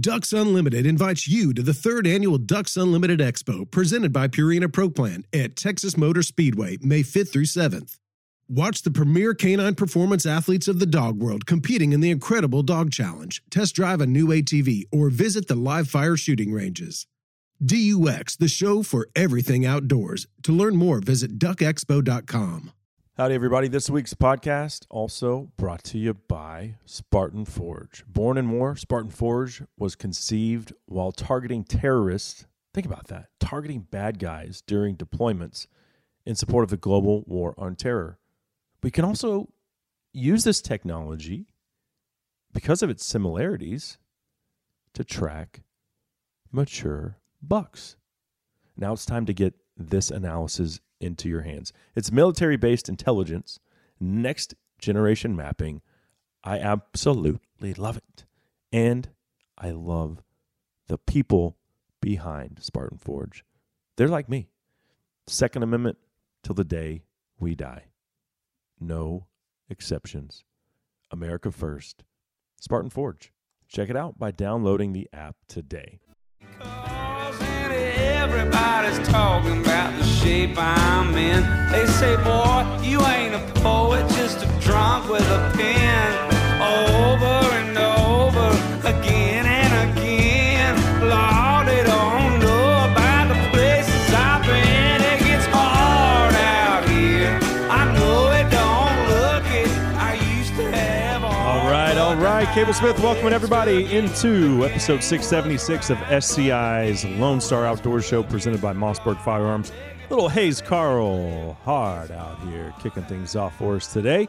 Ducks 0.00 0.32
Unlimited 0.32 0.86
invites 0.86 1.28
you 1.28 1.52
to 1.52 1.60
the 1.60 1.74
third 1.74 2.06
annual 2.06 2.38
Ducks 2.38 2.78
Unlimited 2.78 3.20
Expo 3.20 3.70
presented 3.70 4.10
by 4.10 4.26
Purina 4.26 4.72
Pro 4.72 4.88
Plan 4.88 5.26
at 5.34 5.54
Texas 5.54 5.98
Motor 5.98 6.22
Speedway, 6.22 6.78
May 6.80 7.02
5th 7.02 7.30
through 7.30 7.44
7th. 7.44 7.98
Watch 8.48 8.80
the 8.80 8.90
premier 8.90 9.34
canine 9.34 9.74
performance 9.74 10.24
athletes 10.24 10.66
of 10.66 10.78
the 10.78 10.86
dog 10.86 11.18
world 11.18 11.44
competing 11.44 11.92
in 11.92 12.00
the 12.00 12.10
incredible 12.10 12.62
Dog 12.62 12.90
Challenge, 12.90 13.42
test 13.50 13.74
drive 13.74 14.00
a 14.00 14.06
new 14.06 14.28
ATV, 14.28 14.84
or 14.90 15.10
visit 15.10 15.46
the 15.46 15.56
live 15.56 15.88
fire 15.88 16.16
shooting 16.16 16.54
ranges. 16.54 17.06
DUX, 17.62 18.36
the 18.36 18.48
show 18.48 18.82
for 18.82 19.10
everything 19.14 19.66
outdoors. 19.66 20.26
To 20.44 20.52
learn 20.52 20.74
more, 20.74 21.00
visit 21.00 21.38
duckexpo.com. 21.38 22.72
Howdy, 23.18 23.34
everybody. 23.34 23.68
This 23.68 23.90
week's 23.90 24.14
podcast 24.14 24.86
also 24.88 25.52
brought 25.58 25.84
to 25.84 25.98
you 25.98 26.14
by 26.14 26.76
Spartan 26.86 27.44
Forge. 27.44 28.04
Born 28.06 28.38
in 28.38 28.50
war, 28.50 28.74
Spartan 28.74 29.10
Forge 29.10 29.62
was 29.76 29.94
conceived 29.94 30.72
while 30.86 31.12
targeting 31.12 31.62
terrorists. 31.62 32.46
Think 32.72 32.86
about 32.86 33.08
that 33.08 33.28
targeting 33.38 33.80
bad 33.80 34.18
guys 34.18 34.62
during 34.66 34.96
deployments 34.96 35.66
in 36.24 36.36
support 36.36 36.64
of 36.64 36.70
the 36.70 36.78
global 36.78 37.22
war 37.26 37.52
on 37.58 37.76
terror. 37.76 38.18
We 38.82 38.90
can 38.90 39.04
also 39.04 39.50
use 40.14 40.44
this 40.44 40.62
technology 40.62 41.44
because 42.54 42.82
of 42.82 42.88
its 42.88 43.04
similarities 43.04 43.98
to 44.94 45.04
track 45.04 45.60
mature 46.50 47.18
bucks. 47.42 47.96
Now 48.74 48.94
it's 48.94 49.04
time 49.04 49.26
to 49.26 49.34
get 49.34 49.52
this 49.76 50.10
analysis 50.10 50.80
into 51.02 51.28
your 51.28 51.42
hands. 51.42 51.72
It's 51.94 52.12
military 52.12 52.56
based 52.56 52.88
intelligence, 52.88 53.58
next 54.00 54.54
generation 54.78 55.36
mapping. 55.36 55.82
I 56.44 56.58
absolutely 56.58 57.74
love 57.74 57.96
it. 57.96 58.24
And 58.72 59.10
I 59.58 59.70
love 59.70 60.22
the 60.88 60.98
people 60.98 61.56
behind 62.00 62.58
Spartan 62.60 62.98
Forge. 62.98 63.44
They're 63.96 64.08
like 64.08 64.28
me. 64.28 64.48
Second 65.26 65.62
Amendment 65.62 65.98
till 66.42 66.54
the 66.54 66.64
day 66.64 67.02
we 67.38 67.54
die. 67.54 67.84
No 68.80 69.26
exceptions. 69.68 70.44
America 71.10 71.52
first. 71.52 72.02
Spartan 72.60 72.90
Forge. 72.90 73.32
Check 73.68 73.88
it 73.88 73.96
out 73.96 74.18
by 74.18 74.30
downloading 74.30 74.92
the 74.92 75.08
app 75.12 75.36
today. 75.48 76.00
Shape 80.22 80.56
I'm 80.56 81.16
in. 81.16 81.42
They 81.72 81.84
say, 81.84 82.14
boy, 82.22 82.64
you 82.80 83.00
ain't 83.04 83.34
a 83.34 83.60
poet, 83.60 84.08
just 84.10 84.44
a 84.44 84.46
drunk 84.60 85.10
with 85.10 85.28
a 85.28 85.52
pen. 85.56 86.30
Over 86.62 87.42
and 87.56 87.76
over, 87.76 88.50
again 88.86 89.46
and 89.46 89.90
again. 89.90 90.76
Lord, 91.10 91.66
they 91.66 91.82
don't 91.82 92.38
know 92.38 92.88
about 92.88 93.34
the 93.34 93.50
places 93.50 94.14
I've 94.14 94.46
been. 94.46 95.02
It 95.02 95.24
gets 95.24 95.44
hard 95.46 96.34
out 96.36 96.88
here. 96.88 97.36
I 97.68 97.92
know 97.92 98.30
it 98.30 98.48
don't 98.48 99.08
look 99.10 99.44
it. 99.52 99.68
I 99.98 100.14
used 100.38 100.54
to 100.54 100.70
have 100.70 101.24
all. 101.24 101.32
All 101.32 101.68
right, 101.68 101.96
all 101.98 102.14
right. 102.14 102.46
Cable 102.54 102.74
Smith, 102.74 102.96
welcoming 103.00 103.32
everybody 103.32 103.92
into 103.92 104.64
episode 104.64 105.02
676 105.02 105.90
of 105.90 105.98
SCI's 106.22 107.04
Lone 107.04 107.40
Star 107.40 107.66
Outdoor 107.66 108.00
Show 108.00 108.22
presented 108.22 108.60
by 108.60 108.72
Mossberg 108.72 109.20
Firearms. 109.24 109.72
Little 110.12 110.28
Hayes 110.28 110.60
Carl 110.60 111.54
hard 111.64 112.10
out 112.10 112.38
here 112.40 112.74
kicking 112.82 113.02
things 113.04 113.34
off 113.34 113.56
for 113.56 113.76
us 113.76 113.90
today. 113.90 114.28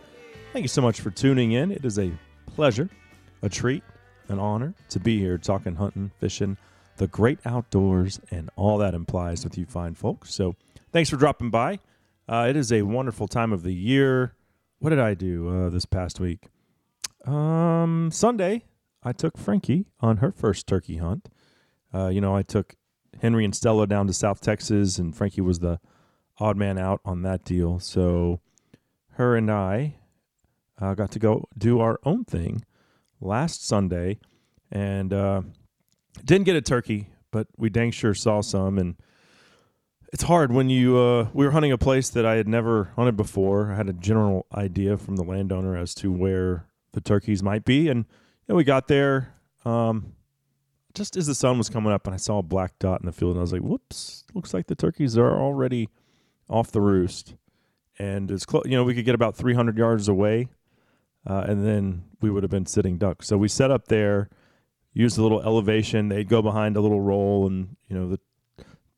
Thank 0.53 0.63
you 0.63 0.69
so 0.69 0.81
much 0.81 1.01
for 1.01 1.11
tuning 1.11 1.51
in. 1.51 1.71
It 1.71 1.83
is 1.83 1.99
a 1.99 2.09
pleasure, 2.45 2.89
a 3.41 3.49
treat, 3.49 3.83
an 4.29 4.39
honor 4.39 4.75
to 4.87 4.99
be 5.01 5.19
here 5.19 5.37
talking 5.37 5.75
hunting, 5.75 6.11
fishing, 6.21 6.55
the 6.95 7.07
great 7.07 7.39
outdoors, 7.45 8.21
and 8.31 8.49
all 8.55 8.77
that 8.77 8.93
implies 8.93 9.43
with 9.43 9.57
you 9.57 9.65
fine 9.65 9.93
folks. 9.93 10.33
So 10.33 10.55
thanks 10.93 11.09
for 11.09 11.17
dropping 11.17 11.49
by. 11.49 11.79
Uh, 12.29 12.47
it 12.49 12.55
is 12.55 12.71
a 12.71 12.83
wonderful 12.83 13.27
time 13.27 13.51
of 13.51 13.63
the 13.63 13.73
year. 13.73 14.35
What 14.79 14.91
did 14.91 14.99
I 14.99 15.15
do 15.15 15.49
uh, 15.49 15.69
this 15.69 15.85
past 15.85 16.17
week? 16.17 16.47
Um, 17.25 18.09
Sunday, 18.09 18.63
I 19.03 19.11
took 19.11 19.37
Frankie 19.37 19.87
on 19.99 20.17
her 20.17 20.31
first 20.31 20.65
turkey 20.65 20.99
hunt. 20.99 21.27
Uh, 21.93 22.07
you 22.07 22.21
know, 22.21 22.33
I 22.33 22.41
took 22.41 22.77
Henry 23.23 23.45
and 23.45 23.55
Stella 23.55 23.87
down 23.87 24.05
to 24.07 24.13
South 24.13 24.41
Texas, 24.41 24.99
and 24.99 25.15
Frankie 25.15 25.39
was 25.39 25.59
the 25.59 25.79
odd 26.39 26.57
man 26.57 26.77
out 26.77 26.99
on 27.05 27.21
that 27.21 27.45
deal. 27.45 27.79
So, 27.79 28.41
her 29.13 29.37
and 29.37 29.49
I 29.49 29.95
uh, 30.81 30.93
got 30.93 31.11
to 31.11 31.19
go 31.19 31.47
do 31.57 31.79
our 31.79 32.01
own 32.03 32.25
thing 32.25 32.65
last 33.21 33.65
Sunday, 33.65 34.19
and 34.69 35.13
uh, 35.13 35.43
didn't 36.25 36.45
get 36.45 36.57
a 36.57 36.61
turkey, 36.61 37.07
but 37.31 37.47
we 37.55 37.69
dang 37.69 37.91
sure 37.91 38.13
saw 38.13 38.41
some. 38.41 38.77
And 38.77 38.95
it's 40.11 40.23
hard 40.23 40.51
when 40.51 40.69
you 40.69 40.97
uh, 40.97 41.29
we 41.33 41.45
were 41.45 41.51
hunting 41.51 41.71
a 41.71 41.77
place 41.77 42.09
that 42.09 42.25
I 42.25 42.35
had 42.35 42.49
never 42.49 42.91
hunted 42.97 43.15
before. 43.15 43.71
I 43.71 43.77
had 43.77 43.87
a 43.87 43.93
general 43.93 44.47
idea 44.53 44.97
from 44.97 45.15
the 45.15 45.23
landowner 45.23 45.77
as 45.77 45.95
to 45.95 46.11
where 46.11 46.67
the 46.91 46.99
turkeys 46.99 47.41
might 47.41 47.63
be, 47.63 47.87
and 47.87 47.99
you 47.99 48.49
know, 48.49 48.55
we 48.55 48.65
got 48.65 48.89
there. 48.89 49.33
Um, 49.63 50.13
just 50.93 51.17
as 51.17 51.27
the 51.27 51.35
sun 51.35 51.57
was 51.57 51.69
coming 51.69 51.91
up, 51.91 52.05
and 52.05 52.13
I 52.13 52.17
saw 52.17 52.39
a 52.39 52.43
black 52.43 52.77
dot 52.79 53.01
in 53.01 53.05
the 53.05 53.11
field, 53.11 53.31
and 53.31 53.39
I 53.39 53.41
was 53.41 53.53
like, 53.53 53.61
"Whoops! 53.61 54.25
Looks 54.33 54.53
like 54.53 54.67
the 54.67 54.75
turkeys 54.75 55.17
are 55.17 55.39
already 55.39 55.89
off 56.49 56.71
the 56.71 56.81
roost." 56.81 57.35
And 57.99 58.29
it's 58.31 58.45
close. 58.45 58.63
You 58.65 58.71
know, 58.71 58.83
we 58.83 58.95
could 58.95 59.05
get 59.05 59.15
about 59.15 59.35
300 59.35 59.77
yards 59.77 60.07
away, 60.07 60.47
uh, 61.27 61.45
and 61.47 61.65
then 61.65 62.03
we 62.21 62.29
would 62.29 62.43
have 62.43 62.51
been 62.51 62.65
sitting 62.65 62.97
ducks. 62.97 63.27
So 63.27 63.37
we 63.37 63.47
set 63.47 63.71
up 63.71 63.87
there, 63.87 64.29
used 64.93 65.17
a 65.17 65.23
little 65.23 65.41
elevation. 65.41 66.09
They'd 66.09 66.29
go 66.29 66.41
behind 66.41 66.75
a 66.75 66.81
little 66.81 67.01
roll, 67.01 67.47
and 67.47 67.75
you 67.87 67.95
know 67.95 68.09
the 68.09 68.19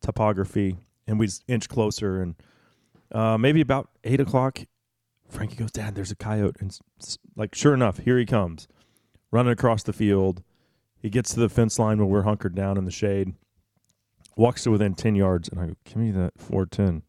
topography, 0.01 0.77
and 1.07 1.19
we 1.19 1.29
inch 1.47 1.69
closer. 1.69 2.21
And 2.21 2.35
uh, 3.11 3.37
maybe 3.37 3.61
about 3.61 3.89
eight 4.03 4.19
o'clock, 4.19 4.59
Frankie 5.29 5.55
goes, 5.55 5.71
"Dad, 5.71 5.95
there's 5.95 6.11
a 6.11 6.15
coyote," 6.15 6.57
and 6.59 6.77
like 7.37 7.55
sure 7.55 7.73
enough, 7.73 7.99
here 7.99 8.17
he 8.17 8.25
comes, 8.25 8.67
running 9.31 9.53
across 9.53 9.83
the 9.83 9.93
field. 9.93 10.43
He 11.05 11.11
gets 11.11 11.35
to 11.35 11.39
the 11.39 11.49
fence 11.49 11.77
line 11.77 11.99
where 11.99 12.07
we're 12.07 12.23
hunkered 12.23 12.55
down 12.55 12.79
in 12.79 12.85
the 12.85 12.91
shade, 12.91 13.35
walks 14.35 14.63
to 14.63 14.71
within 14.71 14.95
10 14.95 15.13
yards, 15.13 15.47
and 15.47 15.59
I 15.59 15.67
go, 15.67 15.75
Give 15.83 15.97
me 15.97 16.09
that 16.09 16.33
410. 16.39 17.03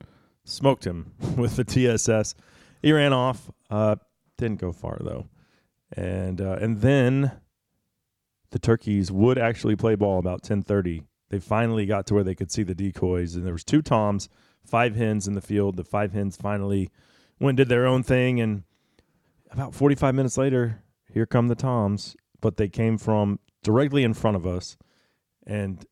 Smoked 0.45 0.87
him 0.87 1.15
with 1.39 1.57
the 1.57 1.65
TSS. 1.65 2.35
He 2.83 2.93
ran 2.93 3.15
off. 3.15 3.51
Uh, 3.71 3.97
didn't 4.37 4.61
go 4.61 4.71
far, 4.71 4.99
though. 5.01 5.29
And 5.97 6.43
uh, 6.43 6.59
and 6.61 6.83
then 6.83 7.41
the 8.51 8.59
turkeys 8.59 9.11
would 9.11 9.39
actually 9.39 9.77
play 9.77 9.95
ball 9.95 10.19
about 10.19 10.43
1030. 10.43 11.03
They 11.31 11.39
finally 11.39 11.87
got 11.87 12.07
to 12.09 12.15
where 12.15 12.25
they 12.25 12.35
could 12.35 12.53
see 12.53 12.65
the 12.65 12.75
decoys, 12.75 13.35
and 13.35 13.47
there 13.47 13.55
was 13.55 13.65
two 13.65 13.81
toms, 13.81 14.29
five 14.63 14.95
hens 14.95 15.27
in 15.27 15.33
the 15.33 15.41
field. 15.41 15.79
The 15.79 15.85
five 15.85 16.13
hens 16.13 16.37
finally 16.37 16.91
went 17.41 17.53
and 17.53 17.57
did 17.57 17.71
their 17.71 17.87
own 17.87 18.03
thing, 18.03 18.43
and 18.43 18.65
about 19.51 19.75
45 19.75 20.15
minutes 20.15 20.37
later, 20.37 20.83
here 21.11 21.25
come 21.25 21.49
the 21.49 21.55
toms, 21.55 22.15
but 22.43 22.59
they 22.59 22.69
came 22.69 22.99
from 22.99 23.39
directly 23.67 24.05
in 24.05 24.15
front 24.15 24.37
of 24.37 24.47
us, 24.47 24.77
and 25.45 25.85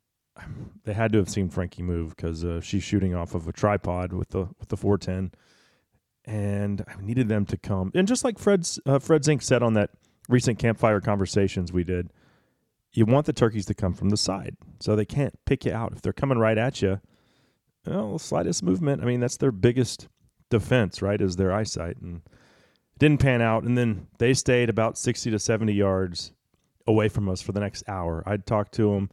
they 0.84 0.92
had 0.92 1.10
to 1.10 1.18
have 1.18 1.28
seen 1.28 1.48
Frankie 1.48 1.82
move 1.82 2.14
because 2.14 2.44
uh, 2.44 2.60
she's 2.60 2.84
shooting 2.84 3.16
off 3.16 3.34
of 3.34 3.48
a 3.48 3.52
tripod 3.52 4.12
with 4.12 4.28
the 4.28 4.48
with 4.60 4.68
the 4.68 4.76
410, 4.76 5.32
and 6.24 6.84
I 6.86 7.02
needed 7.02 7.28
them 7.28 7.44
to 7.46 7.56
come. 7.56 7.90
And 7.92 8.06
just 8.06 8.22
like 8.22 8.38
Fred's 8.38 8.78
uh, 8.86 9.00
Fred 9.00 9.24
Zink 9.24 9.42
said 9.42 9.60
on 9.60 9.74
that 9.74 9.90
recent 10.28 10.60
campfire 10.60 11.00
conversations 11.00 11.72
we 11.72 11.82
did, 11.82 12.12
you 12.92 13.06
want 13.06 13.26
the 13.26 13.32
turkeys 13.32 13.66
to 13.66 13.74
come 13.74 13.92
from 13.92 14.10
the 14.10 14.16
side 14.16 14.56
so 14.78 14.94
they 14.94 15.04
can't 15.04 15.34
pick 15.44 15.64
you 15.64 15.72
out 15.72 15.92
if 15.92 16.00
they're 16.00 16.12
coming 16.12 16.38
right 16.38 16.56
at 16.56 16.80
you. 16.80 17.00
Well, 17.84 18.20
slightest 18.20 18.62
movement. 18.62 19.02
I 19.02 19.04
mean, 19.04 19.18
that's 19.18 19.36
their 19.36 19.52
biggest 19.52 20.06
defense, 20.48 21.02
right? 21.02 21.20
Is 21.20 21.34
their 21.34 21.52
eyesight, 21.52 21.96
and 21.96 22.22
didn't 23.00 23.20
pan 23.20 23.42
out. 23.42 23.64
And 23.64 23.76
then 23.76 24.06
they 24.18 24.32
stayed 24.32 24.70
about 24.70 24.96
60 24.96 25.32
to 25.32 25.40
70 25.40 25.72
yards 25.72 26.32
away 26.86 27.08
from 27.08 27.28
us 27.28 27.40
for 27.40 27.52
the 27.52 27.60
next 27.60 27.84
hour. 27.88 28.22
I'd 28.26 28.46
talk 28.46 28.70
to 28.72 28.92
them. 28.94 29.10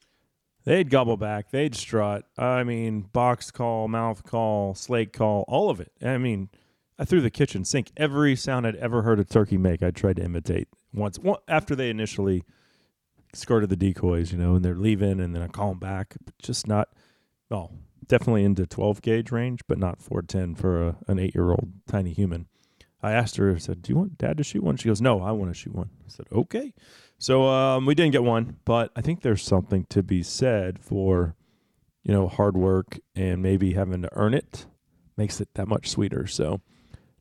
They'd 0.63 0.89
gobble 0.89 1.17
back. 1.17 1.49
They'd 1.49 1.75
strut. 1.75 2.25
I 2.37 2.63
mean, 2.63 3.01
box 3.01 3.49
call, 3.49 3.87
mouth 3.87 4.23
call, 4.23 4.75
slate 4.75 5.13
call, 5.13 5.43
all 5.47 5.69
of 5.69 5.79
it. 5.79 5.91
I 6.03 6.17
mean, 6.17 6.49
I 6.99 7.05
threw 7.05 7.21
the 7.21 7.31
kitchen 7.31 7.65
sink. 7.65 7.91
Every 7.97 8.35
sound 8.35 8.67
I'd 8.67 8.75
ever 8.75 9.01
heard 9.01 9.19
a 9.19 9.23
turkey 9.23 9.57
make, 9.57 9.81
I 9.81 9.89
tried 9.89 10.17
to 10.17 10.23
imitate 10.23 10.67
once. 10.93 11.17
After 11.47 11.75
they 11.75 11.89
initially 11.89 12.43
skirted 13.33 13.69
the 13.69 13.75
decoys, 13.75 14.31
you 14.31 14.37
know, 14.37 14.55
and 14.55 14.63
they're 14.63 14.75
leaving, 14.75 15.19
and 15.19 15.33
then 15.33 15.41
I 15.41 15.47
call 15.47 15.69
them 15.69 15.79
back. 15.79 16.15
Just 16.41 16.67
not, 16.67 16.89
well, 17.49 17.71
definitely 18.05 18.43
into 18.43 18.67
12 18.67 19.01
gauge 19.01 19.31
range, 19.31 19.61
but 19.67 19.79
not 19.79 20.01
410 20.01 20.55
for 20.55 20.89
a, 20.89 20.95
an 21.07 21.17
eight 21.17 21.33
year 21.33 21.49
old 21.49 21.71
tiny 21.87 22.13
human. 22.13 22.47
I 23.01 23.13
asked 23.13 23.37
her, 23.37 23.51
I 23.55 23.57
said, 23.57 23.81
Do 23.81 23.91
you 23.91 23.97
want 23.97 24.17
dad 24.17 24.37
to 24.37 24.43
shoot 24.43 24.63
one? 24.63 24.77
She 24.77 24.87
goes, 24.89 25.01
No, 25.01 25.21
I 25.21 25.31
want 25.31 25.49
to 25.49 25.57
shoot 25.57 25.73
one. 25.73 25.89
I 26.05 26.09
said, 26.09 26.27
Okay. 26.31 26.73
So 27.21 27.47
um, 27.47 27.85
we 27.85 27.93
didn't 27.93 28.13
get 28.13 28.23
one, 28.23 28.57
but 28.65 28.91
I 28.95 29.01
think 29.01 29.21
there's 29.21 29.43
something 29.43 29.85
to 29.89 30.01
be 30.01 30.23
said 30.23 30.79
for, 30.79 31.35
you 32.01 32.11
know, 32.11 32.27
hard 32.27 32.57
work 32.57 32.97
and 33.15 33.43
maybe 33.43 33.73
having 33.73 34.01
to 34.01 34.09
earn 34.13 34.33
it 34.33 34.65
makes 35.17 35.39
it 35.39 35.49
that 35.53 35.67
much 35.67 35.87
sweeter. 35.87 36.25
So 36.25 36.61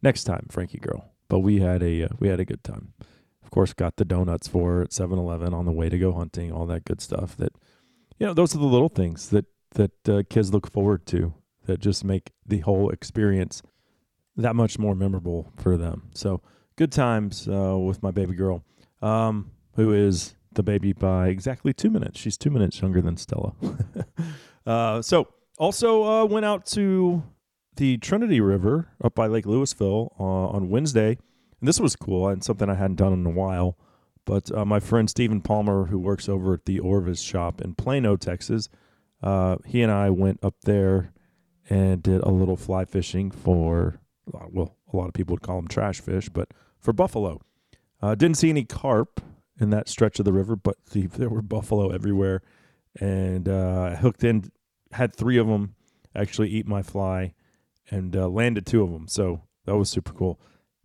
next 0.01 0.25
time, 0.25 0.47
Frankie 0.51 0.79
girl. 0.79 1.13
But 1.29 1.41
we 1.41 1.61
had 1.61 1.83
a 1.83 2.05
uh, 2.05 2.09
we 2.19 2.29
had 2.29 2.41
a 2.41 2.47
good 2.47 2.65
time. 2.65 2.95
of 3.43 3.51
course, 3.51 3.75
got 3.75 3.97
the 3.97 4.07
donuts 4.07 4.49
for 4.49 4.81
at 4.81 4.89
7-Eleven 4.89 5.53
on 5.53 5.67
the 5.67 5.71
way 5.71 5.91
to 5.91 5.99
go 5.99 6.13
hunting, 6.13 6.51
all 6.51 6.65
that 6.65 6.87
good 6.87 7.03
stuff. 7.03 7.37
That 7.37 7.53
you 8.19 8.27
know, 8.27 8.33
those 8.33 8.55
are 8.55 8.59
the 8.59 8.65
little 8.65 8.89
things 8.89 9.29
that 9.29 9.45
that 9.73 10.09
uh, 10.09 10.23
kids 10.31 10.51
look 10.51 10.73
forward 10.73 11.05
to 11.09 11.35
that 11.67 11.79
just 11.79 12.07
make 12.07 12.31
the 12.47 12.61
whole 12.61 12.89
experience 12.89 13.61
that 14.35 14.57
much 14.57 14.79
more 14.79 14.95
memorable 14.95 15.53
for 15.59 15.77
them. 15.77 16.09
So 16.15 16.41
good 16.77 16.91
times 16.91 17.47
uh, 17.47 17.77
with 17.77 18.03
my 18.03 18.11
baby 18.11 18.35
girl, 18.35 18.65
um, 19.03 19.51
who 19.75 19.93
is 19.93 20.35
the 20.53 20.63
baby 20.63 20.93
by 20.93 21.29
exactly 21.29 21.73
two 21.73 21.91
minutes. 21.91 22.19
She's 22.19 22.37
two 22.37 22.51
minutes 22.51 22.81
younger 22.81 23.01
than 23.01 23.17
Stella. 23.17 23.55
uh, 24.67 25.03
so 25.03 25.29
also 25.59 26.05
uh, 26.05 26.25
went 26.25 26.45
out 26.45 26.67
to 26.67 27.23
the 27.77 27.99
Trinity 27.99 28.41
River 28.41 28.89
up 29.03 29.15
by 29.15 29.27
Lake 29.27 29.45
Lewisville 29.45 30.11
uh, 30.19 30.23
on 30.23 30.69
Wednesday, 30.69 31.19
and 31.61 31.69
this 31.69 31.81
was 31.81 31.97
cool 31.97 32.29
and 32.29 32.43
something 32.43 32.69
I 32.69 32.75
hadn't 32.75 32.97
done 32.97 33.13
in 33.13 33.25
a 33.25 33.31
while. 33.31 33.79
But 34.25 34.55
uh, 34.55 34.65
my 34.65 34.81
friend 34.81 35.09
Stephen 35.09 35.41
Palmer, 35.41 35.87
who 35.87 35.99
works 35.99 36.29
over 36.29 36.55
at 36.55 36.67
the 36.67 36.79
Orvis 36.79 37.21
shop 37.21 37.61
in 37.61 37.75
Plano, 37.75 38.17
Texas, 38.17 38.69
uh, 39.23 39.57
he 39.65 39.83
and 39.83 39.91
I 39.91 40.11
went 40.11 40.45
up 40.45 40.55
there 40.63 41.13
and 41.69 42.03
did 42.03 42.21
a 42.23 42.31
little 42.31 42.57
fly 42.57 42.85
fishing 42.85 43.31
for, 43.31 44.01
well, 44.27 44.77
a 44.93 44.97
lot 44.97 45.09
of 45.09 45.15
people 45.15 45.35
would 45.35 45.43
call 45.43 45.57
them 45.57 45.69
trash 45.69 46.01
fish, 46.01 46.29
but 46.29 46.53
for 46.79 46.93
buffalo. 46.93 47.41
Uh, 48.03 48.15
didn't 48.15 48.39
see 48.39 48.51
any 48.51 48.65
carp 48.65 49.21
in 49.61 49.71
that 49.71 49.89
stretch 49.89 50.19
of 50.19 50.25
the 50.25 50.33
river, 50.33 50.57
but 50.57 50.77
the, 50.93 51.07
there 51.07 51.29
were 51.29 51.43
buffalo 51.43 51.91
everywhere. 51.91 52.43
And 52.99 53.49
uh, 53.49 53.97
hooked 53.97 54.25
in, 54.25 54.51
had 54.93 55.15
three 55.15 55.39
of 55.39 55.47
them 55.47 55.75
actually 56.15 56.49
eat 56.49 56.67
my 56.67 56.83
fly 56.83 57.35
and 57.91 58.17
uh, 58.17 58.29
landed 58.29 58.67
two 58.67 58.83
of 58.83 58.91
them. 58.91 59.07
So 59.07 59.43
that 59.67 59.77
was 59.77 59.89
super 59.89 60.13
cool. 60.13 60.41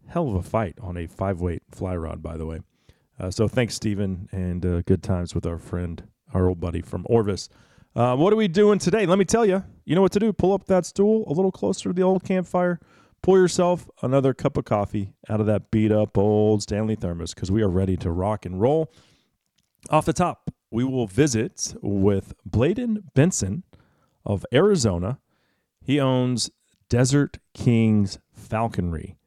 Hell 0.07 0.29
of 0.29 0.35
a 0.35 0.43
fight 0.43 0.77
on 0.81 0.97
a 0.97 1.07
five 1.07 1.41
weight 1.41 1.63
fly 1.71 1.95
rod, 1.95 2.21
by 2.21 2.37
the 2.37 2.45
way. 2.45 2.59
Uh, 3.19 3.31
so 3.31 3.47
thanks, 3.47 3.73
Stephen, 3.73 4.27
and 4.31 4.65
uh, 4.65 4.81
good 4.81 5.01
times 5.01 5.33
with 5.33 5.45
our 5.45 5.57
friend, 5.57 6.03
our 6.33 6.47
old 6.47 6.59
buddy 6.59 6.81
from 6.81 7.05
Orvis. 7.09 7.49
Uh, 7.95 8.15
what 8.15 8.33
are 8.33 8.35
we 8.35 8.47
doing 8.47 8.77
today? 8.77 9.05
Let 9.05 9.17
me 9.17 9.25
tell 9.25 9.45
you. 9.45 9.63
You 9.85 9.95
know 9.95 10.01
what 10.01 10.11
to 10.11 10.19
do. 10.19 10.33
Pull 10.33 10.53
up 10.53 10.65
that 10.65 10.85
stool 10.85 11.23
a 11.27 11.33
little 11.33 11.51
closer 11.51 11.89
to 11.89 11.93
the 11.93 12.03
old 12.03 12.23
campfire. 12.23 12.79
Pour 13.25 13.39
yourself 13.39 13.89
another 14.03 14.35
cup 14.35 14.55
of 14.55 14.65
coffee 14.65 15.15
out 15.27 15.39
of 15.39 15.47
that 15.47 15.71
beat 15.71 15.91
up 15.91 16.15
old 16.15 16.61
Stanley 16.61 16.93
thermos 16.93 17.33
because 17.33 17.49
we 17.49 17.63
are 17.63 17.67
ready 17.67 17.97
to 17.97 18.11
rock 18.11 18.45
and 18.45 18.61
roll. 18.61 18.93
Off 19.89 20.05
the 20.05 20.13
top, 20.13 20.51
we 20.69 20.83
will 20.83 21.07
visit 21.07 21.73
with 21.81 22.35
Bladen 22.45 23.05
Benson 23.15 23.63
of 24.23 24.45
Arizona. 24.53 25.17
He 25.81 25.99
owns 25.99 26.51
Desert 26.87 27.39
Kings 27.55 28.19
Falconry. 28.31 29.17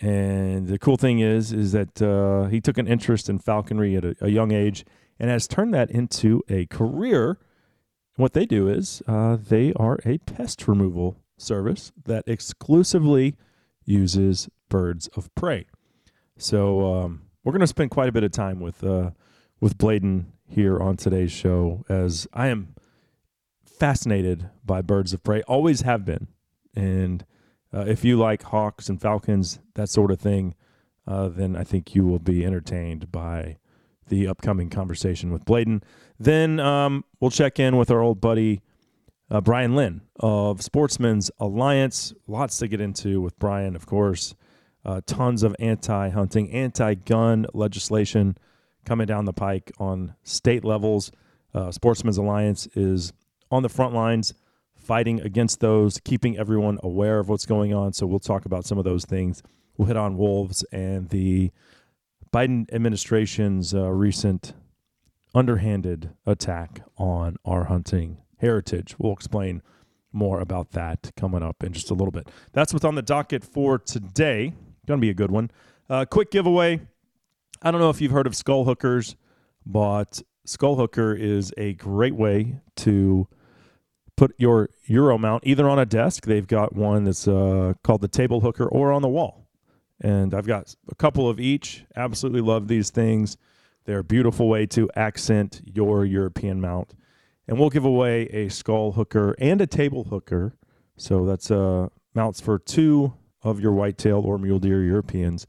And 0.00 0.66
the 0.66 0.76
cool 0.76 0.96
thing 0.96 1.20
is, 1.20 1.52
is 1.52 1.70
that 1.70 2.02
uh, 2.02 2.48
he 2.48 2.60
took 2.60 2.76
an 2.76 2.88
interest 2.88 3.28
in 3.28 3.38
falconry 3.38 3.94
at 3.94 4.04
a, 4.04 4.16
a, 4.20 4.30
young 4.30 4.50
age 4.50 4.84
and 5.20 5.30
has 5.30 5.46
turned 5.46 5.72
that 5.74 5.92
into 5.92 6.42
a 6.48 6.66
career. 6.66 7.38
What 8.16 8.32
they 8.32 8.46
do 8.46 8.66
is 8.66 9.00
uh, 9.06 9.36
they 9.36 9.72
are 9.74 10.00
a 10.04 10.18
pest 10.18 10.66
removal 10.66 11.20
service 11.44 11.92
that 12.04 12.24
exclusively 12.26 13.36
uses 13.84 14.48
birds 14.68 15.08
of 15.16 15.34
prey. 15.34 15.66
So 16.36 16.94
um, 16.94 17.22
we're 17.44 17.52
going 17.52 17.60
to 17.60 17.66
spend 17.66 17.90
quite 17.90 18.08
a 18.08 18.12
bit 18.12 18.24
of 18.24 18.32
time 18.32 18.60
with 18.60 18.82
uh, 18.82 19.10
with 19.60 19.78
Bladen 19.78 20.32
here 20.46 20.78
on 20.78 20.96
today's 20.96 21.32
show, 21.32 21.84
as 21.88 22.26
I 22.32 22.48
am 22.48 22.74
fascinated 23.64 24.50
by 24.64 24.82
birds 24.82 25.12
of 25.12 25.22
prey, 25.22 25.42
always 25.42 25.82
have 25.82 26.04
been, 26.04 26.28
and 26.74 27.24
uh, 27.72 27.84
if 27.86 28.04
you 28.04 28.16
like 28.16 28.42
hawks 28.42 28.88
and 28.88 29.00
falcons, 29.00 29.58
that 29.74 29.88
sort 29.88 30.10
of 30.10 30.20
thing, 30.20 30.54
uh, 31.06 31.28
then 31.28 31.56
I 31.56 31.64
think 31.64 31.94
you 31.94 32.04
will 32.04 32.18
be 32.18 32.44
entertained 32.44 33.10
by 33.10 33.58
the 34.08 34.28
upcoming 34.28 34.70
conversation 34.70 35.32
with 35.32 35.44
Bladen. 35.44 35.82
Then 36.18 36.60
um, 36.60 37.04
we'll 37.20 37.30
check 37.30 37.58
in 37.58 37.76
with 37.76 37.90
our 37.90 38.00
old 38.00 38.20
buddy 38.20 38.60
uh, 39.34 39.40
Brian 39.40 39.74
Lynn 39.74 40.00
of 40.20 40.62
Sportsmen's 40.62 41.28
Alliance. 41.40 42.14
Lots 42.28 42.58
to 42.58 42.68
get 42.68 42.80
into 42.80 43.20
with 43.20 43.36
Brian, 43.40 43.74
of 43.74 43.84
course. 43.84 44.36
Uh, 44.84 45.00
tons 45.06 45.42
of 45.42 45.56
anti 45.58 46.10
hunting, 46.10 46.52
anti 46.52 46.94
gun 46.94 47.44
legislation 47.52 48.38
coming 48.84 49.08
down 49.08 49.24
the 49.24 49.32
pike 49.32 49.72
on 49.80 50.14
state 50.22 50.62
levels. 50.62 51.10
Uh, 51.52 51.72
Sportsmen's 51.72 52.16
Alliance 52.16 52.68
is 52.76 53.12
on 53.50 53.64
the 53.64 53.68
front 53.68 53.92
lines 53.92 54.34
fighting 54.76 55.20
against 55.20 55.58
those, 55.58 55.98
keeping 55.98 56.38
everyone 56.38 56.78
aware 56.84 57.18
of 57.18 57.28
what's 57.28 57.46
going 57.46 57.74
on. 57.74 57.92
So 57.92 58.06
we'll 58.06 58.20
talk 58.20 58.44
about 58.44 58.64
some 58.64 58.78
of 58.78 58.84
those 58.84 59.04
things. 59.04 59.42
We'll 59.76 59.88
hit 59.88 59.96
on 59.96 60.16
wolves 60.16 60.62
and 60.70 61.08
the 61.08 61.50
Biden 62.32 62.72
administration's 62.72 63.74
uh, 63.74 63.90
recent 63.90 64.52
underhanded 65.34 66.10
attack 66.24 66.82
on 66.96 67.36
our 67.44 67.64
hunting 67.64 68.18
heritage. 68.38 68.94
We'll 68.98 69.12
explain 69.12 69.62
more 70.12 70.40
about 70.40 70.70
that 70.72 71.12
coming 71.16 71.42
up 71.42 71.62
in 71.62 71.72
just 71.72 71.90
a 71.90 71.94
little 71.94 72.12
bit. 72.12 72.28
That's 72.52 72.72
what's 72.72 72.84
on 72.84 72.94
the 72.94 73.02
docket 73.02 73.44
for 73.44 73.78
today. 73.78 74.54
Going 74.86 75.00
to 75.00 75.04
be 75.04 75.10
a 75.10 75.14
good 75.14 75.30
one. 75.30 75.50
Uh, 75.90 76.04
quick 76.04 76.30
giveaway. 76.30 76.80
I 77.62 77.70
don't 77.70 77.80
know 77.80 77.90
if 77.90 78.00
you've 78.00 78.12
heard 78.12 78.26
of 78.26 78.36
skull 78.36 78.64
hookers, 78.64 79.16
but 79.66 80.22
skull 80.44 80.76
hooker 80.76 81.14
is 81.14 81.52
a 81.56 81.72
great 81.74 82.14
way 82.14 82.60
to 82.76 83.26
put 84.16 84.34
your 84.38 84.70
Euro 84.86 85.18
mount 85.18 85.44
either 85.46 85.68
on 85.68 85.78
a 85.78 85.86
desk. 85.86 86.26
They've 86.26 86.46
got 86.46 86.74
one 86.74 87.04
that's 87.04 87.26
uh, 87.26 87.74
called 87.82 88.00
the 88.00 88.08
table 88.08 88.40
hooker 88.40 88.66
or 88.66 88.92
on 88.92 89.02
the 89.02 89.08
wall. 89.08 89.48
And 90.00 90.34
I've 90.34 90.46
got 90.46 90.74
a 90.90 90.94
couple 90.94 91.28
of 91.28 91.40
each. 91.40 91.84
Absolutely 91.96 92.40
love 92.40 92.68
these 92.68 92.90
things. 92.90 93.36
They're 93.84 94.00
a 94.00 94.04
beautiful 94.04 94.48
way 94.48 94.66
to 94.66 94.90
accent 94.96 95.62
your 95.64 96.04
European 96.04 96.60
mount. 96.60 96.94
And 97.46 97.58
we'll 97.58 97.70
give 97.70 97.84
away 97.84 98.22
a 98.28 98.48
skull 98.48 98.92
hooker 98.92 99.34
and 99.38 99.60
a 99.60 99.66
table 99.66 100.04
hooker. 100.04 100.54
So 100.96 101.26
that's 101.26 101.50
uh, 101.50 101.88
mounts 102.14 102.40
for 102.40 102.58
two 102.58 103.14
of 103.42 103.60
your 103.60 103.72
whitetail 103.72 104.20
or 104.20 104.38
mule 104.38 104.58
deer 104.58 104.82
Europeans. 104.82 105.46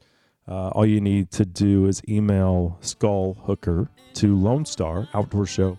Uh, 0.48 0.68
all 0.68 0.86
you 0.86 1.00
need 1.00 1.30
to 1.32 1.44
do 1.44 1.86
is 1.86 2.02
email 2.08 2.78
skull 2.80 3.34
hooker 3.44 3.90
to 4.14 4.36
Lone 4.36 4.64
Star 4.64 5.08
Outdoor 5.14 5.46
Show 5.46 5.78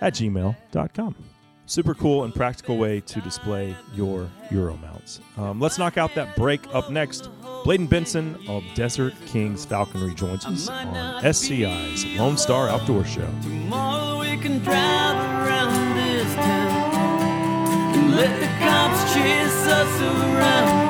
at 0.00 0.14
gmail.com 0.14 1.27
super 1.68 1.94
cool 1.94 2.24
and 2.24 2.34
practical 2.34 2.78
way 2.78 3.00
to 3.00 3.20
display 3.20 3.76
your 3.94 4.28
Euro 4.50 4.76
mounts. 4.78 5.20
Um, 5.36 5.60
let's 5.60 5.78
knock 5.78 5.98
out 5.98 6.14
that 6.14 6.34
break 6.34 6.62
up 6.74 6.90
next. 6.90 7.28
Bladen 7.62 7.86
Benson 7.86 8.38
of 8.48 8.64
Desert 8.74 9.14
Kings 9.26 9.64
Falconry 9.64 10.14
joins 10.14 10.46
us 10.46 10.68
on 10.68 11.22
SCI's 11.22 12.06
Lone 12.18 12.38
Star 12.38 12.68
Outdoor 12.68 13.04
Show. 13.04 13.28
Tomorrow 13.42 14.20
we 14.20 14.36
can 14.38 14.58
drive 14.60 15.16
around 15.16 15.96
this 15.96 16.34
town 16.34 17.94
and 17.96 18.16
let 18.16 18.40
the 18.40 18.46
cops 18.64 19.12
chase 19.12 19.66
us 19.66 20.00
around. 20.00 20.88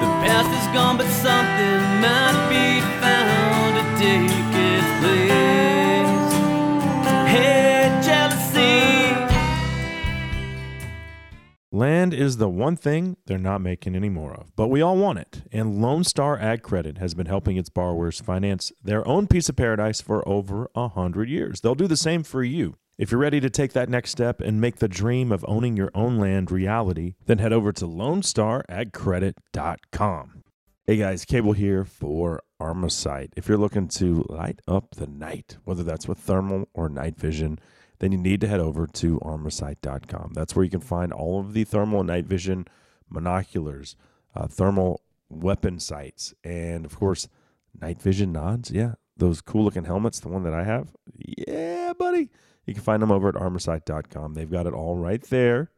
The 0.00 0.26
past 0.26 0.48
is 0.48 0.74
gone, 0.74 0.96
but 0.96 1.08
something 1.08 2.00
might 2.00 2.48
be 2.48 2.80
found 3.00 3.20
Land 11.80 12.12
is 12.12 12.36
the 12.36 12.50
one 12.50 12.76
thing 12.76 13.16
they're 13.24 13.38
not 13.38 13.62
making 13.62 13.96
any 13.96 14.10
more 14.10 14.34
of, 14.34 14.54
but 14.54 14.68
we 14.68 14.82
all 14.82 14.98
want 14.98 15.18
it. 15.18 15.44
And 15.50 15.80
Lone 15.80 16.04
Star 16.04 16.38
Ag 16.38 16.60
Credit 16.60 16.98
has 16.98 17.14
been 17.14 17.24
helping 17.24 17.56
its 17.56 17.70
borrowers 17.70 18.20
finance 18.20 18.70
their 18.84 19.08
own 19.08 19.26
piece 19.26 19.48
of 19.48 19.56
paradise 19.56 20.02
for 20.02 20.22
over 20.28 20.68
a 20.74 20.88
hundred 20.88 21.30
years. 21.30 21.62
They'll 21.62 21.74
do 21.74 21.86
the 21.86 21.96
same 21.96 22.22
for 22.22 22.44
you. 22.44 22.76
If 22.98 23.10
you're 23.10 23.18
ready 23.18 23.40
to 23.40 23.48
take 23.48 23.72
that 23.72 23.88
next 23.88 24.10
step 24.10 24.42
and 24.42 24.60
make 24.60 24.76
the 24.76 24.88
dream 24.88 25.32
of 25.32 25.42
owning 25.48 25.74
your 25.74 25.90
own 25.94 26.18
land 26.18 26.50
reality, 26.50 27.14
then 27.24 27.38
head 27.38 27.54
over 27.54 27.72
to 27.72 27.86
LoneStarAgCredit.com. 27.86 30.44
Hey 30.86 30.96
guys, 30.98 31.24
Cable 31.24 31.52
here 31.52 31.86
for 31.86 32.42
Armasight. 32.60 33.30
If 33.36 33.48
you're 33.48 33.56
looking 33.56 33.88
to 33.88 34.26
light 34.28 34.60
up 34.68 34.96
the 34.96 35.06
night, 35.06 35.56
whether 35.64 35.82
that's 35.82 36.06
with 36.06 36.18
thermal 36.18 36.68
or 36.74 36.90
night 36.90 37.16
vision, 37.16 37.58
then 38.00 38.12
you 38.12 38.18
need 38.18 38.40
to 38.40 38.48
head 38.48 38.60
over 38.60 38.86
to 38.86 39.20
armasight.com. 39.20 40.32
That's 40.34 40.56
where 40.56 40.64
you 40.64 40.70
can 40.70 40.80
find 40.80 41.12
all 41.12 41.38
of 41.38 41.52
the 41.54 41.64
thermal 41.64 42.00
and 42.00 42.08
night 42.08 42.26
vision 42.26 42.66
monoculars, 43.12 43.94
uh, 44.34 44.48
thermal 44.48 45.02
weapon 45.28 45.78
sights, 45.78 46.34
and 46.42 46.84
of 46.84 46.98
course, 46.98 47.28
night 47.80 48.02
vision 48.02 48.32
nods. 48.32 48.70
Yeah, 48.70 48.94
those 49.16 49.40
cool 49.40 49.64
looking 49.64 49.84
helmets, 49.84 50.18
the 50.20 50.28
one 50.28 50.42
that 50.42 50.54
I 50.54 50.64
have. 50.64 50.88
Yeah, 51.14 51.92
buddy. 51.92 52.30
You 52.66 52.74
can 52.74 52.82
find 52.82 53.02
them 53.02 53.12
over 53.12 53.28
at 53.28 53.34
armasight.com. 53.34 54.34
They've 54.34 54.50
got 54.50 54.66
it 54.66 54.74
all 54.74 54.96
right 54.96 55.22
there. 55.22 55.70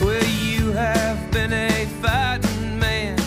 Well, 0.00 0.24
you 0.24 0.72
have 0.72 1.30
been 1.32 1.52
a 1.52 1.86
fighting 2.00 2.78
man. 2.78 3.18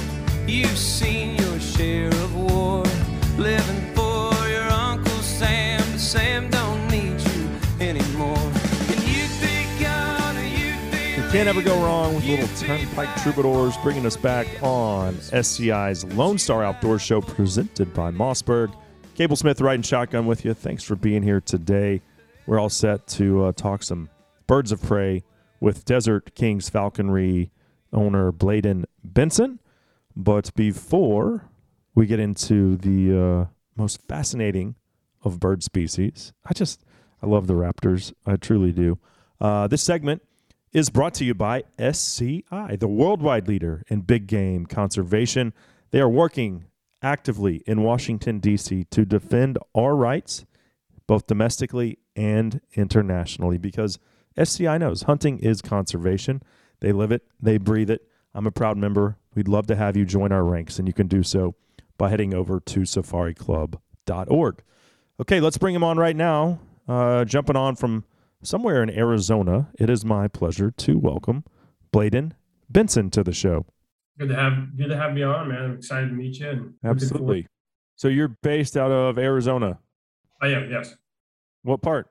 You've 0.47 0.77
seen 0.77 1.35
your 1.35 1.59
share 1.59 2.07
of 2.07 2.33
war. 2.35 2.83
Living 3.37 3.93
for 3.93 4.31
your 4.47 4.69
Uncle 4.69 5.21
Sam, 5.21 5.81
Sam 5.97 6.49
can't 11.31 11.47
ever 11.47 11.61
go 11.61 11.81
wrong 11.81 12.13
with 12.13 12.25
little 12.25 12.47
Turnpike 12.57 13.07
Troubadours 13.21 13.77
bringing 13.77 14.05
us 14.05 14.17
back 14.17 14.47
on 14.61 15.15
SCI's 15.31 16.03
Lone 16.03 16.37
Star 16.37 16.61
Outdoor 16.61 16.99
Show 16.99 17.21
presented 17.21 17.93
by 17.93 18.11
Mossberg. 18.11 18.75
Cable 19.15 19.37
Smith 19.37 19.61
riding 19.61 19.81
shotgun 19.81 20.25
with 20.25 20.43
you. 20.43 20.53
Thanks 20.53 20.83
for 20.83 20.97
being 20.97 21.23
here 21.23 21.39
today. 21.39 22.01
We're 22.45 22.59
all 22.59 22.67
set 22.67 23.07
to 23.07 23.45
uh, 23.45 23.51
talk 23.53 23.81
some 23.81 24.09
birds 24.45 24.73
of 24.73 24.81
prey 24.81 25.23
with 25.61 25.85
Desert 25.85 26.35
Kings 26.35 26.67
Falconry 26.67 27.49
owner 27.93 28.33
Bladen 28.33 28.83
Benson. 29.01 29.59
But 30.13 30.53
before 30.53 31.49
we 31.95 32.07
get 32.07 32.19
into 32.19 32.75
the 32.75 33.17
uh, 33.17 33.45
most 33.77 34.01
fascinating 34.05 34.75
of 35.23 35.39
bird 35.39 35.63
species, 35.63 36.33
I 36.45 36.51
just 36.53 36.83
I 37.23 37.25
love 37.25 37.47
the 37.47 37.53
raptors. 37.53 38.11
I 38.25 38.35
truly 38.35 38.73
do. 38.73 38.99
Uh, 39.39 39.67
this 39.67 39.81
segment 39.81 40.21
is 40.73 40.89
brought 40.89 41.13
to 41.15 41.25
you 41.25 41.33
by 41.33 41.63
SCI, 41.77 42.77
the 42.77 42.87
worldwide 42.87 43.47
leader 43.47 43.83
in 43.87 44.01
big 44.01 44.27
game 44.27 44.65
conservation. 44.65 45.53
They 45.91 45.99
are 45.99 46.09
working 46.09 46.65
actively 47.01 47.63
in 47.67 47.83
Washington, 47.83 48.39
D.C. 48.39 48.85
to 48.85 49.05
defend 49.05 49.57
our 49.75 49.95
rights, 49.95 50.45
both 51.07 51.27
domestically 51.27 51.99
and 52.15 52.61
internationally, 52.73 53.57
because 53.57 53.99
SCI 54.37 54.77
knows 54.77 55.03
hunting 55.03 55.39
is 55.39 55.61
conservation. 55.61 56.41
They 56.79 56.91
live 56.91 57.11
it, 57.11 57.23
they 57.41 57.57
breathe 57.57 57.89
it. 57.89 58.07
I'm 58.33 58.47
a 58.47 58.51
proud 58.51 58.77
member. 58.77 59.17
We'd 59.35 59.49
love 59.49 59.67
to 59.67 59.75
have 59.75 59.97
you 59.97 60.05
join 60.05 60.31
our 60.31 60.43
ranks, 60.43 60.79
and 60.79 60.87
you 60.87 60.93
can 60.93 61.07
do 61.07 61.21
so 61.21 61.55
by 61.97 62.09
heading 62.09 62.33
over 62.33 62.59
to 62.59 62.81
safariclub.org. 62.81 64.63
Okay, 65.19 65.39
let's 65.41 65.57
bring 65.57 65.75
him 65.75 65.83
on 65.83 65.97
right 65.97 66.15
now. 66.15 66.59
Uh, 66.87 67.25
jumping 67.25 67.55
on 67.55 67.75
from 67.75 68.05
somewhere 68.43 68.81
in 68.83 68.89
Arizona, 68.89 69.69
it 69.77 69.89
is 69.89 70.03
my 70.03 70.27
pleasure 70.27 70.71
to 70.71 70.97
welcome 70.97 71.43
Bladen 71.91 72.33
Benson 72.69 73.09
to 73.11 73.23
the 73.23 73.33
show. 73.33 73.65
Good 74.17 74.29
to 74.29 74.35
have 74.35 74.77
good 74.77 74.89
to 74.89 74.97
have 74.97 75.13
me 75.13 75.23
on, 75.23 75.49
man. 75.49 75.63
I'm 75.63 75.75
excited 75.75 76.07
to 76.09 76.13
meet 76.13 76.39
you. 76.39 76.73
Absolutely. 76.83 77.47
So 77.95 78.07
you're 78.07 78.37
based 78.41 78.77
out 78.77 78.91
of 78.91 79.17
Arizona. 79.17 79.79
I 80.41 80.47
am, 80.47 80.69
yes. 80.71 80.95
What 81.63 81.81
part? 81.81 82.07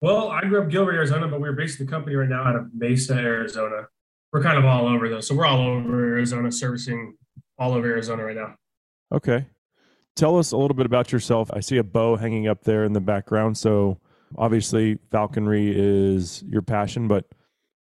Well, 0.00 0.30
I 0.30 0.40
grew 0.42 0.62
up 0.62 0.68
Gilbert, 0.68 0.94
Arizona, 0.94 1.28
but 1.28 1.40
we're 1.40 1.52
based 1.52 1.78
the 1.78 1.86
company 1.86 2.16
right 2.16 2.28
now 2.28 2.42
out 2.42 2.56
of 2.56 2.74
Mesa, 2.74 3.14
Arizona. 3.14 3.86
We're 4.32 4.42
kind 4.42 4.58
of 4.58 4.64
all 4.64 4.86
over 4.86 5.08
though. 5.08 5.20
So 5.20 5.34
we're 5.34 5.46
all 5.46 5.60
over 5.60 6.16
Arizona, 6.16 6.50
servicing 6.50 7.16
all 7.58 7.74
over 7.74 7.86
Arizona 7.86 8.24
right 8.24 8.36
now. 8.36 8.56
Okay. 9.12 9.46
Tell 10.16 10.38
us 10.38 10.52
a 10.52 10.56
little 10.56 10.74
bit 10.74 10.86
about 10.86 11.12
yourself. 11.12 11.50
I 11.52 11.60
see 11.60 11.76
a 11.78 11.84
bow 11.84 12.16
hanging 12.16 12.48
up 12.48 12.64
there 12.64 12.84
in 12.84 12.92
the 12.92 13.00
background. 13.00 13.56
So 13.56 13.98
obviously, 14.36 14.98
falconry 15.10 15.72
is 15.74 16.42
your 16.44 16.62
passion, 16.62 17.08
but 17.08 17.26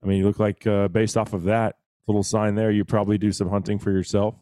I 0.02 0.06
mean, 0.06 0.18
you 0.18 0.26
look 0.26 0.38
like 0.38 0.66
uh, 0.66 0.88
based 0.88 1.16
off 1.16 1.32
of 1.32 1.44
that 1.44 1.76
little 2.06 2.22
sign 2.22 2.54
there, 2.54 2.70
you 2.70 2.84
probably 2.84 3.18
do 3.18 3.32
some 3.32 3.48
hunting 3.48 3.78
for 3.78 3.90
yourself. 3.90 4.34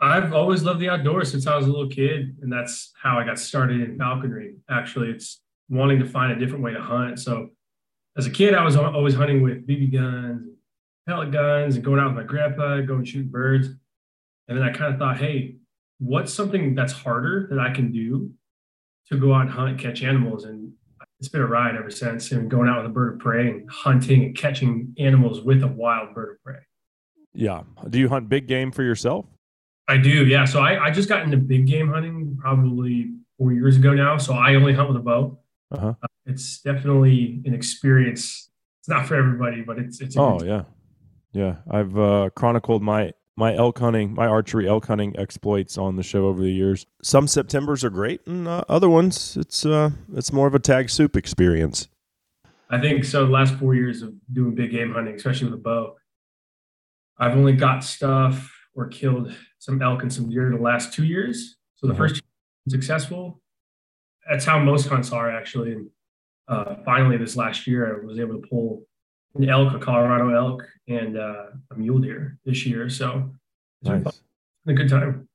I've 0.00 0.32
always 0.32 0.62
loved 0.62 0.80
the 0.80 0.88
outdoors 0.88 1.30
since 1.30 1.46
I 1.46 1.56
was 1.56 1.66
a 1.66 1.70
little 1.70 1.88
kid, 1.88 2.36
and 2.40 2.52
that's 2.52 2.92
how 3.00 3.18
I 3.18 3.24
got 3.24 3.38
started 3.38 3.80
in 3.80 3.98
falconry. 3.98 4.54
Actually, 4.70 5.10
it's 5.10 5.40
wanting 5.68 5.98
to 5.98 6.06
find 6.06 6.32
a 6.32 6.36
different 6.36 6.64
way 6.64 6.72
to 6.72 6.80
hunt. 6.80 7.18
So, 7.18 7.50
as 8.16 8.26
a 8.26 8.30
kid, 8.30 8.54
I 8.54 8.64
was 8.64 8.76
always 8.76 9.14
hunting 9.14 9.42
with 9.42 9.66
BB 9.66 9.92
guns, 9.92 10.48
pellet 11.06 11.32
guns, 11.32 11.76
and 11.76 11.84
going 11.84 12.00
out 12.00 12.14
with 12.14 12.16
my 12.16 12.22
grandpa, 12.22 12.80
going 12.80 13.04
shooting 13.04 13.30
birds. 13.30 13.68
And 14.46 14.56
then 14.56 14.62
I 14.62 14.72
kind 14.72 14.92
of 14.92 14.98
thought, 14.98 15.18
hey, 15.18 15.56
what's 15.98 16.32
something 16.32 16.74
that's 16.74 16.92
harder 16.92 17.48
that 17.50 17.58
I 17.58 17.70
can 17.70 17.92
do 17.92 18.32
to 19.08 19.18
go 19.18 19.34
out 19.34 19.42
and 19.42 19.50
hunt, 19.50 19.78
catch 19.78 20.02
animals? 20.02 20.44
And 20.44 20.72
it's 21.20 21.28
been 21.28 21.40
a 21.40 21.46
ride 21.46 21.76
ever 21.76 21.90
since. 21.90 22.32
And 22.32 22.50
going 22.50 22.68
out 22.68 22.82
with 22.82 22.90
a 22.90 22.94
bird 22.94 23.14
of 23.14 23.18
prey 23.20 23.48
and 23.48 23.68
hunting 23.70 24.24
and 24.24 24.36
catching 24.36 24.94
animals 24.98 25.40
with 25.40 25.62
a 25.62 25.66
wild 25.68 26.14
bird 26.14 26.36
of 26.36 26.42
prey. 26.44 26.60
Yeah. 27.34 27.62
Do 27.88 27.98
you 27.98 28.08
hunt 28.08 28.28
big 28.28 28.46
game 28.46 28.70
for 28.70 28.82
yourself? 28.82 29.26
I 29.88 29.96
do, 29.96 30.26
yeah. 30.26 30.44
So 30.44 30.60
I, 30.60 30.86
I 30.86 30.90
just 30.90 31.08
got 31.08 31.22
into 31.22 31.36
big 31.36 31.66
game 31.66 31.88
hunting 31.88 32.36
probably 32.40 33.12
four 33.38 33.52
years 33.52 33.76
ago 33.76 33.94
now. 33.94 34.18
So 34.18 34.34
I 34.34 34.54
only 34.54 34.74
hunt 34.74 34.88
with 34.88 34.96
a 34.98 35.00
bow. 35.00 35.38
Uh-huh. 35.70 35.94
Uh, 36.02 36.06
it's 36.26 36.60
definitely 36.60 37.42
an 37.46 37.54
experience. 37.54 38.50
It's 38.80 38.88
not 38.88 39.06
for 39.06 39.14
everybody, 39.16 39.62
but 39.62 39.78
it's 39.78 40.00
it's. 40.00 40.16
a 40.16 40.20
Oh 40.20 40.38
good- 40.38 40.48
yeah, 40.48 40.62
yeah. 41.32 41.56
I've 41.70 41.98
uh, 41.98 42.30
chronicled 42.34 42.82
my 42.82 43.12
my 43.38 43.54
elk 43.54 43.78
hunting, 43.78 44.12
my 44.14 44.26
archery 44.26 44.68
elk 44.68 44.86
hunting 44.86 45.16
exploits 45.16 45.78
on 45.78 45.94
the 45.94 46.02
show 46.02 46.26
over 46.26 46.42
the 46.42 46.50
years. 46.50 46.84
Some 47.02 47.28
September's 47.28 47.84
are 47.84 47.90
great, 47.90 48.26
and 48.26 48.48
uh, 48.48 48.64
other 48.68 48.88
ones 48.88 49.36
it's 49.36 49.64
uh, 49.64 49.90
it's 50.14 50.32
more 50.32 50.48
of 50.48 50.54
a 50.56 50.58
tag 50.58 50.90
soup 50.90 51.16
experience. 51.16 51.88
I 52.68 52.80
think 52.80 53.04
so. 53.04 53.24
The 53.24 53.30
last 53.32 53.54
four 53.54 53.76
years 53.76 54.02
of 54.02 54.12
doing 54.32 54.56
big 54.56 54.72
game 54.72 54.92
hunting, 54.92 55.14
especially 55.14 55.46
with 55.50 55.60
a 55.60 55.62
bow, 55.62 55.94
I've 57.16 57.36
only 57.36 57.52
got 57.52 57.84
stuff 57.84 58.52
or 58.74 58.88
killed 58.88 59.32
some 59.60 59.80
elk 59.80 60.02
and 60.02 60.12
some 60.12 60.28
deer 60.28 60.50
the 60.50 60.56
last 60.62 60.92
two 60.92 61.04
years. 61.04 61.56
So 61.76 61.86
the 61.86 61.94
Mhm. 61.94 61.98
first 61.98 62.22
successful. 62.68 63.40
That's 64.28 64.44
how 64.44 64.58
most 64.58 64.88
hunts 64.88 65.12
are 65.12 65.30
actually. 65.30 65.72
And 65.72 65.90
uh, 66.48 66.74
finally, 66.84 67.16
this 67.16 67.36
last 67.36 67.66
year, 67.68 68.02
I 68.02 68.04
was 68.04 68.18
able 68.18 68.40
to 68.40 68.46
pull 68.48 68.86
an 69.38 69.48
elk, 69.48 69.74
a 69.74 69.78
Colorado 69.78 70.30
elk, 70.30 70.64
and 70.88 71.16
uh, 71.16 71.46
a 71.70 71.74
mule 71.76 71.98
deer 71.98 72.38
this 72.44 72.66
year. 72.66 72.88
So 72.90 73.30
it's 73.80 73.90
been 73.90 74.04
fun. 74.04 74.12
Nice, 74.66 74.74
a 74.74 74.74
good 74.74 74.88
time. 74.88 75.28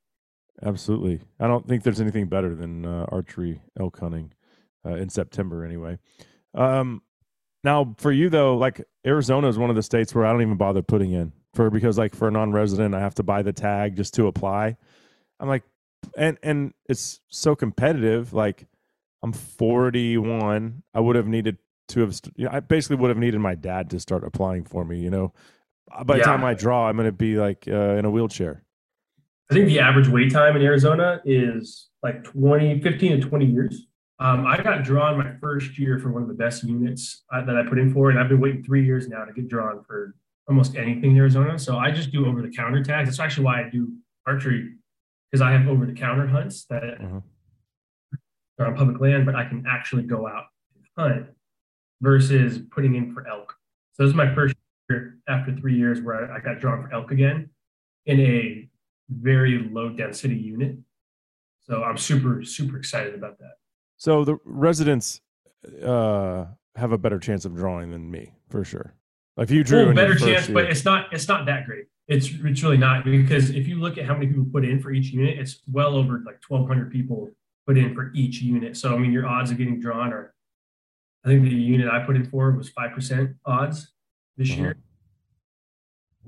absolutely. 0.62 1.20
I 1.40 1.46
don't 1.46 1.66
think 1.66 1.82
there's 1.82 2.00
anything 2.00 2.26
better 2.26 2.54
than 2.54 2.84
uh, 2.86 3.06
archery 3.08 3.60
elk 3.78 3.98
hunting 3.98 4.32
uh, 4.84 4.94
in 4.94 5.08
September, 5.08 5.64
anyway. 5.64 5.98
Um, 6.54 7.02
now 7.64 7.94
for 7.98 8.12
you 8.12 8.28
though, 8.28 8.56
like 8.56 8.84
Arizona 9.06 9.48
is 9.48 9.58
one 9.58 9.70
of 9.70 9.76
the 9.76 9.82
states 9.82 10.14
where 10.14 10.26
I 10.26 10.32
don't 10.32 10.42
even 10.42 10.56
bother 10.56 10.82
putting 10.82 11.12
in 11.12 11.32
for 11.54 11.70
because 11.70 11.96
like 11.96 12.14
for 12.14 12.28
a 12.28 12.30
non-resident, 12.30 12.94
I 12.94 13.00
have 13.00 13.14
to 13.16 13.22
buy 13.22 13.42
the 13.42 13.52
tag 13.52 13.96
just 13.96 14.14
to 14.14 14.26
apply. 14.26 14.76
I'm 15.40 15.48
like, 15.48 15.64
and 16.16 16.36
and 16.42 16.74
it's 16.88 17.20
so 17.28 17.56
competitive. 17.56 18.34
Like 18.34 18.66
I'm 19.22 19.32
41. 19.32 20.82
I 20.92 21.00
would 21.00 21.16
have 21.16 21.26
needed 21.26 21.56
to 21.88 22.00
have. 22.00 22.20
You 22.36 22.44
know, 22.46 22.50
I 22.52 22.60
basically 22.60 22.96
would 22.96 23.08
have 23.08 23.18
needed 23.18 23.38
my 23.40 23.54
dad 23.54 23.90
to 23.90 24.00
start 24.00 24.24
applying 24.24 24.64
for 24.64 24.84
me. 24.84 24.98
You 25.00 25.10
know, 25.10 25.32
by 26.04 26.14
the 26.14 26.18
Yeah. 26.20 26.24
time 26.26 26.44
I 26.44 26.54
draw, 26.54 26.88
I'm 26.88 26.96
going 26.96 27.06
to 27.06 27.12
be 27.12 27.36
like 27.36 27.64
uh, 27.68 27.96
in 27.96 28.04
a 28.04 28.10
wheelchair. 28.10 28.62
I 29.50 29.54
think 29.54 29.66
the 29.66 29.80
average 29.80 30.08
wait 30.08 30.32
time 30.32 30.56
in 30.56 30.62
Arizona 30.62 31.20
is 31.24 31.90
like 32.02 32.24
20, 32.24 32.80
15 32.80 33.20
to 33.20 33.28
20 33.28 33.44
years. 33.46 33.86
Um, 34.18 34.46
I 34.46 34.62
got 34.62 34.84
drawn 34.84 35.18
my 35.18 35.32
first 35.40 35.78
year 35.78 35.98
for 35.98 36.10
one 36.10 36.22
of 36.22 36.28
the 36.28 36.34
best 36.34 36.62
units 36.64 37.24
uh, 37.32 37.44
that 37.44 37.56
I 37.56 37.64
put 37.68 37.78
in 37.78 37.92
for, 37.92 38.10
and 38.10 38.18
I've 38.18 38.28
been 38.28 38.40
waiting 38.40 38.62
three 38.62 38.84
years 38.84 39.08
now 39.08 39.24
to 39.24 39.32
get 39.32 39.48
drawn 39.48 39.82
for 39.84 40.14
almost 40.48 40.76
anything 40.76 41.10
in 41.12 41.16
Arizona. 41.18 41.58
So 41.58 41.76
I 41.78 41.90
just 41.90 42.10
do 42.12 42.26
over 42.26 42.40
the 42.40 42.48
counter 42.50 42.82
tags. 42.82 43.08
That's 43.08 43.18
actually 43.20 43.44
why 43.44 43.64
I 43.64 43.68
do 43.70 43.92
archery 44.26 44.74
because 45.30 45.42
I 45.42 45.50
have 45.52 45.66
over 45.68 45.84
the 45.84 45.92
counter 45.92 46.26
hunts 46.26 46.64
that 46.66 47.00
Mhm. 47.00 47.22
are 48.60 48.66
on 48.66 48.76
public 48.76 49.00
land, 49.00 49.26
but 49.26 49.34
I 49.34 49.44
can 49.46 49.64
actually 49.68 50.04
go 50.04 50.26
out 50.28 50.44
and 50.74 50.84
hunt 50.96 51.26
versus 52.00 52.60
putting 52.70 52.94
in 52.94 53.12
for 53.12 53.26
elk. 53.26 53.54
So 53.92 54.02
this 54.02 54.10
is 54.10 54.16
my 54.16 54.34
first 54.34 54.54
year 54.90 55.18
after 55.28 55.54
three 55.54 55.76
years 55.76 56.00
where 56.00 56.30
I, 56.32 56.36
I 56.36 56.40
got 56.40 56.58
drawn 56.60 56.82
for 56.82 56.92
elk 56.92 57.10
again 57.10 57.50
in 58.06 58.20
a 58.20 58.68
very 59.10 59.68
low 59.70 59.90
density 59.90 60.36
unit. 60.36 60.76
So 61.60 61.82
I'm 61.82 61.96
super, 61.96 62.42
super 62.44 62.76
excited 62.76 63.14
about 63.14 63.38
that. 63.38 63.52
So 63.96 64.24
the 64.24 64.36
residents 64.44 65.20
uh, 65.82 66.46
have 66.76 66.92
a 66.92 66.98
better 66.98 67.18
chance 67.18 67.44
of 67.44 67.54
drawing 67.54 67.90
than 67.90 68.10
me 68.10 68.32
for 68.50 68.64
sure. 68.64 68.94
If 69.36 69.50
you 69.50 69.64
drew, 69.64 69.86
Well, 69.86 69.94
better 69.94 70.14
chance, 70.14 70.48
year- 70.48 70.54
but 70.54 70.64
it's 70.66 70.84
not 70.84 71.12
it's 71.12 71.26
not 71.26 71.46
that 71.46 71.66
great. 71.66 71.86
It's 72.06 72.28
it's 72.30 72.62
really 72.62 72.76
not 72.76 73.04
because 73.04 73.50
if 73.50 73.66
you 73.66 73.80
look 73.80 73.96
at 73.98 74.04
how 74.04 74.14
many 74.14 74.26
people 74.26 74.44
put 74.52 74.64
in 74.64 74.80
for 74.80 74.92
each 74.92 75.06
unit, 75.06 75.38
it's 75.38 75.62
well 75.72 75.96
over 75.96 76.22
like 76.26 76.38
1,200 76.46 76.92
people 76.92 77.30
put 77.66 77.78
in 77.78 77.94
for 77.94 78.12
each 78.14 78.42
unit. 78.42 78.76
So 78.76 78.94
I 78.94 78.98
mean, 78.98 79.10
your 79.10 79.26
odds 79.26 79.50
of 79.50 79.56
getting 79.58 79.80
drawn 79.80 80.12
are, 80.12 80.33
I 81.24 81.28
think 81.28 81.42
the 81.44 81.50
unit 81.50 81.88
I 81.88 82.04
put 82.04 82.16
in 82.16 82.24
for 82.26 82.50
was 82.52 82.68
five 82.70 82.92
percent 82.94 83.36
odds 83.46 83.92
this 84.36 84.50
Uh-huh. 84.52 84.60
year. 84.62 84.76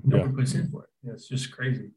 No 0.04 0.16
Yeah. 0.18 0.22
one 0.24 0.36
puts 0.36 0.54
in 0.54 0.68
for 0.70 0.84
it. 0.84 0.90
Yeah, 1.02 1.12
it's 1.12 1.28
just 1.28 1.52
crazy. 1.52 1.90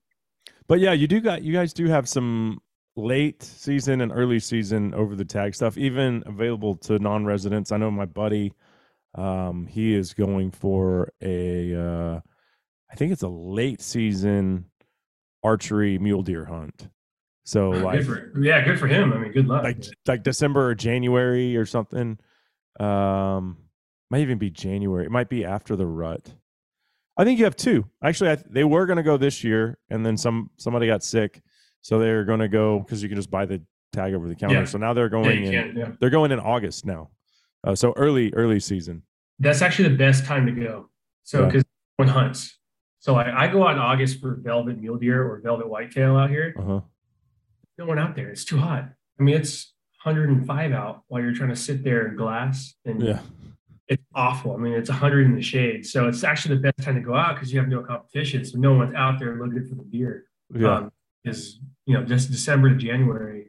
But 0.68 0.79
yeah, 0.79 0.91
you 0.94 1.08
do 1.08 1.20
got 1.22 1.41
you 1.41 1.53
guys 1.53 1.74
do 1.74 1.86
have 1.88 2.08
some 2.08 2.60
late 2.96 3.41
season 3.44 4.01
and 4.01 4.12
early 4.12 4.39
season 4.39 4.94
over 4.94 5.15
the 5.15 5.25
tag 5.25 5.56
stuff, 5.56 5.77
even 5.77 6.24
available 6.25 6.75
to 6.75 7.00
non-residents. 7.00 7.72
I 7.72 7.77
know 7.77 7.89
my 7.89 8.06
buddy, 8.06 8.53
um, 9.15 9.68
he 9.68 9.94
is 9.94 10.13
going 10.13 10.51
for 10.51 11.13
a, 11.22 11.74
uh, 11.75 12.20
I 12.91 12.96
think 12.96 13.13
it's 13.13 13.22
a 13.24 13.29
late 13.29 13.79
season 13.82 14.65
archery 15.44 15.98
mule 15.98 16.24
deer 16.24 16.44
hunt. 16.46 16.89
So 17.46 17.72
Good 17.72 17.84
like, 17.84 18.03
for- 18.03 18.34
yeah, 18.41 18.63
good 18.65 18.77
for 18.77 18.88
him. 18.88 19.13
I 19.13 19.18
mean, 19.20 19.32
good 19.32 19.48
luck. 19.48 19.63
like 19.63 19.84
like 20.06 20.24
December 20.24 20.68
or 20.68 20.75
January 20.75 21.56
or 21.56 21.65
something. 21.65 22.20
Um, 22.80 23.58
might 24.12 24.22
even 24.22 24.38
be 24.38 24.50
January. 24.50 25.06
It 25.06 25.12
might 25.12 25.30
be 25.30 25.46
after 25.46 25.76
the 25.76 25.86
rut. 25.86 26.34
I 27.18 27.26
think 27.26 27.38
you 27.38 27.46
have 27.46 27.56
two. 27.56 27.86
Actually, 28.04 28.32
I, 28.32 28.38
they 28.50 28.64
were 28.64 28.86
going 28.86 28.98
to 28.98 29.04
go 29.04 29.18
this 29.18 29.44
year, 29.44 29.78
and 29.90 30.06
then 30.06 30.18
some 30.18 30.50
somebody 30.58 30.88
got 30.88 31.04
sick, 31.04 31.42
so 31.82 32.00
they're 32.00 32.24
going 32.26 32.40
to 32.40 32.48
go 32.48 32.80
because 32.80 33.04
you 33.04 33.10
can 33.10 33.18
just 33.18 33.30
buy 33.30 33.46
the 33.46 33.62
tag 33.92 34.14
over 34.14 34.28
the 34.28 34.36
counter. 34.36 34.56
Yeah. 34.56 34.66
So 34.66 34.78
now 34.78 34.94
they're 34.94 35.10
going 35.10 35.44
you 35.44 35.52
in. 35.60 35.76
yeah. 35.76 35.92
They're 36.00 36.10
going 36.10 36.32
in 36.32 36.40
August 36.40 36.86
now. 36.86 37.10
Uh, 37.64 37.76
so 37.76 37.94
early 37.98 38.34
early 38.34 38.60
season. 38.60 39.04
That's 39.40 39.62
actually 39.62 39.90
the 39.90 39.98
best 39.98 40.26
time 40.26 40.46
to 40.46 40.52
go. 40.54 40.90
So 41.24 41.42
Yeah. 41.42 41.46
because 41.48 41.64
when 41.98 42.08
hunts. 42.08 42.58
So 43.00 43.16
I, 43.16 43.46
I 43.46 43.48
go 43.48 43.66
out 43.66 43.74
in 43.74 43.80
August 43.80 44.20
for 44.22 44.36
velvet 44.42 44.78
mule 44.80 44.98
deer 44.98 45.24
or 45.24 45.40
velvet 45.42 45.68
whitetail 45.70 46.16
out 46.18 46.30
here. 46.30 46.54
Uh 46.58 46.62
huh. 46.64 46.82
No 47.78 47.86
one 47.86 48.00
out 48.00 48.16
there. 48.16 48.30
It's 48.30 48.44
too 48.46 48.58
hot. 48.58 48.90
I 49.20 49.24
mean, 49.24 49.36
it's 49.36 49.74
105 50.03 50.72
out 50.72 51.03
while 51.08 51.22
you're 51.22 51.34
trying 51.34 51.50
to 51.50 51.56
sit 51.56 51.84
there 51.84 52.08
in 52.08 52.15
glass 52.15 52.75
and 52.86 53.01
Yeah. 53.01 53.22
it's 53.88 54.03
awful. 54.15 54.53
I 54.56 54.58
mean, 54.58 54.74
it's 54.74 54.89
100 54.89 55.25
in 55.25 55.36
the 55.36 55.41
shade. 55.41 55.86
So 55.86 56.08
it's 56.08 56.24
actually 56.24 56.56
the 56.56 56.62
best 56.62 56.79
time 56.86 56.96
to 56.96 57.01
go 57.01 57.15
out 57.15 57.36
because 57.36 57.51
you 57.51 57.60
have 57.60 57.68
no 57.70 57.82
competition. 57.84 58.46
So 58.46 58.58
no 58.60 58.74
one's 58.75 58.96
out 58.96 59.20
there 59.20 59.36
looking 59.36 59.68
for 59.68 59.75
the 59.75 59.84
deer. 59.84 60.25
Yeah. 60.53 60.75
Um, 60.75 60.91
is 61.25 61.60
you 61.86 61.94
know 61.94 62.03
just 62.06 62.32
December 62.32 62.70
to 62.70 62.75
January. 62.75 63.48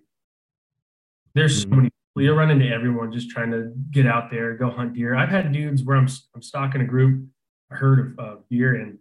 There's 1.35 1.64
Mhm. 1.64 1.71
so 1.71 1.76
many 1.76 1.90
people. 1.90 2.23
You'll 2.25 2.37
run 2.37 2.50
into 2.50 2.66
everyone 2.69 3.12
just 3.12 3.30
trying 3.30 3.52
to 3.52 3.73
get 3.92 4.07
out 4.07 4.30
there, 4.30 4.57
go 4.57 4.71
hunt 4.71 4.95
deer. 4.95 5.14
I've 5.14 5.28
had 5.28 5.52
dudes 5.52 5.85
where 5.85 5.97
I'm 5.97 6.09
I'm 6.35 6.42
stalking 6.42 6.80
a 6.80 6.85
group, 6.85 7.28
a 7.71 7.76
herd 7.76 8.00
of 8.00 8.19
uh, 8.19 8.37
deer, 8.50 8.75
and 8.75 8.99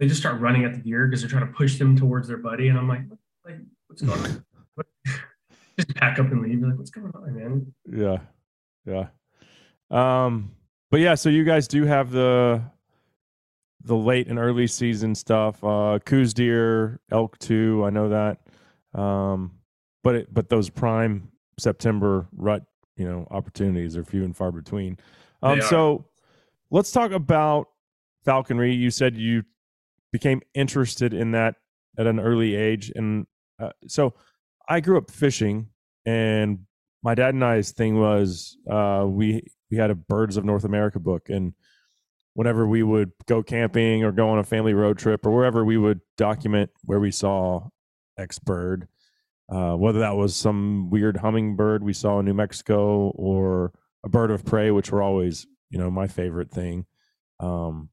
they 0.00 0.08
just 0.08 0.20
start 0.20 0.40
running 0.40 0.64
at 0.64 0.72
the 0.74 0.80
deer 0.80 1.06
because 1.06 1.20
they're 1.22 1.30
trying 1.30 1.46
to 1.46 1.52
push 1.52 1.78
them 1.78 1.94
towards 1.96 2.26
their 2.26 2.38
buddy. 2.38 2.68
And 2.68 2.76
I'm 2.76 2.88
like, 2.88 3.08
what, 3.08 3.18
like 3.44 3.58
what's 3.86 4.02
going 4.02 4.18
on? 4.18 4.44
Just 5.80 5.96
pack 5.96 6.18
up 6.18 6.30
and 6.30 6.42
leave. 6.42 6.60
You're 6.60 6.68
like, 6.68 6.78
what's 6.78 6.90
going 6.90 7.12
on, 7.14 7.34
man? 7.34 7.74
Yeah. 7.90 8.18
Yeah. 8.86 9.08
Um, 9.90 10.52
but 10.90 11.00
yeah, 11.00 11.14
so 11.14 11.28
you 11.28 11.44
guys 11.44 11.68
do 11.68 11.84
have 11.84 12.10
the 12.10 12.62
the 13.82 13.96
late 13.96 14.28
and 14.28 14.38
early 14.38 14.66
season 14.66 15.14
stuff. 15.14 15.62
Uh 15.64 15.98
Coues 16.04 16.34
deer, 16.34 17.00
elk 17.10 17.38
two, 17.38 17.82
I 17.84 17.90
know 17.90 18.08
that. 18.10 19.00
Um, 19.00 19.52
but 20.02 20.14
it, 20.14 20.34
but 20.34 20.48
those 20.48 20.68
prime 20.68 21.30
September 21.58 22.28
rut, 22.32 22.64
you 22.96 23.08
know, 23.08 23.26
opportunities 23.30 23.96
are 23.96 24.04
few 24.04 24.24
and 24.24 24.36
far 24.36 24.52
between. 24.52 24.98
Um, 25.42 25.62
so 25.62 26.06
let's 26.70 26.92
talk 26.92 27.12
about 27.12 27.68
falconry. 28.24 28.74
You 28.74 28.90
said 28.90 29.16
you 29.16 29.44
became 30.12 30.42
interested 30.54 31.14
in 31.14 31.30
that 31.32 31.56
at 31.98 32.06
an 32.06 32.20
early 32.20 32.54
age, 32.54 32.92
and 32.94 33.26
uh, 33.58 33.70
so 33.86 34.14
I 34.70 34.78
grew 34.78 34.96
up 34.98 35.10
fishing, 35.10 35.68
and 36.06 36.60
my 37.02 37.16
dad 37.16 37.34
and 37.34 37.44
I's 37.44 37.72
thing 37.72 37.98
was 37.98 38.56
uh, 38.70 39.04
we 39.04 39.42
we 39.68 39.76
had 39.76 39.90
a 39.90 39.96
Birds 39.96 40.36
of 40.36 40.44
North 40.44 40.62
America 40.62 41.00
book, 41.00 41.28
and 41.28 41.54
whenever 42.34 42.68
we 42.68 42.84
would 42.84 43.10
go 43.26 43.42
camping 43.42 44.04
or 44.04 44.12
go 44.12 44.28
on 44.28 44.38
a 44.38 44.44
family 44.44 44.72
road 44.72 44.96
trip 44.96 45.26
or 45.26 45.32
wherever, 45.32 45.64
we 45.64 45.76
would 45.76 46.00
document 46.16 46.70
where 46.84 47.00
we 47.00 47.10
saw 47.10 47.66
X 48.16 48.38
bird, 48.38 48.86
uh, 49.48 49.74
whether 49.74 49.98
that 49.98 50.14
was 50.14 50.36
some 50.36 50.88
weird 50.88 51.16
hummingbird 51.16 51.82
we 51.82 51.92
saw 51.92 52.20
in 52.20 52.26
New 52.26 52.34
Mexico 52.34 53.10
or 53.16 53.72
a 54.04 54.08
bird 54.08 54.30
of 54.30 54.44
prey, 54.44 54.70
which 54.70 54.92
were 54.92 55.02
always 55.02 55.48
you 55.70 55.78
know 55.80 55.90
my 55.90 56.06
favorite 56.06 56.52
thing. 56.52 56.86
Um, 57.40 57.88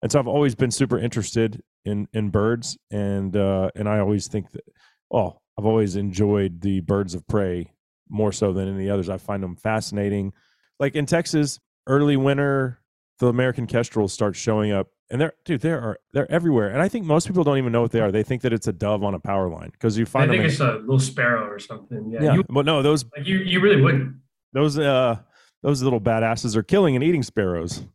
and 0.00 0.10
so 0.10 0.18
I've 0.18 0.28
always 0.28 0.54
been 0.54 0.70
super 0.70 0.98
interested 0.98 1.62
in 1.84 2.08
in 2.14 2.30
birds, 2.30 2.78
and 2.90 3.36
uh, 3.36 3.70
and 3.74 3.86
I 3.86 3.98
always 3.98 4.28
think 4.28 4.52
that 4.52 4.64
well, 5.10 5.42
I've 5.58 5.66
always 5.66 5.96
enjoyed 5.96 6.60
the 6.60 6.80
birds 6.80 7.14
of 7.14 7.26
prey 7.26 7.72
more 8.08 8.32
so 8.32 8.52
than 8.52 8.74
any 8.74 8.90
others. 8.90 9.08
I 9.08 9.16
find 9.16 9.42
them 9.42 9.56
fascinating. 9.56 10.32
Like 10.78 10.94
in 10.94 11.06
Texas, 11.06 11.58
early 11.86 12.16
winter, 12.16 12.80
the 13.18 13.28
American 13.28 13.66
kestrels 13.66 14.12
start 14.12 14.36
showing 14.36 14.72
up, 14.72 14.88
and 15.10 15.20
they're 15.20 15.32
dude, 15.44 15.62
they 15.62 15.70
are 15.72 15.98
they're 16.12 16.30
everywhere. 16.30 16.68
And 16.68 16.82
I 16.82 16.88
think 16.88 17.06
most 17.06 17.26
people 17.26 17.44
don't 17.44 17.58
even 17.58 17.72
know 17.72 17.80
what 17.80 17.92
they 17.92 18.00
are. 18.00 18.12
They 18.12 18.22
think 18.22 18.42
that 18.42 18.52
it's 18.52 18.66
a 18.66 18.72
dove 18.72 19.02
on 19.02 19.14
a 19.14 19.18
power 19.20 19.48
line 19.48 19.70
because 19.70 19.96
you 19.96 20.04
find. 20.04 20.30
I 20.30 20.34
think 20.34 20.42
them. 20.42 20.50
it's 20.50 20.60
a 20.60 20.80
little 20.80 20.98
sparrow 20.98 21.46
or 21.46 21.58
something. 21.58 22.10
Yeah, 22.10 22.22
yeah, 22.22 22.34
You, 22.34 22.44
but 22.48 22.66
no, 22.66 22.82
those 22.82 23.04
like 23.16 23.26
you, 23.26 23.38
you 23.38 23.60
really 23.60 23.80
wouldn't. 23.80 24.16
those 24.52 24.78
uh 24.78 25.16
those 25.62 25.82
little 25.82 26.00
badasses 26.00 26.54
are 26.56 26.62
killing 26.62 26.94
and 26.94 27.02
eating 27.02 27.22
sparrows. 27.22 27.82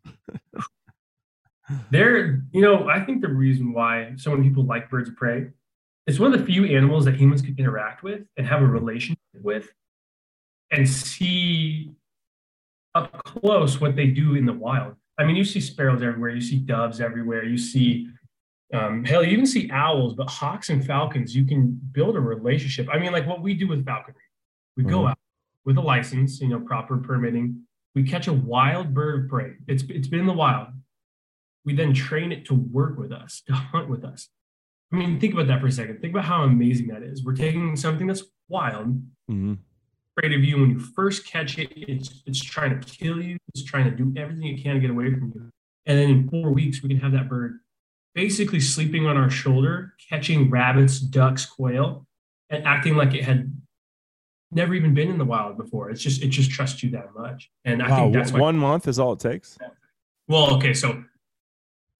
They're, 1.92 2.44
you 2.52 2.62
know, 2.62 2.90
I 2.90 3.00
think 3.06 3.22
the 3.22 3.30
reason 3.30 3.72
why 3.72 4.14
so 4.18 4.32
many 4.36 4.50
people 4.50 4.66
like 4.66 4.90
birds 4.90 5.08
of 5.08 5.16
prey, 5.16 5.52
it's 6.08 6.20
one 6.20 6.34
of 6.34 6.40
the 6.40 6.46
few 6.46 6.66
animals 6.66 7.06
that 7.06 7.16
humans 7.16 7.42
can 7.42 7.56
interact 7.58 8.04
with 8.04 8.22
and 8.38 8.48
have 8.48 8.62
a 8.62 8.66
relationship 8.68 9.20
with 9.42 9.70
and 10.72 10.88
see 10.88 11.92
up 12.96 13.24
close 13.24 13.80
what 13.80 13.96
they 13.96 14.08
do 14.08 14.36
in 14.36 14.46
the 14.46 14.54
wild. 14.54 14.96
I 15.18 15.24
mean, 15.24 15.36
you 15.36 15.46
see 15.46 15.62
sparrows 15.62 16.02
everywhere, 16.02 16.32
you 16.32 16.42
see 16.42 16.58
doves 16.58 17.00
everywhere, 17.00 17.44
you 17.46 17.58
see, 17.58 18.10
um, 18.74 19.06
hell, 19.06 19.24
you 19.24 19.32
even 19.32 19.46
see 19.46 19.70
owls, 19.72 20.16
but 20.16 20.30
hawks 20.30 20.70
and 20.70 20.86
falcons, 20.86 21.36
you 21.36 21.46
can 21.46 21.80
build 21.92 22.16
a 22.16 22.20
relationship. 22.20 22.88
I 22.92 22.98
mean, 22.98 23.12
like 23.12 23.28
what 23.28 23.42
we 23.42 23.54
do 23.54 23.68
with 23.68 23.86
falconry, 23.86 24.16
we 24.76 24.84
go 24.84 25.02
Mhm. 25.02 25.12
out 25.12 25.20
with 25.66 25.78
a 25.78 25.82
license, 25.82 26.42
you 26.42 26.48
know, 26.48 26.60
proper 26.60 26.98
permitting. 26.98 27.68
We 27.94 28.04
catch 28.04 28.28
a 28.28 28.34
wild 28.34 28.94
bird 28.94 29.24
of 29.26 29.30
prey. 29.30 29.58
It's 29.68 29.84
it's 29.84 30.08
been 30.08 30.22
in 30.22 30.26
the 30.26 30.34
wild. 30.34 30.70
We 31.66 31.76
then 31.76 31.94
train 31.94 32.32
it 32.32 32.46
to 32.46 32.56
work 32.56 32.98
with 32.98 33.12
us, 33.12 33.42
to 33.48 33.54
hunt 33.54 33.90
with 33.90 34.04
us. 34.04 34.30
I 34.92 34.96
mean, 34.98 35.20
think 35.20 35.34
about 35.34 35.48
that 35.48 35.62
for 35.62 35.68
a 35.68 35.72
second. 35.72 36.02
Think 36.02 36.14
about 36.14 36.26
how 36.26 36.44
amazing 36.44 36.88
that 36.88 37.02
is. 37.04 37.24
We're 37.24 37.36
taking 37.36 37.76
something 37.76 38.08
that's 38.08 38.24
wild, 38.50 39.02
Mhm. 39.30 39.58
afraid 40.18 40.34
of 40.34 40.44
you. 40.44 40.60
When 40.60 40.72
you 40.72 40.80
first 40.80 41.26
catch 41.26 41.58
it, 41.58 41.72
it's 41.76 42.22
it's 42.26 42.42
trying 42.44 42.78
to 42.80 42.86
kill 42.86 43.22
you. 43.24 43.38
It's 43.50 43.64
trying 43.64 43.86
to 43.90 43.92
do 43.96 44.14
everything 44.20 44.46
it 44.48 44.62
can 44.62 44.76
to 44.76 44.80
get 44.82 44.90
away 44.90 45.12
from 45.14 45.32
you. 45.34 45.50
And 45.86 45.98
then 45.98 46.10
in 46.10 46.30
four 46.30 46.52
weeks, 46.52 46.84
we 46.84 46.90
can 46.90 46.98
have 47.00 47.14
that 47.14 47.30
bird 47.30 47.60
basically 48.14 48.60
sleeping 48.60 49.06
on 49.06 49.16
our 49.16 49.30
shoulder, 49.30 49.94
catching 50.10 50.50
rabbits, 50.50 51.00
ducks, 51.00 51.46
quail, 51.46 52.06
and 52.50 52.66
acting 52.66 52.96
like 52.96 53.14
it 53.14 53.24
had 53.24 53.50
never 54.52 54.74
even 54.76 54.94
been 54.94 55.10
in 55.10 55.18
the 55.18 55.24
wild 55.24 55.56
before. 55.58 55.90
It's 55.90 56.02
just 56.04 56.22
it 56.22 56.28
just 56.28 56.52
trusts 56.52 56.84
you 56.84 56.90
that 56.92 57.14
much. 57.16 57.50
And 57.64 57.82
I 57.82 57.90
Wow, 57.90 57.96
think 58.02 58.14
that's 58.16 58.34
why 58.34 58.40
one 58.42 58.58
month 58.58 58.90
is 58.90 59.00
all 59.00 59.14
it 59.14 59.22
takes. 59.22 59.58
well, 60.28 60.54
okay, 60.58 60.74
so 60.74 61.02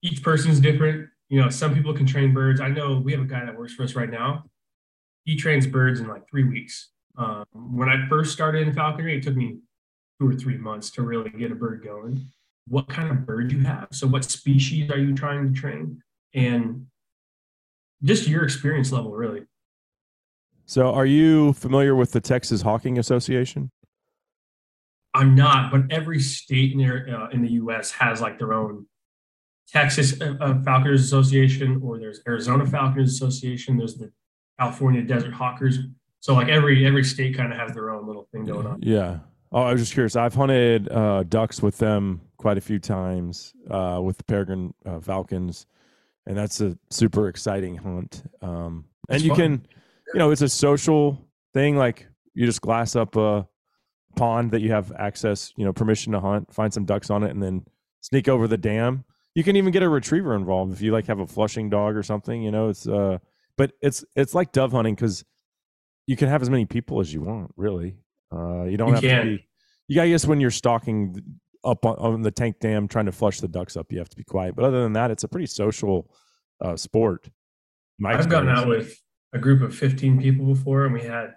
each 0.02 0.22
person's 0.22 0.60
different. 0.60 1.08
You 1.32 1.40
know, 1.40 1.48
some 1.48 1.74
people 1.74 1.94
can 1.94 2.04
train 2.04 2.34
birds. 2.34 2.60
I 2.60 2.68
know 2.68 2.98
we 2.98 3.12
have 3.12 3.22
a 3.22 3.24
guy 3.24 3.42
that 3.46 3.56
works 3.56 3.72
for 3.72 3.84
us 3.84 3.94
right 3.94 4.10
now. 4.10 4.44
He 5.24 5.34
trains 5.34 5.66
birds 5.66 5.98
in 5.98 6.06
like 6.06 6.28
three 6.28 6.44
weeks. 6.44 6.90
Um, 7.16 7.46
when 7.54 7.88
I 7.88 8.06
first 8.06 8.34
started 8.34 8.68
in 8.68 8.74
falconry, 8.74 9.16
it 9.16 9.22
took 9.22 9.34
me 9.34 9.56
two 10.20 10.28
or 10.28 10.34
three 10.34 10.58
months 10.58 10.90
to 10.90 11.02
really 11.02 11.30
get 11.30 11.50
a 11.50 11.54
bird 11.54 11.82
going. 11.82 12.26
What 12.68 12.86
kind 12.90 13.10
of 13.10 13.24
bird 13.24 13.50
you 13.50 13.60
have? 13.60 13.88
So, 13.92 14.06
what 14.06 14.24
species 14.24 14.90
are 14.90 14.98
you 14.98 15.14
trying 15.14 15.54
to 15.54 15.58
train? 15.58 16.02
And 16.34 16.88
just 18.02 18.28
your 18.28 18.44
experience 18.44 18.92
level, 18.92 19.12
really. 19.12 19.46
So, 20.66 20.92
are 20.92 21.06
you 21.06 21.54
familiar 21.54 21.94
with 21.96 22.12
the 22.12 22.20
Texas 22.20 22.60
Hawking 22.60 22.98
Association? 22.98 23.70
I'm 25.14 25.34
not, 25.34 25.72
but 25.72 25.84
every 25.88 26.20
state 26.20 26.74
in 26.74 26.82
uh, 26.82 27.28
in 27.32 27.40
the 27.40 27.52
U.S. 27.52 27.90
has 27.92 28.20
like 28.20 28.38
their 28.38 28.52
own 28.52 28.84
Texas 29.72 30.20
uh, 30.20 30.34
uh, 30.40 30.62
Falconers 30.62 31.02
Association, 31.02 31.80
or 31.82 31.98
there's 31.98 32.20
Arizona 32.28 32.66
Falconers 32.66 33.10
Association. 33.10 33.78
There's 33.78 33.96
the 33.96 34.12
California 34.58 35.02
Desert 35.02 35.32
Hawkers. 35.32 35.78
So 36.20 36.34
like 36.34 36.48
every 36.48 36.86
every 36.86 37.04
state 37.04 37.36
kind 37.36 37.52
of 37.52 37.58
has 37.58 37.72
their 37.72 37.90
own 37.90 38.06
little 38.06 38.28
thing 38.32 38.44
going 38.44 38.66
on. 38.66 38.80
Yeah. 38.82 39.18
Oh, 39.50 39.62
I 39.62 39.72
was 39.72 39.82
just 39.82 39.92
curious. 39.92 40.16
I've 40.16 40.34
hunted 40.34 40.90
uh, 40.90 41.24
ducks 41.24 41.60
with 41.62 41.76
them 41.78 42.20
quite 42.38 42.56
a 42.58 42.60
few 42.60 42.78
times 42.78 43.52
uh, 43.70 44.00
with 44.02 44.16
the 44.16 44.24
peregrine 44.24 44.72
uh, 44.86 45.00
falcons, 45.00 45.66
and 46.26 46.36
that's 46.36 46.60
a 46.60 46.76
super 46.90 47.28
exciting 47.28 47.76
hunt. 47.76 48.22
Um, 48.40 48.84
and 49.08 49.16
It's 49.16 49.24
you 49.24 49.30
fun. 49.30 49.38
can, 49.38 49.66
you 50.14 50.18
know, 50.18 50.30
it's 50.30 50.40
a 50.42 50.48
social 50.48 51.28
thing. 51.52 51.76
Like 51.76 52.06
you 52.34 52.46
just 52.46 52.62
glass 52.62 52.96
up 52.96 53.16
a 53.16 53.46
pond 54.16 54.52
that 54.52 54.60
you 54.60 54.70
have 54.70 54.92
access, 54.98 55.52
you 55.56 55.64
know, 55.64 55.72
permission 55.72 56.12
to 56.12 56.20
hunt, 56.20 56.52
find 56.52 56.72
some 56.72 56.84
ducks 56.84 57.10
on 57.10 57.22
it, 57.22 57.30
and 57.30 57.42
then 57.42 57.64
sneak 58.00 58.28
over 58.28 58.46
the 58.48 58.58
dam. 58.58 59.04
You 59.34 59.42
can 59.44 59.56
even 59.56 59.72
get 59.72 59.82
a 59.82 59.88
retriever 59.88 60.34
involved 60.34 60.72
if 60.72 60.82
you 60.82 60.92
like 60.92 61.06
have 61.06 61.20
a 61.20 61.26
flushing 61.26 61.70
dog 61.70 61.96
or 61.96 62.02
something. 62.02 62.42
You 62.42 62.50
know, 62.50 62.68
it's 62.68 62.86
uh, 62.86 63.18
but 63.56 63.72
it's 63.80 64.04
it's 64.14 64.34
like 64.34 64.52
dove 64.52 64.72
hunting 64.72 64.94
because 64.94 65.24
you 66.06 66.16
can 66.16 66.28
have 66.28 66.42
as 66.42 66.50
many 66.50 66.66
people 66.66 67.00
as 67.00 67.12
you 67.12 67.22
want. 67.22 67.52
Really, 67.56 67.96
uh, 68.32 68.64
you 68.64 68.76
don't 68.76 68.88
You 68.88 68.94
have 68.94 69.02
can. 69.02 69.24
to 69.24 69.36
be. 69.36 69.48
You 69.88 69.96
got 69.96 70.06
guess 70.06 70.26
when 70.26 70.40
you're 70.40 70.50
stalking 70.50 71.16
up 71.64 71.84
on, 71.86 71.96
on 71.96 72.22
the 72.22 72.30
tank 72.30 72.56
dam 72.60 72.88
trying 72.88 73.06
to 73.06 73.12
flush 73.12 73.40
the 73.40 73.48
ducks 73.48 73.76
up, 73.76 73.92
you 73.92 73.98
have 73.98 74.08
to 74.08 74.16
be 74.16 74.24
quiet. 74.24 74.54
But 74.56 74.64
other 74.64 74.82
than 74.82 74.92
that, 74.94 75.10
it's 75.10 75.24
a 75.24 75.28
pretty 75.28 75.46
social 75.46 76.10
uh, 76.60 76.76
sport. 76.76 77.28
My 77.98 78.14
I've 78.14 78.28
gotten 78.28 78.48
out 78.48 78.68
with 78.68 79.00
a 79.32 79.38
group 79.38 79.62
of 79.62 79.74
15 79.74 80.20
people 80.20 80.46
before, 80.46 80.84
and 80.84 80.94
we 80.94 81.02
had 81.02 81.34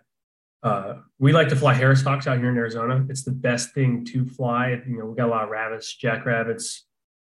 uh, 0.64 0.96
we 1.20 1.32
like 1.32 1.48
to 1.50 1.56
fly 1.56 1.74
Harris 1.74 2.02
Hawks 2.02 2.28
out 2.28 2.40
here 2.40 2.50
in 2.50 2.58
Arizona. 2.58 3.06
It's 3.08 3.24
the 3.24 3.32
best 3.32 3.74
thing 3.74 4.04
to 4.06 4.26
fly. 4.26 4.82
You 4.88 4.98
know, 4.98 5.06
we 5.06 5.16
got 5.16 5.28
a 5.28 5.32
lot 5.32 5.44
of 5.44 5.50
rabbits, 5.50 5.96
jackrabbits, 5.96 6.85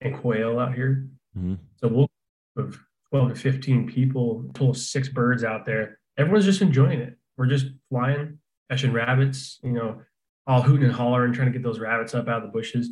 and 0.02 0.16
quail 0.16 0.60
out 0.60 0.74
here. 0.74 1.08
Mhm. 1.38 1.58
So 1.78 1.88
we'll 1.88 2.10
of 2.58 2.80
12 3.10 3.30
to 3.30 3.36
15 3.36 3.88
people 3.88 4.50
pull 4.54 4.74
six 4.74 5.08
birds 5.08 5.44
out 5.44 5.66
there. 5.66 6.00
Everyone's 6.18 6.46
just 6.46 6.62
enjoying 6.62 7.00
it. 7.00 7.18
We're 7.38 7.48
just 7.48 7.68
flying, 7.90 8.40
catching 8.70 8.92
rabbits, 8.92 9.60
you 9.64 9.72
know, 9.72 10.02
all 10.46 10.62
hooting 10.62 10.86
and 10.86 10.94
hollering, 10.94 11.32
trying 11.32 11.48
to 11.48 11.54
get 11.54 11.64
those 11.64 11.80
rabbits 11.80 12.14
up 12.14 12.28
out 12.28 12.44
of 12.44 12.44
the 12.44 12.50
bushes. 12.50 12.90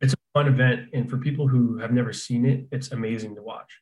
It's 0.00 0.14
a 0.14 0.16
fun 0.34 0.48
event. 0.48 0.88
And 0.92 1.08
for 1.08 1.18
people 1.18 1.46
who 1.46 1.78
have 1.78 1.92
never 1.92 2.12
seen 2.12 2.44
it, 2.44 2.66
it's 2.72 2.90
amazing 2.92 3.36
to 3.36 3.42
watch. 3.42 3.80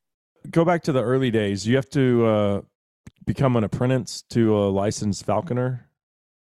Go 0.50 0.64
back 0.64 0.82
to 0.84 0.92
the 0.92 1.02
early 1.02 1.30
days. 1.30 1.66
You 1.66 1.76
have 1.76 1.88
to 1.90 2.26
uh, 2.26 2.60
become 3.24 3.56
an 3.56 3.64
apprentice 3.64 4.22
to 4.30 4.56
a 4.56 4.68
licensed 4.68 5.24
falconer. 5.24 5.88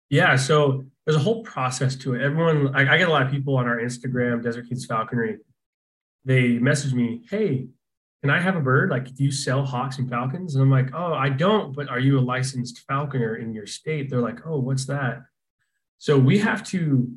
Yeah, 0.09 0.35
so 0.35 0.85
there's 1.05 1.15
a 1.15 1.19
whole 1.19 1.43
process 1.43 1.95
to 1.97 2.15
it. 2.15 2.21
Everyone, 2.21 2.75
I, 2.75 2.93
I 2.93 2.97
get 2.97 3.07
a 3.07 3.11
lot 3.11 3.21
of 3.21 3.31
people 3.31 3.57
on 3.57 3.67
our 3.67 3.77
Instagram, 3.77 4.43
Desert 4.43 4.67
Kings 4.67 4.85
Falconry. 4.85 5.37
They 6.25 6.59
message 6.59 6.93
me, 6.93 7.23
"Hey, 7.29 7.67
can 8.21 8.31
I 8.31 8.41
have 8.41 8.55
a 8.55 8.61
bird? 8.61 8.89
Like, 8.89 9.13
do 9.13 9.23
you 9.23 9.31
sell 9.31 9.63
hawks 9.63 9.99
and 9.99 10.09
falcons?" 10.09 10.55
And 10.55 10.63
I'm 10.63 10.71
like, 10.71 10.93
"Oh, 10.93 11.13
I 11.13 11.29
don't. 11.29 11.75
But 11.75 11.89
are 11.89 11.99
you 11.99 12.19
a 12.19 12.21
licensed 12.21 12.79
falconer 12.87 13.35
in 13.35 13.53
your 13.53 13.67
state?" 13.67 14.09
They're 14.09 14.21
like, 14.21 14.45
"Oh, 14.45 14.59
what's 14.59 14.85
that?" 14.85 15.23
So 15.99 16.17
we 16.19 16.39
have 16.39 16.63
to 16.65 17.11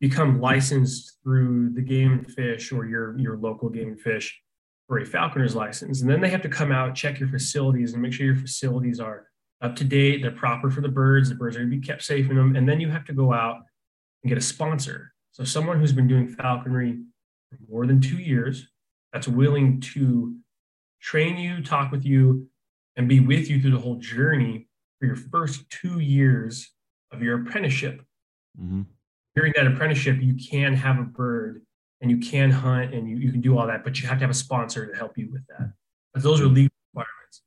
become 0.00 0.40
licensed 0.40 1.18
through 1.22 1.70
the 1.70 1.82
Game 1.82 2.12
and 2.12 2.32
Fish 2.32 2.72
or 2.72 2.86
your 2.86 3.18
your 3.18 3.36
local 3.36 3.68
Game 3.68 3.88
and 3.88 4.00
Fish 4.00 4.40
for 4.86 4.98
a 4.98 5.06
falconer's 5.06 5.54
license, 5.54 6.00
and 6.00 6.10
then 6.10 6.20
they 6.20 6.30
have 6.30 6.42
to 6.42 6.48
come 6.48 6.72
out, 6.72 6.94
check 6.94 7.20
your 7.20 7.28
facilities, 7.28 7.92
and 7.92 8.02
make 8.02 8.12
sure 8.12 8.26
your 8.26 8.36
facilities 8.36 8.98
are 8.98 9.26
up 9.60 9.76
to 9.76 9.84
date, 9.84 10.22
they're 10.22 10.30
proper 10.30 10.70
for 10.70 10.80
the 10.80 10.88
birds, 10.88 11.28
the 11.28 11.34
birds 11.34 11.56
are 11.56 11.60
going 11.60 11.70
to 11.70 11.76
be 11.76 11.86
kept 11.86 12.02
safe 12.02 12.30
in 12.30 12.36
them, 12.36 12.56
and 12.56 12.68
then 12.68 12.80
you 12.80 12.88
have 12.88 13.04
to 13.04 13.12
go 13.12 13.32
out 13.32 13.56
and 14.22 14.28
get 14.28 14.38
a 14.38 14.40
sponsor. 14.40 15.12
So 15.32 15.44
someone 15.44 15.78
who's 15.78 15.92
been 15.92 16.08
doing 16.08 16.28
falconry 16.28 17.02
more 17.68 17.86
than 17.86 18.00
two 18.00 18.18
years, 18.18 18.68
that's 19.12 19.28
willing 19.28 19.80
to 19.80 20.36
train 21.00 21.36
you, 21.36 21.62
talk 21.62 21.90
with 21.90 22.04
you, 22.04 22.48
and 22.96 23.08
be 23.08 23.20
with 23.20 23.50
you 23.50 23.60
through 23.60 23.72
the 23.72 23.78
whole 23.78 23.96
journey 23.96 24.68
for 24.98 25.06
your 25.06 25.16
first 25.16 25.68
two 25.70 26.00
years 26.00 26.70
of 27.12 27.22
your 27.22 27.40
apprenticeship. 27.40 28.02
Mm-hmm. 28.60 28.82
During 29.34 29.52
that 29.56 29.66
apprenticeship, 29.66 30.18
you 30.20 30.34
can 30.34 30.74
have 30.74 30.98
a 30.98 31.02
bird 31.02 31.62
and 32.00 32.10
you 32.10 32.18
can 32.18 32.50
hunt 32.50 32.94
and 32.94 33.08
you, 33.08 33.16
you 33.16 33.30
can 33.30 33.40
do 33.40 33.58
all 33.58 33.66
that, 33.66 33.84
but 33.84 34.00
you 34.00 34.08
have 34.08 34.18
to 34.18 34.22
have 34.22 34.30
a 34.30 34.34
sponsor 34.34 34.86
to 34.86 34.96
help 34.96 35.16
you 35.16 35.30
with 35.32 35.46
that. 35.48 35.72
But 36.12 36.22
those 36.22 36.40
are 36.40 36.46
legal 36.46 36.72
requirements. 36.92 37.42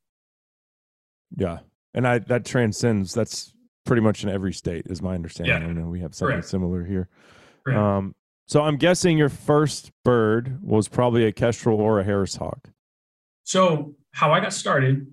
Yeah, 1.36 1.58
and 1.92 2.06
I 2.06 2.18
that 2.20 2.44
transcends. 2.44 3.12
That's 3.12 3.52
pretty 3.84 4.00
much 4.00 4.24
in 4.24 4.30
every 4.30 4.52
state, 4.52 4.86
is 4.86 5.02
my 5.02 5.14
understanding. 5.14 5.62
Yeah. 5.62 5.68
I 5.68 5.72
know 5.72 5.88
we 5.88 6.00
have 6.00 6.14
something 6.14 6.36
Correct. 6.36 6.48
similar 6.48 6.84
here. 6.84 7.08
Correct. 7.64 7.78
Um, 7.78 8.14
so 8.46 8.62
I'm 8.62 8.76
guessing 8.76 9.16
your 9.16 9.28
first 9.28 9.90
bird 10.04 10.58
was 10.62 10.88
probably 10.88 11.24
a 11.24 11.32
kestrel 11.32 11.80
or 11.80 12.00
a 12.00 12.04
Harris 12.04 12.36
hawk. 12.36 12.70
So 13.44 13.94
how 14.12 14.32
I 14.32 14.40
got 14.40 14.52
started 14.52 15.06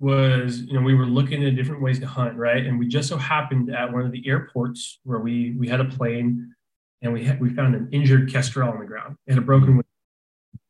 was, 0.00 0.60
you 0.60 0.74
know, 0.74 0.82
we 0.82 0.94
were 0.94 1.06
looking 1.06 1.44
at 1.44 1.56
different 1.56 1.80
ways 1.80 1.98
to 2.00 2.06
hunt, 2.06 2.36
right? 2.36 2.64
And 2.64 2.78
we 2.78 2.88
just 2.88 3.08
so 3.08 3.16
happened 3.16 3.74
at 3.74 3.92
one 3.92 4.04
of 4.04 4.12
the 4.12 4.26
airports 4.26 5.00
where 5.04 5.18
we 5.20 5.52
we 5.52 5.68
had 5.68 5.80
a 5.80 5.84
plane, 5.84 6.54
and 7.02 7.12
we 7.12 7.24
had, 7.24 7.40
we 7.40 7.50
found 7.50 7.74
an 7.74 7.88
injured 7.92 8.32
kestrel 8.32 8.68
on 8.68 8.80
the 8.80 8.86
ground. 8.86 9.16
It 9.26 9.32
had 9.32 9.42
a 9.42 9.46
broken 9.46 9.68
mm-hmm. 9.68 9.76
wing. 9.78 9.84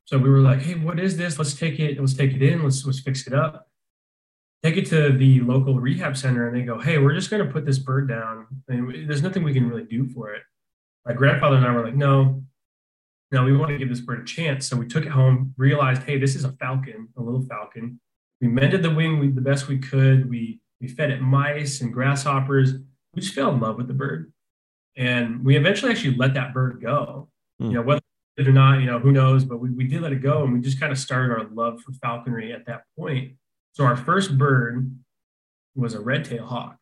So 0.06 0.18
we 0.18 0.28
were 0.28 0.40
like, 0.40 0.60
hey, 0.60 0.74
what 0.74 1.00
is 1.00 1.16
this? 1.16 1.38
Let's 1.38 1.54
take 1.54 1.80
it. 1.80 1.98
Let's 1.98 2.14
take 2.14 2.34
it 2.34 2.42
in. 2.42 2.62
Let's 2.62 2.84
let's 2.84 3.00
fix 3.00 3.26
it 3.26 3.32
up. 3.32 3.68
Take 4.62 4.76
it 4.76 4.86
to 4.86 5.12
the 5.12 5.40
local 5.40 5.80
rehab 5.80 6.16
center, 6.16 6.48
and 6.48 6.56
they 6.56 6.62
go, 6.62 6.78
hey, 6.78 6.98
we're 6.98 7.14
just 7.14 7.30
going 7.30 7.44
to 7.44 7.52
put 7.52 7.66
this 7.66 7.78
bird 7.78 8.08
down, 8.08 8.46
and 8.68 9.08
there's 9.08 9.22
nothing 9.22 9.42
we 9.42 9.52
can 9.52 9.68
really 9.68 9.84
do 9.84 10.06
for 10.06 10.32
it. 10.32 10.42
My 11.06 11.12
grandfather 11.12 11.56
and 11.56 11.66
I 11.66 11.72
were 11.72 11.84
like, 11.84 11.94
no, 11.94 12.42
no, 13.30 13.44
we 13.44 13.56
want 13.56 13.70
to 13.70 13.78
give 13.78 13.88
this 13.88 14.00
bird 14.00 14.20
a 14.20 14.24
chance. 14.24 14.66
So 14.66 14.76
we 14.76 14.86
took 14.86 15.04
it 15.04 15.10
home, 15.10 15.54
realized, 15.56 16.04
hey, 16.04 16.18
this 16.18 16.34
is 16.34 16.44
a 16.44 16.52
falcon, 16.52 17.08
a 17.16 17.22
little 17.22 17.44
falcon. 17.46 18.00
We 18.40 18.48
mended 18.48 18.82
the 18.82 18.90
wing 18.90 19.18
we, 19.18 19.28
the 19.28 19.40
best 19.40 19.68
we 19.68 19.78
could. 19.78 20.28
We 20.28 20.60
we 20.80 20.88
fed 20.88 21.10
it 21.10 21.20
mice 21.20 21.80
and 21.80 21.92
grasshoppers. 21.92 22.74
We 23.14 23.22
just 23.22 23.34
fell 23.34 23.50
in 23.52 23.60
love 23.60 23.76
with 23.76 23.88
the 23.88 23.94
bird, 23.94 24.32
and 24.96 25.44
we 25.44 25.56
eventually 25.56 25.92
actually 25.92 26.16
let 26.16 26.34
that 26.34 26.52
bird 26.52 26.80
go. 26.82 27.28
Hmm. 27.58 27.66
You 27.66 27.72
know, 27.72 27.82
whether 27.82 28.00
it 28.36 28.48
or 28.48 28.52
not, 28.52 28.80
you 28.80 28.86
know, 28.86 28.98
who 28.98 29.12
knows? 29.12 29.44
But 29.44 29.58
we, 29.58 29.70
we 29.70 29.84
did 29.84 30.02
let 30.02 30.12
it 30.12 30.22
go, 30.22 30.42
and 30.42 30.52
we 30.52 30.60
just 30.60 30.80
kind 30.80 30.92
of 30.92 30.98
started 30.98 31.32
our 31.32 31.44
love 31.52 31.80
for 31.80 31.92
falconry 31.92 32.52
at 32.52 32.66
that 32.66 32.82
point. 32.98 33.34
So 33.72 33.84
our 33.84 33.96
first 33.96 34.36
bird 34.36 34.94
was 35.74 35.94
a 35.94 36.00
red 36.00 36.24
tail 36.24 36.46
hawk, 36.46 36.76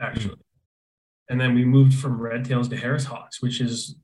actually. 0.00 0.36
And 1.28 1.40
then 1.40 1.54
we 1.54 1.64
moved 1.64 1.94
from 1.94 2.20
red 2.20 2.44
tails 2.44 2.68
to 2.68 2.76
Harris 2.76 3.04
hawks, 3.04 3.42
which 3.42 3.60
is 3.60 3.96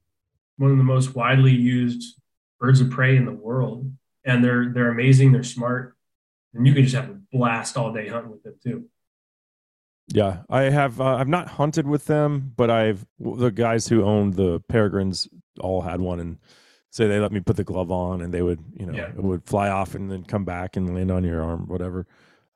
one 0.56 0.70
of 0.72 0.78
the 0.78 0.85
most 0.85 1.14
widely 1.14 1.52
used 1.52 2.18
birds 2.58 2.80
of 2.80 2.90
prey 2.90 3.16
in 3.16 3.24
the 3.24 3.32
world. 3.32 3.92
And 4.24 4.44
they're 4.44 4.70
they're 4.72 4.90
amazing, 4.90 5.32
they're 5.32 5.42
smart, 5.42 5.96
and 6.54 6.66
you 6.66 6.74
can 6.74 6.85
just 6.85 6.94
have 6.94 7.11
a 7.11 7.18
blast 7.32 7.76
all 7.76 7.92
day 7.92 8.08
hunting 8.08 8.30
with 8.30 8.42
them 8.42 8.54
too. 8.62 8.85
Yeah, 10.08 10.42
I 10.50 10.62
have. 10.62 11.00
Uh, 11.00 11.16
I've 11.16 11.28
not 11.28 11.48
hunted 11.48 11.87
with 11.87 12.06
them, 12.06 12.52
but 12.56 12.70
I've 12.70 13.04
the 13.18 13.50
guys 13.50 13.88
who 13.88 14.04
owned 14.04 14.35
the 14.35 14.61
peregrines 14.68 15.28
all 15.61 15.80
had 15.80 16.00
one, 16.00 16.20
and 16.20 16.38
say 16.90 17.06
they 17.08 17.18
let 17.18 17.32
me 17.32 17.40
put 17.40 17.56
the 17.56 17.64
glove 17.64 17.90
on, 17.90 18.20
and 18.20 18.32
they 18.35 18.42
would, 18.42 18.61
you 18.78 18.85
know, 18.87 18.92
Yeah. 18.92 19.08
it 19.08 19.22
would 19.22 19.44
fly 19.44 19.68
off 19.70 19.94
and 19.94 20.11
then 20.11 20.24
come 20.24 20.44
back 20.44 20.76
and 20.76 20.94
land 20.94 21.11
on 21.11 21.24
your 21.24 21.42
arm, 21.42 21.66
whatever. 21.66 22.06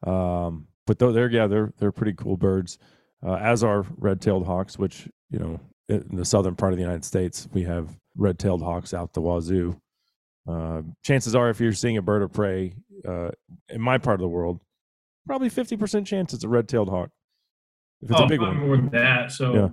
Um, 0.04 0.66
but 0.86 0.98
though 0.98 1.10
they're 1.12 1.30
yeah, 1.30 1.46
they're 1.46 1.72
they're 1.78 1.92
pretty 1.92 2.12
cool 2.12 2.36
birds, 2.36 2.78
uh, 3.26 3.34
as 3.36 3.64
are 3.64 3.84
red-tailed 3.98 4.46
hawks, 4.46 4.78
which 4.78 5.08
you 5.30 5.38
know 5.38 5.60
in 5.88 6.16
the 6.16 6.24
southern 6.24 6.54
part 6.54 6.72
of 6.72 6.78
the 6.78 6.82
United 6.82 7.04
States 7.04 7.48
we 7.52 7.62
have 7.64 7.96
red-tailed 8.16 8.62
hawks 8.62 8.94
out 8.94 9.12
the 9.12 9.20
wazoo. 9.20 9.76
Uh, 10.48 10.82
chances 11.02 11.34
are, 11.34 11.50
if 11.50 11.60
you're 11.60 11.72
seeing 11.72 11.96
a 11.96 12.02
bird 12.02 12.22
of 12.22 12.32
prey 12.32 12.74
uh, 13.06 13.30
in 13.68 13.80
my 13.80 13.98
part 13.98 14.14
of 14.14 14.20
the 14.20 14.28
world, 14.28 14.60
probably 15.26 15.48
fifty 15.48 15.76
percent 15.76 16.06
chance 16.06 16.32
it's 16.32 16.44
a 16.44 16.48
red-tailed 16.48 16.88
hawk. 16.88 17.10
If 18.02 18.10
it's 18.10 18.20
oh, 18.20 18.24
a 18.24 18.28
big 18.28 18.40
one, 18.40 18.58
more 18.58 18.76
than 18.76 18.90
that. 18.90 19.32
So 19.32 19.54
Yeah. 19.54 19.68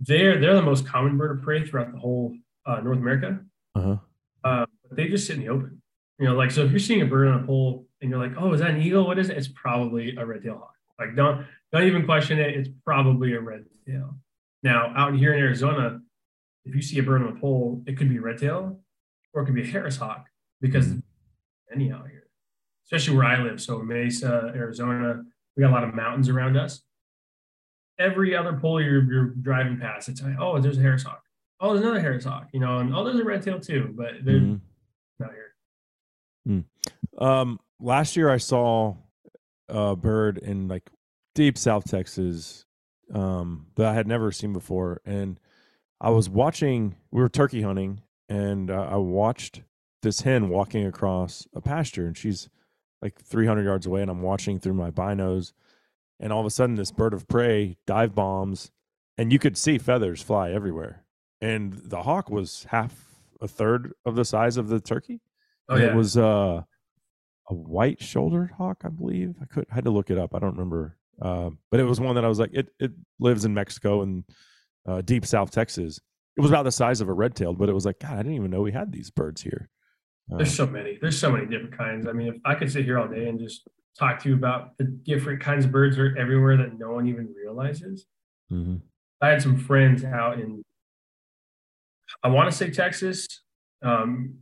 they're 0.00 0.38
they're 0.38 0.54
the 0.54 0.62
most 0.62 0.86
common 0.86 1.16
bird 1.16 1.38
of 1.38 1.42
prey 1.42 1.66
throughout 1.66 1.90
the 1.92 1.98
whole 1.98 2.32
uh, 2.66 2.80
North 2.80 2.98
America. 2.98 3.40
uh-huh. 3.74 3.96
Uh, 4.44 4.66
but 4.88 4.96
they 4.96 5.08
just 5.08 5.26
sit 5.26 5.36
in 5.36 5.42
the 5.42 5.48
open. 5.48 5.82
You 6.20 6.26
know, 6.26 6.34
like 6.36 6.50
so 6.52 6.64
if 6.64 6.70
you're 6.70 6.78
seeing 6.78 7.02
a 7.02 7.06
bird 7.06 7.26
on 7.28 7.42
a 7.42 7.46
pole 7.46 7.86
and 8.00 8.10
you're 8.10 8.20
like, 8.20 8.36
oh, 8.38 8.52
is 8.52 8.60
that 8.60 8.70
an 8.70 8.80
eagle? 8.80 9.04
What 9.06 9.18
is 9.18 9.30
it? 9.30 9.36
It's 9.36 9.48
probably 9.48 10.14
a 10.16 10.24
red-tailed 10.24 10.58
hawk. 10.58 10.75
Like 10.98 11.14
don't 11.16 11.46
don't 11.72 11.84
even 11.84 12.04
question 12.04 12.38
it. 12.38 12.54
It's 12.56 12.68
probably 12.84 13.34
a 13.34 13.40
red 13.40 13.64
tail. 13.86 14.16
Now 14.62 14.92
out 14.96 15.14
here 15.14 15.32
in 15.34 15.40
Arizona, 15.40 16.00
if 16.64 16.74
you 16.74 16.82
see 16.82 16.98
a 16.98 17.02
bird 17.02 17.22
on 17.22 17.36
a 17.36 17.40
pole, 17.40 17.82
it 17.86 17.96
could 17.96 18.08
be 18.08 18.16
a 18.16 18.20
red 18.20 18.38
tail 18.38 18.80
or 19.34 19.42
it 19.42 19.46
could 19.46 19.54
be 19.54 19.62
a 19.62 19.66
Harris 19.66 19.96
hawk 19.96 20.26
because 20.60 20.88
Mhm. 20.88 21.02
any 21.72 21.92
out 21.92 22.08
here, 22.08 22.28
especially 22.84 23.16
where 23.16 23.26
I 23.26 23.42
live. 23.42 23.60
So 23.60 23.80
Mesa, 23.82 24.52
Arizona, 24.54 25.22
we 25.56 25.60
got 25.62 25.70
a 25.70 25.74
lot 25.74 25.84
of 25.84 25.94
mountains 25.94 26.28
around 26.28 26.56
us. 26.56 26.82
Every 27.98 28.34
other 28.36 28.54
pole 28.58 28.80
you're, 28.80 29.02
you're 29.10 29.26
driving 29.26 29.78
past, 29.78 30.08
it's 30.08 30.22
like, 30.22 30.36
oh, 30.38 30.58
there's 30.60 30.76
a 30.78 30.82
Harris 30.82 31.02
hawk. 31.02 31.22
Oh, 31.60 31.72
there's 31.72 31.82
another 31.84 32.00
Harris 32.00 32.24
hawk, 32.24 32.48
you 32.52 32.60
know, 32.60 32.78
and 32.78 32.94
oh, 32.94 33.04
there's 33.04 33.18
a 33.18 33.24
red 33.24 33.42
tail 33.42 33.58
too, 33.60 33.94
but 33.96 34.22
they're 34.24 34.40
Mhm. 34.40 34.60
not 35.18 35.30
here. 35.32 36.64
Um, 37.18 37.58
last 37.80 38.16
year 38.16 38.28
I 38.30 38.36
saw 38.36 38.96
a 39.68 39.96
bird 39.96 40.38
in 40.38 40.68
like 40.68 40.90
deep 41.34 41.58
South 41.58 41.84
Texas 41.90 42.64
um, 43.12 43.66
that 43.76 43.86
I 43.86 43.94
had 43.94 44.06
never 44.06 44.32
seen 44.32 44.52
before, 44.52 45.00
and 45.04 45.38
I 46.00 46.10
was 46.10 46.28
watching. 46.28 46.96
We 47.10 47.20
were 47.20 47.28
turkey 47.28 47.62
hunting, 47.62 48.00
and 48.28 48.70
uh, 48.70 48.88
I 48.90 48.96
watched 48.96 49.62
this 50.02 50.20
hen 50.22 50.48
walking 50.48 50.86
across 50.86 51.46
a 51.54 51.60
pasture, 51.60 52.06
and 52.06 52.16
she's 52.16 52.48
like 53.02 53.20
300 53.20 53.64
yards 53.64 53.86
away, 53.86 54.02
and 54.02 54.10
I'm 54.10 54.22
watching 54.22 54.58
through 54.58 54.74
my 54.74 54.90
binos, 54.90 55.52
and 56.18 56.32
all 56.32 56.40
of 56.40 56.46
a 56.46 56.50
sudden 56.50 56.76
this 56.76 56.90
bird 56.90 57.12
of 57.14 57.28
prey 57.28 57.76
dive 57.86 58.14
bombs, 58.14 58.70
and 59.18 59.32
you 59.32 59.38
could 59.38 59.56
see 59.56 59.78
feathers 59.78 60.22
fly 60.22 60.50
everywhere, 60.50 61.04
and 61.40 61.74
the 61.74 62.02
hawk 62.02 62.30
was 62.30 62.66
half 62.70 63.04
a 63.40 63.48
third 63.48 63.92
of 64.04 64.16
the 64.16 64.24
size 64.24 64.56
of 64.56 64.68
the 64.68 64.80
turkey. 64.80 65.20
Oh 65.68 65.76
yeah, 65.76 65.86
It 65.86 65.94
was 65.94 66.16
uh, 66.16 66.62
a 67.48 67.54
white 67.54 68.02
shouldered 68.02 68.50
hawk, 68.52 68.82
I 68.84 68.88
believe. 68.88 69.34
I 69.40 69.46
could 69.46 69.66
I 69.70 69.74
had 69.76 69.84
to 69.84 69.90
look 69.90 70.10
it 70.10 70.18
up. 70.18 70.34
I 70.34 70.38
don't 70.38 70.52
remember. 70.52 70.96
Uh, 71.20 71.50
but 71.70 71.80
it 71.80 71.84
was 71.84 72.00
one 72.00 72.14
that 72.16 72.24
I 72.24 72.28
was 72.28 72.38
like, 72.38 72.52
it 72.52 72.68
it 72.78 72.92
lives 73.18 73.44
in 73.44 73.54
Mexico 73.54 74.02
and 74.02 74.24
uh, 74.86 75.00
deep 75.02 75.24
South 75.24 75.50
Texas. 75.50 75.98
It 76.36 76.40
was 76.40 76.50
about 76.50 76.64
the 76.64 76.72
size 76.72 77.00
of 77.00 77.08
a 77.08 77.12
red 77.12 77.34
tailed, 77.34 77.58
but 77.58 77.68
it 77.68 77.72
was 77.72 77.86
like, 77.86 77.98
God, 77.98 78.12
I 78.12 78.16
didn't 78.18 78.34
even 78.34 78.50
know 78.50 78.60
we 78.60 78.72
had 78.72 78.92
these 78.92 79.10
birds 79.10 79.40
here. 79.40 79.70
There's 80.28 80.54
so 80.54 80.66
many. 80.66 80.98
There's 81.00 81.18
so 81.18 81.30
many 81.30 81.46
different 81.46 81.78
kinds. 81.78 82.06
I 82.06 82.12
mean, 82.12 82.28
if 82.28 82.36
I 82.44 82.56
could 82.56 82.70
sit 82.70 82.84
here 82.84 82.98
all 82.98 83.08
day 83.08 83.28
and 83.28 83.38
just 83.38 83.66
talk 83.98 84.20
to 84.22 84.28
you 84.28 84.34
about 84.34 84.76
the 84.76 84.84
different 84.84 85.40
kinds 85.40 85.64
of 85.64 85.72
birds 85.72 85.96
that 85.96 86.02
are 86.02 86.18
everywhere 86.18 86.56
that 86.56 86.78
no 86.78 86.90
one 86.90 87.06
even 87.06 87.32
realizes. 87.34 88.06
mhm. 88.52 88.80
I 89.22 89.28
had 89.28 89.40
some 89.40 89.56
friends 89.56 90.04
out 90.04 90.38
in, 90.38 90.62
I 92.22 92.28
want 92.28 92.50
to 92.50 92.56
say 92.56 92.70
Texas. 92.70 93.26
Um, 93.82 94.40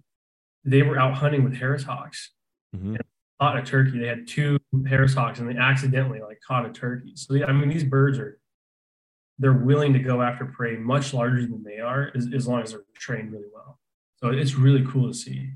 they 0.64 0.82
were 0.82 0.98
out 0.98 1.14
hunting 1.14 1.44
with 1.44 1.54
Harris 1.54 1.84
hawks. 1.84 2.32
Mhm. 2.74 2.98
caught 3.40 3.58
a 3.58 3.62
turkey. 3.62 3.98
They 3.98 4.06
had 4.06 4.26
two 4.26 4.58
Harris 4.88 5.14
hawks 5.14 5.38
and 5.38 5.48
they 5.48 5.56
accidentally 5.56 6.20
like 6.20 6.40
caught 6.40 6.66
a 6.66 6.72
turkey. 6.72 7.12
So 7.16 7.34
I 7.44 7.52
mean, 7.52 7.68
these 7.68 7.84
birds 7.84 8.18
are 8.18 8.38
they're 9.38 9.52
willing 9.52 9.92
to 9.92 9.98
go 9.98 10.22
after 10.22 10.44
prey 10.44 10.76
much 10.76 11.12
larger 11.12 11.42
than 11.42 11.64
they 11.64 11.80
are, 11.80 12.10
as, 12.14 12.28
as 12.32 12.46
long 12.46 12.62
as 12.62 12.70
they're 12.70 12.84
trained 12.94 13.32
really 13.32 13.48
well. 13.52 13.80
So 14.18 14.28
it's 14.28 14.54
really 14.54 14.84
cool 14.88 15.08
to 15.08 15.14
see. 15.14 15.50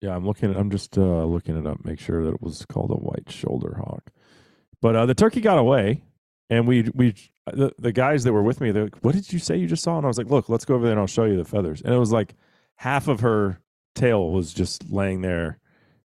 Yeah, 0.00 0.14
I'm 0.14 0.26
looking. 0.26 0.50
At 0.50 0.56
I'm 0.56 0.70
just 0.70 0.96
uh, 0.98 1.24
looking 1.24 1.56
it 1.56 1.66
up. 1.66 1.84
Make 1.84 2.00
sure 2.00 2.24
that 2.24 2.34
it 2.34 2.42
was 2.42 2.64
called 2.66 2.90
a 2.90 2.94
white 2.94 3.30
shoulder 3.30 3.76
hawk. 3.78 4.10
But 4.80 4.94
uh, 4.96 5.06
the 5.06 5.14
turkey 5.14 5.40
got 5.40 5.58
away, 5.58 6.02
and 6.50 6.68
we 6.68 6.88
we 6.94 7.14
the, 7.46 7.72
the 7.78 7.92
guys 7.92 8.24
that 8.24 8.32
were 8.32 8.42
with 8.42 8.60
me. 8.60 8.70
They're 8.70 8.84
like, 8.84 8.98
"What 9.02 9.14
did 9.14 9.32
you 9.32 9.38
say 9.38 9.56
you 9.56 9.66
just 9.66 9.82
saw?" 9.82 9.96
And 9.96 10.04
I 10.04 10.08
was 10.08 10.18
like, 10.18 10.28
"Look, 10.28 10.48
let's 10.48 10.64
go 10.64 10.74
over 10.74 10.84
there 10.84 10.92
and 10.92 11.00
I'll 11.00 11.06
show 11.06 11.24
you 11.24 11.36
the 11.36 11.44
feathers." 11.44 11.82
And 11.82 11.92
it 11.92 11.98
was 11.98 12.12
like 12.12 12.34
half 12.76 13.08
of 13.08 13.20
her 13.20 13.60
tail 13.94 14.30
was 14.30 14.54
just 14.54 14.90
laying 14.90 15.22
there 15.22 15.58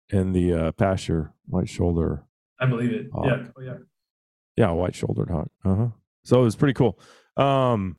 in 0.10 0.34
the 0.34 0.54
uh, 0.54 0.72
pasture, 0.74 1.34
white 1.48 1.70
shoulder. 1.70 2.24
I 2.60 2.66
believe 2.66 2.92
it. 2.92 3.08
Hawk. 3.14 3.26
Yeah, 3.26 3.48
oh, 3.58 3.62
yeah. 3.62 3.78
Yeah, 4.56 4.72
white 4.72 4.96
shouldered 4.96 5.30
hawk. 5.30 5.50
Uh 5.64 5.76
huh. 5.76 5.88
So 6.24 6.42
it 6.42 6.44
was 6.44 6.56
pretty 6.56 6.74
cool. 6.74 7.00
Um, 7.38 7.98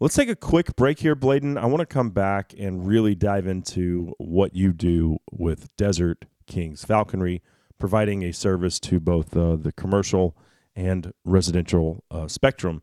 let's 0.00 0.14
take 0.14 0.28
a 0.28 0.36
quick 0.36 0.74
break 0.76 0.98
here, 0.98 1.14
Bladen. 1.14 1.58
I 1.58 1.66
want 1.66 1.80
to 1.80 1.86
come 1.86 2.10
back 2.10 2.54
and 2.58 2.86
really 2.86 3.14
dive 3.14 3.46
into 3.46 4.14
what 4.18 4.54
you 4.54 4.72
do 4.72 5.18
with 5.30 5.74
Desert 5.76 6.24
Kings 6.46 6.84
Falconry, 6.84 7.42
providing 7.78 8.22
a 8.22 8.32
service 8.32 8.80
to 8.80 8.98
both 9.00 9.36
uh, 9.36 9.56
the 9.56 9.72
commercial 9.72 10.36
and 10.74 11.12
residential 11.24 12.04
uh, 12.10 12.28
spectrum. 12.28 12.82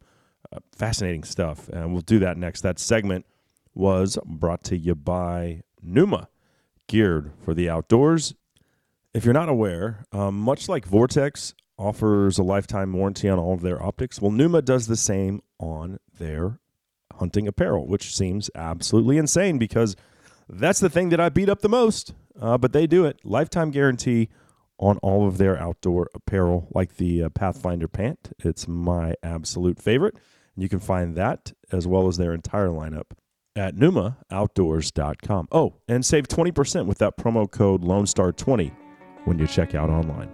Uh, 0.51 0.59
fascinating 0.71 1.23
stuff. 1.23 1.69
And 1.69 1.93
we'll 1.93 2.01
do 2.01 2.19
that 2.19 2.37
next. 2.37 2.61
That 2.61 2.77
segment 2.77 3.25
was 3.73 4.19
brought 4.25 4.63
to 4.65 4.77
you 4.77 4.93
by 4.93 5.61
Numa, 5.81 6.27
geared 6.93 7.31
for 7.43 7.55
the 7.55 7.67
outdoors. 7.67 8.35
If 9.15 9.25
you're 9.25 9.33
not 9.33 9.49
aware, 9.49 10.05
um, 10.11 10.37
much 10.37 10.69
like 10.69 10.85
Vortex 10.85 11.55
offers 11.75 12.37
a 12.37 12.43
lifetime 12.43 12.93
warranty 12.93 13.27
on 13.27 13.39
all 13.39 13.55
of 13.55 13.61
their 13.61 13.81
optics, 13.81 14.21
well, 14.21 14.29
Numa 14.29 14.61
does 14.61 14.85
the 14.85 14.95
same 14.95 15.41
on 15.57 15.97
their 16.19 16.59
hunting 17.15 17.47
apparel, 17.47 17.87
which 17.87 18.15
seems 18.15 18.51
absolutely 18.53 19.17
insane 19.17 19.57
because 19.57 19.95
that's 20.47 20.79
the 20.79 20.89
thing 20.89 21.09
that 21.09 21.19
I 21.19 21.29
beat 21.29 21.49
up 21.49 21.61
the 21.61 21.67
most. 21.67 22.13
Uh, 22.39 22.59
but 22.59 22.73
they 22.73 22.85
do 22.85 23.05
it. 23.05 23.19
Lifetime 23.23 23.71
guarantee 23.71 24.29
on 24.77 24.99
all 24.99 25.27
of 25.27 25.39
their 25.39 25.57
outdoor 25.57 26.11
apparel, 26.13 26.67
like 26.75 26.97
the 26.97 27.23
uh, 27.23 27.29
Pathfinder 27.29 27.87
pant. 27.87 28.33
It's 28.37 28.67
my 28.67 29.15
absolute 29.23 29.81
favorite. 29.81 30.13
And 30.55 30.61
you 30.61 30.69
can 30.69 30.79
find 30.79 31.15
that 31.15 31.53
as 31.71 31.87
well 31.87 32.07
as 32.07 32.17
their 32.17 32.35
entire 32.35 32.67
lineup 32.67 33.13
at 33.55 33.75
numaoutdoors.com. 33.75 35.47
Oh, 35.51 35.75
and 35.87 36.05
save 36.05 36.27
20% 36.27 36.85
with 36.85 36.97
that 36.99 37.17
promo 37.17 37.49
code 37.49 37.83
Lone 37.83 38.07
Star 38.07 38.31
20 38.31 38.71
when 39.25 39.39
you 39.39 39.47
check 39.47 39.75
out 39.75 39.89
online. 39.89 40.29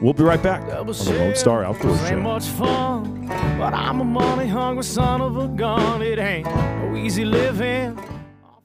We'll 0.00 0.14
be 0.14 0.22
right 0.22 0.42
back 0.42 0.62
on 0.62 0.86
the 0.86 1.12
Lone 1.12 1.34
Star 1.34 1.62
Outdoors 1.64 1.98
Ain't 2.02 2.08
Show. 2.08 2.20
much 2.20 2.46
fun, 2.46 3.26
but 3.58 3.74
I'm 3.74 4.00
a 4.00 4.04
money 4.04 4.46
hungry 4.46 4.82
son 4.84 5.20
of 5.20 5.36
a 5.36 5.46
gun. 5.48 6.00
It 6.00 6.18
ain't 6.18 6.46
no 6.46 6.96
easy 6.96 7.24
living. 7.26 7.98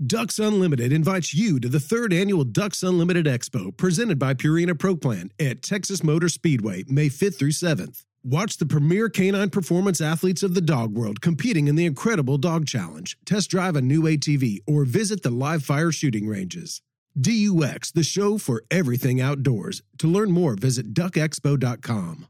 Ducks 0.00 0.38
Unlimited 0.38 0.92
invites 0.92 1.32
you 1.32 1.60
to 1.60 1.68
the 1.68 1.78
third 1.78 2.12
annual 2.12 2.44
Ducks 2.44 2.82
Unlimited 2.82 3.26
Expo 3.26 3.76
presented 3.76 4.18
by 4.18 4.34
Purina 4.34 4.76
Pro 4.76 4.96
Plan 4.96 5.30
at 5.38 5.62
Texas 5.62 6.02
Motor 6.02 6.28
Speedway, 6.28 6.82
May 6.88 7.08
5th 7.08 7.38
through 7.38 7.50
7th. 7.50 8.04
Watch 8.24 8.56
the 8.56 8.66
premier 8.66 9.08
canine 9.08 9.50
performance 9.50 10.00
athletes 10.00 10.42
of 10.42 10.54
the 10.54 10.60
dog 10.60 10.96
world 10.96 11.20
competing 11.20 11.68
in 11.68 11.76
the 11.76 11.86
incredible 11.86 12.38
Dog 12.38 12.66
Challenge, 12.66 13.16
test 13.24 13.50
drive 13.50 13.76
a 13.76 13.82
new 13.82 14.02
ATV, 14.02 14.58
or 14.66 14.84
visit 14.84 15.22
the 15.22 15.30
live 15.30 15.62
fire 15.62 15.92
shooting 15.92 16.26
ranges. 16.26 16.82
DUX, 17.20 17.92
the 17.92 18.02
show 18.02 18.38
for 18.38 18.62
everything 18.70 19.20
outdoors. 19.20 19.82
To 19.98 20.08
learn 20.08 20.32
more, 20.32 20.54
visit 20.54 20.94
duckexpo.com. 20.94 22.26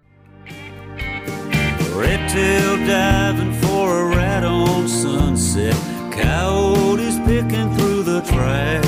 Red 1.95 2.31
tail 2.31 2.77
diving 2.87 3.53
for 3.55 3.99
a 3.99 4.17
rat 4.17 4.45
on 4.45 4.89
sunset. 4.89 6.02
Coyotes 6.13 7.19
picking 7.21 7.75
through 7.75 8.03
the 8.03 8.21
trash. 8.21 8.85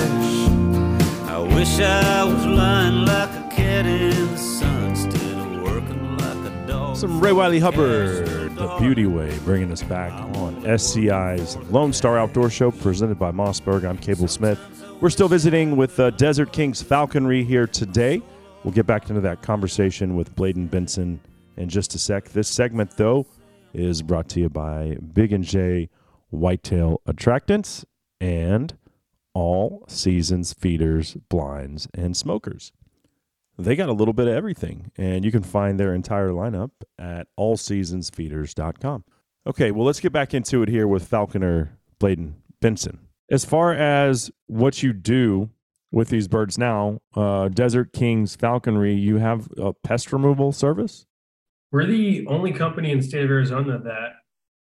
I 1.27 1.39
wish 1.39 1.81
I 1.81 2.23
was 2.23 2.45
lying 2.45 3.07
like 3.07 3.31
a 3.31 3.49
cat 3.51 3.87
in 3.87 4.11
the 4.11 4.37
sun 4.37 4.91
instead 4.91 5.39
of 5.39 5.63
working 5.63 6.19
like 6.19 6.53
a 6.53 6.67
dog. 6.67 6.97
Some 6.97 7.21
Ray 7.21 7.33
Wiley 7.33 7.61
Hubbard, 7.61 8.55
The 8.57 8.77
Beauty 8.79 9.07
Way, 9.07 9.39
bringing 9.39 9.73
us 9.73 9.83
back 9.83 10.13
on 10.37 10.63
SCI's 10.67 11.57
Lone 11.71 11.95
Star 11.95 12.19
Outdoor 12.19 12.51
Show 12.51 12.71
presented 12.71 13.19
by 13.19 13.31
Mossberg. 13.31 13.89
I'm 13.89 13.97
Cable 13.97 14.29
Smith. 14.29 14.61
We're 15.01 15.09
still 15.09 15.29
visiting 15.29 15.77
with 15.77 15.99
uh, 15.99 16.11
Desert 16.11 16.53
Kings 16.53 16.83
Falconry 16.83 17.43
here 17.43 17.67
today. 17.67 18.21
We'll 18.65 18.75
get 18.75 18.87
back 18.87 19.09
into 19.09 19.23
that 19.23 19.41
conversation 19.41 20.15
with 20.15 20.35
Bladen 20.37 20.67
Benson 20.67 21.21
in 21.57 21.71
just 21.71 21.95
a 21.95 21.99
sec. 21.99 22.29
This 22.29 22.49
segment, 22.49 22.99
though, 22.99 23.25
is 23.73 24.03
brought 24.03 24.29
to 24.29 24.41
you 24.41 24.51
by 24.51 24.99
Big 25.15 25.33
and 25.33 25.43
J 25.43 25.89
Whitetail 26.31 27.01
Attractants 27.07 27.85
and 28.21 28.77
All 29.35 29.85
Seasons 29.89 30.53
Feeders, 30.53 31.17
Blinds, 31.29 31.89
and 31.95 32.17
Smokers. 32.17 32.73
They 33.57 33.77
got 33.77 33.89
a 33.89 33.93
little 33.93 34.15
bit 34.15 34.27
of 34.27 34.35
everything 34.35 34.91
and 34.97 35.25
you 35.25 35.31
can 35.31 35.43
find 35.43 35.79
their 35.79 35.95
entire 35.95 36.31
lineup 36.31 36.71
at 36.99 37.29
allseasonsfeeders.com 37.39 39.05
okay 39.47 39.71
well 39.71 39.85
let's 39.85 40.01
get 40.01 40.13
back 40.13 40.35
into 40.35 40.63
it 40.63 40.69
here 40.69 40.89
with 40.89 41.07
falconer 41.07 41.79
bladen 41.99 42.37
benson. 42.61 42.99
As 43.31 43.45
far 43.45 43.73
as 43.73 44.31
what 44.47 44.83
you 44.83 44.93
do 44.93 45.51
with 45.93 46.09
these 46.09 46.29
birds 46.29 46.59
now 46.59 47.01
uh, 47.15 47.49
desert 47.49 47.93
kings 47.93 48.35
falconry 48.35 48.95
you 48.95 49.19
have 49.19 49.49
a 49.57 49.73
pest 49.73 50.13
removal 50.13 50.51
service? 50.53 51.07
We're 51.71 51.87
the 51.87 52.27
only 52.27 52.53
company 52.53 52.91
in 52.91 52.99
the 52.99 53.05
state 53.05 53.25
of 53.25 53.31
Arizona 53.31 53.79
that 53.79 54.15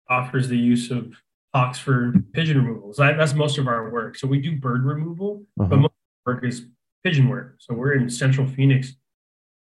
offers 0.09 0.49
the 0.49 0.59
use 0.59 0.91
of 0.91 1.15
hawks 1.55 1.79
for 1.79 2.13
pigeon 2.33 2.59
removals. 2.65 2.97
That, 2.97 3.17
that's 3.19 3.35
most 3.35 3.59
of 3.59 3.67
our 3.67 3.91
work. 3.91 4.17
So 4.17 4.27
we 4.27 4.41
do 4.41 4.57
bird 4.57 4.85
removal, 4.85 5.45
Uh-huh. 5.59 5.69
but 5.69 5.77
most 5.79 5.93
of 5.93 6.27
our 6.27 6.35
work 6.35 6.45
is 6.45 6.67
pigeon 7.05 7.29
work. 7.29 7.57
So 7.59 7.75
we're 7.75 7.95
in 7.95 8.09
central 8.09 8.47
Phoenix 8.47 8.95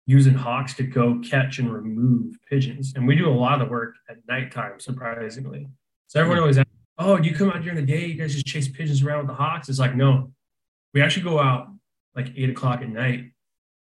using 0.07 0.35
hawks 0.35 0.75
to 0.75 0.83
go 0.83 1.21
catch 1.29 1.59
and 1.59 1.73
remove 1.73 2.37
pigeons. 2.49 2.93
And 2.97 3.07
we 3.07 3.15
do 3.15 3.29
a 3.29 3.33
lot 3.33 3.61
of 3.61 3.67
the 3.67 3.71
work 3.71 3.95
at 4.09 4.17
nighttime, 4.29 4.81
surprisingly. 4.81 5.69
So 6.09 6.21
everyone 6.21 6.41
always 6.41 6.59
asks, 6.59 6.71
Oh, 7.01 7.17
do 7.17 7.29
you 7.29 7.35
come 7.35 7.51
out 7.51 7.63
during 7.63 7.77
the 7.77 7.83
day? 7.83 8.07
You 8.07 8.15
guys 8.15 8.33
just 8.35 8.47
chase 8.47 8.67
pigeons 8.69 9.03
around 9.05 9.19
with 9.19 9.29
the 9.29 9.35
hawks? 9.35 9.69
It's 9.69 9.79
like, 9.79 9.95
no. 9.95 10.33
We 10.95 11.01
actually 11.03 11.23
go 11.23 11.39
out 11.39 11.69
like 12.17 12.33
eight 12.37 12.51
o'clock 12.51 12.81
at 12.83 12.89
night 12.89 13.27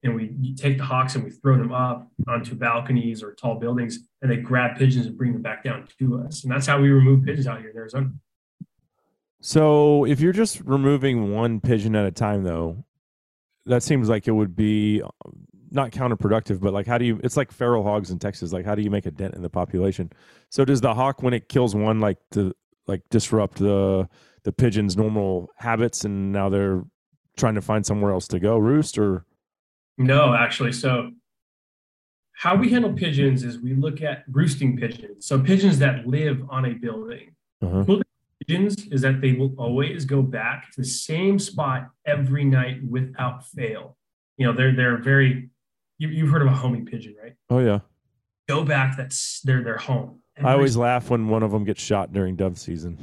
and 0.06 0.16
we 0.16 0.54
take 0.56 0.78
the 0.78 0.84
hawks 0.84 1.16
and 1.16 1.24
we 1.24 1.32
throw 1.32 1.58
them 1.58 1.72
up 1.72 2.08
onto 2.28 2.56
balconies 2.56 3.22
or 3.24 3.34
tall 3.34 3.56
buildings 3.56 4.00
and 4.22 4.32
they 4.32 4.38
grab 4.38 4.78
pigeons 4.78 5.06
and 5.06 5.18
bring 5.18 5.34
them 5.34 5.42
back 5.42 5.64
down 5.64 5.88
to 6.00 6.22
us. 6.22 6.44
And 6.44 6.52
that's 6.52 6.68
how 6.68 6.80
we 6.80 6.90
remove 6.90 7.26
pigeons 7.26 7.48
out 7.48 7.60
here 7.60 7.70
in 7.70 7.78
Arizona. 7.78 8.12
so 9.42 10.06
if 10.06 10.20
you're 10.20 10.34
just 10.34 10.62
removing 10.62 11.34
one 11.34 11.60
pigeon 11.60 11.96
at 11.96 12.06
a 12.06 12.12
time 12.12 12.44
though 12.44 12.86
that 13.66 13.84
seems 13.84 14.10
like 14.10 14.28
it 14.28 14.32
would 14.32 14.56
be 14.56 15.02
uh, 15.02 15.30
not 15.72 15.92
counterproductive 15.92 16.60
but 16.60 16.74
like 16.74 16.88
how 16.88 16.98
do 16.98 17.06
you 17.06 17.20
it's 17.24 17.38
like 17.38 17.52
feral 17.52 17.84
hogs 17.84 18.10
in 18.10 18.18
texas 18.18 18.54
like 18.54 18.66
how 18.66 18.76
do 18.76 18.82
you 18.82 18.90
make 18.90 19.06
a 19.06 19.12
dent 19.12 19.36
in 19.36 19.42
the 19.42 19.50
population 19.50 20.10
so 20.50 20.64
does 20.64 20.82
the 20.82 20.94
hawk 20.94 21.22
when 21.22 21.34
it 21.34 21.50
kills 21.50 21.76
one 21.76 22.00
like 22.00 22.18
to 22.32 22.54
like 22.88 23.02
disrupt 23.10 23.58
the 23.58 24.08
the 24.44 24.52
pigeon's 24.52 24.96
normal 24.96 25.50
habits 25.58 26.06
and 26.06 26.32
now 26.32 26.50
they're 26.50 26.84
trying 27.36 27.56
to 27.56 27.62
find 27.62 27.86
somewhere 27.86 28.12
else 28.12 28.28
to 28.28 28.40
go 28.40 28.58
roost 28.58 28.98
or 28.98 29.26
No, 29.98 30.34
actually. 30.34 30.72
So 30.74 31.12
how 32.36 32.56
we 32.56 32.70
handle 32.70 32.94
pigeons 32.94 33.44
is 33.44 33.60
we 33.60 33.74
look 33.74 34.02
at 34.02 34.24
roosting 34.30 34.78
pigeons. 34.78 35.26
So 35.26 35.40
pigeons 35.40 35.80
that 35.80 36.06
live 36.06 36.44
on 36.50 36.66
a 36.66 36.74
building. 36.74 37.36
Uh-huh. 37.62 37.84
Cool 37.86 37.96
thing 37.96 37.98
with 37.98 38.48
pigeons 38.48 38.88
is 38.92 39.02
that 39.02 39.22
they 39.22 39.34
will 39.34 39.54
always 39.58 40.06
go 40.06 40.22
back 40.22 40.72
to 40.72 40.82
the 40.82 40.88
same 40.88 41.40
spot 41.40 41.90
every 42.06 42.44
night 42.44 42.84
without 42.88 43.46
fail. 43.46 43.98
You 44.38 44.48
know, 44.48 44.54
they're 44.54 44.76
they're 44.76 44.98
very. 44.98 45.50
You, 45.98 46.10
you've 46.10 46.30
heard 46.30 46.42
of 46.42 46.50
a 46.50 46.52
homing 46.52 46.86
pigeon, 46.86 47.16
right? 47.22 47.36
Oh 47.50 47.60
yeah. 47.60 47.80
Go 48.50 48.66
back. 48.66 48.98
That's 48.98 49.40
their 49.42 49.64
their 49.64 49.78
home. 49.78 50.20
I 50.44 50.52
always 50.52 50.76
laugh 50.76 51.10
when 51.10 51.30
one 51.30 51.44
of 51.44 51.52
them 51.52 51.64
gets 51.64 51.82
shot 51.82 52.12
during 52.12 52.36
dove 52.36 52.60
season. 52.60 52.98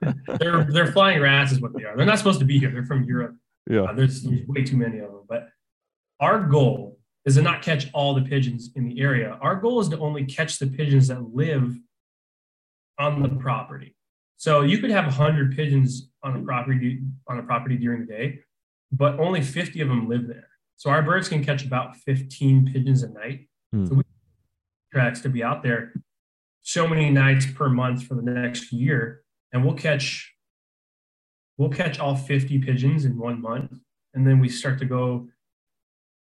they're 0.38 0.64
they're 0.64 0.92
flying 0.92 1.20
rats 1.20 1.50
is 1.50 1.60
what 1.60 1.74
they 1.76 1.82
are. 1.82 1.96
They're 1.96 2.06
not 2.06 2.18
supposed 2.18 2.38
to 2.38 2.44
be 2.44 2.60
here. 2.60 2.70
They're 2.70 2.84
from 2.84 3.02
Europe. 3.02 3.34
yeah. 3.68 3.82
Uh, 3.82 3.92
there's, 3.94 4.22
there's 4.22 4.46
way 4.46 4.62
too 4.62 4.76
many 4.76 5.00
of 5.00 5.10
them. 5.10 5.22
But 5.28 5.48
our 6.20 6.40
goal 6.40 6.98
is 7.24 7.34
to 7.34 7.42
not 7.42 7.62
catch 7.62 7.88
all 7.92 8.14
the 8.14 8.22
pigeons 8.22 8.70
in 8.74 8.88
the 8.88 9.00
area. 9.00 9.38
Our 9.40 9.56
goal 9.56 9.80
is 9.80 9.88
to 9.90 9.98
only 9.98 10.24
catch 10.24 10.58
the 10.58 10.66
pigeons 10.66 11.08
that 11.08 11.34
live 11.34 11.76
on 12.98 13.22
the 13.22 13.28
property. 13.28 13.94
So 14.36 14.62
you 14.62 14.78
could 14.78 14.90
have 14.90 15.04
100 15.04 15.54
pigeons 15.54 16.10
on 16.22 16.36
a 16.36 16.42
property 16.42 17.00
on 17.26 17.38
a 17.38 17.42
property 17.42 17.76
during 17.76 18.00
the 18.00 18.06
day, 18.06 18.40
but 18.92 19.18
only 19.18 19.42
50 19.42 19.80
of 19.80 19.88
them 19.88 20.08
live 20.08 20.26
there. 20.26 20.48
So 20.76 20.90
our 20.90 21.02
birds 21.02 21.28
can 21.28 21.44
catch 21.44 21.64
about 21.64 21.96
15 21.96 22.70
pigeons 22.72 23.02
a 23.02 23.10
night. 23.10 23.48
Hmm. 23.72 23.86
So 23.86 23.94
we 23.94 24.02
tracks 24.92 25.20
to 25.20 25.28
be 25.28 25.42
out 25.42 25.62
there 25.62 25.92
so 26.62 26.86
many 26.86 27.10
nights 27.10 27.46
per 27.46 27.68
month 27.68 28.04
for 28.04 28.14
the 28.14 28.22
next 28.22 28.72
year, 28.72 29.22
and 29.52 29.64
we'll 29.64 29.74
catch 29.74 30.32
we'll 31.56 31.68
catch 31.68 31.98
all 31.98 32.14
50 32.14 32.60
pigeons 32.60 33.04
in 33.04 33.18
one 33.18 33.42
month 33.42 33.72
and 34.14 34.26
then 34.26 34.38
we 34.38 34.48
start 34.48 34.78
to 34.78 34.84
go 34.84 35.28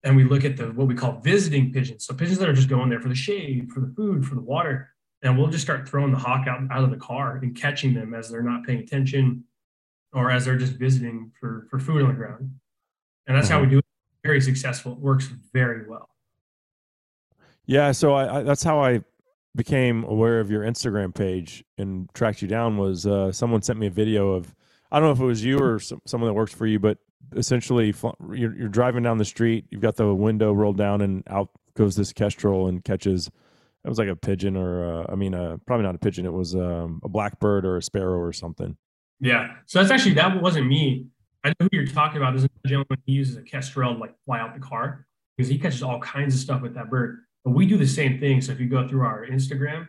and 0.06 0.16
we 0.16 0.24
look 0.24 0.46
at 0.46 0.56
the 0.56 0.68
what 0.68 0.88
we 0.88 0.96
call 0.96 1.20
visiting 1.20 1.74
pigeons. 1.74 2.06
So 2.06 2.14
pigeons 2.14 2.38
that 2.38 2.48
are 2.48 2.54
just 2.54 2.70
going 2.70 2.90
there 2.90 3.02
for 3.02 3.10
the 3.10 3.16
shade 3.16 3.72
for 3.74 3.82
the 3.82 3.92
food 3.96 4.26
for 4.26 4.36
the 4.36 4.42
water 4.42 4.92
and 5.24 5.38
we'll 5.38 5.48
just 5.48 5.64
start 5.64 5.90
throwing 5.90 6.12
the 6.12 6.18
hawk 6.18 6.48
out, 6.48 6.62
out 6.70 6.84
of 6.84 6.92
the 6.92 6.98
car 6.98 7.38
and 7.42 7.56
catching 7.56 7.96
them 7.96 8.14
as 8.14 8.30
they're 8.30 8.44
not 8.44 8.64
paying 8.64 8.80
attention 8.80 9.44
or 10.14 10.30
as 10.30 10.46
they're 10.46 10.58
just 10.58 10.74
visiting 10.74 11.32
for 11.40 11.68
for 11.70 11.80
food 11.80 12.04
on 12.04 12.10
the 12.10 12.14
ground. 12.14 12.52
And 13.28 13.36
that's 13.36 13.50
how 13.50 13.60
we 13.60 13.68
do 13.68 13.80
it. 13.80 13.86
Very 14.24 14.40
successful. 14.40 14.94
It 14.94 15.00
works 15.00 15.26
very 15.52 15.90
well. 15.90 16.10
Yeah, 17.66 17.92
so 17.92 18.14
I, 18.14 18.40
I 18.40 18.44
that's 18.44 18.64
how 18.64 18.80
I 18.80 19.04
became 19.56 20.04
aware 20.04 20.40
of 20.40 20.52
your 20.52 20.62
Instagram 20.64 21.16
page 21.16 21.64
and 21.78 22.14
tracked 22.14 22.42
you 22.42 22.48
down 22.48 22.78
was 22.78 23.08
uh, 23.08 23.32
someone 23.32 23.62
sent 23.62 23.80
me 23.80 23.88
a 23.88 23.92
video 23.92 24.34
of 24.34 24.54
I 24.92 25.00
don't 25.00 25.08
know 25.08 25.14
if 25.14 25.20
it 25.20 25.26
was 25.26 25.44
you 25.44 25.58
or 25.58 25.80
some, 25.80 26.02
someone 26.06 26.30
that 26.30 26.34
works 26.34 26.54
for 26.54 26.68
you, 26.68 26.78
but 26.78 27.00
essentially 27.36 27.94
you're, 28.34 28.56
you're 28.56 28.70
driving 28.70 29.04
down 29.04 29.18
the 29.18 29.26
street, 29.26 29.66
you've 29.70 29.82
got 29.82 29.96
the 29.96 30.14
window 30.14 30.52
rolled 30.54 30.78
down, 30.78 31.02
and 31.02 31.24
out 31.28 31.50
goes 31.76 31.96
this 31.96 32.14
kestrel 32.14 32.68
and 32.68 32.84
catches. 32.84 33.28
It 33.84 33.90
was 33.90 34.00
like 34.00 34.08
a 34.08 34.16
pigeon, 34.16 34.58
or 34.58 35.02
uh, 35.02 35.06
I 35.10 35.16
mean, 35.16 35.36
uh, 35.36 35.58
probably 35.68 35.86
not 35.86 35.96
a 35.96 36.00
pigeon. 36.00 36.26
It 36.26 36.34
was 36.34 36.56
um, 36.56 37.02
a 37.04 37.10
blackbird 37.10 37.66
or 37.66 37.78
a 37.78 37.82
sparrow 37.82 38.20
or 38.20 38.34
something. 38.34 38.78
Yeah. 39.20 39.56
So 39.66 39.80
that's 39.80 39.92
actually 39.92 40.16
that 40.16 40.42
wasn't 40.42 40.68
me. 40.68 41.08
I 41.44 41.50
know 41.50 41.56
who 41.62 41.70
you're 41.72 41.86
talking 41.86 42.18
about. 42.18 42.34
This 42.34 42.44
is 42.44 42.50
a 42.64 42.68
gentleman 42.68 42.98
he 43.06 43.14
uses 43.14 43.38
a 43.38 43.44
kestrel 43.44 43.94
to 43.94 44.00
like 44.00 44.16
fly 44.26 44.40
out 44.40 44.56
the 44.56 44.60
car 44.60 45.06
because 45.38 45.50
he 45.50 45.60
catches 45.60 45.84
all 45.84 46.00
kinds 46.00 46.34
of 46.34 46.40
stuff 46.40 46.62
with 46.62 46.74
that 46.74 46.90
bird. 46.90 47.20
But 47.44 47.52
we 47.52 47.68
do 47.68 47.78
the 47.78 47.86
same 47.86 48.20
thing. 48.20 48.42
So 48.42 48.52
if 48.52 48.60
you 48.60 48.68
go 48.68 48.88
through 48.88 49.06
our 49.06 49.26
Instagram, 49.28 49.88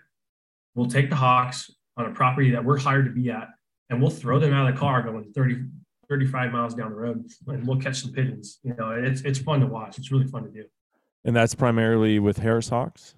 we'll 0.75 0.89
take 0.89 1.09
the 1.09 1.17
hawks 1.17 1.71
on 1.97 2.07
a 2.07 2.11
property 2.11 2.51
that 2.51 2.65
we're 2.65 2.79
hired 2.79 3.07
to 3.07 3.11
be 3.11 3.31
at, 3.31 3.49
and 3.89 4.01
we'll 4.01 4.11
throw 4.11 4.39
them 4.39 4.53
out 4.53 4.69
of 4.69 4.75
the 4.75 4.79
car 4.79 5.03
going 5.03 5.33
30, 5.33 5.65
35 6.09 6.53
miles 6.53 6.75
down 6.75 6.91
the 6.91 6.97
road, 6.97 7.25
and 7.49 7.67
we'll 7.67 7.81
catch 7.81 8.03
some 8.03 8.13
pigeons. 8.13 8.59
You 8.63 8.75
know, 8.79 8.91
it's 8.91 9.23
it's 9.23 9.39
fun 9.39 9.61
to 9.61 9.67
watch. 9.67 9.99
It's 9.99 10.11
really 10.11 10.27
fun 10.27 10.45
to 10.45 10.51
do. 10.51 10.65
And 11.25 11.35
that's 11.35 11.55
primarily 11.55 12.19
with 12.19 12.39
Harris 12.39 12.69
hawks. 12.69 13.15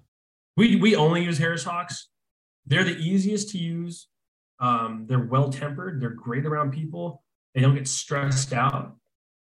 We 0.57 0.75
we 0.75 0.95
only 0.95 1.23
use 1.23 1.37
Harris 1.37 1.63
hawks. 1.63 2.09
They're 2.65 2.83
the 2.83 2.97
easiest 2.97 3.49
to 3.51 3.57
use. 3.57 4.07
Um, 4.59 5.05
they're 5.07 5.19
well 5.19 5.49
tempered. 5.49 6.01
They're 6.01 6.09
great 6.09 6.45
around 6.45 6.71
people. 6.71 7.23
They 7.55 7.61
don't 7.61 7.75
get 7.75 7.87
stressed 7.87 8.51
out. 8.51 8.95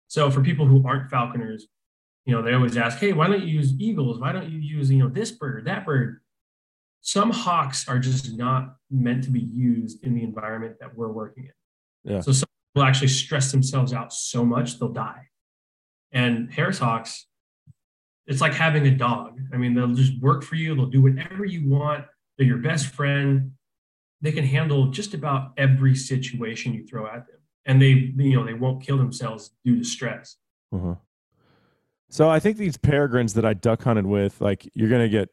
So 0.09 0.31
for 0.31 0.41
people 0.43 0.67
who 0.67 0.87
aren't 0.87 1.11
falconers, 1.11 1.67
you 2.27 2.35
know, 2.35 2.43
they 2.43 2.53
always 2.53 2.77
ask, 2.77 2.99
"Hey, 2.99 3.13
why 3.13 3.27
don't 3.27 3.43
you 3.43 3.49
use 3.49 3.75
eagles? 3.79 4.19
Why 4.19 4.33
don't 4.33 4.51
you 4.51 4.59
use 4.59 4.91
you 4.91 4.99
know 4.99 5.09
this 5.09 5.31
bird 5.31 5.65
that 5.65 5.87
bird?" 5.87 6.21
Some 7.01 7.31
hawks 7.31 7.89
are 7.89 7.99
just 7.99 8.37
not 8.37 8.77
meant 8.91 9.25
to 9.25 9.31
be 9.31 9.41
used 9.41 10.05
in 10.05 10.15
the 10.15 10.23
environment 10.23 10.77
that 10.81 10.95
we're 10.95 11.11
working 11.11 11.45
in. 11.45 12.13
Yeah. 12.13 12.21
So 12.21 12.33
some 12.33 12.50
will 12.75 12.83
actually 12.83 13.09
stress 13.09 13.51
themselves 13.51 13.93
out 13.93 14.13
so 14.13 14.45
much 14.45 14.79
they'll 14.79 14.89
die. 14.93 15.29
And 16.13 16.53
Harris 16.53 16.79
hawks, 16.79 17.27
it's 18.27 18.41
like 18.41 18.55
having 18.55 18.87
a 18.87 18.91
dog. 18.91 19.39
I 19.53 19.57
mean, 19.57 19.75
they'll 19.75 19.89
just 19.95 20.21
work 20.21 20.45
for 20.45 20.55
you. 20.55 20.75
They'll 20.75 20.87
do 20.87 21.03
whatever 21.03 21.45
you 21.45 21.69
want. 21.69 22.05
They're 22.39 22.47
your 22.47 22.59
best 22.59 22.87
friend. 22.87 23.53
They 24.21 24.33
can 24.33 24.45
handle 24.45 24.87
just 24.91 25.15
about 25.15 25.53
every 25.57 25.95
situation 25.97 26.75
you 26.75 26.87
throw 26.87 27.07
at 27.07 27.27
them, 27.27 27.39
and 27.65 27.81
they, 27.81 27.89
you 27.89 28.37
know, 28.37 28.45
they 28.45 28.55
won't 28.55 28.83
kill 28.83 28.99
themselves 28.99 29.51
due 29.65 29.79
to 29.79 29.85
stress. 29.85 30.37
Uh-huh. 30.73 30.95
So 32.11 32.29
I 32.29 32.39
think 32.39 32.57
these 32.57 32.77
peregrines 32.77 33.35
that 33.35 33.45
I 33.47 33.55
duck 33.55 33.83
hunted 33.83 34.05
with, 34.07 34.41
like 34.41 34.69
you're 34.75 34.91
gonna 34.91 35.09
get 35.09 35.31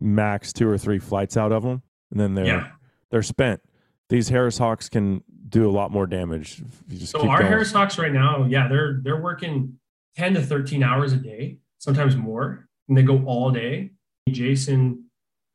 max 0.00 0.52
two 0.52 0.68
or 0.68 0.78
three 0.78 0.98
flights 0.98 1.36
out 1.36 1.52
of 1.52 1.62
them, 1.64 1.82
and 2.10 2.20
then 2.20 2.34
they're 2.34 2.46
Yeah. 2.46 2.70
they're 3.10 3.22
spent. 3.22 3.60
These 4.08 4.28
Harris 4.28 4.58
hawks 4.58 4.88
can 4.88 5.22
do 5.48 5.68
a 5.68 5.72
lot 5.72 5.90
more 5.90 6.06
damage. 6.06 6.62
So 7.04 7.28
our 7.28 7.38
going. 7.38 7.48
Harris 7.50 7.72
hawks 7.72 7.98
right 7.98 8.12
now, 8.12 8.44
yeah, 8.44 8.68
they're 8.68 9.00
they're 9.02 9.20
working 9.20 9.78
ten 10.16 10.34
to 10.34 10.42
thirteen 10.42 10.82
hours 10.82 11.12
a 11.12 11.16
day, 11.16 11.58
sometimes 11.78 12.16
more, 12.16 12.68
and 12.88 12.96
they 12.96 13.02
go 13.02 13.24
all 13.24 13.50
day. 13.50 13.90
Jason, 14.28 15.04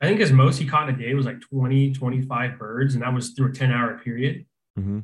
I 0.02 0.08
think 0.08 0.20
his 0.20 0.32
most 0.32 0.58
he 0.58 0.66
caught 0.66 0.90
in 0.90 0.96
a 0.96 0.98
day 0.98 1.14
was 1.14 1.26
like 1.26 1.40
20, 1.42 1.94
25 1.94 2.58
birds, 2.58 2.94
and 2.94 3.04
that 3.04 3.14
was 3.14 3.32
through 3.32 3.50
a 3.50 3.54
10 3.54 3.72
hour 3.72 4.00
period. 4.00 4.46
Mhm. 4.78 5.04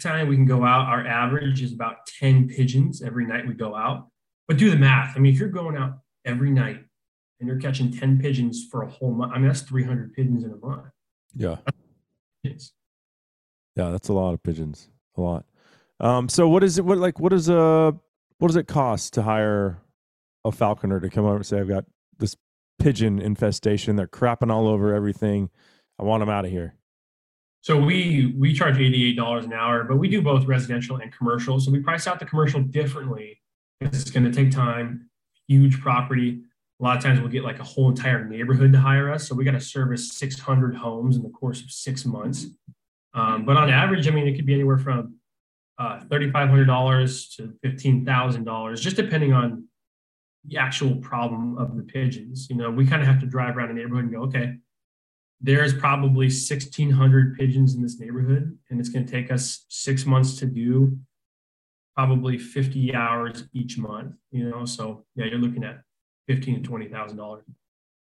time 0.00 0.26
we 0.26 0.34
can 0.34 0.44
go 0.44 0.64
out, 0.64 0.86
our 0.88 1.06
average 1.06 1.62
is 1.62 1.72
about 1.72 2.06
10 2.06 2.48
pigeons 2.48 3.00
every 3.00 3.26
night 3.26 3.46
we 3.46 3.54
go 3.54 3.76
out. 3.76 4.08
But 4.48 4.56
do 4.58 4.70
the 4.70 4.76
math. 4.76 5.16
I 5.16 5.20
mean, 5.20 5.32
if 5.32 5.38
you're 5.38 5.48
going 5.48 5.76
out 5.76 6.00
every 6.24 6.50
night 6.50 6.84
and 7.38 7.46
you're 7.46 7.60
catching 7.60 7.92
10 7.92 8.18
pigeons 8.18 8.66
for 8.70 8.82
a 8.82 8.90
whole 8.90 9.12
month, 9.12 9.32
I 9.32 9.38
mean, 9.38 9.46
that's 9.46 9.62
300 9.62 10.12
pigeons 10.12 10.42
in 10.42 10.50
a 10.50 10.56
month. 10.56 10.88
Yeah, 11.36 11.58
yeah, 13.76 13.90
that's 13.90 14.08
a 14.08 14.12
lot 14.12 14.34
of 14.34 14.42
pigeons. 14.42 14.88
A 15.16 15.20
lot. 15.20 15.44
Um, 16.00 16.28
so 16.28 16.48
what 16.48 16.64
is 16.64 16.78
it? 16.78 16.84
What 16.84 16.98
like 16.98 17.20
what 17.20 17.32
is 17.32 17.48
uh 17.48 17.92
what 18.38 18.48
does 18.48 18.56
it 18.56 18.66
cost 18.66 19.14
to 19.14 19.22
hire 19.22 19.78
a 20.44 20.52
falconer 20.52 21.00
to 21.00 21.08
come 21.08 21.24
over 21.24 21.36
and 21.36 21.46
say 21.46 21.60
I've 21.60 21.68
got 21.68 21.84
this 22.18 22.36
pigeon 22.78 23.20
infestation? 23.20 23.96
They're 23.96 24.08
crapping 24.08 24.52
all 24.52 24.66
over 24.66 24.92
everything. 24.92 25.50
I 25.98 26.02
want 26.02 26.20
them 26.20 26.28
out 26.28 26.44
of 26.44 26.50
here. 26.50 26.74
so 27.62 27.78
we 27.78 28.34
we 28.36 28.52
charge 28.52 28.76
$88 28.76 29.44
an 29.44 29.52
hour, 29.52 29.84
but 29.84 29.96
we 29.96 30.08
do 30.08 30.20
both 30.20 30.44
residential 30.46 30.96
and 30.96 31.16
commercial. 31.16 31.60
So 31.60 31.70
we 31.70 31.78
price 31.80 32.06
out 32.06 32.18
the 32.18 32.26
commercial 32.26 32.60
differently 32.60 33.40
it's 33.80 34.10
going 34.10 34.24
to 34.24 34.32
take 34.32 34.50
time, 34.50 35.08
huge 35.48 35.80
property. 35.80 36.40
A 36.80 36.82
lot 36.82 36.96
of 36.96 37.02
times 37.02 37.20
we'll 37.20 37.30
get 37.30 37.44
like 37.44 37.58
a 37.60 37.64
whole 37.64 37.88
entire 37.88 38.24
neighborhood 38.24 38.72
to 38.72 38.80
hire 38.80 39.10
us. 39.12 39.28
So 39.28 39.34
we 39.34 39.44
got 39.44 39.52
to 39.52 39.60
service 39.60 40.12
600 40.12 40.74
homes 40.74 41.16
in 41.16 41.22
the 41.22 41.30
course 41.30 41.62
of 41.62 41.70
six 41.70 42.04
months. 42.04 42.46
Um, 43.14 43.44
but 43.44 43.56
on 43.56 43.70
average, 43.70 44.08
I 44.08 44.10
mean, 44.10 44.26
it 44.26 44.34
could 44.34 44.46
be 44.46 44.54
anywhere 44.54 44.78
from 44.78 45.16
uh, 45.78 46.00
$3,500 46.10 47.36
to 47.36 47.54
$15,000, 47.64 48.80
just 48.80 48.96
depending 48.96 49.32
on 49.32 49.66
the 50.46 50.58
actual 50.58 50.96
problem 50.96 51.56
of 51.58 51.76
the 51.76 51.82
pigeons. 51.82 52.48
You 52.50 52.56
know, 52.56 52.70
we 52.70 52.86
kind 52.86 53.00
of 53.00 53.08
have 53.08 53.20
to 53.20 53.26
drive 53.26 53.56
around 53.56 53.68
the 53.68 53.74
neighborhood 53.74 54.04
and 54.04 54.12
go, 54.12 54.22
okay, 54.24 54.56
there's 55.40 55.74
probably 55.74 56.26
1,600 56.26 57.36
pigeons 57.36 57.74
in 57.74 57.82
this 57.82 57.98
neighborhood, 57.98 58.56
and 58.70 58.80
it's 58.80 58.88
going 58.88 59.04
to 59.04 59.10
take 59.10 59.30
us 59.30 59.64
six 59.68 60.06
months 60.06 60.38
to 60.38 60.46
do 60.46 60.98
probably 61.94 62.38
50 62.38 62.94
hours 62.94 63.44
each 63.52 63.78
month, 63.78 64.14
you 64.30 64.48
know? 64.48 64.64
So 64.64 65.04
yeah, 65.14 65.26
you're 65.26 65.38
looking 65.38 65.64
at 65.64 65.82
15 66.28 66.62
to 66.62 66.70
$20,000. 66.70 67.42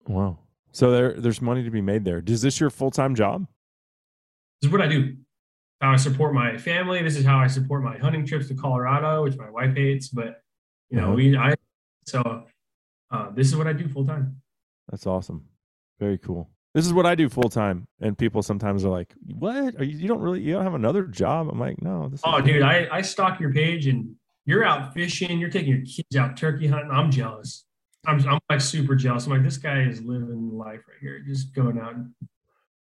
Wow. 0.07 0.39
So 0.71 0.91
there 0.91 1.13
there's 1.13 1.41
money 1.41 1.63
to 1.63 1.71
be 1.71 1.81
made 1.81 2.03
there. 2.03 2.21
Is 2.25 2.41
this 2.41 2.59
your 2.59 2.69
full 2.69 2.91
time 2.91 3.15
job? 3.15 3.47
This 4.65 4.71
is 4.71 4.79
what 4.79 4.81
I 4.81 4.87
do. 4.87 5.15
How 5.79 5.91
I 5.91 5.95
support 5.97 6.33
my 6.33 6.57
family. 6.57 7.03
This 7.03 7.17
is 7.17 7.23
how 7.23 7.37
I 7.37 7.45
support 7.45 7.83
my 7.83 7.99
hunting 7.99 8.25
trips 8.25 8.47
to 8.47 8.55
Colorado, 8.55 9.21
which 9.21 9.37
my 9.37 9.47
wife 9.47 9.75
hates, 9.75 10.07
but 10.07 10.41
you 10.89 10.99
know, 10.99 11.11
we, 11.11 11.37
I, 11.37 11.53
so 12.07 12.45
uh, 13.11 13.29
this 13.35 13.45
is 13.45 13.55
what 13.55 13.67
I 13.67 13.73
do 13.73 13.87
full 13.87 14.07
time. 14.07 14.41
That's 14.89 15.05
awesome. 15.05 15.45
Very 15.99 16.17
cool. 16.17 16.49
This 16.73 16.87
is 16.87 16.93
what 16.93 17.05
I 17.05 17.13
do 17.13 17.29
full 17.29 17.47
time, 17.47 17.85
and 18.01 18.17
people 18.17 18.41
sometimes 18.41 18.83
are 18.83 18.89
like, 18.89 19.13
"What? 19.35 19.75
Are 19.75 19.83
you? 19.83 19.99
You 19.99 20.07
don't 20.07 20.19
really? 20.19 20.41
You 20.41 20.53
don't 20.53 20.63
have 20.63 20.73
another 20.73 21.03
job?" 21.03 21.47
I'm 21.47 21.59
like, 21.59 21.79
"No, 21.79 22.09
this." 22.09 22.21
Oh, 22.23 22.41
dude, 22.41 22.63
I, 22.63 22.87
I 22.91 23.01
stalk 23.03 23.39
your 23.39 23.53
page 23.53 23.85
and 23.85 24.15
you're 24.45 24.65
out 24.65 24.95
fishing. 24.95 25.37
You're 25.37 25.51
taking 25.51 25.73
your 25.73 25.85
kids 25.85 26.15
out 26.17 26.37
turkey 26.37 26.65
hunting. 26.65 26.89
I'm 26.91 27.11
jealous. 27.11 27.65
I'm, 28.07 28.27
I'm 28.27 28.39
like 28.49 28.61
super 28.61 28.95
jealous. 28.95 29.27
I'm 29.27 29.33
like, 29.33 29.43
this 29.43 29.57
guy 29.57 29.83
is 29.83 30.01
living 30.01 30.49
life 30.51 30.81
right 30.87 30.97
here, 30.99 31.19
just 31.19 31.53
going 31.53 31.77
out. 31.77 31.93
And, 31.93 32.11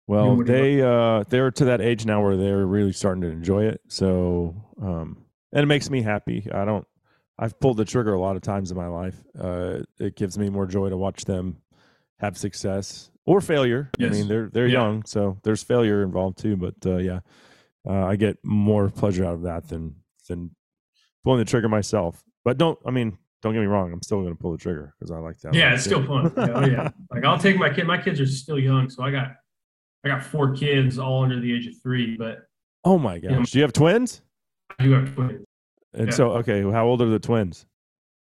Well, 0.10 0.38
they 0.38 0.82
uh, 0.82 1.24
they're 1.30 1.52
to 1.52 1.66
that 1.66 1.82
age 1.82 2.06
now 2.06 2.24
where 2.24 2.36
they're 2.36 2.66
really 2.66 2.94
starting 2.94 3.22
to 3.22 3.28
enjoy 3.28 3.66
it. 3.66 3.82
So, 3.90 4.56
um, 4.82 5.24
and 5.54 5.64
it 5.64 5.68
makes 5.68 5.90
me 5.90 6.02
happy. 6.02 6.48
I 6.52 6.66
don't, 6.66 6.86
I've 7.38 7.60
pulled 7.60 7.78
the 7.78 7.86
trigger 7.86 8.14
a 8.14 8.20
lot 8.20 8.36
of 8.36 8.42
times 8.42 8.72
in 8.72 8.78
my 8.78 8.88
life. 8.88 9.16
Uh, 9.40 9.80
it 10.00 10.16
gives 10.16 10.38
me 10.38 10.50
more 10.50 10.66
joy 10.66 10.90
to 10.90 10.98
watch 10.98 11.26
them 11.26 11.58
have 12.20 12.38
success 12.38 13.12
or 13.28 13.40
failure. 13.40 13.92
I 14.02 14.08
mean, 14.08 14.28
they're 14.28 14.50
they're 14.52 14.68
Yeah. 14.68 14.80
young, 14.80 15.04
so 15.06 15.38
there's 15.44 15.62
failure 15.62 16.02
involved 16.02 16.40
too. 16.40 16.58
But 16.58 16.74
uh, 16.86 16.98
yeah, 16.98 17.20
uh, 17.88 18.06
I 18.08 18.16
get 18.16 18.38
more 18.44 18.90
pleasure 18.90 19.26
out 19.26 19.36
of 19.36 19.44
that 19.44 19.68
than 19.70 19.96
than 20.28 20.56
pulling 21.24 21.38
the 21.40 21.46
trigger 21.46 21.70
myself. 21.70 22.24
But 22.44 22.58
don't, 22.58 22.80
I 22.86 22.90
mean, 22.90 23.18
don't 23.44 23.54
get 23.54 23.60
me 23.60 23.68
wrong. 23.68 23.94
I'm 23.94 24.02
still 24.02 24.22
going 24.22 24.36
to 24.36 24.40
pull 24.42 24.54
the 24.54 24.58
trigger 24.58 24.96
because 24.98 25.12
I 25.12 25.20
like 25.20 25.40
that. 25.42 25.54
Yeah, 25.54 25.76
it's 25.76 25.84
still 25.84 26.04
fun. 26.06 26.34
Oh 26.36 26.66
yeah. 26.66 26.90
Like 27.12 27.24
I'll 27.26 27.38
take 27.38 27.58
my 27.58 27.70
kid. 27.70 27.86
My 27.86 28.02
kids 28.02 28.20
are 28.20 28.26
still 28.26 28.58
young, 28.60 28.90
so 28.90 29.04
I 29.04 29.12
got 29.12 29.28
I 30.04 30.08
got 30.10 30.24
four 30.24 30.54
kids, 30.56 30.98
all 30.98 31.24
under 31.24 31.40
the 31.40 31.54
age 31.54 31.68
of 31.68 31.74
three. 31.82 32.16
But 32.18 32.40
Oh 32.86 32.98
my 32.98 33.18
know, 33.20 33.40
gosh, 33.40 33.52
do 33.52 33.60
you 33.60 33.64
have 33.64 33.74
twins? 33.74 34.22
I 34.80 34.84
do 34.84 34.92
have 34.92 35.14
twins. 35.14 35.46
And 35.94 36.08
Yeah. 36.08 36.14
so, 36.14 36.32
okay, 36.34 36.62
how 36.62 36.86
old 36.86 37.02
are 37.02 37.10
the 37.10 37.20
twins? 37.20 37.66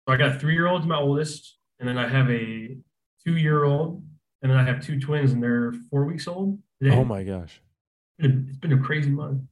So 0.07 0.13
I 0.13 0.17
got 0.17 0.35
a 0.35 0.39
three 0.39 0.53
year 0.53 0.67
old, 0.67 0.85
my 0.85 0.97
oldest, 0.97 1.57
and 1.79 1.87
then 1.87 1.97
I 1.97 2.07
have 2.07 2.29
a 2.29 2.77
two 3.25 3.37
year 3.37 3.63
old, 3.63 4.03
and 4.41 4.51
then 4.51 4.57
I 4.57 4.63
have 4.63 4.83
two 4.85 4.99
twins, 4.99 5.31
and 5.31 5.41
they're 5.41 5.73
four 5.89 6.05
weeks 6.05 6.27
old. 6.27 6.59
Today. 6.81 6.95
Oh 6.95 7.03
my 7.05 7.23
gosh. 7.23 7.61
It's 8.17 8.57
been 8.57 8.73
a 8.73 8.79
crazy 8.81 9.11
month. 9.11 9.43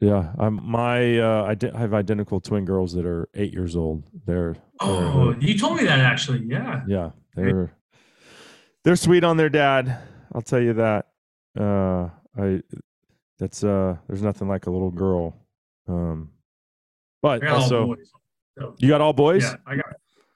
Yeah, 0.00 0.32
I'm 0.36 0.60
my 0.68 1.18
uh, 1.18 1.44
I, 1.54 1.56
I 1.74 1.78
have 1.78 1.94
identical 1.94 2.40
twin 2.40 2.64
girls 2.64 2.92
that 2.94 3.06
are 3.06 3.28
eight 3.34 3.52
years 3.52 3.76
old. 3.76 4.02
They're, 4.26 4.56
Oh, 4.80 5.32
they're 5.32 5.40
you 5.40 5.56
told 5.56 5.76
me 5.76 5.84
that 5.84 6.00
actually. 6.00 6.44
Yeah. 6.44 6.82
yeah, 6.88 7.10
they're 7.36 7.72
they're 8.84 8.96
sweet 8.96 9.22
on 9.22 9.36
their 9.36 9.48
dad. 9.48 9.96
I'll 10.34 10.42
tell 10.42 10.60
you 10.60 10.72
that. 10.74 11.06
Uh, 11.58 12.08
I 12.38 12.62
that's 13.38 13.64
uh, 13.64 13.96
there's 14.06 14.22
nothing 14.22 14.48
like 14.48 14.66
a 14.66 14.70
little 14.70 14.90
girl. 14.90 15.36
Um, 15.88 16.30
but 17.20 17.46
also. 17.46 17.94
So, 18.58 18.74
you 18.78 18.88
got 18.88 19.00
all 19.00 19.14
boys. 19.14 19.44
yeah, 19.44 19.56
I 19.66 19.76
got 19.76 19.86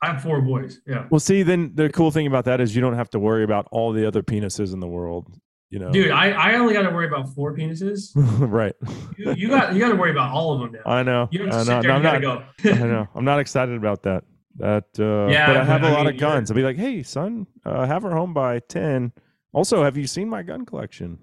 I 0.03 0.13
have 0.13 0.23
four 0.23 0.41
boys. 0.41 0.81
Yeah. 0.87 1.07
Well, 1.11 1.21
see, 1.21 1.43
then 1.43 1.73
the 1.75 1.89
cool 1.89 2.11
thing 2.11 2.27
about 2.27 2.45
that 2.47 2.61
is 2.61 2.75
you 2.75 2.81
don't 2.81 2.95
have 2.95 3.11
to 3.11 3.19
worry 3.19 3.45
about 3.45 3.67
all 3.71 3.93
the 3.93 4.07
other 4.07 4.23
penises 4.23 4.73
in 4.73 4.81
the 4.81 4.87
world. 4.89 5.27
You 5.71 5.81
know, 5.81 5.91
Dude, 5.91 6.13
I, 6.13 6.31
I 6.31 6.55
only 6.55 6.75
got 6.75 6.83
to 6.83 6.91
worry 6.91 7.07
about 7.07 7.35
four 7.35 7.53
penises. 7.55 8.13
right? 8.39 8.75
You, 9.19 9.33
you 9.33 9.49
got 9.49 9.75
you 9.75 9.81
got 9.81 9.89
to 9.89 9.97
worry 9.97 10.13
about 10.13 10.33
all 10.33 10.53
of 10.55 10.61
them 10.61 10.73
now. 10.73 10.91
I 10.91 11.03
know. 11.03 11.29
You 11.33 11.41
don't 11.41 11.53
I 11.53 11.57
have 11.57 11.67
to 11.67 11.73
know. 11.73 11.83
there. 11.83 11.91
I'm 11.93 12.03
not. 12.03 12.23
go. 12.23 12.45
I 12.71 12.87
know. 12.87 13.09
I'm 13.15 13.25
not 13.25 13.41
excited 13.41 13.77
about 13.77 14.03
that. 14.05 14.25
That 14.57 14.85
uh 14.99 15.31
Yeah, 15.31 15.49
but 15.49 15.57
I 15.57 15.65
have 15.65 15.81
but 15.83 15.89
a 15.89 15.91
I 15.91 15.97
lot 15.97 16.07
mean, 16.07 16.15
of 16.15 16.21
guns. 16.21 16.51
I'll 16.51 16.57
be 16.57 16.63
like, 16.63 16.77
hey 16.77 17.03
son, 17.03 17.47
uh, 17.65 17.85
have 17.87 18.03
her 18.03 18.13
home 18.13 18.33
by 18.33 18.61
ten. 18.61 19.13
Also, 19.57 19.83
have 19.83 19.97
you 19.97 20.07
seen 20.07 20.29
my 20.29 20.43
gun 20.43 20.67
collection? 20.67 21.19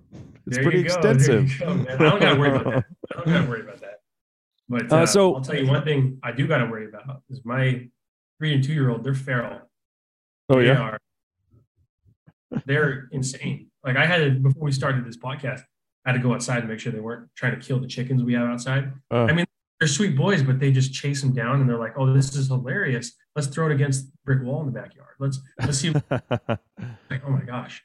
It's 0.48 0.56
There 0.58 0.64
pretty 0.64 0.80
you 0.80 0.86
go, 0.90 1.00
there 1.02 1.12
you 1.14 1.18
extensive. 1.20 1.60
go. 1.60 1.68
I 1.68 1.98
don't 2.10 2.20
gotta 2.20 2.40
worry 2.40 2.50
about 2.50 2.64
that. 2.66 2.86
I 3.12 3.16
don't 3.18 3.28
gotta 3.28 3.48
worry 3.48 3.62
about 3.62 3.80
that. 3.82 4.00
But 4.68 4.92
Uh, 4.92 4.96
uh, 4.96 5.06
so- 5.06 5.36
I'll 5.36 5.42
tell 5.42 5.56
you 5.56 5.68
one 5.68 5.84
thing 5.84 6.18
I 6.24 6.32
do 6.32 6.48
gotta 6.48 6.66
worry 6.66 6.88
about 6.88 7.22
is 7.30 7.42
my 7.46 7.88
three 8.40 8.56
and 8.56 8.64
two 8.64 8.74
year 8.74 8.90
old. 8.90 9.04
They're 9.04 9.14
feral. 9.14 9.62
oh 10.50 10.60
They 10.60 10.66
yeah. 10.66 10.80
are- 10.80 11.00
they're 12.66 13.08
insane. 13.12 13.68
Like 13.86 13.98
I 13.98 14.06
had 14.08 14.18
to 14.18 14.32
before 14.32 14.64
we 14.64 14.72
started 14.72 15.06
this 15.06 15.18
podcast, 15.18 15.62
I 16.04 16.10
had 16.10 16.14
to 16.14 16.20
go 16.20 16.34
outside 16.34 16.60
and 16.62 16.70
make 16.70 16.80
sure 16.80 16.92
they 16.92 17.00
weren't 17.00 17.30
trying 17.36 17.54
to 17.60 17.64
kill 17.64 17.80
the 17.80 17.88
chickens 17.88 18.24
we 18.24 18.34
have 18.34 18.48
outside. 18.48 18.94
Uh, 19.12 19.26
I 19.26 19.34
mean, 19.34 19.46
they're 19.80 19.88
sweet 19.88 20.16
boys, 20.18 20.42
but 20.42 20.60
they 20.60 20.72
just 20.72 20.92
chase 20.92 21.22
them 21.22 21.34
down 21.34 21.62
and 21.62 21.70
they're 21.70 21.78
like, 21.80 21.94
"Oh, 21.98 22.12
this 22.12 22.36
is 22.36 22.48
hilarious. 22.48 23.14
Let's 23.36 23.48
throw 23.48 23.68
it 23.68 23.74
against 23.74 24.08
the 24.08 24.18
brick 24.26 24.42
wall 24.44 24.60
in 24.62 24.66
the 24.66 24.72
backyard. 24.72 25.16
Let's 25.20 25.40
let's 25.60 25.78
see." 25.78 25.92
like, 26.12 27.22
oh 27.26 27.30
my 27.32 27.42
gosh, 27.46 27.84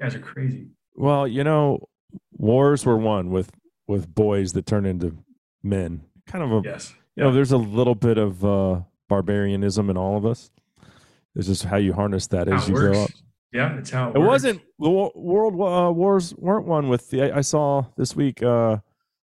you 0.00 0.06
guys 0.06 0.14
are 0.14 0.20
crazy. 0.20 0.68
well, 0.94 1.28
you 1.28 1.44
know, 1.44 1.88
wars 2.32 2.84
were 2.86 2.96
won 2.96 3.30
with 3.30 3.50
with 3.86 4.12
boys 4.14 4.52
that 4.54 4.66
turn 4.66 4.86
into 4.86 5.16
men. 5.62 6.02
Kind 6.26 6.44
of 6.44 6.52
a 6.52 6.68
Yes. 6.68 6.94
you 7.16 7.24
know, 7.24 7.32
there's 7.32 7.52
a 7.52 7.56
little 7.58 7.94
bit 7.94 8.18
of 8.18 8.44
uh 8.44 8.80
barbarianism 9.08 9.90
in 9.90 9.96
all 9.96 10.16
of 10.16 10.24
us. 10.24 10.50
It's 11.34 11.46
just 11.48 11.64
how 11.64 11.76
you 11.76 11.92
harness 11.92 12.26
that 12.28 12.48
How 12.48 12.56
as 12.56 12.68
you 12.68 12.74
grow 12.74 13.04
up. 13.04 13.10
Yeah, 13.52 13.76
it's 13.78 13.90
how 13.90 14.10
it, 14.10 14.16
It 14.16 14.20
wasn't 14.20 14.62
the 14.78 14.90
world 14.90 15.54
uh, 15.54 15.92
wars 15.92 16.34
weren't 16.36 16.66
won 16.66 16.88
with 16.88 17.10
the. 17.10 17.22
I, 17.32 17.38
I 17.38 17.40
saw 17.40 17.84
this 17.96 18.14
week 18.14 18.42
uh, 18.42 18.78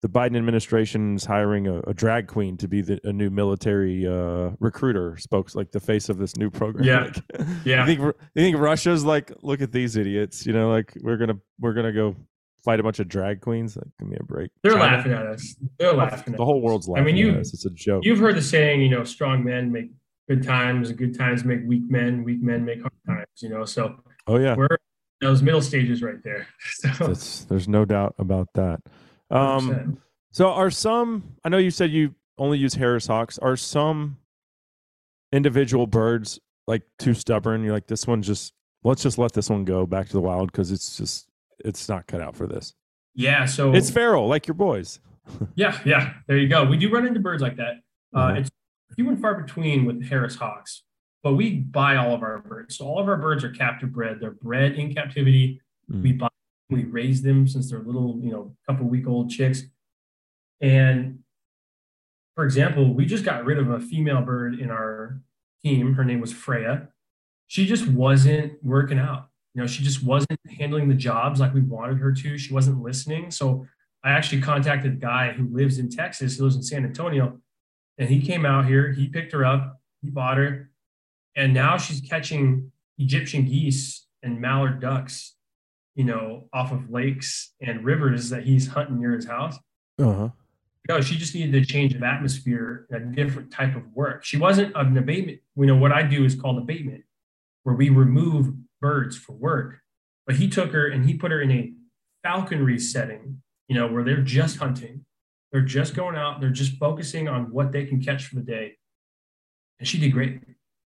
the 0.04 0.10
Biden 0.10 0.36
administration 0.36 1.16
is 1.16 1.24
hiring 1.24 1.66
a, 1.66 1.80
a 1.88 1.94
drag 1.94 2.28
queen 2.28 2.58
to 2.58 2.68
be 2.68 2.82
the, 2.82 3.00
a 3.06 3.14
new 3.14 3.30
military 3.30 4.06
uh, 4.06 4.52
recruiter, 4.60 5.16
spokes 5.16 5.56
like 5.56 5.72
the 5.72 5.80
face 5.80 6.10
of 6.10 6.18
this 6.18 6.36
new 6.36 6.50
program. 6.50 6.84
Yeah. 6.84 7.04
Like, 7.06 7.48
Yeah. 7.66 7.88
You 7.88 7.96
think 7.96 8.00
you 8.36 8.44
think 8.44 8.58
Russia's 8.58 9.06
like, 9.06 9.32
look 9.42 9.62
at 9.62 9.72
these 9.72 9.96
idiots? 9.96 10.46
You 10.46 10.52
know, 10.52 10.70
like 10.70 10.92
we're 11.02 11.16
gonna 11.16 11.38
we're 11.58 11.72
gonna 11.72 11.94
go 11.94 12.18
fight 12.66 12.82
a 12.82 12.84
bunch 12.84 13.00
of 13.00 13.08
drag 13.08 13.40
queens. 13.40 13.78
Like, 13.78 13.88
give 13.98 14.10
me 14.10 14.18
a 14.20 14.24
break. 14.26 14.52
They're 14.62 14.74
China? 14.74 14.84
laughing 14.84 15.14
at 15.14 15.26
us. 15.26 15.56
They're 15.80 15.94
laughing. 15.94 16.34
The 16.34 16.42
at 16.42 16.46
whole 16.46 16.58
us. 16.58 16.64
world's 16.66 16.90
I 16.94 17.00
mean, 17.00 17.16
you 17.16 17.32
at 17.32 17.38
us. 17.38 17.54
It's 17.54 17.66
a 17.66 17.70
joke. 17.70 18.04
you've 18.04 18.20
heard 18.20 18.36
the 18.36 18.42
saying, 18.42 18.82
you 18.82 18.90
know, 18.90 19.06
strong 19.06 19.42
men 19.46 19.72
make 19.72 19.90
good 20.28 20.44
times, 20.44 20.92
good 20.92 21.18
times 21.18 21.46
make 21.46 21.62
weak 21.66 21.90
men, 21.90 22.26
weak 22.26 22.42
men 22.44 22.66
make 22.66 22.82
hard 22.82 22.92
times. 23.08 23.28
You 23.38 23.48
know, 23.48 23.64
so 23.64 23.96
oh 24.28 24.38
yeah, 24.38 24.56
we're 24.58 24.66
in 24.66 24.78
those 25.22 25.42
middle 25.42 25.62
stages 25.62 26.04
right 26.04 26.22
there. 26.26 26.46
So, 26.98 27.14
there's 27.48 27.70
no 27.70 27.86
doubt 27.86 28.16
about 28.20 28.50
that. 28.56 28.82
Um, 29.34 29.98
So 30.32 30.50
are 30.50 30.72
some 30.72 31.36
I 31.44 31.50
know 31.50 31.58
you 31.58 31.72
said 31.72 31.92
you 31.92 32.16
only 32.38 32.58
use 32.58 32.74
Harris 32.74 33.08
Hawks. 33.08 33.38
Are 33.40 33.56
some 33.56 34.18
individual 35.32 35.88
birds 35.88 36.40
like 36.68 36.84
too 37.00 37.14
stubborn? 37.14 37.64
You're 37.64 37.74
like 37.74 37.88
this 37.88 38.08
one 38.08 38.22
just 38.22 38.54
let's 38.84 39.04
just 39.04 39.18
let 39.18 39.34
this 39.34 39.50
one 39.50 39.66
go 39.66 39.86
back 39.86 40.08
to 40.08 40.14
the 40.14 40.22
wild 40.22 40.52
because 40.52 40.72
it's 40.72 40.98
just 40.98 41.28
it's 41.64 41.88
not 41.88 42.08
cut 42.08 42.22
out 42.22 42.36
for 42.36 42.48
this. 42.48 42.74
yeah. 43.16 43.46
So 43.46 43.74
It's 43.74 43.90
feral, 43.90 44.28
like 44.28 44.48
your 44.48 44.56
boys. 44.56 45.00
Yeah, 45.56 45.80
yeah. 45.86 46.16
There 46.28 46.38
you 46.38 46.50
go. 46.50 46.66
We 46.66 46.76
do 46.78 46.90
run 46.92 47.08
into 47.08 47.20
birds 47.22 47.42
like 47.42 47.56
that. 47.58 47.76
Uh, 48.14 48.28
Mhm. 48.32 48.38
It's 48.40 48.52
few 48.96 49.08
and 49.10 49.20
far 49.22 49.42
between 49.42 49.86
with 49.86 50.00
the 50.02 50.06
Harris 50.06 50.36
Hawks, 50.36 50.84
but 51.24 51.34
we 51.36 51.60
buy 51.60 51.96
all 51.96 52.14
of 52.14 52.22
our 52.24 52.40
birds. 52.40 52.76
So 52.78 52.86
all 52.86 53.00
of 53.00 53.08
our 53.08 53.16
birds 53.18 53.44
are 53.44 53.50
captive 53.52 53.94
bred. 53.94 54.20
They're 54.20 54.32
bred 54.32 54.74
in 54.74 54.94
captivity. 54.94 55.62
Mm. 55.90 56.02
We 56.04 56.12
buy, 56.12 56.28
we 56.74 56.84
raise 56.84 57.22
them 57.22 57.48
since 57.48 57.70
they're 57.70 57.80
little, 57.80 58.20
you 58.22 58.32
know, 58.32 58.56
couple 58.68 58.86
week 58.88 59.08
old 59.08 59.30
chicks. 59.30 59.64
And 60.62 61.20
for 62.36 62.44
example, 62.46 62.94
we 62.94 63.06
just 63.06 63.24
got 63.24 63.46
rid 63.46 63.60
of 63.60 63.70
a 63.70 63.80
female 63.80 64.22
bird 64.22 64.60
in 64.60 64.72
our 64.72 65.22
team. 65.64 65.94
Her 65.94 66.04
name 66.04 66.20
was 66.20 66.34
Freya. 66.34 66.90
She 67.48 67.66
just 67.66 67.88
wasn't 67.88 68.64
working 68.64 69.00
out. 69.00 69.28
You 69.54 69.62
know, 69.62 69.68
she 69.68 69.84
just 69.84 70.04
wasn't 70.04 70.40
handling 70.58 70.90
the 70.90 70.96
jobs 70.96 71.40
like 71.40 71.54
we 71.54 71.62
wanted 71.62 72.00
her 72.00 72.12
to. 72.12 72.38
She 72.38 72.54
wasn't 72.54 72.82
listening. 72.82 73.30
So 73.30 73.68
I 74.04 74.12
actually 74.12 74.42
contacted 74.42 74.94
a 74.94 74.96
guy 74.96 75.32
who 75.32 75.48
lives 75.56 75.78
in 75.78 75.90
Texas. 75.90 76.38
He 76.38 76.42
lives 76.42 76.56
in 76.56 76.64
San 76.64 76.84
Antonio. 76.84 77.40
And 77.98 78.10
he 78.10 78.20
came 78.20 78.46
out 78.46 78.66
here. 78.66 78.92
He 78.92 79.08
picked 79.08 79.32
her 79.34 79.46
up. 79.46 79.80
He 80.02 80.10
bought 80.10 80.38
her. 80.38 80.72
And 81.36 81.54
now 81.54 81.78
she's 81.78 82.02
catching 82.02 82.72
Egyptian 82.98 83.46
geese 83.46 84.08
and 84.24 84.42
mallard 84.42 84.80
ducks, 84.80 85.36
you 85.96 86.04
know, 86.04 86.50
off 86.54 86.72
of 86.72 86.90
lakes 86.90 87.54
and 87.62 87.84
rivers 87.86 88.30
that 88.30 88.44
he's 88.44 88.68
hunting 88.68 89.00
near 89.00 89.14
his 89.14 89.26
house. 89.26 89.58
Uh-huh. 90.00 90.30
No, 90.90 91.00
she 91.02 91.16
just 91.18 91.34
needed 91.34 91.56
a 91.56 91.66
change 91.66 91.94
of 91.94 92.04
atmosphere, 92.04 92.88
a 92.92 93.00
different 93.00 93.52
type 93.52 93.76
of 93.76 93.84
work. 93.94 94.26
She 94.26 94.38
wasn't 94.38 94.76
an 94.76 94.98
abatement. 94.98 95.40
You 95.56 95.66
know, 95.66 95.78
what 95.78 95.94
I 95.94 96.04
do 96.04 96.26
is 96.26 96.36
called 96.36 96.58
abatement, 96.58 97.04
where 97.64 97.76
we 97.76 97.90
remove 97.90 98.54
birds 98.82 99.18
for 99.18 99.34
work. 99.34 99.80
But 100.28 100.36
he 100.36 100.50
took 100.50 100.72
her 100.72 100.88
and 100.88 101.06
he 101.06 101.14
put 101.14 101.32
her 101.32 101.42
in 101.42 101.52
a 101.52 101.74
falconry 102.22 102.80
setting, 102.80 103.42
you 103.68 103.76
know, 103.76 103.88
where 103.88 104.04
they're 104.04 104.22
just 104.22 104.58
hunting. 104.58 105.06
They're 105.52 105.62
just 105.62 105.94
going 105.94 106.16
out, 106.16 106.42
they're 106.42 106.50
just 106.50 106.78
focusing 106.78 107.28
on 107.28 107.52
what 107.52 107.72
they 107.72 107.86
can 107.86 108.02
catch 108.02 108.26
for 108.26 108.36
the 108.36 108.42
day. 108.42 108.74
And 109.80 109.88
she 109.88 110.00
did 110.00 110.12
great, 110.12 110.42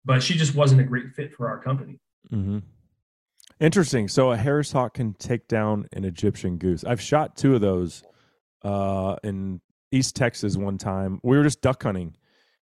but 0.05 0.23
she 0.23 0.35
just 0.35 0.55
wasn't 0.55 0.81
a 0.81 0.85
great 0.85 1.13
fit 1.15 1.35
for 1.35 1.49
our 1.49 1.63
company. 1.63 2.01
hmm 2.31 2.61
Interesting. 3.61 4.09
So 4.09 4.33
a 4.33 4.37
Harris 4.37 4.73
Hawk 4.73 4.95
can 4.95 5.15
take 5.15 5.47
down 5.49 5.87
an 5.93 6.05
Egyptian 6.05 6.57
goose. 6.59 6.85
I've 6.85 7.01
shot 7.01 7.37
two 7.37 7.55
of 7.55 7.61
those 7.61 8.03
uh, 8.63 9.17
in 9.23 9.61
East 9.93 10.17
Texas 10.17 10.57
one 10.57 10.77
time. 10.79 11.21
We 11.23 11.37
were 11.37 11.45
just 11.45 11.61
duck 11.61 11.83
hunting, 11.83 12.17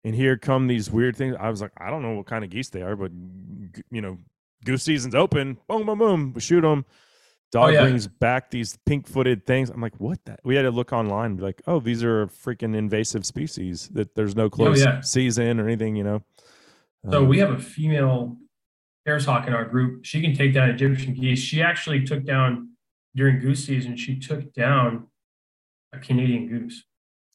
and 0.04 0.14
here 0.14 0.38
come 0.38 0.68
these 0.68 0.92
weird 0.92 1.16
things. 1.16 1.36
I 1.40 1.50
was 1.50 1.62
like, 1.62 1.72
I 1.78 1.90
don't 1.90 2.02
know 2.02 2.14
what 2.16 2.26
kind 2.26 2.44
of 2.44 2.50
geese 2.50 2.70
they 2.70 2.82
are, 2.82 2.96
but 2.96 3.12
you 3.90 4.02
know, 4.02 4.18
goose 4.66 4.84
season's 4.84 5.16
open. 5.16 5.58
Boom, 5.68 5.86
boom, 5.86 5.98
boom. 6.00 6.34
We 6.34 6.42
shoot 6.42 6.62
them. 6.62 6.86
Dog 7.54 7.70
Oh, 7.70 7.74
yeah. 7.74 7.82
brings 7.82 8.08
back 8.08 8.50
these 8.50 8.78
pink-footed 8.86 9.46
things. 9.46 9.70
I'm 9.70 9.82
like, 9.82 10.00
what? 10.00 10.24
That? 10.24 10.40
We 10.46 10.56
had 10.56 10.62
to 10.62 10.72
look 10.72 10.94
online, 10.94 11.32
and 11.32 11.38
be 11.38 11.44
like, 11.44 11.62
oh, 11.68 11.80
these 11.82 12.02
are 12.04 12.24
a 12.24 12.28
freaking 12.28 12.76
invasive 12.76 13.26
species 13.26 13.90
that 13.94 14.16
there's 14.16 14.36
no 14.38 14.50
close 14.50 14.82
Oh, 14.82 14.90
yeah. 14.90 15.02
season 15.02 15.60
or 15.60 15.68
anything. 15.68 15.96
You 15.96 16.04
know. 16.04 16.24
So 17.10 17.24
Um, 17.24 17.28
we 17.30 17.40
have 17.40 17.52
a 17.52 17.58
female 17.60 18.38
Harris 19.06 19.26
hawk 19.26 19.48
in 19.48 19.54
our 19.54 19.66
group. 19.66 20.06
She 20.06 20.22
can 20.22 20.36
take 20.36 20.54
down 20.54 20.70
Egyptian 20.70 21.14
geese. 21.14 21.40
She 21.40 21.62
actually 21.62 22.06
took 22.06 22.24
down 22.24 22.70
during 23.16 23.40
goose 23.40 23.66
season. 23.66 23.98
She 23.98 24.20
took 24.20 24.54
down 24.54 25.08
a 25.94 26.00
Canadian 26.00 26.48
goose, 26.48 26.84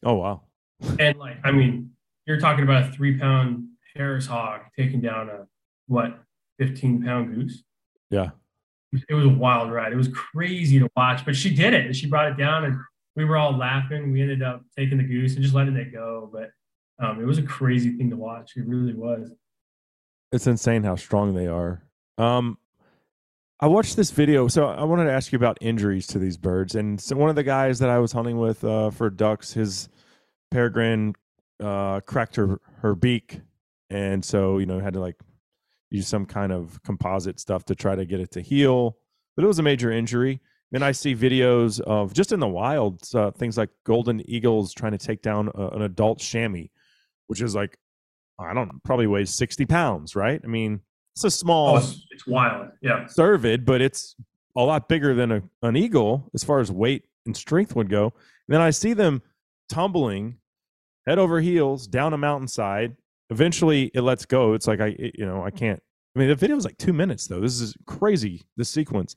Oh 0.05 0.15
wow. 0.15 0.43
and 0.99 1.19
like 1.19 1.39
I 1.45 1.53
mean, 1.53 1.91
you're 2.27 2.41
talking 2.41 2.65
about 2.65 2.89
a 2.89 2.93
three 2.93 3.19
pound 3.19 3.69
Harris 3.95 4.27
hawk 4.27 4.71
taking 4.77 5.01
down 5.01 5.29
a 5.29 5.47
what 5.87 6.23
15 6.59 7.03
pound 7.03 7.35
goose. 7.35 7.63
Yeah. 8.11 8.31
It 9.09 9.15
was 9.15 9.27
a 9.27 9.29
wild 9.29 9.71
ride. 9.71 9.93
It 9.93 9.97
was 9.97 10.09
crazy 10.09 10.79
to 10.79 10.89
watch, 10.97 11.25
but 11.25 11.37
she 11.37 11.55
did 11.55 11.75
it. 11.75 11.95
She 11.95 12.07
brought 12.07 12.31
it 12.31 12.39
down, 12.39 12.65
and 12.65 12.79
we 13.15 13.25
were 13.25 13.37
all 13.37 13.55
laughing. 13.55 14.11
We 14.13 14.23
ended 14.23 14.43
up 14.43 14.63
taking 14.77 14.97
the 14.97 15.05
goose 15.05 15.35
and 15.35 15.43
just 15.43 15.55
letting 15.55 15.77
it 15.77 15.93
go. 15.93 16.31
But 16.33 16.51
Um, 16.99 17.21
it 17.21 17.27
was 17.27 17.37
a 17.37 17.43
crazy 17.43 17.93
thing 17.97 18.09
to 18.11 18.17
watch. 18.17 18.57
It 18.57 18.67
really 18.67 18.95
was. 18.95 19.31
It's 20.37 20.47
insane 20.47 20.83
how 20.83 20.97
strong 20.97 21.33
they 21.33 21.47
are. 21.47 21.83
Um, 22.19 22.59
I 23.59 23.69
watched 23.69 23.97
this 23.97 24.11
video, 24.11 24.49
so 24.49 24.67
I 24.67 24.85
wanted 24.85 25.05
to 25.05 25.13
ask 25.13 25.33
you 25.33 25.37
about 25.37 25.57
injuries 25.63 26.07
to 26.09 26.19
these 26.19 26.37
birds. 26.37 26.75
And 26.75 27.01
so 27.01 27.17
one 27.17 27.31
of 27.31 27.37
the 27.37 27.43
guys 27.43 27.79
that 27.79 27.89
I 27.89 27.99
was 27.99 28.13
hunting 28.13 28.37
with 28.37 28.63
uh, 28.63 28.91
for 28.91 29.09
ducks, 29.09 29.55
his 29.55 29.89
peregrine 30.51 31.15
uh, 31.59 32.01
cracked 32.01 32.37
her 32.37 32.61
her 32.83 32.95
beak, 32.95 33.41
and 33.89 34.23
so 34.23 34.59
you 34.59 34.67
know 34.67 34.79
had 34.79 34.93
to 34.93 35.01
like 35.01 35.17
use 35.91 36.07
some 36.07 36.27
kind 36.27 36.53
of 36.53 36.83
composite 36.83 37.41
stuff 37.41 37.65
to 37.65 37.75
try 37.75 37.97
to 37.97 38.05
get 38.05 38.21
it 38.21 38.31
to 38.33 38.43
heal. 38.43 38.99
But 39.37 39.45
it 39.45 39.49
was 39.49 39.59
a 39.59 39.63
major 39.63 39.91
injury. 39.91 40.43
Then 40.71 40.83
I 40.83 40.93
see 40.93 41.17
videos 41.17 41.81
of 41.81 42.13
just 42.13 42.31
in 42.31 42.41
the 42.41 42.47
wild 42.47 43.01
uh, 43.15 43.31
things 43.31 43.57
like 43.57 43.71
golden 43.85 44.21
eagles 44.29 44.75
trying 44.75 44.93
to 44.93 44.99
take 44.99 45.23
down 45.23 45.51
a, 45.55 45.69
an 45.69 45.81
adult 45.81 46.19
chamois, 46.19 46.67
which 47.27 47.41
is 47.41 47.55
like 47.55 47.79
I 48.39 48.53
don't 48.55 48.69
know, 48.69 48.79
probably 48.85 49.07
weighs 49.07 49.35
sixty 49.35 49.65
pounds, 49.67 50.15
right? 50.17 50.41
I 50.43 50.47
mean, 50.47 50.81
it's 51.15 51.25
a 51.25 51.31
small. 51.31 51.75
Oh, 51.75 51.79
it's, 51.79 52.07
it's 52.11 52.27
wild. 52.27 52.69
Yeah. 52.83 53.05
cervid, 53.05 53.65
but 53.65 53.81
it's 53.81 54.15
a 54.57 54.63
lot 54.63 54.89
bigger 54.89 55.15
than 55.15 55.33
a, 55.33 55.43
an 55.63 55.77
eagle 55.77 56.31
as 56.35 56.45
far 56.45 56.61
as 56.61 56.71
weight 56.71 57.05
and 57.27 57.37
strength 57.37 57.75
would 57.77 57.89
go. 57.89 58.05
And 58.05 58.55
then 58.55 58.61
I 58.61 58.71
see 58.71 58.93
them 58.93 59.23
tumbling 59.69 60.37
head 61.07 61.19
over 61.19 61.41
heels 61.41 61.87
down 61.87 62.13
a 62.13 62.19
mountainside. 62.19 62.97
Eventually, 63.31 63.91
it 63.95 64.03
lets 64.03 64.25
go. 64.25 64.55
It's 64.55 64.67
like 64.67 64.81
I, 64.81 64.89
it- 64.99 65.15
you 65.19 65.27
know, 65.27 65.43
I 65.45 65.51
can't. 65.51 65.81
I 66.15 66.19
mean, 66.19 66.29
the 66.29 66.35
video 66.35 66.57
is 66.57 66.65
like 66.65 66.79
two 66.79 66.93
minutes 66.95 67.27
though. 67.27 67.41
This 67.41 67.61
is 67.61 67.75
crazy. 67.87 68.43
This 68.57 68.71
sequence, 68.71 69.17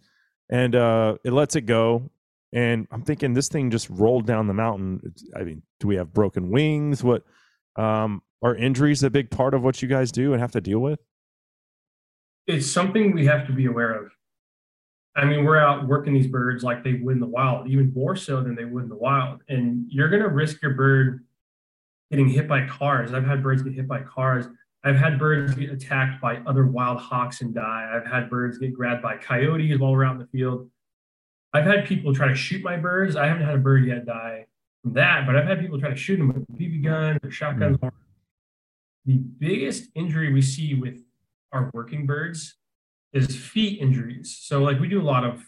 and 0.50 0.76
uh, 0.76 1.16
it 1.24 1.32
lets 1.32 1.56
it 1.56 1.62
go. 1.62 2.10
And 2.52 2.88
I'm 2.92 3.04
thinking 3.04 3.34
this 3.34 3.48
thing 3.48 3.70
just 3.70 3.90
rolled 3.90 4.26
down 4.26 4.48
the 4.48 4.54
mountain. 4.54 5.00
It's, 5.04 5.24
I 5.36 5.44
mean, 5.44 5.62
do 5.80 5.88
we 5.88 5.96
have 5.98 6.12
broken 6.14 6.50
wings? 6.50 7.04
What 7.04 7.24
um, 7.76 8.22
are 8.42 8.56
injuries 8.56 9.04
a 9.04 9.10
big 9.10 9.30
part 9.30 9.54
of 9.54 9.64
what 9.64 9.82
you 9.82 9.88
guys 9.88 10.12
do 10.12 10.34
and 10.34 10.42
have 10.42 10.52
to 10.52 10.62
deal 10.62 10.80
with? 10.80 11.00
It's 12.48 12.72
something 12.72 13.14
we 13.14 13.26
have 13.26 13.46
to 13.48 13.54
be 13.54 13.66
aware 13.66 13.94
of. 13.94 14.12
I 15.16 15.26
mean, 15.26 15.44
we're 15.44 15.58
out 15.58 15.88
working 15.88 16.14
these 16.14 16.28
birds 16.28 16.64
like 16.64 16.84
they 16.84 16.94
would 16.94 17.16
in 17.16 17.20
the 17.20 17.28
wild, 17.28 17.68
even 17.68 17.94
more 17.94 18.16
so 18.16 18.42
than 18.42 18.56
they 18.56 18.66
would 18.66 18.84
in 18.84 18.90
the 18.90 18.96
wild. 18.96 19.42
And 19.50 19.86
you're 19.90 20.10
going 20.10 20.22
to 20.22 20.30
risk 20.30 20.62
your 20.62 20.74
bird 20.74 21.26
getting 22.10 22.30
hit 22.30 22.48
by 22.48 22.66
cars. 22.68 23.14
I've 23.14 23.26
had 23.26 23.44
birds 23.44 23.62
get 23.62 23.74
hit 23.74 23.88
by 23.88 24.02
cars. 24.02 24.46
I've 24.84 24.96
had 24.96 25.20
birds 25.20 25.54
get 25.56 25.72
attacked 25.72 26.22
by 26.22 26.38
other 26.48 26.66
wild 26.66 27.00
hawks 27.00 27.42
and 27.42 27.54
die. 27.54 27.92
I've 27.94 28.10
had 28.10 28.30
birds 28.30 28.58
get 28.58 28.74
grabbed 28.74 29.02
by 29.02 29.18
coyotes 29.18 29.78
while 29.78 29.92
we're 29.92 30.06
out 30.06 30.14
in 30.14 30.20
the 30.20 30.28
field. 30.28 30.70
I've 31.52 31.66
had 31.66 31.86
people 31.86 32.14
try 32.14 32.30
to 32.30 32.36
shoot 32.36 32.64
my 32.64 32.78
birds. 32.78 33.16
I 33.16 33.28
haven't 33.28 33.44
had 33.44 33.56
a 33.56 33.60
bird 33.60 33.86
yet 33.86 34.06
die 34.06 34.46
from 34.84 34.94
that, 34.94 35.26
but 35.26 35.36
I've 35.36 35.48
had 35.48 35.60
people 35.60 35.80
try 35.80 35.90
to 35.90 35.96
shoot 35.96 36.18
them 36.18 36.30
with 36.30 36.48
BB 36.58 36.84
guns 36.84 37.20
or 37.24 37.32
shotguns. 37.32 37.78
Hmm. 37.82 37.90
The 39.10 39.18
biggest 39.18 39.90
injury 39.96 40.32
we 40.32 40.44
see 40.44 40.76
with 40.76 41.02
our 41.52 41.72
working 41.74 42.06
birds 42.06 42.58
is 43.12 43.36
feet 43.36 43.82
injuries. 43.82 44.38
So, 44.40 44.62
like, 44.62 44.80
we 44.80 44.88
do 44.88 45.02
a 45.02 45.10
lot 45.14 45.26
of 45.26 45.42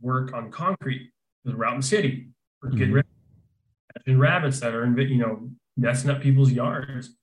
work 0.00 0.34
on 0.34 0.50
concrete 0.50 1.12
because 1.44 1.56
we're 1.56 1.66
out 1.66 1.74
in 1.74 1.82
the 1.82 1.86
city. 1.86 2.30
We're 2.60 2.70
getting 2.70 2.88
Mhm. 2.88 2.94
rid 2.94 3.06
of 4.08 4.18
rabbits 4.18 4.58
that 4.58 4.74
are, 4.74 4.84
invi- 4.84 5.08
you 5.08 5.18
know, 5.18 5.52
messing 5.76 6.10
up 6.10 6.20
people's 6.20 6.50
yards. 6.50 7.16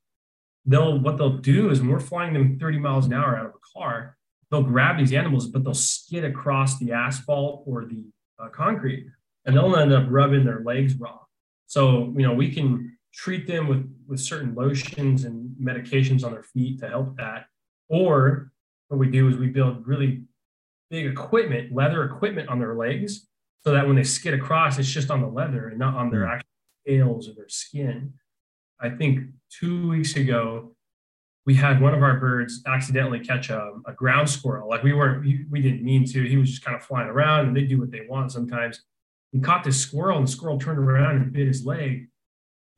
They'll 0.64 1.00
what 1.02 1.18
they'll 1.18 1.38
do 1.38 1.70
is 1.70 1.82
when 1.82 1.90
we're 1.90 2.00
flying 2.00 2.34
them 2.34 2.58
30 2.58 2.80
miles 2.80 3.06
an 3.06 3.12
hour 3.12 3.36
out 3.36 3.48
of 3.48 3.52
a 3.54 3.60
car, 3.78 4.16
they'll 4.50 4.64
grab 4.64 4.98
these 4.98 5.12
animals, 5.12 5.50
but 5.50 5.66
they'll 5.66 5.74
skid 5.74 6.24
across 6.24 6.80
the 6.80 6.94
asphalt 6.94 7.64
or 7.68 7.84
the 7.84 8.06
uh, 8.40 8.48
concrete, 8.48 9.06
and 9.44 9.54
they'll 9.54 9.76
end 9.76 9.92
up 9.92 10.06
rubbing 10.10 10.46
their 10.46 10.62
legs 10.62 10.96
raw. 10.96 11.20
So, 11.66 12.14
you 12.16 12.24
know, 12.26 12.34
we 12.34 12.54
can 12.54 12.98
treat 13.14 13.48
them 13.48 13.68
with 13.68 13.84
with 14.08 14.22
certain 14.22 14.56
lotions 14.56 15.26
and 15.26 15.47
medications 15.62 16.24
on 16.24 16.32
their 16.32 16.44
feet 16.44 16.80
to 16.80 16.90
help 16.90 17.18
that. 17.18 17.46
Or 17.90 18.52
what 18.88 18.98
we 18.98 19.10
do 19.10 19.28
is 19.30 19.38
we 19.38 19.48
build 19.48 19.86
really 19.88 20.24
big 20.90 21.06
equipment, 21.06 21.74
leather 21.74 22.04
equipment 22.04 22.50
on 22.50 22.60
their 22.60 22.76
legs, 22.76 23.28
so 23.64 23.72
that 23.74 23.86
when 23.86 23.96
they 23.96 24.04
skid 24.04 24.34
across, 24.34 24.78
it's 24.80 24.88
just 24.88 25.12
on 25.12 25.22
the 25.22 25.28
leather 25.28 25.68
and 25.68 25.80
not 25.80 25.96
on 25.96 26.10
their 26.10 26.26
Hmm. 26.26 26.32
actual 26.34 26.50
scales 26.86 27.30
or 27.30 27.34
their 27.34 27.50
skin. 27.50 28.14
I 28.80 28.90
think 28.90 29.30
two 29.50 29.90
weeks 29.90 30.16
ago, 30.16 30.76
we 31.46 31.56
had 31.56 31.82
one 31.82 31.94
of 31.94 32.04
our 32.04 32.20
birds 32.20 32.62
accidentally 32.68 33.20
catch 33.22 33.50
a, 33.50 33.72
a 33.86 33.94
ground 33.94 34.30
squirrel. 34.30 34.70
Like 34.70 34.84
we 34.84 34.94
weren't, 34.94 35.24
we, 35.24 35.46
we 35.50 35.62
didn't 35.62 35.84
mean 35.84 36.06
to. 36.06 36.24
He 36.24 36.38
was 36.38 36.50
just 36.50 36.64
kind 36.64 36.76
of 36.76 36.84
flying 36.84 37.08
around, 37.08 37.48
and 37.48 37.56
they 37.56 37.64
do 37.64 37.80
what 37.80 37.90
they 37.92 38.06
want 38.08 38.32
sometimes. 38.32 38.82
He 39.32 39.40
caught 39.40 39.64
this 39.64 39.80
squirrel, 39.80 40.18
and 40.18 40.28
the 40.28 40.32
squirrel 40.32 40.60
turned 40.60 40.80
around 40.80 41.16
and 41.18 41.32
bit 41.34 41.48
his 41.48 41.66
leg, 41.66 42.10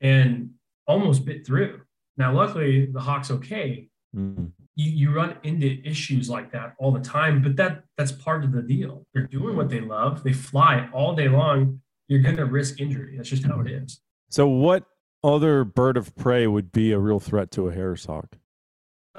and 0.01 0.51
almost 0.87 1.25
bit 1.25 1.45
through. 1.45 1.81
Now, 2.19 2.33
luckily, 2.33 2.85
the 2.85 2.99
hawk's 2.99 3.31
okay. 3.31 3.89
Mm. 4.15 4.51
You, 4.75 4.91
you 4.91 5.11
run 5.11 5.37
into 5.43 5.81
issues 5.83 6.29
like 6.29 6.51
that 6.51 6.75
all 6.77 6.91
the 6.91 6.99
time, 6.99 7.41
but 7.41 7.55
that 7.55 7.83
that's 7.97 8.11
part 8.11 8.43
of 8.43 8.51
the 8.51 8.61
deal. 8.61 9.07
They're 9.13 9.25
doing 9.25 9.55
what 9.55 9.69
they 9.69 9.81
love. 9.81 10.23
They 10.23 10.33
fly 10.33 10.87
all 10.93 11.15
day 11.15 11.27
long. 11.27 11.81
You're 12.07 12.21
going 12.21 12.37
to 12.37 12.45
risk 12.45 12.79
injury. 12.79 13.15
That's 13.17 13.29
just 13.29 13.43
how 13.43 13.59
it 13.61 13.71
is. 13.71 13.99
So, 14.29 14.47
what 14.47 14.85
other 15.23 15.63
bird 15.63 15.97
of 15.97 16.15
prey 16.15 16.45
would 16.45 16.71
be 16.71 16.91
a 16.91 16.99
real 16.99 17.19
threat 17.19 17.49
to 17.51 17.67
a 17.67 17.73
Harris 17.73 18.05
hawk? 18.05 18.37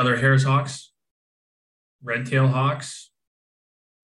other 0.00 0.16
Harris 0.16 0.44
hawks, 0.44 0.92
red 2.02 2.24
tail 2.24 2.48
hawks. 2.48 3.10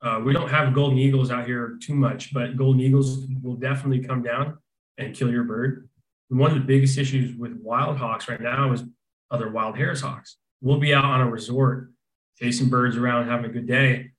Uh, 0.03 0.21
we 0.23 0.35
don't 0.35 0.51
have 0.51 0.75
golden 0.75 0.99
eagles 0.99 1.31
out 1.31 1.47
here 1.47 1.79
too 1.83 1.95
much, 1.95 2.35
but 2.35 2.57
golden 2.57 2.81
eagles 2.83 3.27
will 3.43 3.57
definitely 3.57 4.07
come 4.07 4.23
down 4.23 4.59
and 4.99 5.15
kill 5.15 5.31
your 5.31 5.45
bird. 5.45 5.89
One 6.29 6.51
of 6.51 6.57
the 6.59 6.65
biggest 6.65 6.99
issues 6.99 7.37
with 7.37 7.53
wild 7.63 7.99
hawks 7.99 8.29
right 8.29 8.41
now 8.41 8.73
is 8.73 8.83
other 9.31 9.51
wild 9.51 9.77
Harris 9.77 10.01
hawks. 10.01 10.37
We'll 10.61 10.81
be 10.81 10.93
out 10.93 11.05
on 11.05 11.21
a 11.21 11.31
resort, 11.31 11.93
chasing 12.39 12.69
birds 12.69 12.97
around, 12.97 13.29
having 13.29 13.47
a 13.49 13.53
good 13.53 13.67
day. 13.67 14.11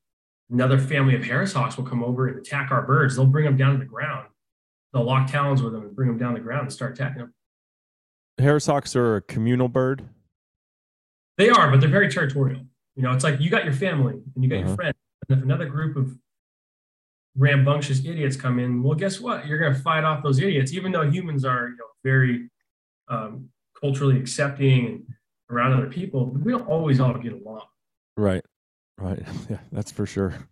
Another 0.49 0.77
family 0.79 1.15
of 1.15 1.23
Harris 1.25 1.51
hawks 1.51 1.75
will 1.75 1.83
come 1.83 2.03
over 2.03 2.27
and 2.27 2.39
attack 2.39 2.71
our 2.71 2.81
birds. 2.83 3.15
They'll 3.15 3.25
bring 3.25 3.43
them 3.45 3.57
down 3.57 3.73
to 3.73 3.79
the 3.79 3.85
ground. 3.85 4.27
They'll 4.93 5.03
lock 5.03 5.29
talons 5.29 5.61
with 5.61 5.73
them 5.73 5.81
and 5.83 5.95
bring 5.95 6.07
them 6.07 6.17
down 6.17 6.33
the 6.33 6.39
ground 6.39 6.61
and 6.63 6.71
start 6.73 6.93
attacking 6.93 7.19
them. 7.19 7.33
Harris 8.37 8.67
hawks 8.67 8.95
are 8.95 9.17
a 9.17 9.21
communal 9.21 9.67
bird. 9.67 10.03
They 11.37 11.49
are, 11.49 11.69
but 11.69 11.81
they're 11.81 11.89
very 11.89 12.09
territorial. 12.09 12.61
You 12.95 13.03
know, 13.03 13.11
it's 13.11 13.23
like 13.23 13.41
you 13.41 13.49
got 13.49 13.65
your 13.65 13.73
family 13.73 14.13
and 14.35 14.43
you 14.43 14.49
got 14.49 14.57
Uh-huh. 14.59 14.67
your 14.67 14.75
friends. 14.75 14.95
And 15.27 15.37
if 15.39 15.43
another 15.43 15.65
group 15.65 15.97
of 15.97 16.17
rambunctious 17.37 17.99
idiots 17.99 18.35
come 18.35 18.59
in, 18.59 18.81
well, 18.83 18.95
guess 18.95 19.19
what? 19.19 19.45
You're 19.47 19.59
going 19.59 19.73
to 19.73 19.79
fight 19.79 20.03
off 20.03 20.23
those 20.23 20.39
idiots, 20.39 20.73
even 20.73 20.91
though 20.91 21.09
humans 21.09 21.45
are, 21.45 21.69
you 21.69 21.75
know, 21.77 21.85
very 22.03 22.49
um, 23.09 23.49
culturally 23.79 24.19
accepting 24.19 24.85
and 24.87 25.03
around 25.49 25.73
other 25.73 25.87
people. 25.87 26.25
We 26.25 26.51
don't 26.51 26.67
always 26.67 26.99
all 26.99 27.13
get 27.13 27.33
along. 27.33 27.61
Right. 28.15 28.43
Right. 28.97 29.23
Yeah, 29.49 29.59
that's 29.71 29.91
for 29.91 30.05
sure. 30.05 30.33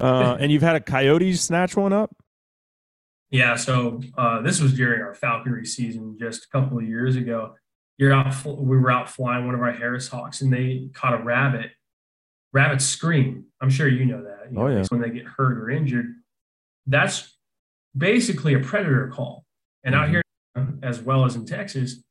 Uh, 0.00 0.38
and 0.40 0.50
you've 0.50 0.62
had 0.62 0.76
a 0.76 0.80
coyote 0.80 1.34
snatch 1.34 1.76
one 1.76 1.92
up? 1.92 2.16
Yeah. 3.30 3.56
So 3.56 4.00
uh, 4.16 4.40
this 4.40 4.58
was 4.58 4.72
during 4.72 5.02
our 5.02 5.12
falconry 5.12 5.66
season 5.66 6.16
just 6.18 6.46
a 6.46 6.48
couple 6.48 6.78
of 6.78 6.84
years 6.84 7.16
ago. 7.16 7.54
You're 7.98 8.14
out. 8.14 8.34
We 8.46 8.78
were 8.78 8.90
out 8.90 9.10
flying 9.10 9.44
one 9.44 9.54
of 9.54 9.60
our 9.60 9.72
Harris 9.72 10.08
hawks, 10.08 10.40
and 10.40 10.50
they 10.50 10.88
caught 10.94 11.12
a 11.12 11.22
rabbit. 11.22 11.72
Rabbits 12.52 12.84
scream. 12.84 13.46
I'm 13.60 13.70
sure 13.70 13.88
you 13.88 14.04
know 14.04 14.22
that. 14.24 14.50
you 14.52 14.58
Oh, 14.58 14.66
know, 14.68 14.76
yeah. 14.78 14.84
When 14.88 15.00
they 15.00 15.10
get 15.10 15.26
hurt 15.26 15.58
or 15.58 15.70
injured, 15.70 16.14
that's 16.86 17.36
basically 17.96 18.54
a 18.54 18.60
predator 18.60 19.08
call. 19.08 19.44
And 19.84 19.94
out 19.94 20.08
Mhm. 20.08 20.10
here, 20.10 20.22
as 20.82 21.00
well 21.00 21.24
as 21.24 21.36
in 21.36 21.46
Texas, 21.46 22.02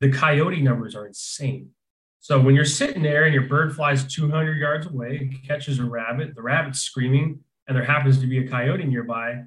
the 0.00 0.10
coyote 0.10 0.62
numbers 0.62 0.94
are 0.96 1.06
insane. 1.06 1.72
So 2.20 2.40
when 2.40 2.54
you're 2.54 2.64
sitting 2.64 3.02
there 3.02 3.24
and 3.24 3.34
your 3.34 3.46
bird 3.46 3.74
flies 3.76 4.04
200 4.12 4.56
yards 4.56 4.86
away, 4.86 5.28
catches 5.46 5.78
a 5.78 5.84
rabbit, 5.84 6.34
the 6.34 6.42
rabbit's 6.42 6.80
screaming, 6.80 7.44
and 7.68 7.76
there 7.76 7.84
happens 7.84 8.18
to 8.20 8.26
be 8.26 8.38
a 8.44 8.48
coyote 8.48 8.84
nearby, 8.84 9.44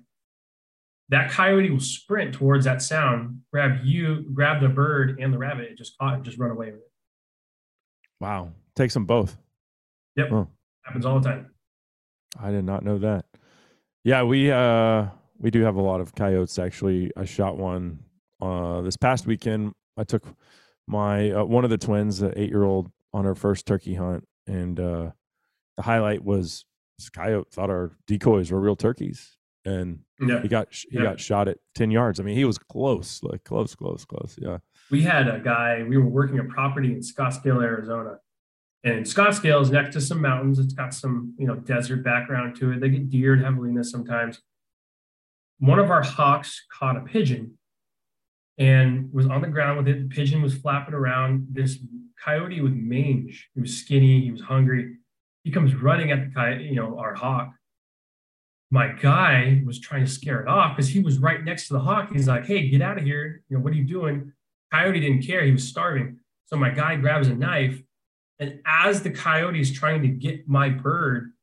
that 1.10 1.32
coyote 1.32 1.72
will 1.72 1.80
sprint 1.80 2.34
towards 2.36 2.66
that 2.66 2.82
sound, 2.82 3.42
grab 3.52 3.84
you, 3.84 4.22
grab 4.34 4.62
the 4.62 4.70
bird 4.70 5.20
and 5.20 5.34
the 5.34 5.38
rabbit, 5.40 5.70
and 5.70 5.78
just 5.78 5.98
caught 5.98 6.14
and 6.16 6.24
just 6.24 6.38
run 6.38 6.52
away 6.52 6.72
with 6.72 6.82
it. 6.82 6.92
Wow. 8.20 8.54
Takes 8.76 8.94
them 8.94 9.06
both. 9.06 9.38
Yep, 10.16 10.32
Oh. 10.32 10.48
happens 10.84 11.06
all 11.06 11.20
the 11.20 11.30
time. 11.30 11.52
I 12.40 12.52
did 12.52 12.66
not 12.66 12.84
know 12.84 12.98
that. 13.00 13.26
Yeah, 14.04 14.24
we 14.24 14.52
uh 14.52 15.08
we 15.38 15.52
do 15.52 15.62
have 15.64 15.76
a 15.76 15.82
lot 15.82 16.02
of 16.02 16.14
coyotes 16.16 16.58
actually. 16.60 17.12
I 17.18 17.26
shot 17.26 17.58
one 17.58 18.00
uh 18.42 18.82
this 18.82 18.98
past 18.98 19.26
weekend. 19.28 19.74
I 19.98 20.04
took 20.04 20.24
my 20.88 21.32
uh, 21.32 21.44
one 21.46 21.64
of 21.64 21.70
the 21.70 21.78
twins, 21.78 22.20
the 22.20 22.30
8-year-old 22.30 22.92
on 23.14 23.26
her 23.26 23.36
first 23.36 23.66
turkey 23.66 23.96
hunt 23.96 24.28
and 24.48 24.80
uh 24.80 25.12
the 25.78 25.84
highlight 25.84 26.24
was 26.24 26.66
this 26.98 27.10
coyote 27.10 27.48
thought 27.52 27.70
our 27.70 27.92
decoys 28.08 28.52
were 28.52 28.60
real 28.60 28.76
turkeys 28.76 29.38
and 29.66 30.00
Yeah, 30.22 30.42
he 30.42 30.48
got 30.48 30.68
he 30.74 30.88
Yeah. 30.92 31.04
got 31.04 31.20
shot 31.20 31.48
at 31.48 31.58
10 31.76 31.92
yards. 31.92 32.20
I 32.20 32.24
mean, 32.24 32.36
he 32.36 32.46
was 32.46 32.58
close, 32.58 33.22
like 33.24 33.44
close, 33.44 33.76
close, 33.76 34.06
close. 34.06 34.38
Yeah. 34.42 34.58
we 34.92 35.02
had 35.02 35.28
a 35.28 35.40
guy. 35.40 35.84
We 35.88 35.98
were 35.98 36.10
working 36.10 36.40
a 36.40 36.44
property 36.46 36.92
in 36.94 37.00
Scottsdale, 37.00 37.62
Arizona, 37.64 38.20
and 38.84 39.06
Scottsdale 39.06 39.62
is 39.62 39.72
next 39.72 39.94
to 39.94 40.02
some 40.02 40.22
mountains. 40.22 40.60
It's 40.60 40.74
got 40.74 40.94
some 40.94 41.34
you 41.38 41.48
know 41.48 41.56
desert 41.56 42.04
background 42.04 42.56
to 42.58 42.72
it. 42.72 42.80
They 42.80 42.90
get 42.90 43.10
deer 43.10 43.34
and 43.34 43.44
javelina 43.44 43.70
in 43.70 43.76
this 43.76 43.92
sometimes. 43.92 44.42
One 45.60 45.80
of 45.80 45.92
our 45.92 46.02
hawks 46.02 46.66
caught 46.72 46.96
a 46.96 47.02
pigeon, 47.02 47.58
and 48.58 49.12
was 49.14 49.26
on 49.26 49.42
the 49.42 49.48
ground 49.48 49.78
with 49.78 49.88
it. 49.88 50.10
The 50.10 50.16
pigeon 50.16 50.42
was 50.42 50.56
flapping 50.56 50.94
around. 50.94 51.48
This 51.52 51.78
coyote 52.24 52.62
with 52.62 52.74
mange. 52.74 53.50
He 53.56 53.62
was 53.62 53.78
skinny. 53.78 54.22
He 54.22 54.32
was 54.32 54.42
hungry. 54.42 54.98
He 55.44 55.52
comes 55.52 55.74
running 55.74 56.12
at 56.12 56.26
the 56.26 56.34
coyote, 56.34 56.66
you 56.66 56.76
know, 56.76 57.00
our 57.00 57.16
hawk. 57.16 57.54
My 58.72 58.90
guy 58.90 59.64
was 59.66 59.80
trying 59.80 60.06
to 60.06 60.12
scare 60.12 60.42
it 60.42 60.48
off 60.48 60.76
because 60.76 60.90
he 60.90 61.00
was 61.00 61.18
right 61.18 61.44
next 61.44 61.68
to 61.68 61.74
the 61.74 61.80
hawk. 61.80 62.12
He's 62.12 62.28
like, 62.28 62.46
"Hey, 62.46 62.70
get 62.70 62.82
out 62.82 62.98
of 62.98 63.04
here! 63.04 63.42
You 63.50 63.58
know, 63.58 63.64
what 63.64 63.74
are 63.74 63.78
you 63.78 63.84
doing?" 63.84 64.32
Coyote 64.72 65.00
didn't 65.00 65.24
care. 65.24 65.44
He 65.44 65.52
was 65.52 65.68
starving. 65.68 66.20
So 66.46 66.56
my 66.56 66.70
guy 66.70 66.96
grabs 66.96 67.28
a 67.28 67.36
knife, 67.36 67.82
and 68.40 68.60
as 68.66 69.02
the 69.02 69.10
coyote 69.12 69.60
is 69.60 69.72
trying 69.72 70.02
to 70.02 70.08
get 70.08 70.48
my 70.48 70.70
bird, 70.70 71.34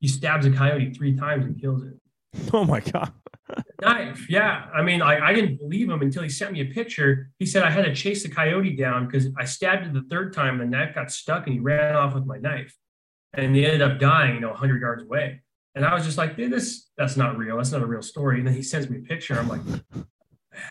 he 0.00 0.08
stabs 0.08 0.46
a 0.46 0.50
coyote 0.50 0.92
three 0.92 1.16
times 1.16 1.44
and 1.46 1.60
kills 1.60 1.82
it. 1.84 1.94
Oh 2.52 2.64
my 2.64 2.80
god. 2.80 3.12
Knife, 3.82 4.30
yeah. 4.30 4.66
I 4.74 4.82
mean, 4.82 5.02
I, 5.02 5.28
I 5.28 5.32
didn't 5.32 5.56
believe 5.58 5.88
him 5.90 6.00
until 6.02 6.22
he 6.22 6.28
sent 6.28 6.52
me 6.52 6.60
a 6.60 6.66
picture. 6.66 7.30
He 7.40 7.46
said 7.46 7.62
I 7.64 7.70
had 7.70 7.84
to 7.86 7.94
chase 7.94 8.22
the 8.22 8.28
coyote 8.28 8.76
down 8.76 9.06
because 9.06 9.26
I 9.36 9.44
stabbed 9.44 9.86
it 9.86 9.92
the 9.94 10.02
third 10.08 10.32
time. 10.32 10.58
The 10.58 10.64
knife 10.66 10.94
got 10.94 11.10
stuck 11.10 11.46
and 11.46 11.54
he 11.54 11.60
ran 11.60 11.96
off 11.96 12.14
with 12.14 12.26
my 12.26 12.38
knife. 12.38 12.76
And 13.32 13.54
he 13.56 13.64
ended 13.64 13.82
up 13.82 13.98
dying, 13.98 14.34
you 14.36 14.40
know, 14.40 14.50
100 14.50 14.80
yards 14.80 15.02
away. 15.02 15.40
And 15.74 15.84
I 15.84 15.94
was 15.94 16.04
just 16.04 16.18
like, 16.18 16.36
dude, 16.36 16.52
this, 16.52 16.88
that's 16.96 17.16
not 17.16 17.36
real. 17.38 17.56
That's 17.56 17.72
not 17.72 17.82
a 17.82 17.86
real 17.86 18.02
story. 18.02 18.38
And 18.38 18.46
then 18.46 18.54
he 18.54 18.62
sends 18.62 18.88
me 18.90 18.98
a 18.98 19.00
picture. 19.02 19.36
I'm 19.38 19.48
like, 19.48 19.60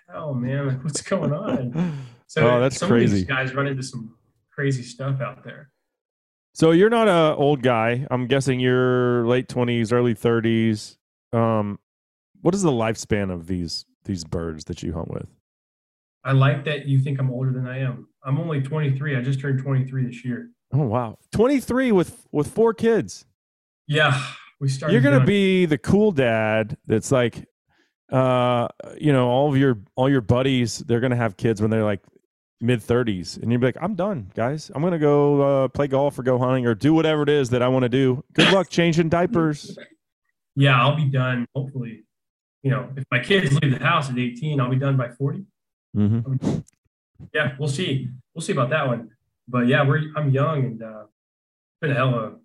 hell, 0.10 0.34
man, 0.34 0.68
like, 0.68 0.84
what's 0.84 1.02
going 1.02 1.34
on? 1.34 1.98
So 2.28 2.48
Oh, 2.48 2.60
that's 2.60 2.78
some 2.78 2.92
of 2.92 3.00
these 3.00 3.10
crazy. 3.10 3.26
guys 3.26 3.56
run 3.56 3.66
into 3.66 3.82
some 3.82 4.14
crazy 4.60 4.84
stuff 4.84 5.22
out 5.22 5.42
there. 5.46 5.72
So 6.54 6.72
you're 6.72 6.90
not 6.90 7.08
a 7.08 7.34
old 7.36 7.62
guy. 7.62 8.06
I'm 8.12 8.28
guessing 8.28 8.60
you're 8.60 9.26
late 9.26 9.48
20s, 9.48 9.94
early 9.94 10.14
30s. 10.14 10.98
Um, 11.32 11.80
what 12.42 12.54
is 12.54 12.62
the 12.62 12.72
lifespan 12.72 13.32
of 13.32 13.48
these 13.48 13.86
these 14.04 14.26
birds 14.26 14.66
that 14.66 14.84
you 14.84 14.92
hunt 14.92 15.12
with? 15.12 15.30
I 16.26 16.34
like 16.34 16.66
that 16.66 16.88
you 16.88 17.00
think 17.00 17.20
I'm 17.20 17.32
older 17.32 17.54
than 17.54 17.68
I 17.68 17.80
am. 17.80 18.10
I'm 18.26 18.38
only 18.38 18.60
23. 18.60 19.16
I 19.16 19.22
just 19.22 19.40
turned 19.40 19.62
23 19.62 20.08
this 20.08 20.26
year. 20.26 20.50
Oh 20.74 20.84
wow, 20.84 21.18
23 21.32 21.94
with 21.94 22.28
with 22.34 22.52
four 22.52 22.74
kids. 22.74 23.26
Yeah, 23.88 24.22
we 24.60 24.68
started. 24.68 24.92
You're 24.92 25.02
gonna 25.02 25.18
young. 25.18 25.26
be 25.26 25.68
the 25.68 25.78
cool 25.78 26.12
dad. 26.12 26.76
That's 26.86 27.14
like, 27.14 27.48
uh, 28.12 28.68
you 28.98 29.14
know, 29.14 29.30
all 29.30 29.50
of 29.50 29.58
your 29.58 29.80
all 29.96 30.10
your 30.10 30.22
buddies. 30.22 30.80
They're 30.80 31.00
gonna 31.00 31.16
have 31.16 31.38
kids 31.38 31.62
when 31.62 31.72
they're 31.72 31.86
like 31.86 32.02
mid 32.62 32.82
30s, 32.82 33.42
and 33.42 33.52
you'd 33.52 33.62
be 33.62 33.68
like, 33.68 33.78
I'm 33.82 33.96
done, 33.96 34.32
guys. 34.36 34.72
I'm 34.74 34.82
gonna 34.82 35.00
go 35.00 35.42
uh, 35.42 35.68
play 35.70 35.88
golf 35.88 36.20
or 36.20 36.24
go 36.24 36.38
hunting 36.38 36.66
or 36.66 36.76
do 36.76 36.94
whatever 36.94 37.24
it 37.24 37.30
is 37.30 37.50
that 37.52 37.62
I 37.62 37.68
want 37.68 37.84
to 37.84 37.90
do. 37.90 38.24
Good 38.34 38.52
luck 38.52 38.70
changing 38.70 39.10
diapers. 39.10 39.78
Yeah, 40.56 40.80
I'll 40.82 40.96
be 40.96 41.06
done. 41.06 41.46
Hopefully, 41.56 42.04
you 42.64 42.72
know, 42.72 42.90
if 42.98 43.06
my 43.12 43.20
kids 43.20 43.54
leave 43.62 43.78
the 43.78 43.84
house 43.86 44.10
at 44.10 44.18
18, 44.18 44.60
I'll 44.60 44.70
be 44.70 44.76
done 44.76 44.98
by 44.98 45.10
40. 45.10 45.46
hmm 45.94 46.20
Yeah, 47.34 47.56
we'll 47.58 47.70
see. 47.70 48.10
We'll 48.34 48.42
see 48.42 48.54
about 48.54 48.70
that 48.72 48.88
one. 48.88 49.10
But 49.48 49.68
yeah, 49.68 49.88
we're 49.88 50.04
I'm 50.16 50.32
young 50.32 50.66
and 50.66 50.84
uh, 50.84 51.04
been 51.82 51.92
a 51.92 51.96
hell 51.96 52.14
of 52.14 52.34
a 52.34 52.36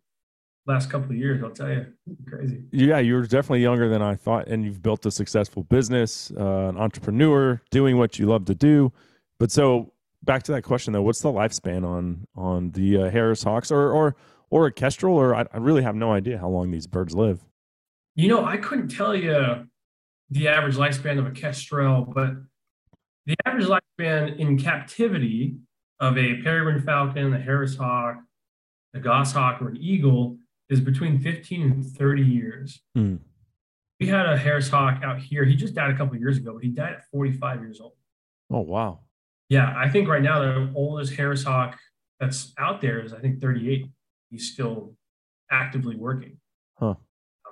last 0.66 0.90
couple 0.90 1.10
of 1.10 1.16
years. 1.16 1.42
I'll 1.42 1.50
tell 1.50 1.68
you, 1.68 1.86
crazy. 2.26 2.62
Yeah, 2.70 2.98
you're 2.98 3.22
definitely 3.22 3.62
younger 3.62 3.88
than 3.88 4.00
I 4.00 4.14
thought, 4.14 4.48
and 4.48 4.64
you've 4.64 4.82
built 4.82 5.04
a 5.06 5.10
successful 5.10 5.64
business, 5.64 6.32
uh, 6.38 6.68
an 6.68 6.78
entrepreneur, 6.78 7.60
doing 7.70 7.98
what 7.98 8.18
you 8.18 8.26
love 8.26 8.44
to 8.46 8.54
do. 8.54 8.92
But 9.38 9.50
so 9.50 9.92
back 10.24 10.42
to 10.44 10.52
that 10.52 10.62
question 10.62 10.92
though, 10.92 11.02
what's 11.02 11.20
the 11.20 11.32
lifespan 11.32 11.86
on 11.86 12.26
on 12.34 12.70
the 12.72 13.02
uh, 13.02 13.10
Harris 13.10 13.42
Hawks 13.42 13.70
or 13.70 13.90
or 13.90 14.16
or 14.50 14.66
a 14.66 14.72
Kestrel? 14.72 15.16
Or 15.16 15.34
I, 15.34 15.46
I 15.52 15.58
really 15.58 15.82
have 15.82 15.94
no 15.94 16.12
idea 16.12 16.38
how 16.38 16.48
long 16.48 16.70
these 16.70 16.86
birds 16.86 17.14
live. 17.14 17.44
You 18.14 18.28
know, 18.28 18.44
I 18.44 18.56
couldn't 18.56 18.88
tell 18.88 19.14
you 19.14 19.66
the 20.30 20.48
average 20.48 20.76
lifespan 20.76 21.18
of 21.18 21.26
a 21.26 21.30
kestrel, 21.30 22.04
but 22.04 22.30
the 23.26 23.34
average 23.44 23.66
lifespan 23.66 24.38
in 24.38 24.58
captivity 24.58 25.56
of 26.00 26.18
a 26.18 26.42
peregrine 26.42 26.82
falcon, 26.82 27.32
a 27.34 27.40
Harris 27.40 27.76
hawk, 27.76 28.16
a 28.94 29.00
goshawk, 29.00 29.60
or 29.62 29.68
an 29.68 29.76
eagle 29.76 30.38
is 30.68 30.80
between 30.80 31.18
15 31.18 31.62
and 31.62 31.84
30 31.84 32.22
years. 32.22 32.80
Hmm. 32.94 33.16
We 34.00 34.06
had 34.08 34.26
a 34.26 34.36
Harris 34.36 34.68
hawk 34.68 35.02
out 35.04 35.18
here. 35.18 35.44
He 35.44 35.54
just 35.54 35.74
died 35.74 35.90
a 35.90 35.96
couple 35.96 36.14
of 36.14 36.20
years 36.20 36.36
ago, 36.36 36.54
but 36.54 36.62
he 36.62 36.70
died 36.70 36.94
at 36.94 37.10
45 37.10 37.60
years 37.60 37.80
old. 37.80 37.92
Oh 38.50 38.60
wow, 38.60 39.00
Yeah, 39.48 39.74
I 39.76 39.88
think 39.88 40.08
right 40.08 40.22
now 40.22 40.40
the 40.40 40.72
oldest 40.74 41.14
Harris 41.14 41.44
hawk 41.44 41.78
that's 42.20 42.52
out 42.58 42.80
there 42.80 43.00
is 43.00 43.12
I 43.12 43.18
think 43.18 43.40
38. 43.40 43.86
He's 44.30 44.52
still 44.52 44.94
actively 45.50 45.96
working. 45.96 46.38
Huh. 46.78 46.94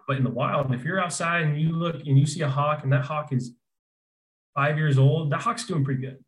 But 0.08 0.16
in 0.16 0.24
the 0.24 0.30
wild, 0.30 0.74
if 0.74 0.84
you're 0.84 1.00
outside 1.00 1.42
and 1.42 1.60
you 1.60 1.70
look 1.70 1.96
and 2.06 2.18
you 2.18 2.26
see 2.26 2.40
a 2.40 2.48
hawk 2.48 2.82
and 2.82 2.92
that 2.92 3.04
hawk 3.04 3.32
is 3.32 3.52
five 4.54 4.76
years 4.76 4.98
old, 4.98 5.30
that 5.30 5.40
hawk's 5.40 5.64
doing 5.64 5.84
pretty 5.84 6.00
good. 6.00 6.18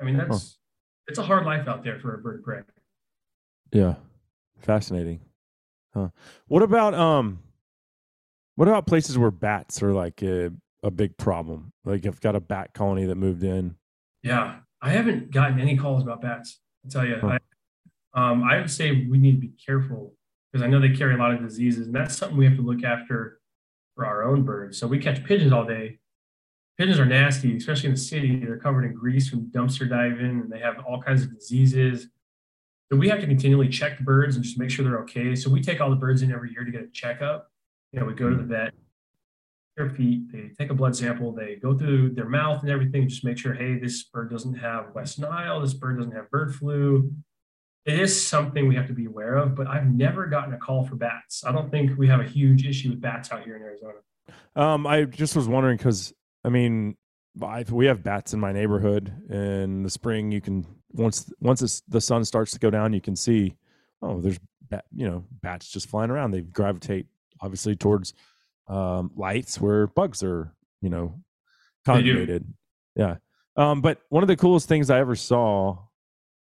I 0.00 0.04
mean, 0.04 0.16
that's 0.16 0.58
it's 1.08 1.18
a 1.18 1.22
hard 1.22 1.44
life 1.46 1.66
out 1.66 1.82
there 1.82 1.98
for 1.98 2.14
a 2.14 2.18
bird 2.18 2.40
of 2.40 2.44
prey. 2.44 2.60
yeah, 3.72 3.94
fascinating. 4.60 5.20
Huh. 5.94 6.08
What 6.46 6.62
about 6.62 6.94
um, 6.94 7.40
what 8.56 8.68
about 8.68 8.86
places 8.86 9.16
where 9.16 9.30
bats 9.30 9.82
are 9.82 9.92
like 9.92 10.22
a, 10.22 10.52
a 10.82 10.90
big 10.90 11.16
problem? 11.16 11.72
Like 11.84 12.06
I've 12.06 12.20
got 12.20 12.36
a 12.36 12.40
bat 12.40 12.74
colony 12.74 13.06
that 13.06 13.16
moved 13.16 13.44
in. 13.44 13.76
Yeah, 14.22 14.56
I 14.82 14.90
haven't 14.90 15.30
gotten 15.30 15.58
any 15.58 15.76
calls 15.76 16.02
about 16.02 16.22
bats. 16.22 16.60
I 16.84 16.88
tell 16.88 17.06
you. 17.06 17.16
I, 17.22 17.38
um, 18.14 18.44
I 18.44 18.58
would 18.58 18.70
say 18.70 19.06
we 19.10 19.18
need 19.18 19.32
to 19.32 19.40
be 19.40 19.52
careful 19.64 20.14
because 20.52 20.64
I 20.64 20.68
know 20.68 20.80
they 20.80 20.90
carry 20.90 21.14
a 21.14 21.18
lot 21.18 21.32
of 21.32 21.40
diseases, 21.40 21.86
and 21.86 21.94
that's 21.94 22.16
something 22.16 22.36
we 22.36 22.46
have 22.46 22.56
to 22.56 22.62
look 22.62 22.84
after 22.84 23.40
for 23.94 24.06
our 24.06 24.24
own 24.24 24.42
birds. 24.42 24.78
So 24.78 24.86
we 24.86 24.98
catch 24.98 25.24
pigeons 25.24 25.52
all 25.52 25.64
day. 25.64 25.98
Pigeons 26.78 26.98
are 26.98 27.06
nasty, 27.06 27.56
especially 27.56 27.88
in 27.88 27.94
the 27.94 28.00
city. 28.00 28.44
They're 28.44 28.58
covered 28.58 28.84
in 28.84 28.92
grease 28.92 29.28
from 29.28 29.46
dumpster 29.46 29.88
diving, 29.88 30.42
and 30.42 30.50
they 30.50 30.58
have 30.60 30.78
all 30.86 31.02
kinds 31.02 31.22
of 31.22 31.34
diseases. 31.34 32.08
So 32.90 32.98
we 32.98 33.08
have 33.08 33.20
to 33.20 33.26
continually 33.26 33.68
check 33.68 33.98
the 33.98 34.04
birds 34.04 34.36
and 34.36 34.44
just 34.44 34.58
make 34.58 34.70
sure 34.70 34.84
they're 34.84 35.00
okay. 35.00 35.34
So 35.34 35.50
we 35.50 35.60
take 35.60 35.80
all 35.80 35.90
the 35.90 35.96
birds 35.96 36.22
in 36.22 36.30
every 36.30 36.52
year 36.52 36.64
to 36.64 36.70
get 36.70 36.82
a 36.82 36.88
checkup. 36.88 37.50
You 37.92 38.00
know, 38.00 38.06
we 38.06 38.14
go 38.14 38.28
to 38.28 38.36
the 38.36 38.42
vet, 38.42 38.74
their 39.76 39.90
feet, 39.90 40.32
they 40.32 40.50
take 40.58 40.70
a 40.70 40.74
blood 40.74 40.96
sample, 40.96 41.32
they 41.32 41.56
go 41.56 41.76
through 41.76 42.10
their 42.10 42.28
mouth 42.28 42.62
and 42.62 42.70
everything, 42.70 43.08
just 43.08 43.24
make 43.24 43.38
sure, 43.38 43.52
hey, 43.52 43.78
this 43.78 44.04
bird 44.04 44.30
doesn't 44.30 44.54
have 44.54 44.86
West 44.94 45.18
Nile, 45.18 45.60
this 45.60 45.74
bird 45.74 45.98
doesn't 45.98 46.14
have 46.14 46.30
bird 46.30 46.54
flu. 46.54 47.12
It 47.84 48.00
is 48.00 48.26
something 48.26 48.66
we 48.66 48.74
have 48.74 48.88
to 48.88 48.92
be 48.92 49.04
aware 49.04 49.36
of, 49.36 49.54
but 49.54 49.66
I've 49.66 49.86
never 49.86 50.26
gotten 50.26 50.54
a 50.54 50.58
call 50.58 50.84
for 50.84 50.96
bats. 50.96 51.44
I 51.44 51.52
don't 51.52 51.70
think 51.70 51.96
we 51.98 52.08
have 52.08 52.20
a 52.20 52.24
huge 52.24 52.66
issue 52.66 52.90
with 52.90 53.00
bats 53.00 53.30
out 53.30 53.44
here 53.44 53.56
in 53.56 53.62
Arizona. 53.62 53.98
Um, 54.56 54.86
I 54.86 55.04
just 55.04 55.36
was 55.36 55.46
wondering 55.46 55.76
because 55.76 56.12
I 56.42 56.48
mean, 56.48 56.96
I, 57.40 57.64
we 57.70 57.86
have 57.86 58.02
bats 58.02 58.32
in 58.32 58.40
my 58.40 58.52
neighborhood. 58.52 59.12
In 59.30 59.82
the 59.82 59.90
spring, 59.90 60.32
you 60.32 60.40
can 60.40 60.66
once 60.92 61.30
once 61.38 61.82
the 61.86 62.00
sun 62.00 62.24
starts 62.24 62.52
to 62.52 62.58
go 62.58 62.70
down, 62.70 62.92
you 62.92 63.00
can 63.00 63.14
see 63.14 63.54
oh, 64.02 64.20
there's 64.20 64.40
bat, 64.68 64.84
you 64.94 65.08
know 65.08 65.24
bats 65.42 65.68
just 65.68 65.88
flying 65.88 66.10
around. 66.10 66.30
They 66.30 66.40
gravitate 66.40 67.06
obviously 67.40 67.76
towards 67.76 68.14
um, 68.68 69.10
lights 69.16 69.60
where 69.60 69.86
bugs 69.86 70.22
are 70.22 70.52
you 70.80 70.90
know 70.90 71.20
congregated. 71.84 72.52
Yeah. 72.94 73.16
Um, 73.56 73.80
but 73.80 74.00
one 74.08 74.22
of 74.22 74.28
the 74.28 74.36
coolest 74.36 74.68
things 74.68 74.90
I 74.90 74.98
ever 74.98 75.16
saw 75.16 75.78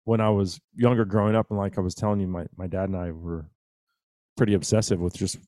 when 0.05 0.21
I 0.21 0.31
was 0.31 0.61
younger, 0.75 1.05
growing 1.05 1.35
up, 1.35 1.47
and 1.51 1.59
like 1.59 1.79
I 1.79 1.81
was 1.81 1.95
telling 1.95 2.21
you, 2.21 2.27
my 2.27 2.47
my 2.57 2.67
dad 2.67 2.89
and 2.89 2.97
I 2.97 3.11
were 3.11 3.47
pretty 4.37 4.55
obsessive 4.55 5.01
with 5.01 5.15
just 5.15 5.39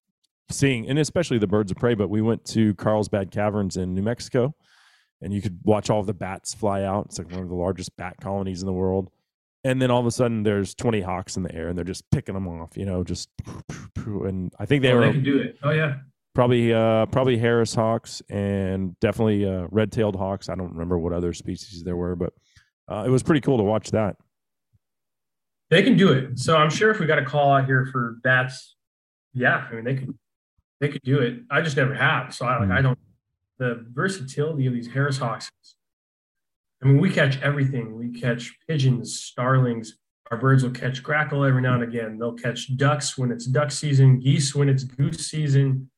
seeing, 0.51 0.89
and 0.89 0.99
especially 0.99 1.39
the 1.39 1.47
birds 1.47 1.71
of 1.71 1.77
prey. 1.77 1.95
But 1.95 2.09
we 2.09 2.23
went 2.23 2.45
to 2.47 2.75
Carlsbad 2.75 3.31
Caverns 3.31 3.77
in 3.77 3.95
New 3.95 4.03
Mexico, 4.03 4.55
and 5.21 5.33
you 5.33 5.43
could 5.43 5.59
watch 5.65 5.91
all 5.91 6.03
the 6.03 6.15
bats 6.15 6.55
fly 6.55 6.83
out. 6.83 7.07
It's 7.07 7.19
like 7.19 7.31
one 7.31 7.43
of 7.43 7.49
the 7.49 7.55
largest 7.55 7.97
bat 7.97 8.17
colonies 8.21 8.63
in 8.63 8.67
the 8.67 8.73
world. 8.73 9.11
And 9.65 9.83
then 9.83 9.91
all 9.91 9.99
of 9.99 10.07
a 10.07 10.13
sudden, 10.13 10.45
there's 10.45 10.77
20 10.77 11.01
hawks 11.01 11.37
in 11.37 11.43
the 11.43 11.53
air, 11.53 11.69
and 11.69 11.77
they're 11.77 11.85
just 11.85 12.09
picking 12.13 12.35
them 12.35 12.47
off, 12.47 12.77
you 12.77 12.87
know, 12.87 13.03
just. 13.03 13.29
And 14.07 14.53
I 14.61 14.67
think 14.67 14.83
they 14.83 14.93
oh, 14.93 14.99
were 14.99 15.07
they 15.07 15.13
can 15.13 15.25
do 15.25 15.39
it. 15.39 15.59
Oh 15.65 15.71
yeah. 15.71 15.97
Probably 16.37 16.73
uh 16.73 17.07
probably 17.07 17.39
Harris 17.39 17.75
hawks 17.75 18.21
and 18.29 18.95
definitely 19.01 19.49
uh 19.49 19.67
red-tailed 19.71 20.15
hawks. 20.15 20.51
I 20.51 20.55
don't 20.55 20.73
remember 20.73 20.99
what 20.99 21.15
other 21.15 21.33
species 21.33 21.83
there 21.83 21.97
were, 21.97 22.15
but 22.15 22.35
uh, 22.89 23.05
it 23.07 23.11
was 23.11 23.23
pretty 23.23 23.41
cool 23.41 23.57
to 23.57 23.65
watch 23.65 23.91
that. 23.91 24.17
They 25.71 25.83
can 25.83 25.97
do 25.97 26.13
it. 26.13 26.39
So 26.39 26.57
I'm 26.57 26.71
sure 26.71 26.91
if 26.91 27.01
we 27.01 27.07
got 27.07 27.19
a 27.19 27.25
call 27.25 27.53
out 27.53 27.65
here 27.65 27.89
for 27.91 28.19
bats, 28.23 28.77
yeah, 29.33 29.67
I 29.69 29.75
mean 29.75 29.85
they 29.85 29.95
could 29.97 30.15
they 30.79 30.89
could 30.91 31.03
do 31.03 31.21
it. 31.21 31.41
I 31.51 31.63
just 31.63 31.77
never 31.79 31.95
have. 31.95 32.35
So 32.35 32.45
I 32.45 32.61
like 32.61 32.71
I 32.71 32.83
don't 32.83 32.99
the 33.59 33.87
versatility 33.91 34.67
of 34.67 34.75
these 34.75 34.93
Harris 34.93 35.17
hawks. 35.17 35.51
I 36.83 36.87
mean, 36.87 37.01
we 37.01 37.11
catch 37.11 37.41
everything. 37.41 37.97
We 37.97 38.21
catch 38.21 38.55
pigeons, 38.69 39.19
starlings. 39.19 39.97
Our 40.31 40.37
birds 40.37 40.63
will 40.63 40.73
catch 40.73 41.03
grackle 41.03 41.47
every 41.47 41.63
now 41.63 41.75
and 41.75 41.83
again. 41.83 42.19
They'll 42.19 42.35
catch 42.35 42.77
ducks 42.77 43.17
when 43.17 43.33
it's 43.33 43.47
duck 43.47 43.71
season, 43.71 44.21
geese 44.21 44.55
when 44.55 44.69
it's 44.69 44.85
goose 44.85 45.29
season. 45.29 45.91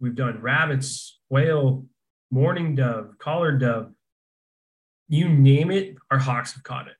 We've 0.00 0.14
done 0.14 0.40
rabbits, 0.40 1.18
quail, 1.28 1.86
mourning 2.30 2.74
dove, 2.74 3.18
collared 3.18 3.60
dove. 3.60 3.92
You 5.08 5.28
name 5.28 5.70
it, 5.70 5.96
our 6.10 6.18
hawks 6.18 6.52
have 6.54 6.62
caught 6.62 6.86
it. 6.88 6.94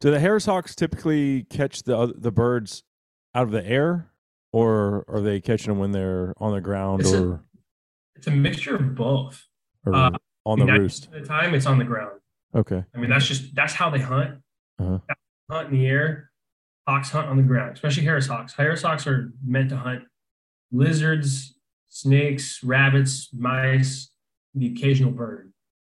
Do 0.00 0.10
the 0.10 0.20
Harris 0.20 0.44
hawks 0.46 0.74
typically 0.74 1.44
catch 1.44 1.82
the 1.82 2.12
the 2.16 2.30
birds 2.30 2.82
out 3.34 3.44
of 3.44 3.50
the 3.50 3.64
air, 3.66 4.10
or 4.52 5.04
are 5.08 5.20
they 5.20 5.40
catching 5.40 5.68
them 5.72 5.78
when 5.78 5.92
they're 5.92 6.34
on 6.38 6.52
the 6.52 6.60
ground 6.60 7.00
It's 7.00 7.12
a- 7.12 7.22
or, 7.24 7.44
It's 8.14 8.26
a 8.26 8.30
mixture 8.30 8.76
of 8.76 8.94
both. 8.94 9.46
uh, 9.86 10.10
on 10.44 10.58
the 10.58 10.64
90% 10.66 10.78
roost? 10.78 11.10
the 11.12 11.20
time, 11.22 11.54
it's 11.54 11.66
on 11.66 11.78
the 11.78 11.84
ground. 11.84 12.20
Okay. 12.54 12.84
I 12.94 12.98
mean, 12.98 13.10
that's 13.10 13.26
just 13.26 13.54
that's 13.54 13.72
how 13.72 13.88
they 13.90 13.98
hunt. 14.00 14.40
Uh-huh. 14.78 14.98
Hunt 15.50 15.72
in 15.72 15.78
the 15.78 15.86
air. 15.86 16.30
Hawks 16.86 17.10
hunt 17.10 17.26
on 17.28 17.36
the 17.36 17.42
ground, 17.42 17.72
especially 17.74 18.04
Harris 18.04 18.26
hawks. 18.28 18.54
Harris 18.54 18.82
hawks 18.82 19.06
are 19.08 19.32
meant 19.44 19.70
to 19.70 19.76
hunt 19.76 20.04
lizards, 20.70 21.55
snakes, 22.00 22.62
rabbits, 22.62 23.30
mice, 23.32 24.10
the 24.54 24.66
occasional 24.72 25.12
bird. 25.12 25.52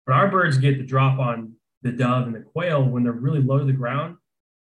But 0.06 0.14
our 0.14 0.30
birds 0.30 0.58
get 0.58 0.78
the 0.78 0.86
drop 0.86 1.20
on 1.20 1.54
the 1.82 1.91
dove 1.91 2.28
and 2.28 2.36
the 2.36 2.41
quail 2.41 2.84
when 2.84 3.04
they're 3.04 3.12
really 3.12 3.41
low 3.41 3.60
to 3.60 3.66
the 3.66 3.74
ground. 3.74 4.18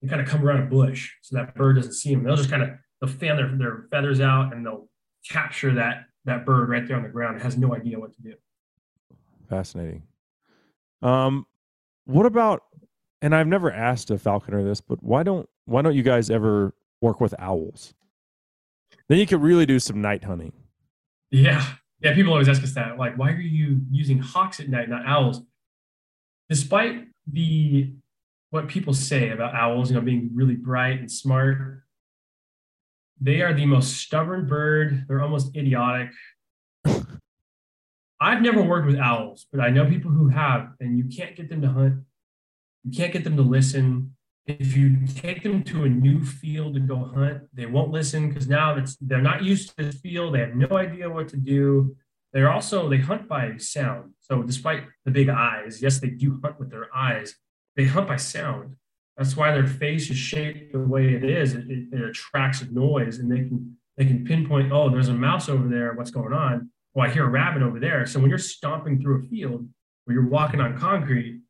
They 0.02 0.08
kind 0.08 0.22
of 0.22 0.28
come 0.28 0.44
around 0.44 0.64
a 0.64 0.66
bush 0.66 1.12
so 1.22 1.38
that 1.38 1.56
bird 1.56 1.78
doesn't 1.78 1.94
see 1.94 2.14
them. 2.14 2.24
They'll 2.24 2.36
just 2.36 2.50
kind 2.50 2.64
of 2.64 2.70
they'll 3.00 3.10
fan 3.10 3.38
their, 3.38 3.56
their 3.56 3.86
feathers 3.92 4.20
out 4.20 4.54
and 4.54 4.66
they'll 4.66 4.90
capture 5.30 5.74
that 5.76 6.06
that 6.26 6.46
bird 6.46 6.70
right 6.70 6.88
there 6.88 6.98
on 6.98 7.04
the 7.04 7.10
ground. 7.10 7.38
It 7.38 7.44
has 7.44 7.58
no 7.58 7.74
idea 7.76 8.00
what 8.00 8.14
to 8.14 8.22
do. 8.22 8.34
Fascinating. 9.50 10.04
Um, 11.02 11.46
what 12.06 12.26
about? 12.26 12.64
And 13.22 13.36
I've 13.36 13.48
never 13.48 13.72
asked 13.72 14.10
a 14.12 14.18
falconer 14.18 14.64
this, 14.64 14.82
but 14.82 15.02
why 15.04 15.24
don't 15.24 15.48
why 15.66 15.82
don't 15.82 15.96
you 15.96 16.04
guys 16.04 16.30
ever 16.30 16.74
work 17.00 17.22
with 17.22 17.34
owls? 17.40 17.94
Then 19.08 19.18
you 19.18 19.26
could 19.26 19.42
really 19.42 19.66
do 19.66 19.80
some 19.80 20.02
night 20.02 20.24
hunting. 20.24 20.54
Yeah. 21.32 21.66
Yeah. 22.02 22.14
People 22.14 22.34
always 22.34 22.50
ask 22.50 22.64
us 22.64 22.74
that. 22.74 22.98
Like, 22.98 23.18
why 23.18 23.32
are 23.32 23.40
you 23.40 23.82
using 23.90 24.20
hawks 24.20 24.60
at 24.60 24.70
night, 24.70 24.90
not 24.90 25.06
owls? 25.06 25.42
Despite 26.50 27.08
the 27.32 27.94
what 28.50 28.68
people 28.68 28.94
say 28.94 29.30
about 29.30 29.56
owls, 29.56 29.90
you 29.90 29.96
know, 29.96 30.02
being 30.02 30.30
really 30.34 30.56
bright 30.56 31.00
and 31.00 31.10
smart, 31.10 31.84
they 33.22 33.42
are 33.42 33.54
the 33.54 33.66
most 33.66 33.98
stubborn 33.98 34.48
bird. 34.48 35.06
They're 35.08 35.22
almost 35.22 35.56
idiotic. 35.56 36.10
I've 38.20 38.42
never 38.42 38.62
worked 38.62 38.88
with 38.88 38.98
owls, 38.98 39.48
but 39.52 39.62
I 39.62 39.70
know 39.70 39.86
people 39.86 40.12
who 40.12 40.28
have, 40.30 40.74
and 40.80 40.98
you 40.98 41.06
can't 41.06 41.36
get 41.36 41.50
them 41.50 41.62
to 41.62 41.70
hunt. 41.70 42.04
You 42.84 42.92
can't 42.92 43.14
get 43.14 43.24
them 43.24 43.38
to 43.38 43.42
listen. 43.42 44.16
If 44.48 44.76
you 44.76 45.06
take 45.08 45.44
them 45.44 45.64
to 45.66 45.84
a 45.84 45.90
new 45.90 46.26
field 46.26 46.74
to 46.74 46.80
go 46.80 47.12
hunt, 47.16 47.44
they 47.54 47.68
won't 47.68 47.92
listen 47.92 48.30
because 48.30 48.48
now 48.48 48.76
it's 48.76 48.98
they're 48.98 49.22
not 49.22 49.44
used 49.44 49.70
to 49.70 49.86
this 49.86 50.00
field. 50.02 50.34
They 50.34 50.40
have 50.40 50.56
no 50.56 50.78
idea 50.78 51.10
what 51.10 51.30
to 51.30 51.38
do. 51.38 51.96
They're 52.34 52.52
also 52.52 52.90
they 52.90 52.98
hunt 52.98 53.28
by 53.28 53.58
sound. 53.58 54.14
So 54.20 54.42
despite 54.42 54.84
the 55.06 55.12
big 55.12 55.30
eyes, 55.30 55.82
yes, 55.82 56.00
they 56.00 56.10
do 56.10 56.40
hunt 56.44 56.60
with 56.60 56.72
their 56.72 56.88
eyes. 56.96 57.36
They 57.76 57.86
hunt 57.86 58.08
by 58.08 58.18
sound. 58.18 58.76
That's 59.16 59.38
why 59.38 59.52
their 59.52 59.68
face 59.68 60.10
is 60.10 60.18
shaped 60.18 60.72
the 60.72 60.80
way 60.80 61.14
it 61.14 61.24
is. 61.24 61.54
It, 61.54 61.70
it, 61.70 61.90
it 61.94 62.02
attracts 62.02 62.64
noise, 62.72 63.20
and 63.20 63.32
they 63.32 63.48
can 63.48 63.78
they 63.98 64.06
can 64.06 64.26
pinpoint. 64.26 64.72
Oh, 64.72 64.90
there's 64.90 65.10
a 65.10 65.14
mouse 65.14 65.50
over 65.50 65.68
there. 65.68 65.94
What's 65.94 66.12
going 66.12 66.34
on? 66.34 66.72
Well, 66.94 67.08
I 67.08 67.14
hear 67.14 67.26
a 67.26 67.30
rabbit 67.30 67.62
over 67.62 67.80
there. 67.80 68.06
So 68.08 68.20
when 68.20 68.30
you're 68.30 68.40
stomping 68.40 69.02
through 69.02 69.24
a 69.24 69.28
field 69.28 69.70
where 70.06 70.16
you're 70.16 70.28
walking 70.28 70.60
on 70.60 70.78
concrete, 70.78 71.42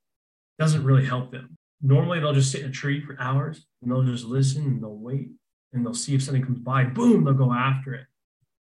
doesn't 0.60 0.84
really 0.84 1.06
help 1.06 1.32
them. 1.32 1.58
Normally, 1.82 2.20
they'll 2.20 2.34
just 2.34 2.52
sit 2.52 2.62
in 2.62 2.70
a 2.70 2.72
tree 2.72 3.02
for 3.02 3.16
hours 3.20 3.66
and 3.82 3.92
they'll 3.92 4.04
just 4.04 4.26
listen 4.26 4.64
and 4.66 4.82
they'll 4.84 4.96
wait 4.98 5.30
and 5.74 5.86
they'll 5.86 5.94
see 5.94 6.14
if 6.16 6.22
something 6.24 6.44
comes 6.44 6.60
by. 6.60 6.84
Boom, 6.84 7.24
they'll 7.24 7.34
go 7.34 7.52
after 7.52 7.94
it. 7.94 8.06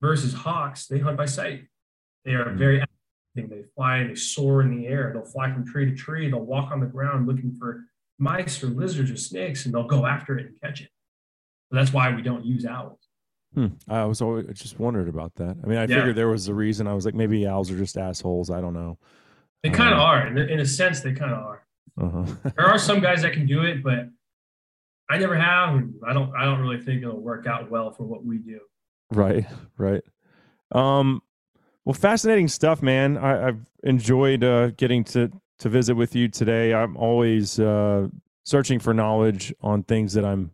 Versus 0.00 0.34
hawks, 0.34 0.86
they 0.86 0.98
hunt 0.98 1.16
by 1.16 1.26
sight. 1.26 1.64
They 2.24 2.32
are 2.32 2.50
very 2.52 2.80
active. 2.80 3.50
They 3.50 3.62
fly, 3.74 4.04
they 4.04 4.14
soar 4.14 4.62
in 4.62 4.70
the 4.76 4.86
air. 4.86 5.10
They'll 5.12 5.24
fly 5.24 5.52
from 5.52 5.66
tree 5.66 5.86
to 5.86 5.94
tree. 5.94 6.30
They'll 6.30 6.40
walk 6.40 6.70
on 6.72 6.80
the 6.80 6.86
ground 6.86 7.26
looking 7.26 7.54
for 7.54 7.84
mice 8.18 8.62
or 8.62 8.68
lizards 8.68 9.10
or 9.10 9.16
snakes 9.16 9.64
and 9.66 9.74
they'll 9.74 9.86
go 9.86 10.06
after 10.06 10.38
it 10.38 10.46
and 10.46 10.60
catch 10.60 10.80
it. 10.82 10.88
So 11.70 11.76
that's 11.76 11.92
why 11.92 12.14
we 12.14 12.22
don't 12.22 12.44
use 12.44 12.64
owls. 12.66 12.98
Hmm. 13.54 13.68
I 13.88 14.04
was 14.04 14.20
always 14.20 14.46
just 14.58 14.78
wondered 14.78 15.08
about 15.08 15.34
that. 15.36 15.56
I 15.62 15.66
mean, 15.66 15.78
I 15.78 15.82
Yeah. 15.82 15.96
figured 15.98 16.16
there 16.16 16.28
was 16.28 16.48
a 16.48 16.54
reason. 16.54 16.86
I 16.86 16.94
was 16.94 17.04
like, 17.04 17.14
maybe 17.14 17.46
owls 17.46 17.70
are 17.70 17.76
just 17.78 17.96
assholes. 17.96 18.50
I 18.50 18.60
don't 18.60 18.74
know. 18.74 18.98
They 19.62 19.70
kind 19.70 19.94
of 19.94 20.00
are. 20.00 20.26
In, 20.26 20.36
in 20.38 20.60
a 20.60 20.66
sense, 20.66 21.00
they 21.00 21.12
kind 21.12 21.32
of 21.32 21.38
are. 21.38 21.63
Uh-huh. 22.00 22.26
There 22.56 22.66
are 22.66 22.78
some 22.78 23.00
guys 23.00 23.22
that 23.22 23.32
can 23.32 23.46
do 23.46 23.62
it, 23.62 23.82
but 23.82 24.08
I 25.08 25.18
never 25.18 25.36
have. 25.36 25.74
And 25.76 25.94
I 26.06 26.12
don't. 26.12 26.34
I 26.34 26.44
don't 26.44 26.60
really 26.60 26.80
think 26.80 27.02
it'll 27.02 27.20
work 27.20 27.46
out 27.46 27.70
well 27.70 27.90
for 27.90 28.04
what 28.04 28.24
we 28.24 28.38
do. 28.38 28.60
Right, 29.10 29.46
right. 29.76 30.02
Um, 30.72 31.22
well, 31.84 31.94
fascinating 31.94 32.48
stuff, 32.48 32.82
man. 32.82 33.18
I, 33.18 33.48
I've 33.48 33.60
enjoyed 33.82 34.42
uh, 34.42 34.70
getting 34.70 35.04
to 35.04 35.30
to 35.60 35.68
visit 35.68 35.94
with 35.94 36.14
you 36.16 36.28
today. 36.28 36.74
I'm 36.74 36.96
always 36.96 37.60
uh, 37.60 38.08
searching 38.44 38.78
for 38.78 38.94
knowledge 38.94 39.54
on 39.60 39.82
things 39.82 40.14
that 40.14 40.24
I'm 40.24 40.50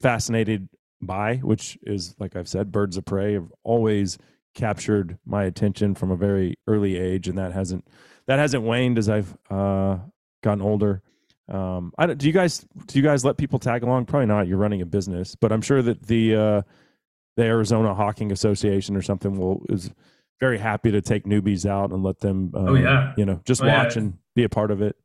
fascinated 0.00 0.68
by, 1.00 1.36
which 1.36 1.78
is, 1.82 2.14
like 2.18 2.36
I've 2.36 2.48
said, 2.48 2.72
birds 2.72 2.96
of 2.96 3.04
prey 3.04 3.34
have 3.34 3.50
always 3.62 4.18
captured 4.54 5.18
my 5.24 5.44
attention 5.44 5.94
from 5.94 6.10
a 6.10 6.16
very 6.16 6.56
early 6.66 6.98
age, 6.98 7.28
and 7.28 7.38
that 7.38 7.52
hasn't 7.52 7.86
that 8.26 8.38
hasn't 8.38 8.62
waned 8.62 8.98
as 8.98 9.08
I've 9.08 9.36
uh, 9.50 9.98
gotten 10.42 10.62
older. 10.62 11.02
Um, 11.48 11.92
I 11.98 12.06
don't, 12.06 12.18
do 12.18 12.26
you 12.26 12.32
guys 12.32 12.64
do 12.86 12.98
you 12.98 13.02
guys 13.04 13.24
let 13.24 13.36
people 13.36 13.58
tag 13.58 13.82
along? 13.82 14.06
Probably 14.06 14.26
not. 14.26 14.46
You're 14.46 14.58
running 14.58 14.80
a 14.82 14.86
business, 14.86 15.34
but 15.34 15.52
I'm 15.52 15.62
sure 15.62 15.82
that 15.82 16.02
the 16.06 16.34
uh, 16.36 16.62
the 17.36 17.42
Arizona 17.44 17.94
Hawking 17.94 18.30
Association 18.32 18.96
or 18.96 19.02
something 19.02 19.36
will 19.36 19.64
is 19.68 19.90
very 20.40 20.58
happy 20.58 20.90
to 20.90 21.00
take 21.00 21.24
newbies 21.24 21.66
out 21.66 21.90
and 21.90 22.02
let 22.02 22.20
them. 22.20 22.52
Uh, 22.54 22.58
Oh, 22.68 22.74
yeah. 22.74 23.12
you 23.16 23.24
know, 23.24 23.40
just 23.44 23.62
Oh, 23.62 23.66
yeah. 23.66 23.84
watch 23.84 23.96
and 23.96 24.18
be 24.34 24.44
a 24.44 24.48
part 24.48 24.70
of 24.70 24.82
it. 24.82 24.96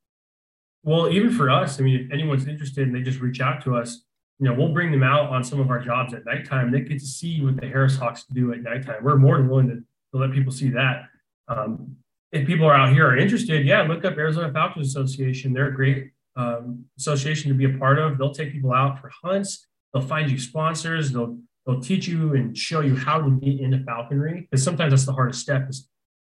Well, 0.84 1.10
even 1.10 1.32
for 1.32 1.50
us, 1.50 1.80
I 1.80 1.84
mean, 1.84 2.00
if 2.06 2.12
anyone's 2.12 2.48
interested 2.48 2.88
and 2.88 2.96
they 2.96 3.02
just 3.02 3.20
reach 3.20 3.42
out 3.42 3.62
to 3.64 3.76
us, 3.76 4.04
you 4.40 4.48
know, 4.48 4.54
we'll 4.54 4.72
bring 4.74 4.92
them 4.92 5.04
out 5.04 5.30
on 5.30 5.44
some 5.44 5.60
of 5.60 5.70
our 5.70 5.80
jobs 5.80 6.14
at 6.14 6.24
nighttime. 6.26 6.72
They 6.72 6.82
get 6.82 7.00
to 7.00 7.06
see 7.06 7.42
what 7.44 7.60
the 7.60 7.68
Harris 7.68 7.98
Hawks 7.98 8.26
do 8.32 8.54
at 8.54 8.62
nighttime. 8.62 9.04
We're 9.04 9.18
more 9.18 9.38
than 9.38 9.50
willing 9.50 9.68
to, 9.70 9.76
to 9.76 10.18
let 10.24 10.32
people 10.32 10.52
see 10.52 10.70
that. 10.70 11.04
Um, 11.48 11.98
if 12.32 12.46
people 12.46 12.66
are 12.66 12.74
out 12.74 12.94
here 12.94 13.08
are 13.08 13.18
interested, 13.18 13.66
yeah, 13.66 13.84
look 13.84 14.04
up 14.06 14.18
Arizona 14.18 14.52
Falcons 14.52 14.88
Association. 14.88 15.54
They're 15.54 15.70
a 15.70 15.74
great 15.74 16.12
um, 16.36 16.86
association 16.98 17.50
to 17.50 17.58
be 17.58 17.66
a 17.66 17.78
part 17.78 18.00
of. 18.00 18.18
They'll 18.18 18.34
take 18.34 18.52
people 18.52 18.74
out 18.74 19.00
for 19.00 19.12
hunts. 19.24 19.66
They'll 19.94 20.04
find 20.04 20.30
you 20.30 20.40
sponsors. 20.40 21.12
They'll 21.12 21.38
they'll 21.66 21.82
teach 21.82 22.08
you 22.08 22.36
and 22.36 22.58
show 22.58 22.82
you 22.82 22.96
how 22.96 23.22
to 23.22 23.32
get 23.32 23.60
into 23.60 23.80
falconry. 23.84 24.48
Because 24.50 24.64
sometimes 24.64 24.92
that's 24.92 25.06
the 25.06 25.14
hardest 25.14 25.42
step 25.42 25.70
is 25.70 25.90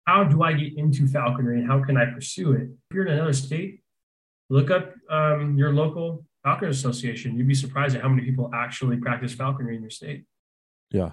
how 0.06 0.24
do 0.24 0.44
I 0.44 0.54
get 0.54 0.78
into 0.78 1.08
falconry 1.08 1.60
and 1.60 1.68
how 1.68 1.84
can 1.84 1.98
I 1.98 2.06
pursue 2.06 2.54
it? 2.54 2.64
If 2.64 2.96
you're 2.96 3.06
in 3.06 3.14
another 3.14 3.34
state, 3.34 3.82
look 4.50 4.72
up 4.72 4.94
um, 5.10 5.58
your 5.58 5.74
local 5.74 6.26
falconer 6.44 6.70
association. 6.70 7.38
You'd 7.38 7.48
be 7.48 7.54
surprised 7.54 7.96
at 7.96 8.02
how 8.02 8.10
many 8.10 8.24
people 8.24 8.50
actually 8.54 8.98
practice 8.98 9.34
falconry 9.34 9.76
in 9.76 9.82
your 9.82 9.92
state. 9.92 10.24
Yeah. 10.90 11.12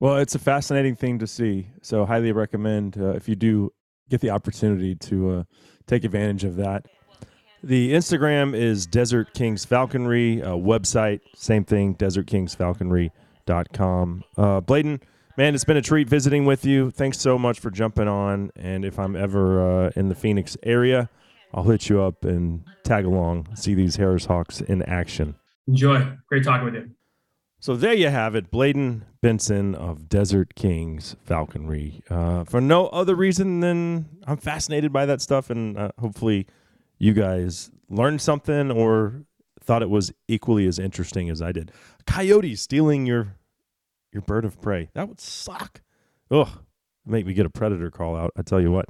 Well, 0.00 0.16
it's 0.16 0.34
a 0.34 0.38
fascinating 0.38 0.96
thing 0.96 1.18
to 1.18 1.26
see. 1.26 1.68
So, 1.82 2.06
highly 2.06 2.32
recommend 2.32 2.96
uh, 2.96 3.10
if 3.10 3.28
you 3.28 3.36
do 3.36 3.72
get 4.10 4.20
the 4.20 4.30
opportunity 4.30 4.94
to 4.96 5.30
uh, 5.30 5.44
take 5.86 6.04
advantage 6.04 6.44
of 6.44 6.56
that. 6.56 6.84
The 7.62 7.92
Instagram 7.92 8.54
is 8.54 8.86
Desert 8.86 9.32
Kings 9.34 9.64
Falconry. 9.64 10.42
Uh, 10.42 10.52
website, 10.52 11.20
same 11.34 11.64
thing, 11.64 11.94
desertkingsfalconry.com. 11.94 14.24
Uh, 14.36 14.60
Bladen, 14.60 15.00
man, 15.36 15.54
it's 15.54 15.64
been 15.64 15.76
a 15.76 15.82
treat 15.82 16.08
visiting 16.08 16.46
with 16.46 16.64
you. 16.64 16.90
Thanks 16.90 17.18
so 17.18 17.38
much 17.38 17.60
for 17.60 17.70
jumping 17.70 18.08
on. 18.08 18.50
And 18.56 18.84
if 18.84 18.98
I'm 18.98 19.14
ever 19.14 19.86
uh, 19.86 19.90
in 19.94 20.08
the 20.08 20.14
Phoenix 20.14 20.56
area, 20.62 21.10
I'll 21.52 21.64
hit 21.64 21.90
you 21.90 22.00
up 22.00 22.24
and 22.24 22.64
tag 22.82 23.04
along, 23.04 23.54
see 23.56 23.74
these 23.74 23.96
Harris 23.96 24.24
Hawks 24.24 24.62
in 24.62 24.82
action. 24.84 25.34
Enjoy. 25.68 26.02
Great 26.28 26.44
talking 26.44 26.64
with 26.64 26.74
you. 26.74 26.90
So 27.62 27.76
there 27.76 27.92
you 27.92 28.08
have 28.08 28.34
it, 28.34 28.50
Bladen 28.50 29.04
Benson 29.20 29.74
of 29.74 30.08
Desert 30.08 30.54
Kings 30.54 31.14
Falconry. 31.22 32.02
Uh, 32.08 32.44
for 32.44 32.58
no 32.58 32.86
other 32.86 33.14
reason 33.14 33.60
than 33.60 34.06
I'm 34.26 34.38
fascinated 34.38 34.94
by 34.94 35.04
that 35.04 35.20
stuff, 35.20 35.50
and 35.50 35.76
uh, 35.76 35.90
hopefully 35.98 36.46
you 36.98 37.12
guys 37.12 37.70
learned 37.90 38.22
something 38.22 38.70
or 38.70 39.26
thought 39.62 39.82
it 39.82 39.90
was 39.90 40.10
equally 40.26 40.66
as 40.66 40.78
interesting 40.78 41.28
as 41.28 41.42
I 41.42 41.52
did. 41.52 41.70
Coyotes 42.06 42.62
stealing 42.62 43.04
your 43.04 43.36
your 44.10 44.22
bird 44.22 44.46
of 44.46 44.58
prey. 44.62 44.88
That 44.94 45.10
would 45.10 45.20
suck. 45.20 45.82
Ugh, 46.30 46.48
make 47.04 47.26
me 47.26 47.34
get 47.34 47.44
a 47.44 47.50
predator 47.50 47.90
call 47.90 48.16
out. 48.16 48.32
I 48.36 48.42
tell 48.42 48.62
you 48.62 48.72
what. 48.72 48.86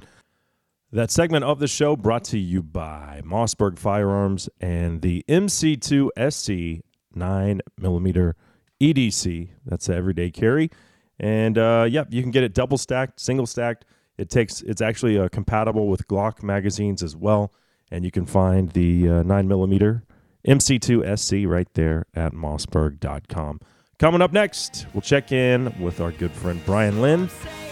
That 0.93 1.11
segment 1.11 1.43
of 1.43 1.59
the 1.59 1.67
show 1.67 1.97
brought 1.97 2.23
to 2.25 2.39
you 2.39 2.63
by 2.63 3.21
Mossberg 3.25 3.77
Firearms 3.77 4.47
and 4.61 5.01
the 5.01 5.25
MC2 5.27 6.09
SC 6.31 6.83
9 7.13 7.61
millimeter 7.77 8.37
EDC. 8.81 9.49
That's 9.65 9.87
everyday 9.89 10.31
carry. 10.31 10.71
And 11.19 11.57
uh, 11.57 11.87
yep, 11.89 12.07
you 12.09 12.21
can 12.21 12.31
get 12.31 12.43
it 12.43 12.53
double 12.53 12.77
stacked, 12.77 13.19
single 13.19 13.45
stacked. 13.45 13.85
It 14.17 14.29
takes 14.29 14.61
it's 14.61 14.81
actually 14.81 15.17
uh, 15.17 15.29
compatible 15.29 15.87
with 15.87 16.07
Glock 16.07 16.43
magazines 16.43 17.03
as 17.03 17.15
well. 17.15 17.53
And 17.91 18.03
you 18.03 18.11
can 18.11 18.25
find 18.25 18.71
the 18.71 19.09
uh, 19.09 19.23
9 19.23 19.47
millimeter 19.47 20.03
MC2 20.47 21.17
SC 21.17 21.47
right 21.47 21.71
there 21.73 22.05
at 22.15 22.33
mossberg.com. 22.33 23.59
Coming 23.99 24.21
up 24.21 24.33
next, 24.33 24.87
we'll 24.93 25.01
check 25.01 25.31
in 25.31 25.79
with 25.79 26.01
our 26.01 26.11
good 26.11 26.31
friend 26.31 26.59
Brian 26.65 27.01
Lynn 27.01 27.29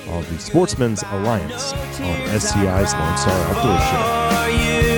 of 0.10 0.30
the 0.32 0.40
Sportsmen's 0.40 1.04
Alliance 1.04 1.74
on 1.74 2.40
SCI's 2.40 2.94
Lone 2.94 3.18
Star 3.18 3.56
Outdoor 3.56 3.80
Show. 3.80 4.89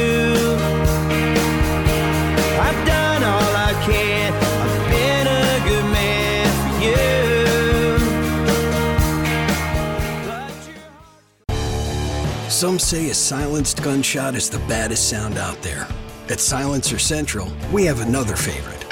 Some 12.61 12.77
say 12.77 13.09
a 13.09 13.13
silenced 13.15 13.81
gunshot 13.81 14.35
is 14.35 14.47
the 14.47 14.59
baddest 14.67 15.09
sound 15.09 15.39
out 15.39 15.59
there. 15.63 15.87
At 16.29 16.39
Silencer 16.39 16.99
Central, 16.99 17.51
we 17.73 17.85
have 17.85 18.01
another 18.01 18.35
favorite. 18.35 18.85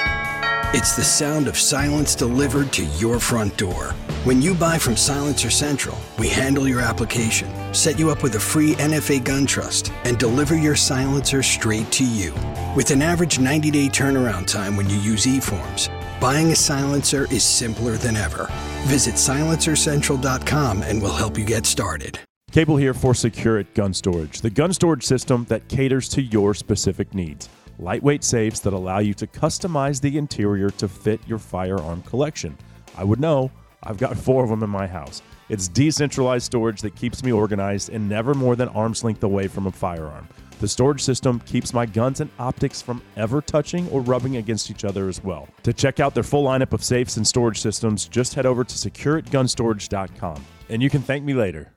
It's 0.74 0.95
the 0.95 1.03
sound 1.03 1.47
of 1.47 1.55
silence 1.55 2.15
delivered 2.15 2.74
to 2.74 2.86
your 2.97 3.20
front 3.20 3.55
door. 3.57 3.91
When 4.24 4.41
you 4.41 4.55
buy 4.55 4.80
from 4.80 4.97
Silencer 4.97 5.51
Central, 5.51 5.95
we 6.17 6.28
handle 6.30 6.67
your 6.67 6.80
application, 6.80 7.47
set 7.72 7.99
you 7.99 8.09
up 8.09 8.24
with 8.24 8.34
a 8.34 8.39
free 8.39 8.74
NFA 8.74 9.24
gun 9.24 9.45
trust, 9.45 9.93
and 10.03 10.17
deliver 10.17 10.57
your 10.57 10.76
silencer 10.76 11.43
straight 11.43 11.91
to 11.91 12.03
you. 12.03 12.34
With 12.76 12.89
an 12.89 13.03
average 13.03 13.38
90 13.38 13.70
day 13.70 13.88
turnaround 13.88 14.47
time 14.47 14.78
when 14.78 14.89
you 14.89 14.97
use 14.97 15.28
eForms, 15.28 15.89
buying 16.20 16.47
a 16.47 16.55
silencer 16.55 17.32
is 17.32 17.43
simpler 17.43 17.97
than 17.97 18.15
ever. 18.15 18.49
Visit 18.88 19.13
silencercentral.com 19.13 20.82
and 20.82 20.99
we'll 20.99 21.13
help 21.13 21.38
you 21.38 21.45
get 21.45 21.67
started. 21.67 22.20
Cable 22.52 22.78
here 22.78 22.95
for 22.95 23.14
Security 23.14 23.70
Gun 23.76 23.93
Storage, 23.93 24.41
the 24.41 24.50
gun 24.50 24.74
storage 24.74 25.04
system 25.04 25.45
that 25.50 25.68
caters 25.68 26.10
to 26.10 26.22
your 26.24 26.56
specific 26.56 27.14
needs. 27.14 27.47
Lightweight 27.78 28.24
safes 28.24 28.60
that 28.62 28.74
allow 28.74 28.97
you 28.97 29.14
to 29.14 29.28
customize 29.28 30.02
the 30.02 30.18
interior 30.18 30.72
to 30.72 30.88
fit 30.88 31.22
your 31.28 31.38
firearm 31.38 32.02
collection. 32.02 32.58
I 32.97 33.04
would 33.04 33.20
know, 33.20 33.52
I've 33.84 34.00
got 34.00 34.18
four 34.26 34.43
of 34.43 34.50
them 34.50 34.64
in 34.64 34.70
my 34.70 34.88
house. 34.88 35.22
It's 35.50 35.68
decentralized 35.68 36.45
storage 36.45 36.82
that 36.82 36.95
keeps 36.95 37.24
me 37.24 37.32
organized 37.32 37.89
and 37.89 38.10
never 38.10 38.34
more 38.34 38.56
than 38.56 38.68
arm's 38.70 39.04
length 39.04 39.24
away 39.24 39.47
from 39.47 39.68
a 39.68 39.72
firearm. 39.72 40.28
The 40.60 40.68
storage 40.68 41.04
system 41.04 41.39
keeps 41.41 41.72
my 41.72 41.86
guns 41.86 42.20
and 42.20 42.32
optics 42.39 42.82
from 42.82 43.02
ever 43.16 43.41
touching 43.41 43.88
or 43.89 44.02
rubbing 44.02 44.38
against 44.38 44.72
each 44.72 44.86
other 44.86 45.08
as 45.08 45.24
well. 45.24 45.47
To 45.64 45.72
check 45.72 46.00
out 46.00 46.16
their 46.16 46.24
full 46.24 46.45
lineup 46.45 46.74
of 46.74 46.84
safes 46.84 47.16
and 47.18 47.28
storage 47.28 47.62
systems, 47.62 48.08
just 48.08 48.34
head 48.34 48.47
over 48.47 48.64
to 48.64 48.76
securitygunstorage.com. 48.76 50.45
And 50.70 50.82
you 50.82 50.89
can 50.89 51.02
thank 51.04 51.24
me 51.24 51.36
later. 51.36 51.74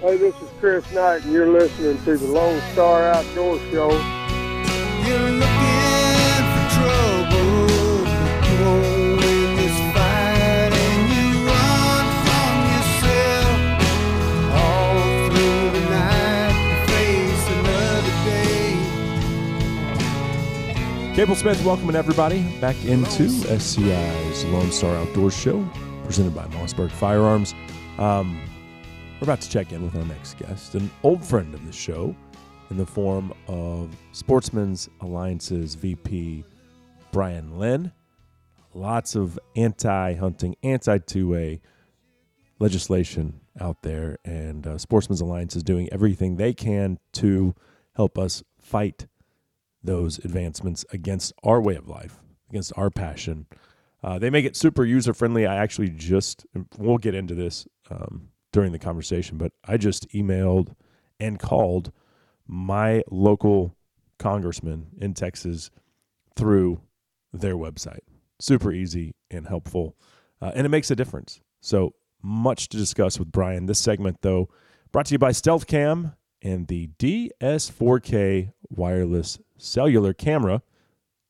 Hey, 0.00 0.16
this 0.16 0.34
is 0.40 0.48
Chris 0.60 0.90
Knight, 0.92 1.24
and 1.24 1.32
you're 1.34 1.52
listening 1.52 2.02
to 2.04 2.16
the 2.16 2.26
Lone 2.26 2.58
Star 2.72 3.08
Outdoor 3.08 3.58
Show. 3.70 3.90
You're 3.90 5.30
looking 5.30 6.44
for 6.48 6.64
trouble, 6.72 7.68
but 8.06 8.48
you 8.48 8.56
won't 8.64 9.20
win 9.20 9.56
this 9.56 9.76
fight, 9.92 10.72
and 10.72 11.04
you 11.12 11.44
run 11.44 12.04
from 12.24 12.56
yourself 12.72 13.60
all 14.56 15.28
through 15.28 15.68
the 15.78 15.84
night 15.90 16.56
to 16.70 16.76
face 16.90 17.44
another 17.58 18.16
day. 21.10 21.14
Cable 21.14 21.34
Smith 21.34 21.62
welcoming 21.62 21.94
everybody 21.94 22.40
back 22.58 22.82
into 22.86 23.28
SCI's 23.28 24.46
Lone 24.46 24.72
Star 24.72 24.96
Outdoors 24.96 25.36
Show, 25.36 25.62
presented 26.04 26.34
by 26.34 26.46
Mossberg 26.46 26.90
Firearms. 26.90 27.54
Um, 27.98 28.40
we're 29.20 29.26
about 29.26 29.40
to 29.42 29.50
check 29.50 29.70
in 29.70 29.82
with 29.82 29.94
our 29.94 30.04
next 30.06 30.38
guest, 30.38 30.74
an 30.74 30.90
old 31.02 31.22
friend 31.22 31.52
of 31.52 31.66
the 31.66 31.72
show, 31.72 32.16
in 32.70 32.78
the 32.78 32.86
form 32.86 33.34
of 33.48 33.94
Sportsmen's 34.12 34.88
Alliance's 35.02 35.74
VP 35.74 36.42
Brian 37.12 37.58
Lynn. 37.58 37.92
Lots 38.72 39.16
of 39.16 39.38
anti-hunting, 39.56 40.56
anti-2A 40.62 41.60
legislation 42.60 43.40
out 43.60 43.82
there, 43.82 44.16
and 44.24 44.66
uh, 44.66 44.78
Sportsmen's 44.78 45.20
Alliance 45.20 45.54
is 45.54 45.62
doing 45.62 45.92
everything 45.92 46.36
they 46.36 46.54
can 46.54 46.98
to 47.12 47.54
help 47.96 48.16
us 48.16 48.42
fight 48.58 49.06
those 49.82 50.18
advancements 50.20 50.86
against 50.94 51.34
our 51.42 51.60
way 51.60 51.74
of 51.74 51.88
life, 51.88 52.20
against 52.48 52.72
our 52.74 52.88
passion. 52.88 53.46
Uh, 54.02 54.18
they 54.18 54.30
make 54.30 54.46
it 54.46 54.56
super 54.56 54.84
user 54.84 55.12
friendly. 55.12 55.46
I 55.46 55.56
actually 55.56 55.90
just, 55.90 56.46
we'll 56.78 56.96
get 56.96 57.14
into 57.14 57.34
this 57.34 57.66
um, 57.90 58.29
during 58.52 58.72
the 58.72 58.78
conversation, 58.78 59.38
but 59.38 59.52
I 59.64 59.76
just 59.76 60.08
emailed 60.10 60.74
and 61.18 61.38
called 61.38 61.92
my 62.46 63.02
local 63.10 63.76
congressman 64.18 64.88
in 64.98 65.14
Texas 65.14 65.70
through 66.36 66.80
their 67.32 67.54
website. 67.54 68.00
Super 68.40 68.72
easy 68.72 69.14
and 69.30 69.46
helpful, 69.46 69.96
uh, 70.40 70.52
and 70.54 70.66
it 70.66 70.70
makes 70.70 70.90
a 70.90 70.96
difference. 70.96 71.40
So 71.60 71.94
much 72.22 72.68
to 72.70 72.76
discuss 72.76 73.18
with 73.18 73.30
Brian. 73.30 73.66
This 73.66 73.78
segment, 73.78 74.18
though, 74.22 74.48
brought 74.92 75.06
to 75.06 75.14
you 75.14 75.18
by 75.18 75.32
Stealth 75.32 75.66
Cam 75.66 76.14
and 76.42 76.66
the 76.68 76.88
DS4K 76.98 78.52
wireless 78.68 79.38
cellular 79.58 80.12
camera. 80.12 80.62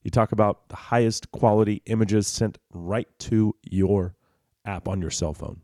You 0.03 0.11
talk 0.11 0.33
about 0.33 0.69
the 0.69 0.77
highest 0.77 1.31
quality 1.33 1.83
images 1.87 2.27
sent 2.27 2.59
right 2.73 3.09
to 3.21 3.55
your 3.63 4.15
app 4.65 4.89
on 4.89 5.01
your 5.01 5.11
cell 5.11 5.35
phone. 5.35 5.61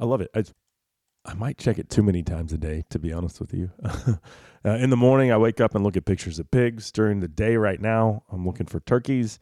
I 0.00 0.04
love 0.04 0.20
it. 0.20 0.30
I, 0.34 0.44
I 1.26 1.34
might 1.34 1.58
check 1.58 1.78
it 1.78 1.90
too 1.90 2.02
many 2.02 2.22
times 2.22 2.52
a 2.52 2.58
day, 2.58 2.84
to 2.90 2.98
be 2.98 3.12
honest 3.12 3.40
with 3.40 3.52
you. 3.52 3.70
uh, 3.84 4.16
in 4.64 4.90
the 4.90 4.96
morning, 4.96 5.32
I 5.32 5.36
wake 5.36 5.60
up 5.60 5.74
and 5.74 5.82
look 5.82 5.96
at 5.96 6.04
pictures 6.04 6.38
of 6.38 6.50
pigs. 6.50 6.92
During 6.92 7.18
the 7.20 7.28
day, 7.28 7.56
right 7.56 7.80
now, 7.80 8.22
I'm 8.30 8.46
looking 8.46 8.66
for 8.66 8.78
turkeys. 8.80 9.40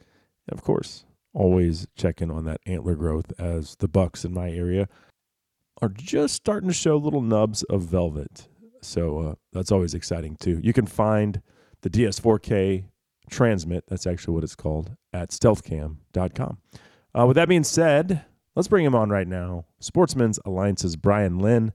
And 0.48 0.58
of 0.58 0.64
course, 0.64 1.04
always 1.34 1.86
checking 1.94 2.30
on 2.30 2.46
that 2.46 2.60
antler 2.64 2.94
growth 2.94 3.32
as 3.38 3.76
the 3.76 3.88
bucks 3.88 4.24
in 4.24 4.32
my 4.32 4.50
area 4.50 4.88
are 5.82 5.90
just 5.90 6.34
starting 6.34 6.68
to 6.68 6.74
show 6.74 6.96
little 6.96 7.20
nubs 7.20 7.62
of 7.64 7.82
velvet. 7.82 8.48
So 8.80 9.18
uh, 9.18 9.34
that's 9.52 9.72
always 9.72 9.92
exciting 9.92 10.36
too. 10.36 10.60
You 10.62 10.72
can 10.72 10.86
find 10.86 11.42
the 11.82 11.90
DS4K 11.90 12.84
transmit, 13.30 13.84
that's 13.88 14.06
actually 14.06 14.34
what 14.34 14.44
it's 14.44 14.54
called, 14.54 14.96
at 15.12 15.30
stealthcam.com. 15.30 16.58
Uh, 17.18 17.26
with 17.26 17.36
that 17.36 17.48
being 17.48 17.64
said, 17.64 18.24
let's 18.54 18.68
bring 18.68 18.84
him 18.84 18.94
on 18.94 19.10
right 19.10 19.28
now. 19.28 19.64
Sportsmen's 19.80 20.38
Alliance's 20.44 20.96
Brian 20.96 21.38
Lynn. 21.38 21.72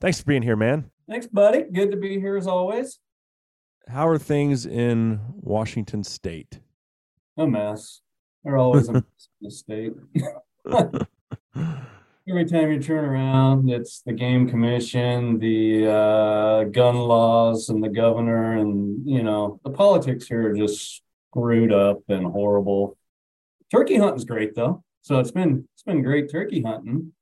Thanks 0.00 0.20
for 0.20 0.26
being 0.26 0.42
here, 0.42 0.56
man. 0.56 0.90
Thanks, 1.08 1.26
buddy. 1.26 1.62
Good 1.62 1.90
to 1.90 1.96
be 1.96 2.18
here 2.20 2.36
as 2.36 2.46
always. 2.46 2.98
How 3.88 4.08
are 4.08 4.18
things 4.18 4.64
in 4.64 5.20
Washington 5.40 6.04
State? 6.04 6.60
A 7.36 7.46
mess. 7.46 8.00
They're 8.42 8.56
always 8.56 8.88
a 8.88 8.92
mess 8.94 9.02
in 9.40 9.48
the 9.48 9.50
state. 9.50 9.92
Every 12.26 12.46
time 12.46 12.72
you 12.72 12.80
turn 12.80 13.04
around, 13.04 13.68
it's 13.68 14.00
the 14.00 14.12
game 14.14 14.48
commission, 14.48 15.38
the 15.38 15.86
uh, 15.86 16.64
gun 16.64 16.96
laws, 16.96 17.68
and 17.68 17.84
the 17.84 17.90
governor, 17.90 18.56
and 18.56 19.06
you 19.06 19.22
know 19.22 19.60
the 19.62 19.70
politics 19.70 20.26
here 20.26 20.50
are 20.50 20.54
just 20.54 21.02
screwed 21.30 21.72
up 21.72 22.00
and 22.08 22.24
horrible. 22.26 22.96
Turkey 23.70 23.96
hunting's 23.96 24.24
great 24.24 24.54
though, 24.54 24.83
so 25.04 25.18
it's 25.18 25.30
been 25.30 25.68
it's 25.74 25.82
been 25.82 26.02
great 26.02 26.30
turkey 26.30 26.62
hunting. 26.62 27.12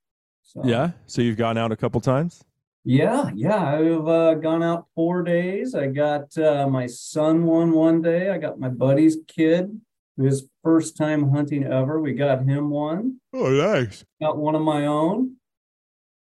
So, 0.44 0.62
Yeah. 0.64 0.92
So 1.06 1.20
you've 1.20 1.36
gone 1.36 1.58
out 1.58 1.72
a 1.72 1.76
couple 1.76 2.00
times? 2.00 2.44
Yeah, 2.84 3.30
yeah. 3.34 3.74
I've 3.74 4.06
uh, 4.06 4.34
gone 4.34 4.62
out 4.62 4.86
four 4.94 5.22
days. 5.24 5.74
I 5.74 5.88
got 5.88 6.36
uh, 6.38 6.68
my 6.68 6.86
son 6.86 7.44
one 7.44 7.72
one 7.72 8.00
day. 8.00 8.30
I 8.30 8.38
got 8.38 8.60
my 8.60 8.68
buddy's 8.68 9.18
kid, 9.26 9.80
his 10.16 10.46
first 10.62 10.96
time 10.96 11.30
hunting 11.30 11.64
ever. 11.64 12.00
We 12.00 12.12
got 12.12 12.44
him 12.44 12.70
one. 12.70 13.20
Oh, 13.32 13.50
nice. 13.50 14.04
Got 14.20 14.36
one 14.36 14.54
of 14.54 14.62
my 14.62 14.86
own. 14.86 15.36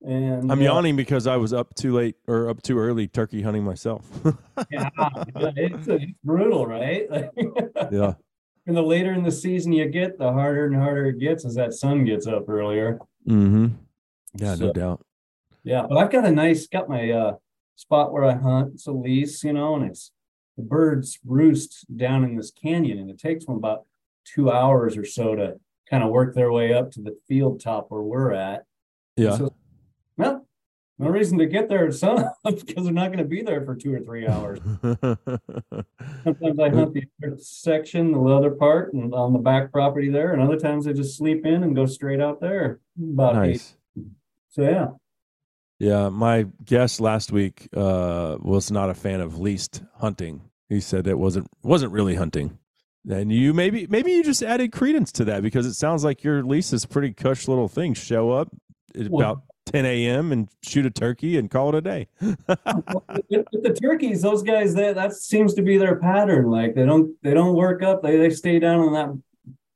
And 0.02 0.52
I'm 0.52 0.60
uh, 0.60 0.64
yawning 0.64 0.96
because 0.96 1.28
I 1.28 1.38
was 1.38 1.54
up 1.54 1.76
too 1.76 1.94
late 1.94 2.16
or 2.28 2.50
up 2.50 2.64
too 2.64 2.80
early 2.80 3.08
turkey 3.08 3.44
hunting 3.44 3.64
myself. 3.64 4.08
Yeah, 4.70 4.90
it's, 5.36 5.88
it's 5.88 6.06
brutal, 6.24 6.68
right? 6.68 7.08
yeah. 7.92 8.14
And 8.68 8.76
the 8.76 8.82
later 8.82 9.14
in 9.14 9.24
the 9.24 9.32
season 9.32 9.74
you 9.74 9.88
get, 9.88 10.18
the 10.18 10.32
harder 10.32 10.66
and 10.66 10.76
harder 10.76 11.08
it 11.08 11.20
gets 11.20 11.46
as 11.46 11.56
that 11.56 11.74
sun 11.74 12.06
gets 12.06 12.28
up 12.28 12.48
earlier. 12.48 13.00
Mm-hmm. 13.28 13.68
Yeah, 14.36 14.56
no 14.56 14.72
doubt. 14.72 15.06
Yeah, 15.64 15.86
but 15.88 15.98
I've 15.98 16.12
got 16.12 16.26
a 16.26 16.32
nice, 16.32 16.68
got 16.68 16.90
my 16.90 17.12
uh 17.12 17.34
spot 17.76 18.14
where 18.14 18.26
I 18.26 18.34
hunt. 18.34 18.76
It's 18.76 18.88
a 18.88 18.92
lease, 18.92 19.44
you 19.44 19.54
know, 19.54 19.76
and 19.76 19.86
it's 19.86 20.12
the 20.58 20.64
birds 20.64 21.20
roost 21.26 21.86
down 21.96 22.24
in 22.24 22.36
this 22.36 22.52
canyon, 22.52 23.00
and 23.00 23.10
it 23.10 23.20
takes 23.20 23.46
them 23.46 23.56
about 23.56 23.86
two 24.24 24.52
hours 24.52 24.98
or 24.98 25.06
so 25.06 25.36
to 25.36 25.60
kind 25.90 26.04
of 26.04 26.10
work 26.10 26.36
their 26.36 26.52
way 26.52 26.74
up 26.74 26.92
to 26.92 27.02
the 27.02 27.18
field 27.28 27.62
top 27.62 27.88
where 27.90 28.02
we're 28.02 28.32
at. 28.32 28.64
Yeah. 29.18 29.38
So, 29.38 29.54
no 31.02 31.10
reason 31.10 31.38
to 31.40 31.46
get 31.48 31.68
there 31.68 31.88
at 31.88 31.94
sun 31.94 32.30
because 32.46 32.84
they're 32.86 32.94
not 32.94 33.08
going 33.08 33.18
to 33.18 33.26
be 33.26 33.42
there 33.42 33.66
for 33.66 33.76
two 33.76 33.94
or 33.94 34.00
three 34.00 34.28
hours. 34.28 34.60
Sometimes 36.24 36.60
I 36.60 36.70
hunt 36.70 36.94
the 36.94 37.04
other 37.24 37.38
section, 37.40 38.12
the 38.12 38.22
other 38.22 38.52
part, 38.52 38.94
and 38.94 39.14
on 39.14 39.34
the 39.34 39.40
back 39.40 39.72
property 39.72 40.10
there, 40.10 40.34
and 40.34 40.42
other 40.42 40.58
times 40.58 40.88
I 40.88 40.94
just 40.94 41.18
sleep 41.18 41.46
in 41.46 41.64
and 41.64 41.76
go 41.76 41.86
straight 41.86 42.22
out 42.22 42.40
there. 42.40 42.80
About 43.02 43.36
eight. 43.46 43.50
nice. 43.50 43.76
So 44.50 44.62
yeah. 44.64 44.88
Yeah, 45.80 46.10
my 46.10 46.46
guest 46.64 47.02
last 47.02 47.32
week 47.32 47.68
uh, 47.76 48.38
was 48.40 48.70
not 48.70 48.92
a 48.92 48.94
fan 48.94 49.20
of 49.20 49.40
leased 49.40 49.82
hunting. 49.98 50.42
He 50.70 50.80
said 50.80 51.08
it 51.08 51.18
wasn't 51.18 51.48
wasn't 51.64 51.92
really 51.92 52.16
hunting. 52.16 52.60
And 53.10 53.32
you 53.32 53.52
maybe 53.54 53.88
maybe 53.88 54.12
you 54.12 54.24
just 54.24 54.44
added 54.44 54.72
credence 54.72 55.12
to 55.14 55.26
that 55.26 55.42
because 55.42 55.66
it 55.66 55.74
sounds 55.74 56.04
like 56.04 56.24
your 56.24 56.44
lease 56.44 56.72
is 56.72 56.86
pretty 56.86 57.14
cush 57.14 57.48
little 57.48 57.68
thing. 57.68 57.96
Show 57.96 58.30
up 58.30 58.50
at 58.96 59.10
Well- 59.10 59.32
about 59.32 59.44
10 59.72 59.86
a.m. 59.86 60.32
and 60.32 60.50
shoot 60.64 60.86
a 60.86 60.90
turkey 60.90 61.38
and 61.38 61.50
call 61.50 61.70
it 61.70 61.76
a 61.76 61.82
day. 61.82 62.08
with, 62.20 63.46
the 63.52 63.78
turkeys, 63.82 64.22
those 64.22 64.44
guys 64.44 64.74
that 64.76 64.96
that 64.96 65.14
seems 65.14 65.54
to 65.56 65.62
be 65.62 65.78
their 65.78 65.96
pattern. 65.96 66.50
Like 66.50 66.76
they 66.76 66.86
don't 66.86 67.16
they 67.24 67.34
don't 67.34 67.56
work 67.56 67.84
up. 67.84 68.02
They 68.02 68.18
they 68.18 68.30
stay 68.30 68.60
down 68.60 68.84
in 68.86 68.94
that 68.94 69.22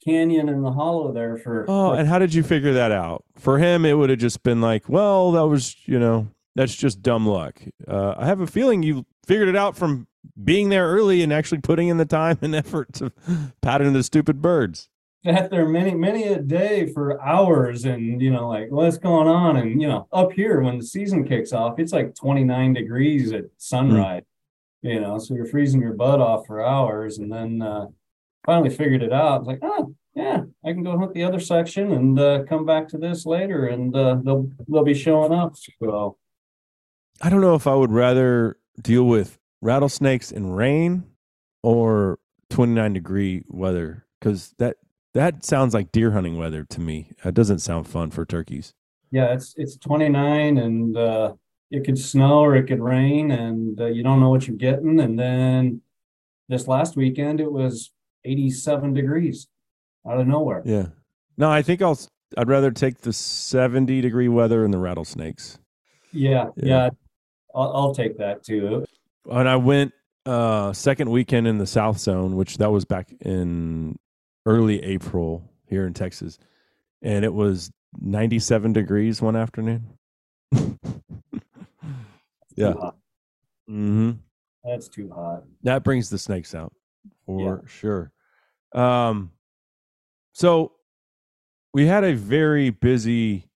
canyon 0.03 0.49
in 0.49 0.61
the 0.61 0.71
hollow 0.71 1.11
there 1.11 1.37
for. 1.37 1.65
oh, 1.67 1.93
and 1.93 2.07
how 2.07 2.19
did 2.19 2.33
you 2.33 2.43
figure 2.43 2.73
that 2.73 2.91
out? 2.91 3.23
For 3.37 3.57
him, 3.57 3.85
it 3.85 3.93
would 3.93 4.09
have 4.09 4.19
just 4.19 4.43
been 4.43 4.61
like, 4.61 4.87
well, 4.87 5.31
that 5.31 5.47
was 5.47 5.75
you 5.87 5.99
know 5.99 6.27
that's 6.55 6.75
just 6.75 7.01
dumb 7.01 7.25
luck. 7.25 7.61
Uh, 7.87 8.15
I 8.17 8.25
have 8.25 8.41
a 8.41 8.47
feeling 8.47 8.83
you 8.83 9.05
figured 9.25 9.49
it 9.49 9.55
out 9.55 9.75
from 9.75 10.07
being 10.43 10.69
there 10.69 10.87
early 10.87 11.21
and 11.21 11.31
actually 11.31 11.59
putting 11.59 11.87
in 11.87 11.97
the 11.97 12.05
time 12.05 12.37
and 12.41 12.55
effort 12.55 12.93
to 12.93 13.11
pattern 13.61 13.93
the 13.93 14.03
stupid 14.03 14.41
birds. 14.41 14.89
Sat 15.25 15.49
there 15.49 15.67
many 15.67 15.95
many 15.95 16.23
a 16.23 16.39
day 16.39 16.91
for 16.93 17.21
hours 17.21 17.85
and 17.85 18.21
you 18.21 18.31
know 18.31 18.47
like 18.47 18.69
what's 18.69 18.97
going 18.97 19.27
on? 19.27 19.57
And 19.57 19.81
you 19.81 19.87
know 19.87 20.07
up 20.11 20.31
here 20.31 20.61
when 20.61 20.77
the 20.77 20.85
season 20.85 21.27
kicks 21.27 21.51
off 21.51 21.79
it's 21.79 21.93
like 21.93 22.15
29 22.15 22.73
degrees 22.73 23.31
at 23.33 23.45
sunrise 23.57 24.23
you 24.81 24.99
know 24.99 25.17
so 25.17 25.33
you're 25.33 25.47
freezing 25.47 25.81
your 25.81 25.93
butt 25.93 26.21
off 26.21 26.45
for 26.45 26.63
hours. 26.63 27.17
And 27.17 27.31
then 27.31 27.61
uh 27.61 27.87
finally 28.45 28.69
figured 28.69 29.01
it 29.03 29.13
out. 29.13 29.41
It's 29.41 29.47
like 29.47 29.59
oh 29.63 29.93
yeah 30.13 30.43
i 30.63 30.71
can 30.71 30.83
go 30.83 30.97
hunt 30.97 31.13
the 31.13 31.23
other 31.23 31.41
section 31.41 31.91
and 31.91 32.17
uh 32.17 32.43
come 32.43 32.65
back 32.65 32.87
to 32.89 32.97
this 32.97 33.25
later. 33.25 33.67
And 33.67 33.95
uh 33.95 34.17
they'll 34.23 34.49
they'll 34.67 34.83
be 34.83 34.93
showing 34.93 35.33
up. 35.33 35.55
So 35.57 36.17
I 37.21 37.29
don't 37.29 37.41
know 37.41 37.55
if 37.55 37.65
I 37.65 37.73
would 37.73 37.91
rather 37.91 38.57
deal 38.81 39.05
with 39.05 39.39
rattlesnakes 39.61 40.31
in 40.31 40.51
rain 40.51 41.05
or 41.63 42.19
29 42.51 42.93
degree 42.93 43.43
weather 43.47 44.05
because 44.19 44.53
that 44.59 44.77
that 45.15 45.43
sounds 45.43 45.73
like 45.73 45.91
deer 45.91 46.11
hunting 46.11 46.37
weather 46.37 46.63
to 46.69 46.79
me. 46.79 47.09
That 47.23 47.33
doesn't 47.33 47.59
sound 47.59 47.87
fun 47.87 48.11
for 48.11 48.25
turkeys. 48.25 48.73
yeah 49.11 49.33
it's 49.33 49.53
it's 49.57 49.77
29 49.77 50.57
and 50.57 50.95
uh 50.97 51.33
it 51.71 51.83
could 51.83 51.97
snow 51.97 52.39
or 52.41 52.55
it 52.55 52.65
could 52.67 52.79
rain 52.81 53.31
and 53.31 53.79
uh, 53.81 53.85
you 53.85 54.03
don't 54.03 54.19
know 54.19 54.29
what 54.29 54.47
you're 54.47 54.55
getting 54.55 54.99
and 54.99 55.17
then 55.17 55.81
this 56.47 56.67
last 56.67 56.95
weekend 56.95 57.39
it 57.41 57.51
was 57.51 57.91
87 58.23 58.93
degrees 58.93 59.47
out 60.07 60.19
of 60.19 60.27
nowhere 60.27 60.61
Yeah. 60.65 60.87
No, 61.37 61.49
I 61.51 61.61
think 61.63 61.81
I'll. 61.81 61.99
I'd 62.37 62.47
rather 62.49 62.71
take 62.71 63.01
the 63.01 63.11
70 63.13 64.01
degree 64.01 64.27
weather 64.29 64.63
and 64.63 64.73
the 64.73 64.77
rattlesnakes. 64.77 65.59
yeah 66.11 66.47
Yeah. 66.55 66.65
yeah, 66.65 66.89
I'll, 67.53 67.71
I'll 67.75 67.95
take 67.95 68.17
that 68.19 68.43
too 68.43 68.85
And 69.29 69.47
I 69.49 69.55
went 69.57 69.91
uh 70.25 70.73
second 70.73 71.09
weekend 71.09 71.47
in 71.47 71.57
the 71.57 71.67
South 71.67 71.97
Zone, 71.99 72.35
which 72.35 72.57
that 72.57 72.71
was 72.71 72.85
back 72.85 73.13
in 73.21 73.95
early 74.45 74.83
April 74.83 75.49
here 75.67 75.85
in 75.85 75.93
Texas, 75.93 76.37
and 77.01 77.25
it 77.25 77.33
was 77.33 77.71
97 77.99 78.73
degrees 78.73 79.21
one 79.21 79.35
afternoon. 79.35 79.85
yeah. 82.55 82.73
Hmm 83.67 84.11
that's 84.65 84.87
too 84.87 85.09
hot 85.13 85.43
That 85.63 85.83
brings 85.83 86.09
the 86.09 86.17
snakes 86.17 86.55
out 86.55 86.73
for 87.25 87.63
sure. 87.67 88.11
Um, 88.73 89.31
so 90.33 90.73
we 91.73 91.85
had 91.85 92.03
a 92.03 92.13
very 92.13 92.71
busy 92.71 93.47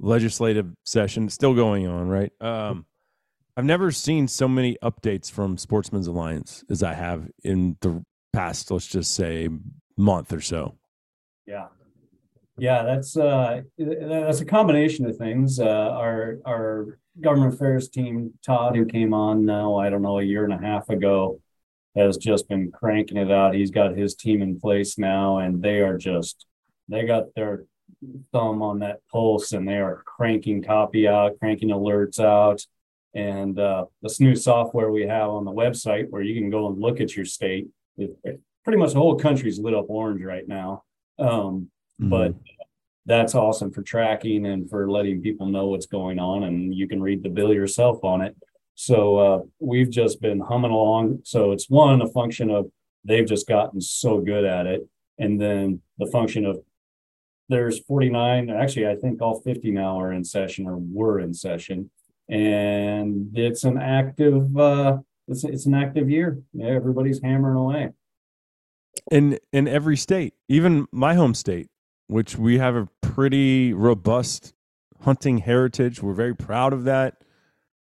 legislative 0.00 0.72
session 0.84 1.28
still 1.28 1.54
going 1.54 1.86
on, 1.86 2.08
right? 2.08 2.32
Um, 2.40 2.86
I've 3.56 3.64
never 3.64 3.90
seen 3.90 4.28
so 4.28 4.46
many 4.46 4.76
updates 4.82 5.30
from 5.30 5.58
Sportsmen's 5.58 6.06
Alliance 6.06 6.64
as 6.70 6.82
I 6.82 6.94
have 6.94 7.28
in 7.42 7.76
the 7.80 8.04
past, 8.32 8.70
let's 8.70 8.86
just 8.86 9.14
say, 9.14 9.48
month 9.98 10.32
or 10.32 10.40
so. 10.40 10.76
yeah. 11.46 11.66
Yeah 12.56 12.82
that's 12.84 13.16
uh 13.16 13.60
that's 13.76 14.40
a 14.40 14.44
combination 14.44 15.06
of 15.06 15.16
things. 15.16 15.60
Uh 15.60 15.90
our 16.04 16.38
our 16.46 16.98
government 17.20 17.54
affairs 17.54 17.88
team 17.88 18.32
todd 18.44 18.76
who 18.76 18.84
came 18.84 19.12
on 19.12 19.44
now 19.44 19.74
i 19.74 19.90
don't 19.90 20.02
know 20.02 20.20
a 20.20 20.22
year 20.22 20.44
and 20.44 20.52
a 20.52 20.58
half 20.58 20.88
ago 20.88 21.40
has 21.96 22.16
just 22.16 22.48
been 22.48 22.70
cranking 22.70 23.16
it 23.16 23.28
out. 23.28 23.54
He's 23.56 23.72
got 23.72 23.96
his 23.96 24.14
team 24.14 24.40
in 24.40 24.60
place 24.60 24.98
now 24.98 25.38
and 25.38 25.60
they 25.60 25.80
are 25.80 25.98
just 25.98 26.46
they 26.88 27.04
got 27.04 27.34
their 27.34 27.64
thumb 28.32 28.62
on 28.62 28.78
that 28.80 29.00
pulse 29.10 29.50
and 29.52 29.66
they 29.66 29.78
are 29.78 30.02
cranking 30.06 30.62
copy 30.62 31.08
out 31.08 31.38
cranking 31.40 31.70
alerts 31.70 32.20
out. 32.20 32.64
And 33.14 33.58
uh 33.58 33.86
this 34.02 34.20
new 34.20 34.36
software 34.36 34.90
we 34.90 35.06
have 35.06 35.28
on 35.30 35.44
the 35.44 35.52
website 35.52 36.06
where 36.10 36.22
you 36.22 36.34
can 36.40 36.50
go 36.50 36.68
and 36.68 36.80
look 36.80 37.00
at 37.00 37.16
your 37.16 37.24
state 37.24 37.66
pretty 38.68 38.78
much 38.78 38.92
the 38.92 38.98
whole 38.98 39.16
country's 39.16 39.58
lit 39.58 39.72
up 39.72 39.86
orange 39.88 40.22
right 40.22 40.46
now. 40.46 40.82
Um 41.18 41.70
but 41.98 42.34
that's 43.06 43.34
awesome 43.34 43.70
for 43.72 43.80
tracking 43.80 44.44
and 44.44 44.68
for 44.68 44.90
letting 44.90 45.22
people 45.22 45.46
know 45.46 45.68
what's 45.68 45.86
going 45.86 46.18
on 46.18 46.44
and 46.44 46.74
you 46.74 46.86
can 46.86 47.02
read 47.02 47.22
the 47.22 47.30
bill 47.30 47.54
yourself 47.54 48.04
on 48.04 48.20
it. 48.20 48.36
So 48.74 49.16
uh, 49.16 49.40
we've 49.58 49.88
just 49.88 50.20
been 50.20 50.40
humming 50.40 50.70
along. 50.70 51.20
So 51.24 51.52
it's 51.52 51.70
one 51.70 52.02
a 52.02 52.08
function 52.08 52.50
of 52.50 52.70
they've 53.06 53.26
just 53.26 53.48
gotten 53.48 53.80
so 53.80 54.20
good 54.20 54.44
at 54.44 54.66
it 54.66 54.86
and 55.18 55.40
then 55.40 55.80
the 55.96 56.10
function 56.12 56.44
of 56.44 56.60
there's 57.48 57.78
49 57.78 58.50
actually 58.50 58.86
i 58.86 58.96
think 58.96 59.22
all 59.22 59.40
50 59.40 59.70
now 59.70 59.98
are 59.98 60.12
in 60.12 60.24
session 60.24 60.66
or 60.66 60.76
were 60.76 61.20
in 61.20 61.32
session. 61.32 61.90
And 62.28 63.30
it's 63.34 63.64
an 63.64 63.78
active 63.78 64.54
uh 64.58 64.98
it's, 65.26 65.44
it's 65.44 65.64
an 65.64 65.74
active 65.74 66.10
year. 66.10 66.38
Everybody's 66.60 67.22
hammering 67.22 67.56
away 67.56 67.92
in 69.10 69.38
in 69.52 69.68
every 69.68 69.96
state, 69.96 70.34
even 70.48 70.86
my 70.92 71.14
home 71.14 71.34
state, 71.34 71.68
which 72.06 72.36
we 72.36 72.58
have 72.58 72.74
a 72.74 72.88
pretty 73.00 73.72
robust 73.72 74.54
hunting 75.02 75.38
heritage. 75.38 76.02
We're 76.02 76.14
very 76.14 76.34
proud 76.34 76.72
of 76.72 76.84
that. 76.84 77.22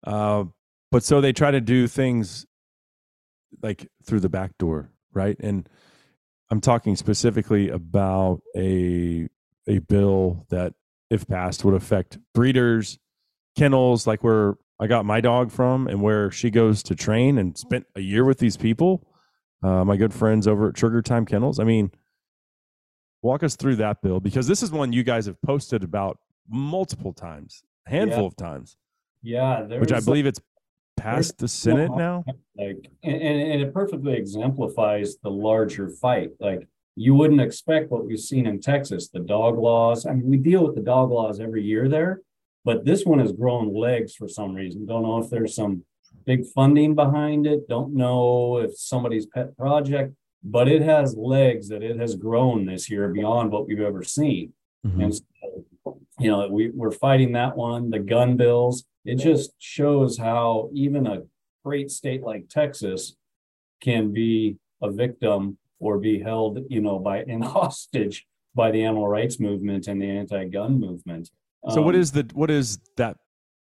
Uh, 0.07 0.45
but 0.91 1.03
so 1.03 1.21
they 1.21 1.33
try 1.33 1.51
to 1.51 1.61
do 1.61 1.87
things 1.87 2.47
like 3.63 3.89
through 4.05 4.21
the 4.21 4.29
back 4.29 4.57
door, 4.59 4.91
right? 5.13 5.37
And 5.41 5.69
I'm 6.51 6.61
talking 6.61 6.97
specifically 6.97 7.69
about 7.69 8.43
a 8.57 9.29
a 9.67 9.79
bill 9.79 10.47
that, 10.51 10.75
if 11.11 11.27
passed, 11.27 11.65
would 11.65 11.75
affect 11.75 12.19
breeders, 12.35 12.99
kennels, 13.57 14.07
like 14.07 14.23
where 14.23 14.57
I 14.79 14.87
got 14.87 15.05
my 15.05 15.21
dog 15.21 15.51
from, 15.51 15.87
and 15.87 16.03
where 16.03 16.31
she 16.31 16.51
goes 16.51 16.83
to 16.85 16.95
train 16.95 17.39
and 17.39 17.57
spent 17.57 17.87
a 17.97 18.01
year 18.01 18.25
with 18.25 18.39
these 18.39 18.57
people 18.57 19.07
uh, 19.65 19.85
my 19.85 19.97
good 19.97 20.13
friends 20.13 20.47
over 20.47 20.69
at 20.69 20.75
Trigger 20.75 21.01
Time 21.03 21.25
Kennels. 21.25 21.59
I 21.59 21.65
mean, 21.65 21.91
walk 23.23 23.43
us 23.43 23.57
through 23.57 23.77
that 23.77 24.03
bill 24.03 24.21
because 24.21 24.47
this 24.47 24.63
is 24.63 24.71
one 24.71 24.93
you 24.93 25.03
guys 25.03 25.25
have 25.27 25.41
posted 25.43 25.83
about 25.83 26.19
multiple 26.49 27.13
times, 27.15 27.65
a 27.87 27.91
handful 27.91 28.21
Yeah. 28.21 28.27
of 28.27 28.37
times, 28.37 28.77
yeah 29.23 29.63
which 29.63 29.93
I 29.93 30.01
believe 30.01 30.27
it's 30.27 30.41
passed 30.99 31.39
the 31.39 31.49
Senate 31.49 31.91
now. 31.97 32.25
like 32.57 32.77
and 33.03 33.15
and 33.23 33.63
it 33.63 33.73
perfectly 33.73 34.13
exemplifies 34.15 35.17
the 35.23 35.31
larger 35.31 35.89
fight 35.89 36.31
like 36.39 36.69
you 36.95 37.15
wouldn't 37.15 37.41
expect 37.41 37.91
what 37.91 38.05
we've 38.07 38.21
seen 38.21 38.47
in 38.47 38.61
texas 38.61 39.09
the 39.09 39.19
dog 39.19 39.59
laws 39.59 40.07
i 40.07 40.13
mean 40.13 40.31
we 40.31 40.37
deal 40.37 40.65
with 40.65 40.77
the 40.77 40.81
dog 40.81 41.11
laws 41.11 41.41
every 41.41 41.65
year 41.65 41.89
there 41.89 42.21
but 42.65 42.85
this 42.85 43.05
one 43.05 43.19
has 43.19 43.33
grown 43.33 43.75
legs 43.75 44.15
for 44.15 44.29
some 44.29 44.55
reason 44.55 44.87
don't 44.87 45.03
know 45.03 45.19
if 45.19 45.29
there's 45.31 45.57
some 45.57 45.83
big 46.27 46.45
funding 46.55 46.95
behind 46.95 47.47
it 47.47 47.69
don't 47.69 47.95
know 47.95 48.59
if 48.59 48.77
somebody's 48.79 49.27
pet 49.27 49.57
project 49.57 50.15
but 50.43 50.69
it 50.69 50.83
has 50.83 51.17
legs 51.17 51.69
that 51.69 51.83
it 51.83 51.99
has 51.99 52.15
grown 52.17 52.67
this 52.67 52.91
year 52.91 53.09
beyond 53.09 53.51
what 53.51 53.67
we've 53.67 53.81
ever 53.81 54.03
seen 54.03 54.53
Mhm. 54.87 55.03
and 55.05 55.15
so, 55.15 55.23
you 56.21 56.31
know, 56.31 56.47
we, 56.49 56.69
we're 56.71 56.91
fighting 56.91 57.33
that 57.33 57.57
one, 57.57 57.89
the 57.91 57.99
gun 57.99 58.37
bills. 58.37 58.85
It 59.07 59.17
just 59.17 59.53
shows 59.59 60.19
how 60.19 60.69
even 60.75 61.07
a 61.07 61.23
great 61.65 61.91
state 61.91 62.23
like 62.23 62.49
Texas 62.51 63.17
can 63.81 64.13
be 64.13 64.59
a 64.83 64.91
victim 64.91 65.57
or 65.81 65.99
be 65.99 66.21
held, 66.21 66.59
you 66.69 66.83
know, 66.83 66.99
by 66.99 67.23
in 67.23 67.41
hostage 67.59 68.27
by 68.55 68.71
the 68.71 68.85
animal 68.85 69.09
rights 69.09 69.41
movement 69.41 69.89
and 69.89 70.01
the 70.03 70.07
anti-gun 70.11 70.79
movement. 70.79 71.31
So 71.71 71.81
what 71.81 71.95
Um, 71.95 72.01
is 72.03 72.13
the 72.13 72.29
what 72.35 72.51
is 72.51 72.79
that? 72.99 73.17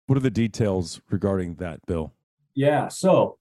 What 0.06 0.16
are 0.16 0.22
the 0.22 0.30
details 0.30 1.02
regarding 1.10 1.56
that 1.56 1.84
bill? 1.86 2.14
Yeah, 2.60 2.88
so 2.88 3.38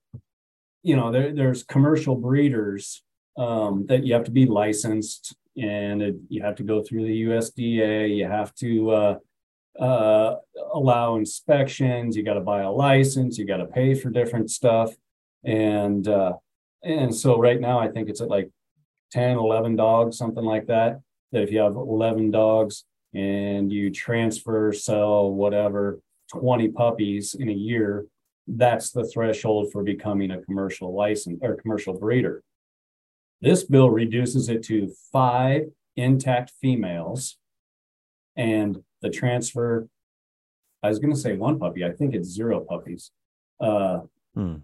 you 0.82 0.96
know, 0.96 1.12
there 1.12 1.34
there's 1.34 1.62
commercial 1.62 2.14
breeders 2.16 3.02
um, 3.36 3.84
that 3.88 4.02
you 4.02 4.14
have 4.14 4.24
to 4.24 4.30
be 4.30 4.46
licensed, 4.46 5.36
and 5.58 6.00
it, 6.00 6.16
you 6.30 6.42
have 6.42 6.56
to 6.56 6.62
go 6.62 6.82
through 6.82 7.04
the 7.04 7.24
USDA. 7.24 8.16
You 8.16 8.24
have 8.24 8.54
to 8.54 8.90
uh, 8.90 9.18
uh, 9.78 10.36
allow 10.72 11.16
inspections. 11.16 12.16
You 12.16 12.22
got 12.22 12.38
to 12.40 12.40
buy 12.40 12.62
a 12.62 12.70
license. 12.70 13.36
You 13.36 13.44
got 13.44 13.58
to 13.58 13.66
pay 13.66 13.94
for 13.94 14.08
different 14.08 14.50
stuff, 14.50 14.94
and 15.44 16.08
uh, 16.08 16.32
and 16.82 17.14
so 17.14 17.38
right 17.38 17.60
now 17.60 17.78
I 17.78 17.88
think 17.88 18.08
it's 18.08 18.22
at 18.22 18.28
like 18.28 18.48
10, 19.12 19.36
11 19.36 19.76
dogs, 19.76 20.16
something 20.16 20.46
like 20.46 20.66
that. 20.68 20.98
That 21.32 21.42
if 21.42 21.52
you 21.52 21.58
have 21.58 21.76
11 21.76 22.30
dogs 22.30 22.84
and 23.12 23.70
you 23.70 23.90
transfer, 23.90 24.72
sell, 24.72 25.30
whatever, 25.30 26.00
20 26.32 26.68
puppies 26.68 27.34
in 27.34 27.50
a 27.50 27.60
year, 27.68 28.06
that's 28.56 28.90
the 28.90 29.04
threshold 29.04 29.70
for 29.72 29.82
becoming 29.82 30.30
a 30.30 30.42
commercial 30.42 30.94
license 30.94 31.38
or 31.42 31.54
commercial 31.56 31.94
breeder. 31.94 32.42
This 33.40 33.64
bill 33.64 33.90
reduces 33.90 34.48
it 34.48 34.62
to 34.64 34.92
five 35.12 35.62
intact 35.96 36.52
females 36.60 37.36
and 38.36 38.82
the 39.02 39.10
transfer. 39.10 39.88
I 40.82 40.88
was 40.88 40.98
going 40.98 41.12
to 41.12 41.18
say 41.20 41.36
one 41.36 41.58
puppy. 41.58 41.84
I 41.84 41.92
think 41.92 42.14
it's 42.14 42.28
zero 42.28 42.60
puppies. 42.60 43.10
Uh, 43.60 44.00
Hmm. 44.34 44.56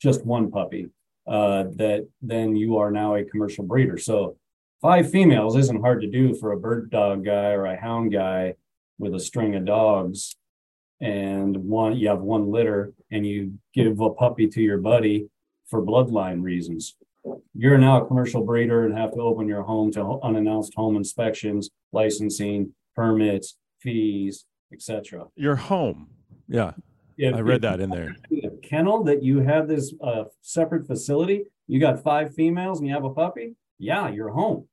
just 0.00 0.24
one 0.24 0.48
puppy. 0.50 0.90
Uh, 1.26 1.64
that 1.74 2.06
then 2.22 2.54
you 2.54 2.78
are 2.78 2.90
now 2.92 3.16
a 3.16 3.24
commercial 3.24 3.64
breeder. 3.64 3.98
So 3.98 4.36
five 4.80 5.10
females 5.10 5.56
isn't 5.56 5.80
hard 5.80 6.00
to 6.02 6.06
do 6.08 6.34
for 6.34 6.52
a 6.52 6.58
bird 6.60 6.90
dog 6.90 7.24
guy 7.24 7.50
or 7.50 7.66
a 7.66 7.78
hound 7.78 8.12
guy 8.12 8.54
with 8.98 9.14
a 9.14 9.20
string 9.20 9.56
of 9.56 9.64
dogs 9.64 10.36
and 11.00 11.56
one 11.56 11.96
you 11.96 12.08
have 12.08 12.20
one 12.20 12.50
litter 12.50 12.92
and 13.10 13.26
you 13.26 13.54
give 13.74 14.00
a 14.00 14.10
puppy 14.10 14.48
to 14.48 14.62
your 14.62 14.78
buddy 14.78 15.28
for 15.66 15.82
bloodline 15.82 16.42
reasons. 16.42 16.96
You're 17.54 17.78
now 17.78 18.02
a 18.02 18.06
commercial 18.06 18.42
breeder 18.42 18.84
and 18.86 18.96
have 18.96 19.12
to 19.12 19.20
open 19.20 19.46
your 19.48 19.62
home 19.62 19.92
to 19.92 20.18
unannounced 20.22 20.74
home 20.74 20.96
inspections, 20.96 21.70
licensing, 21.92 22.72
permits, 22.94 23.56
fees, 23.80 24.46
etc. 24.72 25.26
Your 25.36 25.56
home. 25.56 26.08
Yeah. 26.48 26.72
If- 27.16 27.34
I 27.34 27.40
read 27.40 27.62
that 27.62 27.80
in 27.80 27.90
there. 27.90 28.16
a 28.44 28.50
kennel 28.62 29.02
that 29.04 29.22
you 29.22 29.40
have 29.40 29.68
this 29.68 29.92
uh, 30.00 30.24
separate 30.40 30.86
facility, 30.86 31.44
you 31.66 31.80
got 31.80 32.02
five 32.02 32.34
females 32.34 32.78
and 32.78 32.88
you 32.88 32.94
have 32.94 33.04
a 33.04 33.10
puppy, 33.10 33.56
yeah, 33.78 34.08
you're 34.08 34.30
home. 34.30 34.66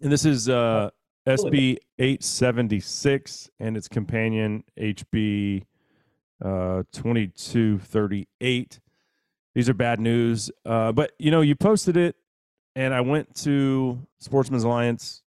And 0.00 0.10
this 0.10 0.24
is 0.24 0.48
uh, 0.48 0.90
SB 1.26 1.76
876 1.98 3.50
and 3.60 3.76
its 3.76 3.88
companion 3.88 4.64
HB 4.78 5.62
uh, 6.44 6.82
2238. 6.92 8.80
These 9.54 9.68
are 9.68 9.74
bad 9.74 10.00
news. 10.00 10.50
Uh, 10.64 10.92
but, 10.92 11.12
you 11.18 11.30
know, 11.30 11.40
you 11.40 11.54
posted 11.54 11.96
it, 11.96 12.16
and 12.74 12.92
I 12.92 13.02
went 13.02 13.34
to 13.36 14.06
Sportsmen's 14.18 14.64
Alliance 14.64 15.22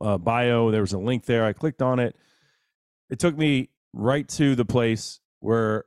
uh, 0.00 0.18
bio. 0.18 0.70
There 0.70 0.80
was 0.80 0.92
a 0.92 0.98
link 0.98 1.24
there. 1.24 1.44
I 1.44 1.52
clicked 1.52 1.80
on 1.80 1.98
it. 1.98 2.16
It 3.10 3.18
took 3.18 3.36
me 3.36 3.70
right 3.92 4.28
to 4.30 4.54
the 4.54 4.64
place 4.64 5.20
where 5.40 5.84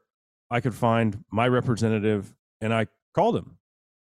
I 0.49 0.61
could 0.61 0.73
find 0.73 1.23
my 1.31 1.47
representative, 1.47 2.33
and 2.61 2.73
I 2.73 2.87
called 3.13 3.35
him. 3.35 3.57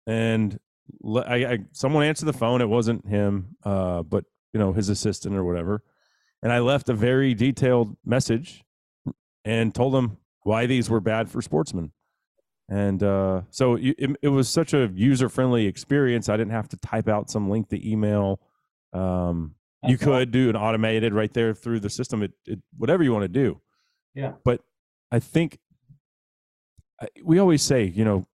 And 0.06 0.60
I, 1.04 1.44
I 1.44 1.58
someone 1.72 2.04
answered 2.04 2.26
the 2.26 2.32
phone. 2.32 2.60
It 2.60 2.68
wasn't 2.68 3.06
him, 3.08 3.56
uh, 3.64 4.02
but 4.02 4.24
you 4.52 4.60
know 4.60 4.72
his 4.72 4.88
assistant 4.88 5.36
or 5.36 5.44
whatever. 5.44 5.82
And 6.42 6.52
I 6.52 6.60
left 6.60 6.88
a 6.88 6.94
very 6.94 7.34
detailed 7.34 7.96
message 8.04 8.64
and 9.44 9.74
told 9.74 9.94
him 9.94 10.18
why 10.42 10.66
these 10.66 10.90
were 10.90 11.00
bad 11.00 11.30
for 11.30 11.40
sportsmen. 11.42 11.92
And 12.68 13.02
uh, 13.02 13.42
so 13.50 13.76
it, 13.76 14.16
it 14.22 14.28
was 14.28 14.48
such 14.48 14.74
a 14.74 14.90
user 14.94 15.28
friendly 15.28 15.66
experience. 15.66 16.28
I 16.28 16.36
didn't 16.36 16.52
have 16.52 16.68
to 16.70 16.76
type 16.76 17.08
out 17.08 17.30
some 17.30 17.48
lengthy 17.48 17.90
email. 17.90 18.40
Um, 18.92 19.54
you 19.86 19.98
could 19.98 20.30
do 20.32 20.50
an 20.50 20.56
automated 20.56 21.14
right 21.14 21.32
there 21.32 21.54
through 21.54 21.80
the 21.80 21.90
system. 21.90 22.22
It, 22.22 22.32
it 22.44 22.58
whatever 22.76 23.04
you 23.04 23.12
want 23.12 23.22
to 23.22 23.28
do. 23.28 23.60
Yeah. 24.14 24.32
But 24.44 24.62
I 25.12 25.20
think 25.20 25.58
we 27.22 27.38
always 27.38 27.62
say, 27.62 27.84
you 27.84 28.04
know, 28.04 28.26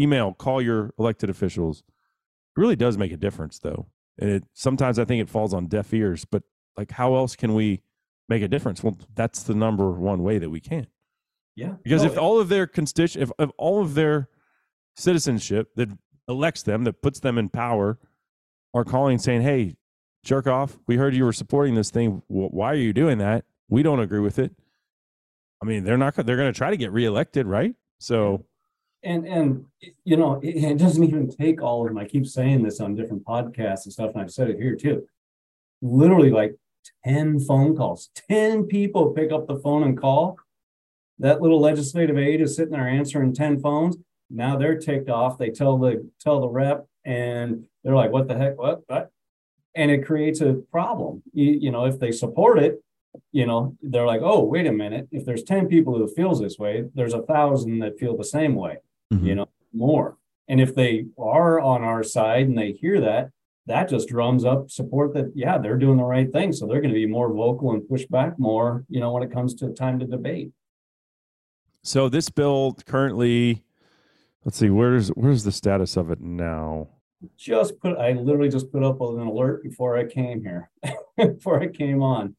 email, 0.00 0.34
call 0.34 0.60
your 0.60 0.92
elected 0.98 1.30
officials. 1.30 1.80
It 1.80 2.60
really 2.60 2.76
does 2.76 2.98
make 2.98 3.12
a 3.12 3.16
difference, 3.16 3.58
though. 3.58 3.86
And 4.18 4.30
it 4.30 4.44
sometimes 4.54 4.98
I 4.98 5.04
think 5.04 5.22
it 5.22 5.28
falls 5.28 5.52
on 5.52 5.66
deaf 5.66 5.92
ears. 5.92 6.24
But 6.24 6.42
like, 6.76 6.90
how 6.92 7.14
else 7.14 7.36
can 7.36 7.54
we 7.54 7.82
make 8.28 8.42
a 8.42 8.48
difference? 8.48 8.82
Well, 8.82 8.96
that's 9.14 9.42
the 9.42 9.54
number 9.54 9.90
one 9.90 10.22
way 10.22 10.38
that 10.38 10.50
we 10.50 10.60
can. 10.60 10.86
Yeah. 11.54 11.74
Because 11.82 12.02
No, 12.02 12.10
if 12.10 12.18
all 12.18 12.38
of 12.38 12.48
their 12.48 12.66
constituent, 12.66 13.30
if, 13.30 13.46
if 13.46 13.50
all 13.56 13.80
of 13.80 13.94
their 13.94 14.28
citizenship 14.94 15.70
that 15.76 15.88
elects 16.28 16.62
them, 16.62 16.84
that 16.84 17.02
puts 17.02 17.20
them 17.20 17.38
in 17.38 17.48
power, 17.48 17.98
are 18.74 18.84
calling 18.84 19.18
saying, 19.18 19.42
"Hey, 19.42 19.76
jerk 20.22 20.46
off! 20.46 20.78
We 20.86 20.96
heard 20.96 21.14
you 21.14 21.24
were 21.24 21.32
supporting 21.32 21.74
this 21.74 21.90
thing. 21.90 22.22
Why 22.28 22.72
are 22.72 22.76
you 22.76 22.92
doing 22.92 23.18
that? 23.18 23.44
We 23.68 23.82
don't 23.82 24.00
agree 24.00 24.20
with 24.20 24.38
it." 24.38 24.54
I 25.62 25.66
mean, 25.66 25.84
they're 25.84 25.96
not. 25.96 26.14
They're 26.14 26.36
going 26.36 26.52
to 26.52 26.56
try 26.56 26.70
to 26.70 26.76
get 26.76 26.92
reelected, 26.92 27.46
right? 27.46 27.74
So, 27.98 28.44
and 29.02 29.26
and 29.26 29.64
you 30.04 30.16
know 30.16 30.40
it, 30.42 30.56
it 30.56 30.78
doesn't 30.78 31.04
even 31.04 31.30
take 31.30 31.62
all 31.62 31.82
of 31.82 31.88
them. 31.88 31.98
I 31.98 32.04
keep 32.04 32.26
saying 32.26 32.62
this 32.62 32.80
on 32.80 32.94
different 32.94 33.24
podcasts 33.24 33.84
and 33.84 33.92
stuff 33.92 34.12
and 34.12 34.22
i've 34.22 34.30
said 34.30 34.50
it 34.50 34.58
here 34.58 34.74
too. 34.74 35.06
Literally 35.82 36.30
like 36.30 36.56
10 37.04 37.40
phone 37.40 37.76
calls. 37.76 38.10
10 38.28 38.64
people 38.64 39.12
pick 39.12 39.32
up 39.32 39.46
the 39.46 39.58
phone 39.58 39.82
and 39.82 39.98
call. 39.98 40.38
That 41.18 41.40
little 41.40 41.60
legislative 41.60 42.18
aide 42.18 42.40
is 42.40 42.56
sitting 42.56 42.72
there 42.72 42.88
answering 42.88 43.34
10 43.34 43.60
phones. 43.60 43.96
Now 44.28 44.56
they're 44.56 44.78
ticked 44.78 45.08
off. 45.08 45.38
They 45.38 45.50
tell 45.50 45.78
the 45.78 46.08
tell 46.20 46.40
the 46.40 46.48
rep 46.48 46.86
and 47.04 47.66
they're 47.84 47.94
like 47.94 48.10
what 48.10 48.28
the 48.28 48.36
heck? 48.36 48.58
What? 48.58 48.82
What? 48.86 49.10
And 49.74 49.90
it 49.90 50.06
creates 50.06 50.40
a 50.40 50.54
problem. 50.72 51.22
You, 51.32 51.52
you 51.52 51.70
know 51.70 51.84
if 51.86 51.98
they 51.98 52.12
support 52.12 52.58
it 52.58 52.82
you 53.32 53.46
know 53.46 53.74
they're 53.80 54.06
like 54.06 54.20
oh 54.22 54.42
wait 54.42 54.66
a 54.66 54.72
minute. 54.72 55.08
If 55.10 55.24
there's 55.24 55.42
10 55.42 55.68
people 55.68 55.96
who 55.96 56.08
feels 56.08 56.40
this 56.40 56.58
way 56.58 56.84
there's 56.94 57.14
a 57.14 57.22
thousand 57.22 57.78
that 57.78 57.98
feel 57.98 58.16
the 58.16 58.24
same 58.24 58.54
way 58.54 58.78
you 59.10 59.34
know 59.34 59.48
more. 59.72 60.16
And 60.48 60.60
if 60.60 60.74
they 60.74 61.06
are 61.18 61.60
on 61.60 61.82
our 61.82 62.02
side 62.02 62.46
and 62.46 62.56
they 62.56 62.72
hear 62.72 63.00
that 63.00 63.30
that 63.66 63.88
just 63.88 64.08
drums 64.08 64.44
up 64.44 64.70
support 64.70 65.12
that 65.14 65.32
yeah 65.34 65.58
they're 65.58 65.76
doing 65.76 65.96
the 65.96 66.04
right 66.04 66.30
thing. 66.32 66.52
So 66.52 66.66
they're 66.66 66.80
going 66.80 66.94
to 66.94 67.00
be 67.00 67.06
more 67.06 67.32
vocal 67.32 67.72
and 67.72 67.88
push 67.88 68.06
back 68.06 68.38
more 68.38 68.84
you 68.88 69.00
know 69.00 69.12
when 69.12 69.22
it 69.22 69.32
comes 69.32 69.54
to 69.56 69.72
time 69.72 69.98
to 69.98 70.06
debate. 70.06 70.52
So 71.82 72.08
this 72.08 72.30
bill 72.30 72.76
currently, 72.86 73.64
let's 74.44 74.56
see, 74.58 74.70
where's 74.70 75.08
where's 75.08 75.44
the 75.44 75.52
status 75.52 75.96
of 75.96 76.10
it 76.10 76.20
now? 76.20 76.88
just 77.36 77.78
put 77.80 77.96
i 77.98 78.12
literally 78.12 78.48
just 78.48 78.70
put 78.70 78.82
up 78.82 79.00
an 79.00 79.20
alert 79.20 79.62
before 79.62 79.96
i 79.96 80.04
came 80.04 80.42
here 80.42 80.70
before 81.16 81.60
i 81.60 81.66
came 81.66 82.02
on. 82.02 82.36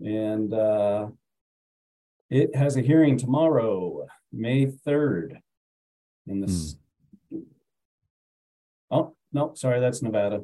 And 0.00 0.54
uh 0.54 1.08
it 2.30 2.54
has 2.54 2.76
a 2.76 2.80
hearing 2.80 3.18
tomorrow 3.18 4.06
may 4.32 4.66
3rd 4.66 5.40
in 6.26 6.40
this 6.40 6.76
oh 8.90 9.14
no 9.32 9.52
sorry 9.54 9.80
that's 9.80 10.02
nevada. 10.02 10.42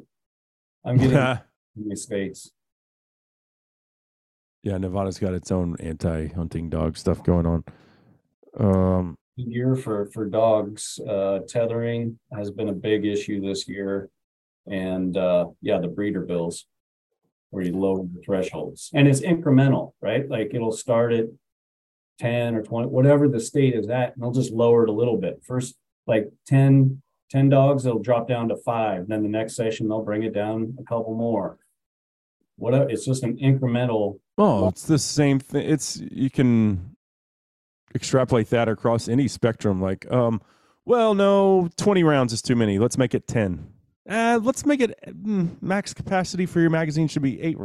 I'm 0.85 0.97
getting 0.97 1.13
my 1.75 1.95
states. 1.95 2.51
Yeah, 4.63 4.77
Nevada's 4.77 5.19
got 5.19 5.33
its 5.33 5.51
own 5.51 5.77
anti-hunting 5.79 6.69
dog 6.69 6.97
stuff 6.97 7.23
going 7.23 7.45
on. 7.45 7.63
Um, 8.59 9.15
year 9.35 9.75
for 9.75 10.07
for 10.07 10.25
dogs 10.25 10.99
uh 11.07 11.39
tethering 11.47 12.17
has 12.35 12.49
been 12.49 12.69
a 12.69 12.73
big 12.73 13.05
issue 13.05 13.39
this 13.39 13.67
year. 13.67 14.09
And 14.69 15.15
uh 15.15 15.47
yeah 15.61 15.79
the 15.79 15.87
breeder 15.87 16.21
bills 16.21 16.65
where 17.51 17.63
you 17.63 17.73
lower 17.73 18.03
the 18.03 18.21
thresholds. 18.25 18.89
And 18.93 19.07
it's 19.07 19.21
incremental 19.21 19.93
right? 20.01 20.27
Like 20.27 20.51
it'll 20.53 20.71
start 20.71 21.13
at 21.13 21.25
10 22.19 22.55
or 22.55 22.63
20 22.63 22.89
whatever 22.89 23.27
the 23.27 23.39
state 23.39 23.73
is 23.73 23.87
at 23.89 24.13
and 24.13 24.23
they'll 24.23 24.31
just 24.31 24.51
lower 24.51 24.83
it 24.83 24.89
a 24.89 24.93
little 24.93 25.17
bit 25.17 25.41
first 25.43 25.75
like 26.07 26.31
10 26.47 27.01
10 27.29 27.49
dogs 27.49 27.83
they'll 27.83 27.99
drop 27.99 28.27
down 28.27 28.49
to 28.49 28.55
five 28.57 29.07
then 29.07 29.23
the 29.23 29.29
next 29.29 29.55
session 29.55 29.87
they'll 29.87 30.03
bring 30.03 30.23
it 30.23 30.33
down 30.33 30.75
a 30.79 30.83
couple 30.83 31.13
more 31.15 31.57
whatever 32.55 32.89
it's 32.89 33.05
just 33.05 33.23
an 33.23 33.37
incremental 33.37 34.19
Oh, 34.37 34.67
it's 34.67 34.85
the 34.85 34.99
same 34.99 35.39
thing. 35.39 35.67
It's 35.67 35.97
you 36.11 36.29
can 36.29 36.95
extrapolate 37.95 38.49
that 38.51 38.69
across 38.69 39.07
any 39.07 39.27
spectrum. 39.27 39.81
Like, 39.81 40.09
um, 40.11 40.41
well, 40.85 41.15
no, 41.15 41.69
twenty 41.75 42.03
rounds 42.03 42.33
is 42.33 42.41
too 42.41 42.55
many. 42.55 42.77
Let's 42.77 42.97
make 42.97 43.15
it 43.15 43.27
ten. 43.27 43.67
Uh, 44.07 44.39
let's 44.41 44.65
make 44.65 44.79
it 44.79 44.97
mm, 45.07 45.61
max 45.61 45.93
capacity 45.93 46.45
for 46.45 46.59
your 46.61 46.69
magazine 46.69 47.07
should 47.07 47.23
be 47.23 47.41
eight. 47.41 47.57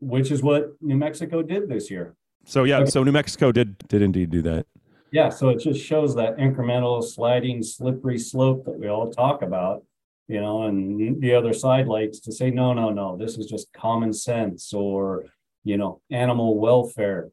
which 0.00 0.30
is 0.30 0.42
what 0.42 0.72
new 0.82 0.96
mexico 0.96 1.42
did 1.42 1.66
this 1.68 1.90
year 1.90 2.14
So 2.46 2.62
yeah, 2.62 2.84
so 2.84 3.02
New 3.02 3.12
Mexico 3.12 3.50
did 3.50 3.76
did 3.88 4.02
indeed 4.02 4.30
do 4.30 4.40
that. 4.42 4.66
Yeah, 5.10 5.30
so 5.30 5.48
it 5.48 5.58
just 5.58 5.84
shows 5.84 6.14
that 6.14 6.36
incremental 6.36 7.02
sliding 7.02 7.62
slippery 7.62 8.18
slope 8.18 8.64
that 8.66 8.78
we 8.78 8.88
all 8.88 9.10
talk 9.10 9.42
about, 9.42 9.82
you 10.28 10.40
know, 10.40 10.62
and 10.62 11.20
the 11.20 11.34
other 11.34 11.52
side 11.52 11.88
likes 11.88 12.20
to 12.20 12.32
say, 12.32 12.50
no, 12.50 12.72
no, 12.72 12.90
no, 12.90 13.16
this 13.16 13.36
is 13.36 13.46
just 13.46 13.72
common 13.72 14.12
sense 14.12 14.72
or, 14.72 15.24
you 15.64 15.76
know, 15.76 16.00
animal 16.10 16.58
welfare. 16.58 17.30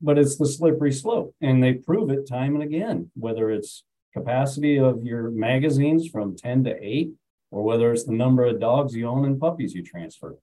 But 0.00 0.18
it's 0.18 0.36
the 0.36 0.46
slippery 0.46 0.92
slope 0.92 1.34
and 1.40 1.62
they 1.62 1.74
prove 1.74 2.10
it 2.10 2.26
time 2.26 2.54
and 2.54 2.64
again, 2.64 3.10
whether 3.14 3.50
it's 3.50 3.84
capacity 4.12 4.78
of 4.78 5.04
your 5.04 5.30
magazines 5.30 6.08
from 6.08 6.36
10 6.36 6.64
to 6.64 6.76
8 6.80 7.10
or 7.52 7.62
whether 7.62 7.92
it's 7.92 8.04
the 8.04 8.12
number 8.12 8.44
of 8.44 8.60
dogs 8.60 8.96
you 8.96 9.06
own 9.06 9.24
and 9.26 9.38
puppies 9.38 9.74
you 9.74 9.84
transfer. 9.84 10.36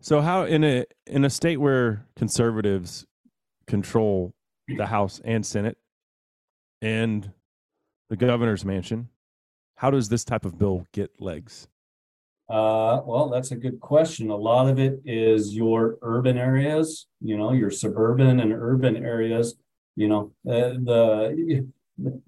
So 0.00 0.20
how 0.20 0.44
in 0.44 0.62
a 0.64 0.84
in 1.06 1.24
a 1.24 1.30
state 1.30 1.56
where 1.56 2.06
conservatives 2.16 3.06
control 3.66 4.34
the 4.68 4.86
House 4.86 5.20
and 5.24 5.44
Senate 5.44 5.76
and 6.80 7.32
the 8.08 8.16
governor's 8.16 8.64
mansion, 8.64 9.08
how 9.76 9.90
does 9.90 10.08
this 10.08 10.24
type 10.24 10.44
of 10.44 10.58
bill 10.58 10.86
get 10.92 11.10
legs? 11.20 11.68
Uh, 12.48 13.02
well, 13.04 13.28
that's 13.28 13.50
a 13.50 13.56
good 13.56 13.78
question. 13.80 14.30
A 14.30 14.36
lot 14.36 14.68
of 14.68 14.78
it 14.78 15.00
is 15.04 15.54
your 15.54 15.98
urban 16.00 16.38
areas, 16.38 17.06
you 17.20 17.36
know, 17.36 17.52
your 17.52 17.70
suburban 17.70 18.40
and 18.40 18.52
urban 18.52 18.96
areas. 18.96 19.54
You 19.96 20.08
know, 20.08 20.32
uh, 20.48 20.78
the 20.78 21.66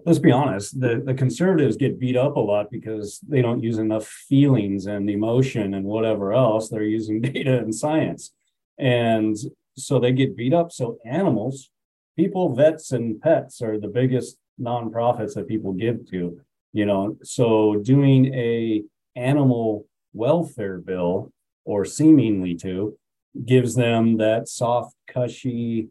let's 0.04 0.18
be 0.18 0.32
honest, 0.32 0.80
the 0.80 1.02
the 1.04 1.14
conservatives 1.14 1.76
get 1.76 1.98
beat 1.98 2.16
up 2.16 2.36
a 2.36 2.40
lot 2.40 2.70
because 2.70 3.20
they 3.28 3.42
don't 3.42 3.62
use 3.62 3.78
enough 3.78 4.06
feelings 4.06 4.86
and 4.86 5.08
emotion 5.08 5.74
and 5.74 5.84
whatever 5.84 6.32
else. 6.32 6.68
They're 6.68 6.82
using 6.82 7.20
data 7.20 7.58
and 7.58 7.74
science, 7.74 8.32
and 8.78 9.36
so 9.76 9.98
they 9.98 10.12
get 10.12 10.36
beat 10.36 10.52
up. 10.52 10.72
So 10.72 10.98
animals, 11.04 11.70
people, 12.16 12.54
vets, 12.54 12.92
and 12.92 13.20
pets 13.20 13.62
are 13.62 13.78
the 13.78 13.88
biggest 13.88 14.36
nonprofits 14.60 15.34
that 15.34 15.48
people 15.48 15.72
give 15.72 16.08
to. 16.10 16.40
You 16.72 16.86
know, 16.86 17.16
so 17.22 17.76
doing 17.76 18.32
a 18.34 18.82
animal 19.16 19.86
welfare 20.12 20.78
bill 20.78 21.32
or 21.64 21.84
seemingly 21.84 22.54
to 22.56 22.96
gives 23.44 23.74
them 23.74 24.16
that 24.16 24.48
soft 24.48 24.94
cushy 25.06 25.88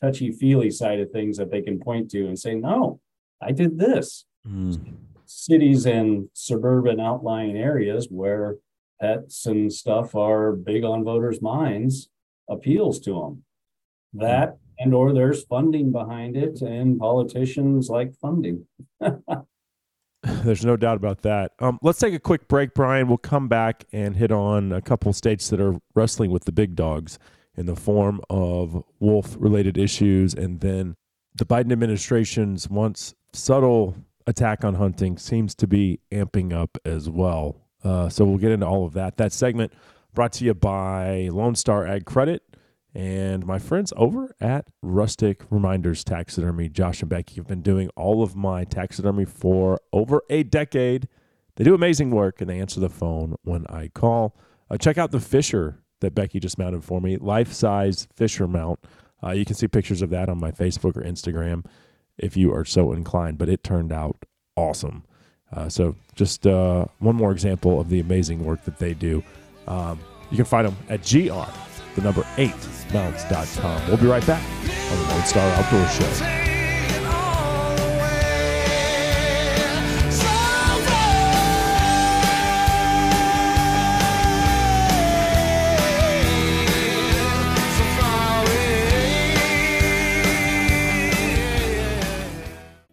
touchy 0.00 0.32
feely 0.32 0.70
side 0.70 1.00
of 1.00 1.10
things 1.10 1.36
that 1.36 1.50
they 1.50 1.62
can 1.62 1.78
point 1.78 2.10
to 2.10 2.26
and 2.26 2.38
say, 2.38 2.54
no, 2.54 3.00
I 3.42 3.52
did 3.52 3.78
this. 3.78 4.24
Mm. 4.46 4.94
Cities 5.26 5.86
and 5.86 6.28
suburban 6.34 7.00
outlying 7.00 7.56
areas 7.56 8.08
where 8.10 8.56
pets 9.00 9.46
and 9.46 9.72
stuff 9.72 10.14
are 10.14 10.52
big 10.52 10.84
on 10.84 11.04
voters' 11.04 11.42
minds 11.42 12.08
appeals 12.48 13.00
to 13.00 13.12
them. 13.14 13.44
That 14.14 14.58
and 14.78 14.94
or 14.94 15.12
there's 15.12 15.44
funding 15.44 15.92
behind 15.92 16.36
it 16.36 16.60
and 16.60 16.98
politicians 16.98 17.88
like 17.88 18.14
funding. 18.20 18.66
There's 20.22 20.64
no 20.64 20.76
doubt 20.76 20.96
about 20.96 21.22
that. 21.22 21.52
Um, 21.58 21.78
let's 21.82 21.98
take 21.98 22.14
a 22.14 22.20
quick 22.20 22.46
break, 22.46 22.74
Brian. 22.74 23.08
We'll 23.08 23.18
come 23.18 23.48
back 23.48 23.84
and 23.92 24.16
hit 24.16 24.30
on 24.30 24.72
a 24.72 24.80
couple 24.80 25.12
states 25.12 25.50
that 25.50 25.60
are 25.60 25.76
wrestling 25.94 26.30
with 26.30 26.44
the 26.44 26.52
big 26.52 26.76
dogs 26.76 27.18
in 27.56 27.66
the 27.66 27.74
form 27.74 28.20
of 28.30 28.84
wolf 29.00 29.36
related 29.38 29.76
issues. 29.76 30.32
And 30.32 30.60
then 30.60 30.94
the 31.34 31.44
Biden 31.44 31.72
administration's 31.72 32.68
once 32.70 33.14
subtle 33.32 33.96
attack 34.26 34.64
on 34.64 34.74
hunting 34.74 35.18
seems 35.18 35.54
to 35.56 35.66
be 35.66 36.00
amping 36.10 36.52
up 36.52 36.78
as 36.84 37.08
well. 37.08 37.56
Uh, 37.82 38.08
so 38.08 38.24
we'll 38.24 38.38
get 38.38 38.52
into 38.52 38.66
all 38.66 38.84
of 38.84 38.92
that. 38.92 39.16
That 39.16 39.32
segment 39.32 39.72
brought 40.14 40.32
to 40.34 40.44
you 40.44 40.54
by 40.54 41.28
Lone 41.32 41.54
Star 41.54 41.86
Ag 41.86 42.04
Credit 42.04 42.42
and 42.94 43.46
my 43.46 43.58
friends 43.58 43.92
over 43.96 44.34
at 44.40 44.68
Rustic 44.82 45.42
Reminders 45.50 46.04
Taxidermy. 46.04 46.68
Josh 46.68 47.00
and 47.00 47.08
Becky 47.08 47.36
have 47.36 47.46
been 47.46 47.62
doing 47.62 47.88
all 47.96 48.22
of 48.22 48.36
my 48.36 48.64
taxidermy 48.64 49.24
for 49.24 49.80
over 49.92 50.22
a 50.28 50.42
decade. 50.42 51.08
They 51.56 51.64
do 51.64 51.74
amazing 51.74 52.10
work 52.10 52.40
and 52.40 52.48
they 52.48 52.60
answer 52.60 52.80
the 52.80 52.90
phone 52.90 53.36
when 53.42 53.66
I 53.68 53.88
call. 53.88 54.36
Uh, 54.70 54.76
check 54.76 54.98
out 54.98 55.10
the 55.10 55.20
Fisher 55.20 55.78
that 56.00 56.14
Becky 56.14 56.40
just 56.40 56.58
mounted 56.58 56.84
for 56.84 57.00
me, 57.00 57.16
life 57.16 57.52
size 57.52 58.08
Fisher 58.14 58.46
mount. 58.46 58.80
Uh, 59.24 59.30
you 59.30 59.44
can 59.44 59.54
see 59.54 59.68
pictures 59.68 60.02
of 60.02 60.10
that 60.10 60.28
on 60.28 60.38
my 60.38 60.50
Facebook 60.50 60.96
or 60.96 61.02
Instagram 61.02 61.64
if 62.18 62.36
you 62.36 62.52
are 62.54 62.64
so 62.64 62.92
inclined, 62.92 63.38
but 63.38 63.48
it 63.48 63.62
turned 63.62 63.92
out 63.92 64.16
awesome. 64.56 65.04
Uh, 65.52 65.68
so, 65.68 65.94
just 66.14 66.46
uh, 66.46 66.86
one 66.98 67.14
more 67.14 67.30
example 67.30 67.80
of 67.80 67.90
the 67.90 68.00
amazing 68.00 68.44
work 68.44 68.64
that 68.64 68.78
they 68.78 68.94
do. 68.94 69.22
Um, 69.66 69.98
you 70.30 70.36
can 70.36 70.46
find 70.46 70.66
them 70.66 70.76
at 70.88 71.02
GR, 71.02 71.44
the 71.94 72.02
number 72.02 72.26
8 72.38 72.54
mounts.com. 72.92 73.86
We'll 73.86 73.98
be 73.98 74.06
right 74.06 74.26
back 74.26 74.42
on 74.42 74.98
the 74.98 75.14
Lone 75.14 75.24
Star 75.24 75.46
Outdoor 75.50 75.86
Show. 75.88 76.51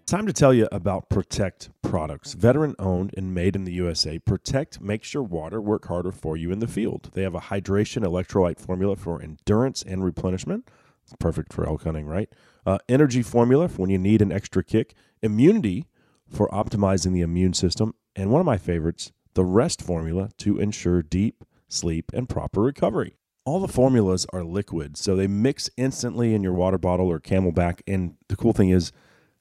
Time 0.09 0.25
to 0.25 0.33
tell 0.33 0.55
you 0.55 0.67
about 0.71 1.07
Protekt 1.07 1.69
products. 1.83 2.33
Veteran 2.33 2.73
owned 2.79 3.13
and 3.15 3.31
made 3.31 3.55
in 3.55 3.63
the 3.63 3.73
USA, 3.73 4.17
Protekt 4.17 4.81
makes 4.81 5.13
your 5.13 5.21
water 5.21 5.61
work 5.61 5.85
harder 5.85 6.11
for 6.11 6.35
you 6.35 6.51
in 6.51 6.57
the 6.57 6.67
field. 6.67 7.11
They 7.13 7.21
have 7.21 7.35
a 7.35 7.39
hydration 7.39 8.03
electrolyte 8.03 8.59
formula 8.59 8.95
for 8.95 9.21
endurance 9.21 9.83
and 9.83 10.03
replenishment. 10.03 10.67
It's 11.03 11.13
perfect 11.19 11.53
for 11.53 11.69
elk 11.69 11.83
hunting, 11.83 12.07
right? 12.07 12.27
Uh, 12.65 12.79
energy 12.89 13.21
formula 13.21 13.67
for 13.67 13.83
when 13.83 13.91
you 13.91 13.99
need 13.99 14.23
an 14.23 14.31
extra 14.31 14.63
kick. 14.63 14.95
Immunity 15.21 15.85
for 16.27 16.47
optimizing 16.47 17.13
the 17.13 17.21
immune 17.21 17.53
system. 17.53 17.93
And 18.15 18.31
one 18.31 18.39
of 18.39 18.47
my 18.47 18.57
favorites, 18.57 19.11
the 19.35 19.45
rest 19.45 19.79
formula 19.79 20.31
to 20.39 20.57
ensure 20.57 21.03
deep 21.03 21.43
sleep 21.67 22.09
and 22.15 22.27
proper 22.27 22.61
recovery. 22.61 23.13
All 23.45 23.59
the 23.59 23.67
formulas 23.67 24.25
are 24.33 24.43
liquid, 24.43 24.97
so 24.97 25.15
they 25.15 25.27
mix 25.27 25.69
instantly 25.77 26.33
in 26.33 26.41
your 26.41 26.53
water 26.53 26.79
bottle 26.79 27.11
or 27.11 27.19
CamelBak. 27.19 27.81
And 27.87 28.15
the 28.27 28.35
cool 28.35 28.53
thing 28.53 28.69
is, 28.69 28.91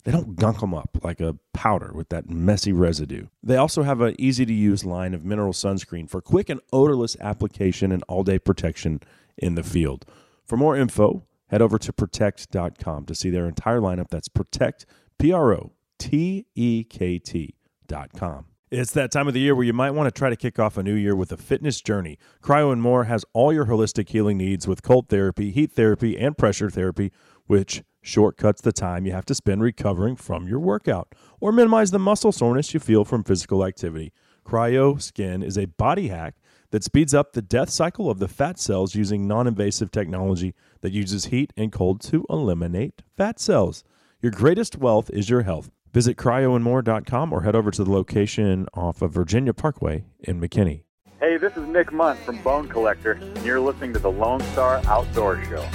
they 0.08 0.12
don't 0.12 0.36
gunk 0.36 0.60
them 0.60 0.72
up 0.72 0.96
like 1.02 1.20
a 1.20 1.36
powder 1.52 1.92
with 1.94 2.08
that 2.08 2.30
messy 2.30 2.72
residue. 2.72 3.26
They 3.42 3.56
also 3.56 3.82
have 3.82 4.00
an 4.00 4.18
easy 4.18 4.46
to 4.46 4.52
use 4.54 4.82
line 4.82 5.12
of 5.12 5.22
mineral 5.22 5.52
sunscreen 5.52 6.08
for 6.08 6.22
quick 6.22 6.48
and 6.48 6.62
odorless 6.72 7.14
application 7.20 7.92
and 7.92 8.02
all 8.08 8.24
day 8.24 8.38
protection 8.38 9.00
in 9.36 9.54
the 9.54 9.62
field. 9.62 10.06
For 10.46 10.56
more 10.56 10.78
info, 10.78 11.26
head 11.48 11.60
over 11.60 11.76
to 11.80 11.92
protekt.com 11.92 13.04
to 13.04 13.14
see 13.14 13.28
their 13.28 13.46
entire 13.46 13.80
lineup. 13.80 14.08
That's 14.08 14.30
protekt, 14.30 14.86
P 15.18 15.30
R 15.30 15.52
O 15.52 15.72
T 15.98 16.46
E 16.54 16.84
K 16.84 17.18
T.com. 17.18 18.46
It's 18.70 18.92
that 18.92 19.12
time 19.12 19.28
of 19.28 19.34
the 19.34 19.40
year 19.40 19.54
where 19.54 19.66
you 19.66 19.74
might 19.74 19.90
want 19.90 20.06
to 20.06 20.18
try 20.18 20.30
to 20.30 20.36
kick 20.36 20.58
off 20.58 20.78
a 20.78 20.82
new 20.82 20.94
year 20.94 21.16
with 21.16 21.32
a 21.32 21.36
fitness 21.36 21.82
journey. 21.82 22.18
Cryo 22.42 22.72
and 22.72 22.80
More 22.80 23.04
has 23.04 23.26
all 23.34 23.52
your 23.52 23.66
holistic 23.66 24.08
healing 24.08 24.38
needs 24.38 24.66
with 24.66 24.82
cold 24.82 25.10
therapy, 25.10 25.50
heat 25.50 25.72
therapy, 25.72 26.18
and 26.18 26.38
pressure 26.38 26.70
therapy, 26.70 27.12
which 27.46 27.82
shortcuts 28.08 28.62
the 28.62 28.72
time 28.72 29.06
you 29.06 29.12
have 29.12 29.26
to 29.26 29.34
spend 29.34 29.62
recovering 29.62 30.16
from 30.16 30.48
your 30.48 30.58
workout 30.58 31.14
or 31.40 31.52
minimize 31.52 31.90
the 31.90 31.98
muscle 31.98 32.32
soreness 32.32 32.74
you 32.74 32.80
feel 32.80 33.04
from 33.04 33.22
physical 33.22 33.64
activity. 33.64 34.12
Cryo 34.44 35.00
Skin 35.00 35.42
is 35.42 35.58
a 35.58 35.66
body 35.66 36.08
hack 36.08 36.34
that 36.70 36.82
speeds 36.82 37.14
up 37.14 37.32
the 37.32 37.42
death 37.42 37.70
cycle 37.70 38.10
of 38.10 38.18
the 38.18 38.28
fat 38.28 38.58
cells 38.58 38.94
using 38.94 39.28
non 39.28 39.46
invasive 39.46 39.90
technology 39.90 40.54
that 40.80 40.92
uses 40.92 41.26
heat 41.26 41.52
and 41.56 41.70
cold 41.70 42.00
to 42.00 42.24
eliminate 42.30 43.02
fat 43.16 43.38
cells. 43.38 43.84
Your 44.20 44.32
greatest 44.32 44.78
wealth 44.78 45.10
is 45.10 45.30
your 45.30 45.42
health. 45.42 45.70
Visit 45.92 46.16
cryoandmore.com 46.16 47.32
or 47.32 47.42
head 47.42 47.54
over 47.54 47.70
to 47.70 47.84
the 47.84 47.90
location 47.90 48.66
off 48.74 49.02
of 49.02 49.12
Virginia 49.12 49.54
Parkway 49.54 50.04
in 50.20 50.40
McKinney. 50.40 50.82
Hey, 51.20 51.36
this 51.36 51.56
is 51.56 51.66
Nick 51.66 51.92
Mundt 51.92 52.18
from 52.20 52.40
Bone 52.42 52.68
Collector, 52.68 53.12
and 53.12 53.44
you're 53.44 53.60
listening 53.60 53.92
to 53.92 53.98
the 53.98 54.10
Lone 54.10 54.40
Star 54.52 54.80
Outdoor 54.86 55.42
Show. 55.44 55.66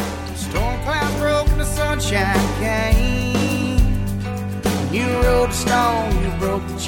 Sunshine 1.93 2.55
came. 2.57 3.77
You 4.91 5.05
rode 5.21 5.53
stone, 5.53 6.23
you 6.23 6.31
broke 6.39 6.65
the 6.67 6.79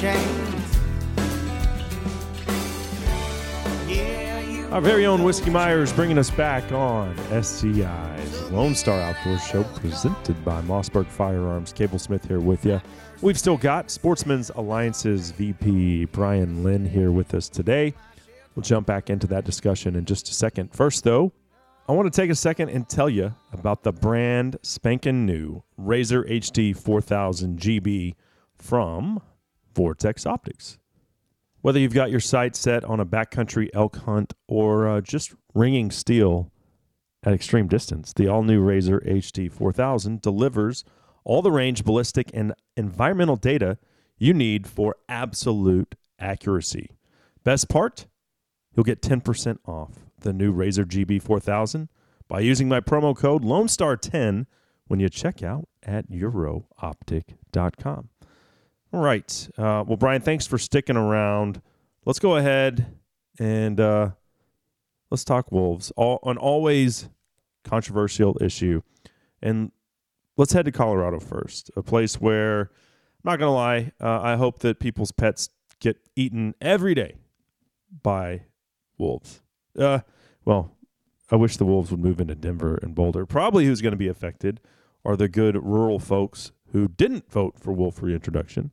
Our 4.72 4.80
very 4.80 5.06
own 5.06 5.22
Whiskey 5.22 5.50
Myers 5.50 5.92
bringing 5.92 6.18
us 6.18 6.32
back 6.32 6.72
on 6.72 7.16
SCI's 7.30 8.50
Lone 8.50 8.74
Star 8.74 9.00
Outdoor 9.00 9.38
Show 9.38 9.62
presented 9.76 10.44
by 10.44 10.60
Mossberg 10.62 11.06
Firearms. 11.06 11.72
Cable 11.72 12.00
Smith 12.00 12.26
here 12.26 12.40
with 12.40 12.66
you. 12.66 12.82
We've 13.20 13.38
still 13.38 13.58
got 13.58 13.92
Sportsmen's 13.92 14.50
Alliance's 14.56 15.30
VP 15.30 16.06
Brian 16.06 16.64
Lynn 16.64 16.84
here 16.84 17.12
with 17.12 17.32
us 17.32 17.48
today. 17.48 17.94
We'll 18.56 18.64
jump 18.64 18.88
back 18.88 19.08
into 19.08 19.28
that 19.28 19.44
discussion 19.44 19.94
in 19.94 20.04
just 20.04 20.28
a 20.30 20.34
second. 20.34 20.72
First, 20.72 21.04
though, 21.04 21.30
I 21.88 21.92
want 21.92 22.12
to 22.12 22.20
take 22.20 22.30
a 22.30 22.34
second 22.34 22.70
and 22.70 22.88
tell 22.88 23.08
you 23.08 23.32
about 23.52 23.84
the 23.84 23.92
brand 23.92 24.56
spanking 24.60 25.24
new 25.24 25.62
Razor 25.76 26.24
HD 26.24 26.76
4000 26.76 27.60
GB 27.60 28.14
from 28.56 29.22
Vortex 29.72 30.26
Optics. 30.26 30.78
Whether 31.60 31.78
you've 31.78 31.94
got 31.94 32.10
your 32.10 32.18
sight 32.18 32.56
set 32.56 32.82
on 32.84 32.98
a 32.98 33.06
backcountry 33.06 33.70
elk 33.72 33.98
hunt 33.98 34.34
or 34.48 34.88
uh, 34.88 35.00
just 35.00 35.36
ringing 35.54 35.92
steel 35.92 36.50
at 37.22 37.32
extreme 37.32 37.68
distance, 37.68 38.12
the 38.12 38.26
all 38.26 38.42
new 38.42 38.60
Razor 38.60 38.98
HD 39.06 39.50
4000 39.50 40.20
delivers 40.20 40.82
all 41.22 41.40
the 41.40 41.52
range, 41.52 41.84
ballistic, 41.84 42.32
and 42.34 42.52
environmental 42.76 43.36
data 43.36 43.78
you 44.18 44.34
need 44.34 44.66
for 44.66 44.96
absolute 45.08 45.94
accuracy. 46.18 46.90
Best 47.44 47.68
part? 47.68 48.06
You'll 48.74 48.82
get 48.82 49.02
10% 49.02 49.58
off 49.66 50.05
the 50.26 50.32
new 50.32 50.50
Razor 50.50 50.84
GB 50.84 51.22
4000 51.22 51.88
by 52.26 52.40
using 52.40 52.68
my 52.68 52.80
promo 52.80 53.16
code 53.16 53.44
Lone 53.44 53.68
Star 53.68 53.96
10 53.96 54.48
when 54.88 54.98
you 54.98 55.08
check 55.08 55.40
out 55.42 55.68
at 55.84 56.10
eurooptic.com. 56.10 58.08
All 58.92 59.00
right. 59.00 59.48
Uh, 59.56 59.84
well, 59.86 59.96
Brian, 59.96 60.20
thanks 60.20 60.44
for 60.46 60.58
sticking 60.58 60.96
around. 60.96 61.62
Let's 62.04 62.18
go 62.18 62.34
ahead 62.36 62.98
and 63.38 63.78
uh, 63.78 64.10
let's 65.10 65.22
talk 65.22 65.52
wolves. 65.52 65.92
All, 65.96 66.18
an 66.24 66.38
always 66.38 67.08
controversial 67.62 68.36
issue. 68.40 68.82
And 69.40 69.70
let's 70.36 70.52
head 70.52 70.64
to 70.64 70.72
Colorado 70.72 71.20
first, 71.20 71.70
a 71.76 71.84
place 71.84 72.20
where, 72.20 72.62
I'm 72.62 73.30
not 73.30 73.38
going 73.38 73.48
to 73.48 73.52
lie, 73.52 73.92
uh, 74.00 74.20
I 74.22 74.34
hope 74.34 74.58
that 74.60 74.80
people's 74.80 75.12
pets 75.12 75.50
get 75.78 75.98
eaten 76.16 76.56
every 76.60 76.94
day 76.94 77.14
by 78.02 78.42
wolves. 78.98 79.40
Uh, 79.78 80.00
well, 80.46 80.72
I 81.30 81.36
wish 81.36 81.58
the 81.58 81.66
wolves 81.66 81.90
would 81.90 82.00
move 82.00 82.20
into 82.20 82.34
Denver 82.34 82.78
and 82.80 82.94
Boulder. 82.94 83.26
Probably 83.26 83.66
who's 83.66 83.82
going 83.82 83.92
to 83.92 83.98
be 83.98 84.08
affected 84.08 84.60
are 85.04 85.16
the 85.16 85.28
good 85.28 85.62
rural 85.62 85.98
folks 85.98 86.52
who 86.72 86.88
didn't 86.88 87.30
vote 87.30 87.58
for 87.58 87.72
wolf 87.72 88.00
reintroduction. 88.00 88.70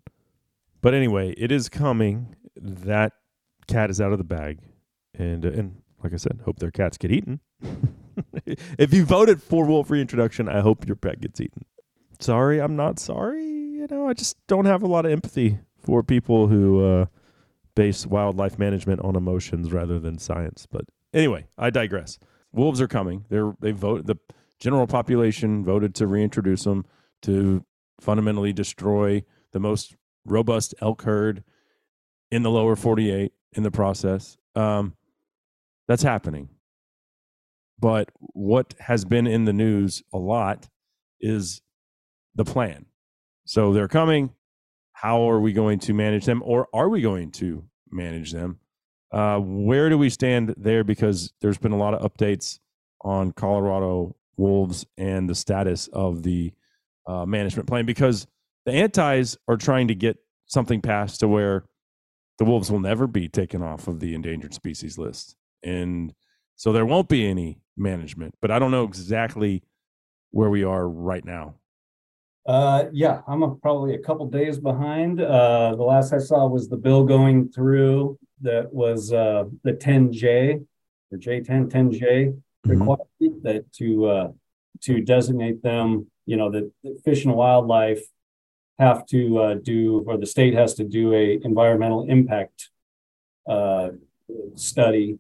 But 0.82 0.94
anyway, 0.94 1.34
it 1.38 1.52
is 1.52 1.70
coming. 1.70 2.36
That 2.56 3.14
cat 3.68 3.90
is 3.90 4.00
out 4.00 4.12
of 4.12 4.20
the 4.20 4.24
bag, 4.24 4.60
and 5.18 5.46
uh, 5.46 5.50
and 5.50 5.82
like 6.04 6.14
I 6.14 6.18
said, 6.18 6.42
hope 6.46 6.60
their 6.60 6.72
cats 6.72 6.98
get 6.98 7.12
eaten. 7.12 7.40
if 8.46 8.94
you 8.94 9.06
voted 9.06 9.42
for 9.42 9.66
wolf 9.66 9.90
reintroduction, 9.90 10.48
I 10.48 10.60
hope 10.60 10.86
your 10.86 10.96
pet 10.96 11.22
gets 11.22 11.42
eaten. 11.42 11.66
Sorry, 12.20 12.60
I'm 12.60 12.76
not 12.76 13.00
sorry. 13.00 13.44
You 13.44 13.88
know, 13.90 14.08
I 14.08 14.14
just 14.14 14.38
don't 14.48 14.66
have 14.66 14.84
a 14.84 14.88
lot 14.88 15.06
of 15.06 15.12
empathy 15.12 15.60
for 15.80 16.04
people 16.04 16.48
who 16.48 16.86
uh, 16.86 17.06
base 17.76 18.06
wildlife 18.06 18.60
management 18.60 19.02
on 19.02 19.16
emotions 19.16 19.72
rather 19.72 20.00
than 20.00 20.20
science. 20.20 20.68
But 20.70 20.86
anyway, 21.14 21.48
I 21.58 21.70
digress. 21.70 22.20
Wolves 22.52 22.82
are 22.82 22.88
coming. 22.88 23.26
They're 23.30 23.54
they 23.60 23.72
vote 23.72 24.06
the 24.06 24.18
general 24.60 24.88
population 24.88 25.64
voted 25.64 25.96
to 25.96 26.08
reintroduce 26.08 26.64
them 26.64 26.86
to 27.24 27.66
fundamentally 28.00 28.54
destroy 28.54 29.24
the 29.52 29.60
most 29.60 29.96
robust 30.26 30.74
elk 30.82 31.04
herd 31.04 31.44
in 32.32 32.44
the 32.44 32.52
lower 32.52 32.76
48 32.76 33.32
in 33.54 33.64
the 33.64 33.72
process. 33.72 34.38
Um, 34.56 34.96
that's 35.88 36.04
happening. 36.04 36.50
But 37.80 38.10
what 38.18 38.74
has 38.80 39.04
been 39.06 39.28
in 39.28 39.46
the 39.46 39.54
news 39.54 40.04
a 40.14 40.18
lot 40.18 40.70
is 41.20 41.62
the 42.36 42.46
plan. 42.46 42.86
So 43.46 43.74
they're 43.74 43.88
coming. 43.88 44.34
How 44.94 45.30
are 45.30 45.40
we 45.40 45.52
going 45.52 45.80
to 45.80 45.94
manage 45.94 46.26
them, 46.26 46.42
or 46.46 46.68
are 46.74 46.88
we 46.88 47.02
going 47.02 47.32
to 47.32 47.66
manage 47.92 48.32
them? 48.32 48.60
Uh, 49.14 49.40
where 49.40 49.90
do 49.90 49.98
we 49.98 50.10
stand 50.10 50.56
there? 50.58 50.84
Because 50.84 51.32
there's 51.40 51.60
been 51.60 51.72
a 51.72 51.78
lot 51.78 51.94
of 51.94 52.12
updates 52.12 52.60
on 53.02 53.32
Colorado 53.32 54.16
wolves 54.38 54.86
and 54.98 55.30
the 55.30 55.36
status 55.36 55.88
of 55.94 56.24
the 56.24 56.52
uh, 57.06 57.26
management 57.26 57.68
plan. 57.68 57.86
Because 57.86 58.26
the 58.66 58.72
antis 58.72 59.38
are 59.48 59.58
trying 59.58 59.88
to 59.90 59.96
get 59.96 60.18
something 60.48 60.82
passed 60.82 61.20
to 61.20 61.28
where 61.28 61.66
the 62.40 62.46
wolves 62.46 62.72
will 62.72 62.80
never 62.80 63.08
be 63.08 63.30
taken 63.30 63.62
off 63.62 63.88
of 63.88 64.00
the 64.00 64.16
endangered 64.16 64.54
species 64.54 64.98
list, 64.98 65.36
and 65.64 66.14
so 66.56 66.72
there 66.72 66.86
won't 66.86 67.10
be 67.10 67.28
any 67.28 67.60
management. 67.78 68.36
But 68.42 68.52
I 68.52 68.60
don't 68.60 68.72
know 68.72 68.84
exactly 68.84 69.64
where 70.32 70.50
we 70.50 70.64
are 70.64 70.88
right 70.88 71.24
now. 71.24 71.56
Uh, 72.46 72.86
yeah, 72.92 73.22
I'm 73.28 73.42
a, 73.44 73.56
probably 73.56 73.96
a 73.96 74.00
couple 74.00 74.28
days 74.28 74.60
behind. 74.60 75.22
Uh, 75.22 75.76
the 75.76 75.84
last 75.84 76.12
I 76.12 76.18
saw 76.18 76.46
was 76.48 76.68
the 76.68 76.78
bill 76.78 77.06
going 77.06 77.50
through 77.50 78.18
that 78.42 78.74
was 78.74 79.14
uh, 79.14 79.46
the 79.64 79.74
10J 79.74 80.66
or 81.12 81.18
J10 81.18 81.72
10J 81.72 82.36
Mm-hmm. 82.66 83.42
that 83.44 83.72
to 83.74 84.06
uh, 84.06 84.32
to 84.84 85.02
designate 85.02 85.62
them. 85.62 86.08
You 86.26 86.38
know 86.38 86.50
that 86.52 86.72
that 86.84 87.02
Fish 87.04 87.26
and 87.26 87.34
Wildlife 87.36 88.02
have 88.80 89.06
to 89.08 89.38
uh, 89.40 89.54
do, 89.56 90.04
or 90.08 90.18
the 90.18 90.26
state 90.26 90.54
has 90.54 90.74
to 90.76 90.86
do 90.86 91.14
a 91.14 91.40
environmental 91.44 92.10
impact 92.10 92.70
uh, 93.48 93.90
study 94.56 95.18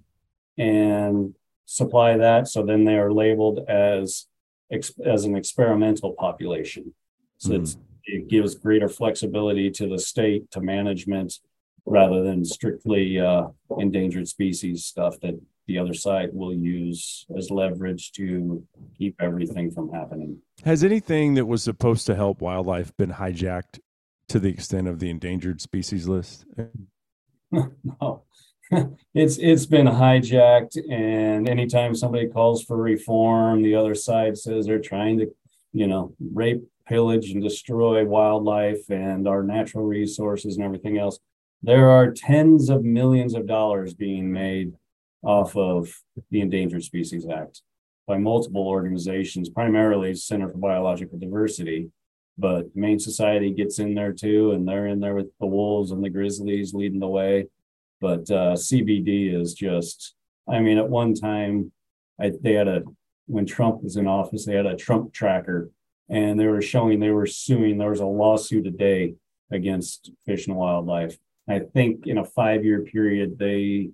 and 0.57 1.35
supply 1.65 2.15
that. 2.17 2.47
So 2.47 2.63
then 2.63 2.85
they 2.85 2.95
are 2.95 3.11
labeled 3.11 3.59
as 3.67 4.27
as 4.71 5.25
an 5.25 5.35
experimental 5.35 6.13
population. 6.13 6.93
So 7.43 7.55
it's, 7.55 7.77
it 8.05 8.29
gives 8.29 8.55
greater 8.55 8.87
flexibility 8.87 9.69
to 9.71 9.87
the 9.87 9.99
state 9.99 10.49
to 10.51 10.61
management 10.61 11.39
rather 11.85 12.23
than 12.23 12.45
strictly 12.45 13.19
uh, 13.19 13.47
endangered 13.77 14.29
species 14.29 14.85
stuff 14.85 15.19
that 15.21 15.37
the 15.67 15.77
other 15.77 15.93
side 15.93 16.29
will 16.31 16.53
use 16.53 17.25
as 17.37 17.51
leverage 17.51 18.13
to 18.13 18.65
keep 18.97 19.15
everything 19.21 19.71
from 19.71 19.91
happening. 19.91 20.37
Has 20.63 20.85
anything 20.85 21.33
that 21.33 21.45
was 21.45 21.63
supposed 21.63 22.05
to 22.05 22.15
help 22.15 22.41
wildlife 22.41 22.95
been 22.95 23.11
hijacked 23.11 23.79
to 24.29 24.39
the 24.39 24.49
extent 24.49 24.87
of 24.87 24.99
the 24.99 25.09
endangered 25.09 25.59
species 25.59 26.07
list? 26.07 26.45
no. 27.51 28.23
it's 29.13 29.37
it's 29.37 29.65
been 29.65 29.85
hijacked 29.85 30.77
and 30.89 31.49
anytime 31.49 31.93
somebody 31.93 32.27
calls 32.27 32.63
for 32.63 32.77
reform 32.77 33.61
the 33.61 33.75
other 33.75 33.93
side 33.93 34.37
says 34.37 34.65
they're 34.65 34.79
trying 34.79 35.19
to 35.19 35.27
you 35.73 35.85
know 35.85 36.15
rape 36.33 36.63
pillage 36.87 37.31
and 37.31 37.41
destroy 37.41 38.05
wildlife 38.05 38.89
and 38.89 39.27
our 39.27 39.43
natural 39.43 39.83
resources 39.83 40.55
and 40.55 40.65
everything 40.65 40.97
else 40.97 41.19
there 41.61 41.89
are 41.89 42.11
tens 42.11 42.69
of 42.69 42.83
millions 42.83 43.33
of 43.35 43.47
dollars 43.47 43.93
being 43.93 44.31
made 44.31 44.73
off 45.23 45.55
of 45.55 45.93
the 46.31 46.41
endangered 46.41 46.83
species 46.83 47.25
act 47.27 47.61
by 48.07 48.17
multiple 48.17 48.67
organizations 48.67 49.49
primarily 49.49 50.13
center 50.13 50.49
for 50.49 50.57
biological 50.57 51.17
diversity 51.17 51.89
but 52.37 52.65
Humane 52.73 52.99
Society 52.99 53.53
gets 53.53 53.77
in 53.77 53.93
there 53.93 54.11
too 54.11 54.51
and 54.51 54.67
they're 54.67 54.87
in 54.87 54.99
there 54.99 55.13
with 55.13 55.29
the 55.39 55.45
wolves 55.45 55.91
and 55.91 56.03
the 56.03 56.09
grizzlies 56.09 56.73
leading 56.73 56.99
the 56.99 57.07
way 57.07 57.47
but 58.03 58.29
uh, 58.29 58.53
CBD 58.53 59.33
is 59.33 59.53
just. 59.53 60.13
I 60.45 60.59
mean, 60.59 60.77
at 60.77 60.89
one 60.89 61.13
time, 61.13 61.71
I, 62.19 62.33
they 62.41 62.51
had 62.51 62.67
a 62.67 62.83
when 63.27 63.45
Trump 63.45 63.81
was 63.81 63.95
in 63.95 64.07
office, 64.07 64.45
they 64.45 64.55
had 64.55 64.65
a 64.65 64.75
Trump 64.75 65.13
tracker, 65.13 65.71
and 66.09 66.39
they 66.39 66.47
were 66.47 66.61
showing 66.61 66.99
they 66.99 67.11
were 67.11 67.27
suing. 67.27 67.77
There 67.77 67.89
was 67.89 67.99
a 67.99 68.05
lawsuit 68.05 68.67
a 68.67 68.71
day 68.71 69.15
against 69.51 70.11
Fish 70.25 70.47
and 70.47 70.55
Wildlife. 70.55 71.17
I 71.47 71.59
think 71.59 72.07
in 72.07 72.17
a 72.17 72.25
five-year 72.25 72.81
period, 72.81 73.37
they 73.37 73.89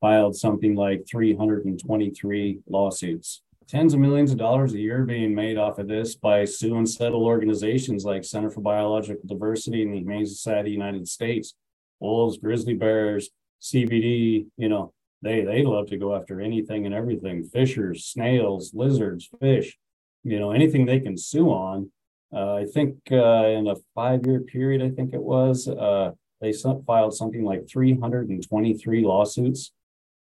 filed 0.00 0.36
something 0.36 0.74
like 0.74 1.06
323 1.06 2.60
lawsuits. 2.68 3.42
Tens 3.66 3.92
of 3.92 4.00
millions 4.00 4.32
of 4.32 4.38
dollars 4.38 4.72
a 4.72 4.78
year 4.78 5.04
being 5.04 5.34
made 5.34 5.58
off 5.58 5.78
of 5.78 5.88
this 5.88 6.14
by 6.14 6.44
sue 6.44 6.78
and 6.78 6.88
settle 6.88 7.24
organizations 7.24 8.04
like 8.04 8.24
Center 8.24 8.50
for 8.50 8.62
Biological 8.62 9.20
Diversity 9.26 9.82
and 9.82 9.92
the 9.92 9.98
Humane 9.98 10.26
Society 10.26 10.60
of 10.60 10.64
the 10.64 10.70
United 10.86 11.06
States, 11.06 11.54
wolves, 12.00 12.38
grizzly 12.38 12.74
bears, 12.74 13.28
CBD, 13.60 14.46
you 14.56 14.68
know, 14.68 14.92
they 15.20 15.42
they 15.44 15.64
love 15.64 15.88
to 15.88 15.98
go 15.98 16.14
after 16.14 16.40
anything 16.40 16.86
and 16.86 16.94
everything, 16.94 17.44
fishers, 17.44 18.04
snails, 18.04 18.72
lizards, 18.72 19.28
fish, 19.40 19.76
you 20.24 20.38
know, 20.38 20.50
anything 20.50 20.86
they 20.86 21.00
can 21.00 21.16
sue 21.16 21.48
on. 21.48 21.90
Uh, 22.32 22.54
I 22.56 22.64
think 22.66 22.98
uh, 23.10 23.46
in 23.46 23.68
a 23.68 23.76
five-year 23.94 24.40
period, 24.40 24.82
I 24.82 24.90
think 24.90 25.14
it 25.14 25.22
was, 25.22 25.66
uh, 25.66 26.12
they 26.40 26.52
filed 26.52 27.14
something 27.14 27.42
like 27.42 27.68
323 27.68 29.04
lawsuits 29.04 29.72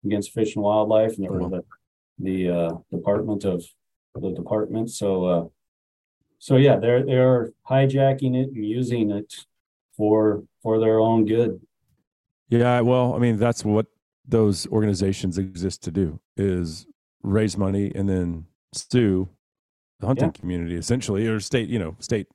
against 0.05 0.31
Fish 0.31 0.55
and 0.55 0.63
Wildlife, 0.63 1.17
and 1.17 1.29
were 1.29 1.49
the 1.49 1.63
the 2.19 2.49
uh, 2.49 2.71
Department 2.91 3.43
of 3.43 3.63
the 4.15 4.31
department. 4.31 4.89
So, 4.89 5.25
uh, 5.25 5.45
so 6.39 6.55
yeah, 6.55 6.77
they're 6.77 7.05
they're 7.05 7.51
hijacking 7.69 8.35
it 8.35 8.49
and 8.49 8.65
using 8.65 9.11
it 9.11 9.33
for 9.95 10.43
for 10.63 10.79
their 10.79 10.99
own 10.99 11.25
good. 11.25 11.61
Yeah, 12.49 12.81
well, 12.81 13.13
I 13.13 13.19
mean, 13.19 13.37
that's 13.37 13.65
what 13.65 13.87
those 14.27 14.67
organizations 14.67 15.37
exist 15.37 15.83
to 15.83 15.91
do 15.91 16.19
is 16.35 16.85
raise 17.23 17.57
money 17.57 17.91
and 17.93 18.07
then 18.09 18.45
sue 18.73 19.29
the 19.99 20.07
hunting 20.07 20.25
Yeah. 20.33 20.39
community 20.39 20.75
essentially 20.75 21.27
or 21.27 21.39
state, 21.39 21.69
you 21.69 21.79
know, 21.79 21.95
state 21.99 22.27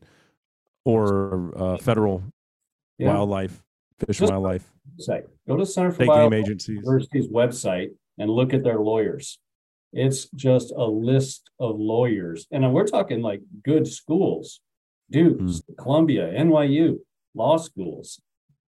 or 0.85 1.53
uh, 1.57 1.77
federal 1.79 2.23
Yeah. 2.99 3.09
wildlife, 3.15 3.63
fish 3.99 4.19
Just- 4.19 4.31
wildlife, 4.33 4.69
Site. 4.99 5.25
Go 5.47 5.57
to 5.57 5.65
Center 5.65 5.91
for 5.91 5.95
state 5.97 6.05
game 6.07 6.09
Biological 6.09 6.39
agencies. 6.45 6.77
University's 6.77 7.29
website 7.29 7.95
and 8.19 8.31
look 8.31 8.53
at 8.53 8.63
their 8.65 8.79
lawyers. 8.81 9.39
It's 9.93 10.29
just 10.31 10.73
a 10.77 10.85
list 10.87 11.51
of 11.61 11.79
lawyers. 11.79 12.47
And 12.51 12.73
we're 12.75 12.87
talking 12.87 13.23
like 13.23 13.43
good 13.63 13.87
schools, 13.87 14.61
Duke's, 15.11 15.63
Columbia, 15.79 16.33
NYU, 16.33 16.99
law 17.35 17.57
schools. 17.59 18.21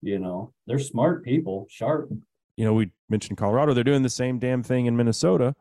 You 0.02 0.20
know, 0.20 0.54
they're 0.68 0.80
smart 0.80 1.24
people, 1.24 1.66
sharp. 1.70 2.12
you 2.58 2.66
know, 2.66 2.74
we 2.74 2.92
mentioned 3.10 3.38
Colorado. 3.38 3.74
They're 3.74 3.84
doing 3.86 4.04
the 4.04 4.10
same 4.10 4.38
damn 4.38 4.62
thing 4.64 4.86
in 4.86 4.96
Minnesota, 4.98 5.56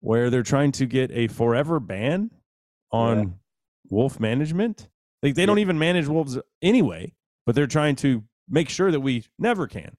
where 0.00 0.30
they're 0.30 0.42
trying 0.44 0.72
to 0.72 0.86
get 0.86 1.10
a 1.10 1.26
forever 1.28 1.78
ban 1.80 2.30
on 2.94 3.34
wolf 3.90 4.20
management. 4.20 4.88
Like 5.22 5.34
they 5.34 5.46
don't 5.46 5.58
even 5.58 5.78
manage 5.78 6.06
wolves 6.06 6.38
anyway, 6.62 7.12
but 7.46 7.54
they're 7.54 7.66
trying 7.66 7.96
to 7.96 8.24
make 8.48 8.68
sure 8.68 8.90
that 8.90 9.00
we 9.00 9.24
never 9.38 9.66
can. 9.66 9.96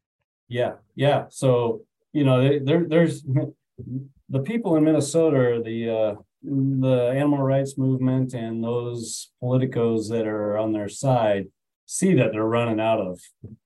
Yeah, 0.47 0.73
yeah. 0.95 1.25
So, 1.29 1.81
you 2.13 2.23
know, 2.23 2.59
there 2.59 2.85
there's 2.87 3.23
the 4.29 4.39
people 4.43 4.75
in 4.75 4.83
Minnesota, 4.83 5.61
the 5.63 5.89
uh 5.89 6.15
the 6.43 7.11
animal 7.15 7.39
rights 7.39 7.75
movement 7.77 8.33
and 8.35 8.63
those 8.63 9.31
politicos 9.41 10.09
that 10.09 10.27
are 10.27 10.59
on 10.59 10.73
their 10.73 10.87
side 10.87 11.47
see 11.87 12.13
that 12.13 12.31
they're 12.31 12.43
running 12.43 12.79
out 12.79 12.99
of 12.99 13.19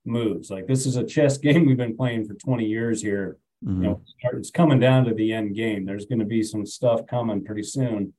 moves. 0.06 0.50
Like 0.50 0.66
this 0.66 0.86
is 0.86 0.96
a 0.96 1.04
chess 1.04 1.36
game 1.46 1.66
we've 1.66 1.76
been 1.76 1.96
playing 1.96 2.26
for 2.26 2.34
20 2.34 2.64
years 2.64 3.02
here. 3.02 3.36
You 3.62 3.72
know, 3.72 4.00
it's 4.32 4.50
coming 4.50 4.80
down 4.80 5.04
to 5.04 5.12
the 5.12 5.34
end 5.34 5.54
game. 5.54 5.84
There's 5.84 6.06
going 6.06 6.20
to 6.20 6.24
be 6.24 6.42
some 6.42 6.64
stuff 6.64 7.06
coming 7.06 7.44
pretty 7.44 7.62
soon, 7.62 8.14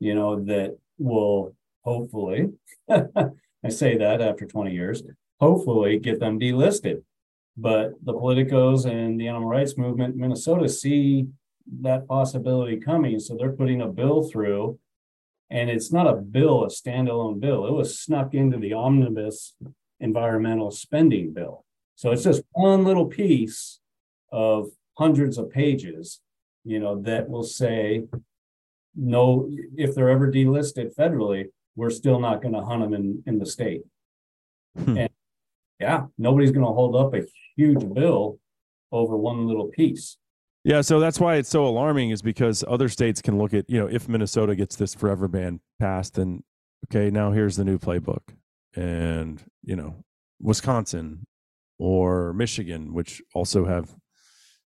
you 0.00 0.14
know, 0.14 0.42
that 0.44 0.76
will 0.98 1.54
hopefully, 1.82 2.48
I 2.90 3.68
say 3.68 3.96
that 3.98 4.20
after 4.20 4.46
20 4.46 4.72
years, 4.72 5.02
hopefully 5.38 5.98
get 5.98 6.18
them 6.18 6.40
delisted. 6.40 7.02
But 7.56 7.92
the 8.02 8.14
politicos 8.14 8.86
and 8.86 9.20
the 9.20 9.28
animal 9.28 9.48
rights 9.48 9.76
movement 9.76 10.14
in 10.14 10.20
Minnesota 10.20 10.68
see 10.68 11.26
that 11.82 12.08
possibility 12.08 12.78
coming. 12.78 13.20
So 13.20 13.36
they're 13.36 13.52
putting 13.52 13.82
a 13.82 13.88
bill 13.88 14.22
through. 14.22 14.78
And 15.50 15.68
it's 15.68 15.92
not 15.92 16.06
a 16.06 16.16
bill, 16.16 16.64
a 16.64 16.68
standalone 16.68 17.40
bill. 17.40 17.66
It 17.66 17.72
was 17.72 17.98
snuck 17.98 18.34
into 18.34 18.56
the 18.56 18.72
omnibus 18.72 19.54
environmental 19.98 20.70
spending 20.70 21.32
bill. 21.32 21.64
So 21.96 22.12
it's 22.12 22.24
just 22.24 22.42
one 22.52 22.84
little 22.84 23.06
piece 23.06 23.80
of 24.32 24.70
hundreds 24.96 25.38
of 25.38 25.50
pages, 25.50 26.20
you 26.64 26.78
know, 26.78 27.02
that 27.02 27.28
will 27.28 27.42
say, 27.42 28.04
no, 28.94 29.48
if 29.76 29.94
they're 29.94 30.10
ever 30.10 30.30
delisted 30.30 30.94
federally, 30.94 31.46
we're 31.76 31.90
still 31.90 32.18
not 32.20 32.42
going 32.42 32.54
to 32.54 32.62
hunt 32.62 32.82
them 32.82 32.94
in, 32.94 33.22
in 33.26 33.38
the 33.38 33.46
state. 33.46 33.82
Hmm. 34.76 34.98
And 34.98 35.10
yeah, 35.78 36.06
nobody's 36.18 36.50
going 36.50 36.66
to 36.66 36.72
hold 36.72 36.96
up 36.96 37.14
a 37.14 37.26
huge 37.56 37.92
bill 37.94 38.38
over 38.92 39.16
one 39.16 39.46
little 39.46 39.68
piece. 39.68 40.16
Yeah, 40.62 40.82
so 40.82 41.00
that's 41.00 41.18
why 41.18 41.36
it's 41.36 41.48
so 41.48 41.64
alarming 41.64 42.10
is 42.10 42.20
because 42.20 42.62
other 42.68 42.88
states 42.88 43.22
can 43.22 43.38
look 43.38 43.54
at, 43.54 43.68
you 43.70 43.78
know, 43.78 43.86
if 43.86 44.08
Minnesota 44.08 44.54
gets 44.54 44.76
this 44.76 44.94
forever 44.94 45.26
ban 45.26 45.60
passed, 45.78 46.14
then 46.14 46.42
okay, 46.86 47.10
now 47.10 47.32
here's 47.32 47.56
the 47.56 47.64
new 47.64 47.78
playbook. 47.78 48.20
And, 48.76 49.42
you 49.62 49.74
know, 49.74 50.04
Wisconsin 50.40 51.26
or 51.78 52.34
Michigan, 52.34 52.92
which 52.92 53.22
also 53.34 53.64
have 53.64 53.94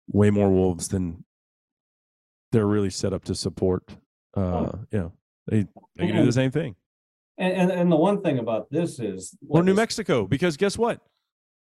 way 0.08 0.30
more 0.30 0.50
wolves 0.50 0.90
than 0.90 1.26
they're 2.52 2.68
really 2.68 2.90
set 2.90 3.14
up 3.14 3.24
to 3.26 3.36
support. 3.36 3.98
Uh, 4.36 4.72
you 4.92 5.12
they, 5.48 5.66
they 5.96 6.08
can 6.08 6.16
do 6.18 6.26
the 6.26 6.32
same 6.32 6.52
thing. 6.52 6.76
And, 7.38 7.54
and 7.54 7.72
and 7.72 7.92
the 7.92 7.96
one 7.96 8.22
thing 8.22 8.38
about 8.40 8.70
this 8.70 9.00
is 9.00 9.36
Or 9.48 9.64
New 9.64 9.72
is- 9.72 9.78
Mexico, 9.78 10.26
because 10.26 10.58
guess 10.58 10.78
what? 10.78 11.02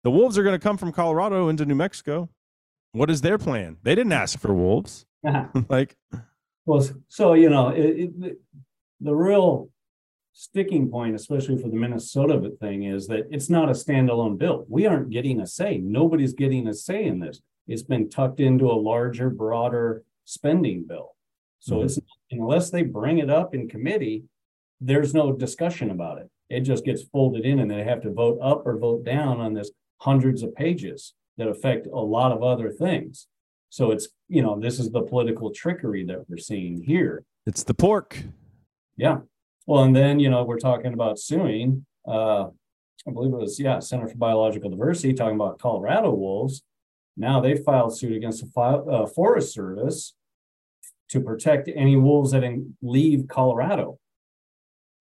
The 0.04 0.12
wolves 0.12 0.38
are 0.38 0.44
going 0.44 0.56
to 0.60 0.64
come 0.64 0.78
from 0.78 0.92
Colorado 0.92 1.50
into 1.50 1.66
New 1.66 1.76
Mexico. 1.76 2.30
What 2.94 3.10
is 3.10 3.22
their 3.22 3.38
plan? 3.38 3.78
They 3.84 3.96
didn't 3.96 4.14
ask 4.14 4.40
for 4.40 4.54
wolves. 4.54 5.06
like, 5.70 5.96
Well, 6.66 6.88
so 7.08 7.34
you 7.34 7.50
know, 7.50 7.70
it, 7.70 7.80
it, 7.86 8.20
the- 8.22 8.38
the 9.00 9.14
real 9.16 9.70
sticking 10.34 10.90
point, 10.90 11.14
especially 11.16 11.62
for 11.62 11.68
the 11.70 11.76
Minnesota 11.76 12.50
thing, 12.60 12.84
is 12.84 13.08
that 13.08 13.28
it's 13.30 13.50
not 13.50 13.70
a 13.70 13.74
standalone 13.74 14.38
bill. 14.40 14.66
We 14.68 14.86
aren't 14.88 15.12
getting 15.12 15.40
a 15.40 15.46
say. 15.48 15.78
Nobody's 15.78 16.34
getting 16.34 16.68
a 16.68 16.74
say 16.74 17.06
in 17.06 17.20
this. 17.20 17.42
It's 17.68 17.84
been 17.84 18.10
tucked 18.10 18.40
into 18.40 18.66
a 18.72 18.74
larger, 18.74 19.30
broader 19.30 20.04
spending 20.26 20.86
bill. 20.88 21.16
So 21.60 21.78
Mhm. 21.78 21.86
it's 21.86 22.00
unless 22.32 22.70
they 22.70 22.84
bring 22.84 23.18
it 23.20 23.30
up 23.30 23.54
in 23.56 23.68
committee, 23.68 24.24
there's 24.80 25.14
no 25.14 25.32
discussion 25.32 25.90
about 25.92 26.20
it. 26.20 26.30
It 26.50 26.62
just 26.62 26.86
gets 26.86 27.04
folded 27.04 27.46
in, 27.46 27.60
and 27.60 27.70
they 27.70 27.84
have 27.84 28.02
to 28.02 28.12
vote 28.12 28.38
up 28.42 28.66
or 28.66 28.78
vote 28.78 29.04
down 29.04 29.40
on 29.40 29.54
this 29.54 29.72
hundreds 30.02 30.44
of 30.44 30.54
pages 30.56 31.14
that 31.38 31.48
affect 31.48 31.88
a 31.88 32.00
lot 32.00 32.32
of 32.32 32.44
other 32.44 32.72
things. 32.72 33.28
So 33.70 33.92
it's, 33.92 34.08
you 34.30 34.42
know, 34.42 34.60
this 34.60 34.80
is 34.80 34.92
the 34.92 35.02
political 35.02 35.52
trickery 35.52 36.04
that 36.06 36.30
we're 36.30 36.38
seeing 36.38 36.84
here. 36.84 37.24
it's 37.46 37.64
the 37.64 37.74
pork. 37.74 38.26
Yeah. 38.98 39.22
Well, 39.66 39.84
and 39.84 39.96
then, 39.96 40.20
you 40.20 40.30
know, 40.30 40.44
we're 40.44 40.60
talking 40.60 40.94
about 40.94 41.18
suing, 41.18 41.86
uh, 42.06 42.50
I 43.08 43.12
believe 43.12 43.32
it 43.34 43.38
was, 43.38 43.58
yeah, 43.58 43.80
Center 43.80 44.06
for 44.08 44.18
Biological 44.18 44.70
Diversity, 44.70 45.14
talking 45.14 45.36
about 45.36 45.58
Colorado 45.58 46.14
wolves. 46.14 46.64
Now 47.16 47.40
they 47.40 47.56
filed 47.56 47.96
suit 47.98 48.12
against 48.12 48.44
the 48.54 48.60
uh, 48.62 49.06
Forest 49.08 49.54
Service 49.54 50.14
to 51.10 51.22
protect 51.22 51.70
any 51.74 51.96
wolves 51.96 52.32
that 52.32 52.44
in- 52.44 52.76
leave 52.82 53.28
Colorado. 53.28 54.00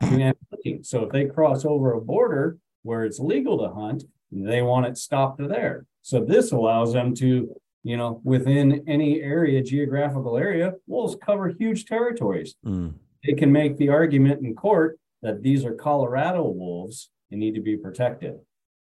to 0.03 0.09
end 0.09 0.37
hunting. 0.51 0.83
So 0.85 1.05
if 1.05 1.11
they 1.13 1.25
cross 1.25 1.65
over 1.65 1.95
a 1.95 2.01
border 2.03 2.59
where 2.83 3.05
it's 3.07 3.19
legal 3.19 3.57
to 3.59 3.73
hunt, 3.75 4.05
they 4.31 4.61
want 4.61 4.85
it 4.87 4.99
stopped 4.99 5.39
there. 5.39 5.87
So 6.03 6.23
this 6.23 6.53
allows 6.53 6.93
them 6.93 7.15
to, 7.15 7.49
you 7.83 7.97
know, 7.97 8.21
within 8.23 8.85
any 8.87 9.23
area, 9.23 9.63
geographical 9.63 10.37
area, 10.37 10.75
wolves 10.87 11.17
cover 11.25 11.49
huge 11.49 11.87
territories 11.87 12.57
Mm. 12.65 12.95
they 13.25 13.33
can 13.33 13.51
make 13.51 13.79
the 13.79 13.89
argument 13.89 14.45
in 14.45 14.55
court 14.55 14.99
that 15.23 15.43
these 15.43 15.65
are 15.65 15.75
Colorado 15.75 16.43
wolves 16.47 17.11
and 17.31 17.41
need 17.41 17.55
to 17.55 17.63
be 17.63 17.77
protected, 17.79 18.35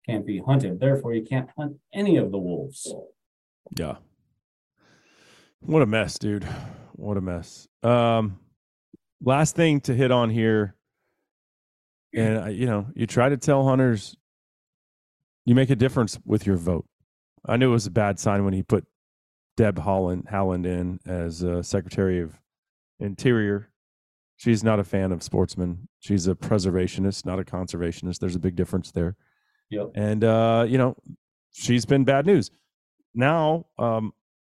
can't 0.08 0.26
be 0.26 0.40
hunted. 0.40 0.80
Therefore, 0.80 1.14
you 1.14 1.22
can't 1.24 1.50
hunt 1.56 1.78
any 1.94 2.18
of 2.18 2.32
the 2.32 2.40
wolves. 2.40 2.92
Yeah. 3.78 3.98
What 5.62 5.84
a 5.84 5.86
mess, 5.86 6.18
dude. 6.18 6.46
What 6.94 7.18
a 7.18 7.22
mess. 7.22 7.68
Um, 7.82 8.40
last 9.22 9.56
thing 9.56 9.82
to 9.82 9.94
hit 9.94 10.12
on 10.12 10.30
here, 10.30 10.76
and 12.14 12.38
I- 12.38 12.50
you 12.50 12.66
know, 12.66 12.88
you 12.96 13.08
try 13.08 13.30
to 13.30 13.38
tell 13.38 13.66
hunters 13.66 14.16
you 15.46 15.56
make 15.56 15.70
a 15.70 15.76
difference 15.76 16.18
with 16.26 16.46
your 16.46 16.56
vote. 16.56 16.86
I 17.46 17.58
knew 17.58 17.70
it 17.70 17.74
was 17.74 17.88
a 17.88 17.92
bad 17.92 18.18
sign 18.20 18.46
when 18.46 18.54
he 18.54 18.64
put 18.64 18.86
Deb 19.58 19.78
Holland 19.80 20.28
Howland 20.30 20.66
in 20.66 21.00
as 21.06 21.44
uh, 21.44 21.62
Secretary 21.62 22.22
of 22.22 22.40
Interior. 23.00 23.70
She's 24.38 24.64
not 24.64 24.80
a 24.80 24.84
fan 24.84 25.12
of 25.12 25.22
sportsmen. 25.22 25.88
She's 26.00 26.28
a 26.28 26.36
preservationist, 26.36 27.26
not 27.26 27.40
a 27.40 27.44
conservationist. 27.44 28.20
There's 28.20 28.36
a 28.36 28.40
big 28.40 28.56
difference 28.56 28.92
there. 28.92 29.16
Yep. 29.70 29.92
And 29.96 30.24
uh, 30.24 30.66
you 30.68 30.78
know, 30.78 30.96
she's 31.52 31.86
been 31.86 32.04
bad 32.06 32.26
news. 32.26 32.50
Now, 33.14 33.66
um, 33.78 34.14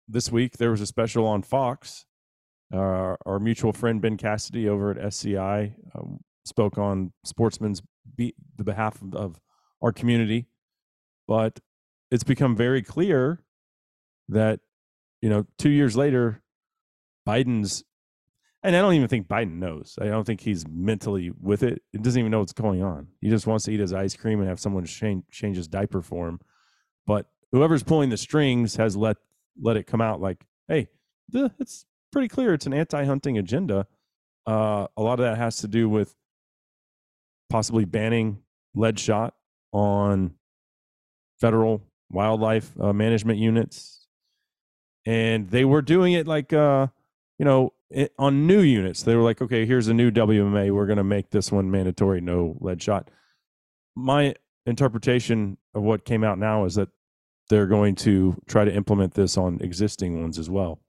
this 0.08 0.32
week 0.32 0.56
there 0.56 0.70
was 0.70 0.80
a 0.80 0.86
special 0.86 1.26
on 1.26 1.42
Fox. 1.42 2.06
Uh, 2.72 3.16
our 3.24 3.38
mutual 3.40 3.72
friend 3.72 4.00
Ben 4.00 4.16
Cassidy 4.16 4.68
over 4.68 4.90
at 4.90 5.02
SCI 5.02 5.74
um, 5.94 6.20
spoke 6.44 6.76
on 6.76 7.12
sportsmen's 7.24 7.82
be- 8.14 8.34
the 8.56 8.64
behalf 8.64 9.00
of, 9.00 9.14
of 9.14 9.40
our 9.80 9.92
community, 9.92 10.46
but 11.26 11.60
it's 12.10 12.24
become 12.24 12.56
very 12.56 12.82
clear 12.82 13.42
that 14.28 14.60
you 15.22 15.30
know 15.30 15.46
two 15.56 15.70
years 15.70 15.96
later, 15.96 16.42
Biden's 17.26 17.84
and 18.62 18.74
I 18.74 18.80
don't 18.80 18.94
even 18.94 19.08
think 19.08 19.28
Biden 19.28 19.58
knows. 19.58 19.96
I 20.00 20.06
don't 20.06 20.24
think 20.24 20.40
he's 20.40 20.66
mentally 20.66 21.30
with 21.40 21.62
it. 21.62 21.80
He 21.92 21.98
doesn't 21.98 22.18
even 22.18 22.30
know 22.30 22.40
what's 22.40 22.52
going 22.52 22.82
on. 22.82 23.06
He 23.20 23.30
just 23.30 23.46
wants 23.46 23.64
to 23.64 23.70
eat 23.70 23.80
his 23.80 23.92
ice 23.92 24.16
cream 24.16 24.40
and 24.40 24.48
have 24.48 24.58
someone 24.58 24.84
change 24.84 25.24
change 25.30 25.56
his 25.56 25.68
diaper 25.68 26.02
for 26.02 26.28
him. 26.28 26.40
But 27.06 27.26
whoever's 27.52 27.82
pulling 27.82 28.10
the 28.10 28.16
strings 28.16 28.76
has 28.76 28.96
let 28.96 29.16
let 29.60 29.76
it 29.76 29.86
come 29.86 30.00
out 30.00 30.20
like, 30.20 30.44
hey, 30.66 30.88
it's 31.32 31.86
pretty 32.12 32.28
clear 32.28 32.54
it's 32.54 32.66
an 32.66 32.74
anti-hunting 32.74 33.38
agenda. 33.38 33.86
Uh, 34.46 34.86
a 34.96 35.02
lot 35.02 35.20
of 35.20 35.24
that 35.24 35.36
has 35.36 35.58
to 35.58 35.68
do 35.68 35.88
with 35.88 36.14
possibly 37.50 37.84
banning 37.84 38.42
lead 38.74 38.98
shot 38.98 39.34
on 39.72 40.34
federal 41.40 41.82
wildlife 42.10 42.72
uh, 42.80 42.92
management 42.92 43.38
units, 43.38 44.06
and 45.06 45.50
they 45.50 45.64
were 45.64 45.82
doing 45.82 46.12
it 46.12 46.26
like, 46.26 46.52
uh, 46.52 46.86
you 47.38 47.44
know, 47.44 47.72
it, 47.90 48.12
on 48.18 48.46
new 48.46 48.60
units. 48.60 49.02
They 49.02 49.14
were 49.14 49.22
like, 49.22 49.40
okay, 49.40 49.66
here's 49.66 49.88
a 49.88 49.94
new 49.94 50.10
WMA. 50.10 50.70
We're 50.70 50.86
going 50.86 50.98
to 50.98 51.04
make 51.04 51.30
this 51.30 51.50
one 51.50 51.70
mandatory, 51.70 52.20
no 52.20 52.56
lead 52.60 52.82
shot. 52.82 53.10
My 53.94 54.34
interpretation 54.66 55.56
of 55.74 55.82
what 55.82 56.04
came 56.04 56.24
out 56.24 56.38
now 56.38 56.64
is 56.64 56.74
that 56.74 56.88
they're 57.48 57.66
going 57.66 57.94
to 57.94 58.40
try 58.46 58.64
to 58.64 58.74
implement 58.74 59.14
this 59.14 59.36
on 59.36 59.58
existing 59.60 60.20
ones 60.20 60.38
as 60.38 60.50
well. 60.50 60.80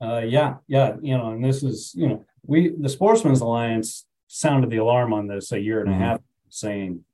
Uh, 0.00 0.18
yeah, 0.18 0.54
yeah, 0.68 0.94
you 1.02 1.16
know, 1.16 1.32
and 1.32 1.44
this 1.44 1.62
is, 1.62 1.92
you 1.96 2.08
know, 2.08 2.24
we, 2.46 2.72
the 2.78 2.88
Sportsmen's 2.88 3.40
Alliance 3.40 4.06
sounded 4.28 4.70
the 4.70 4.76
alarm 4.76 5.12
on 5.12 5.26
this 5.26 5.50
a 5.52 5.60
year 5.60 5.80
and 5.80 5.88
Mhm. 5.90 5.96
a 5.96 5.98
half, 5.98 6.20
saying, 6.48 7.04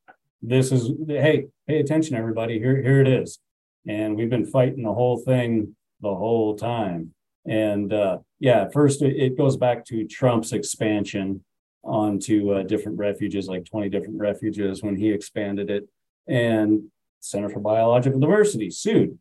this 0.42 0.70
is, 0.70 0.90
hey, 1.08 1.46
pay 1.66 1.80
attention, 1.80 2.14
everybody, 2.16 2.58
here, 2.58 2.82
here 2.82 3.00
it 3.00 3.08
is. 3.08 3.38
And 3.86 4.16
we've 4.16 4.28
been 4.30 4.44
fighting 4.44 4.82
the 4.82 4.92
whole 4.92 5.16
thing 5.16 5.76
the 6.00 6.14
whole 6.14 6.56
time. 6.56 7.14
And, 7.46 7.92
uh, 7.92 8.18
yeah, 8.38 8.68
first 8.68 9.00
it, 9.00 9.16
it 9.16 9.36
goes 9.38 9.56
back 9.56 9.84
to 9.86 10.06
Trump's 10.06 10.52
expansion 10.52 11.42
onto, 11.82 12.50
uh, 12.52 12.62
different 12.62 12.98
refuges, 12.98 13.48
like 13.48 13.64
twenty 13.64 13.88
different 13.88 14.18
refuges 14.18 14.82
when 14.82 14.96
he 14.96 15.10
expanded 15.10 15.70
it. 15.70 15.88
And 16.26 16.90
Center 17.20 17.48
for 17.48 17.60
Biological 17.60 18.20
Diversity 18.20 18.70
sued 18.70 19.18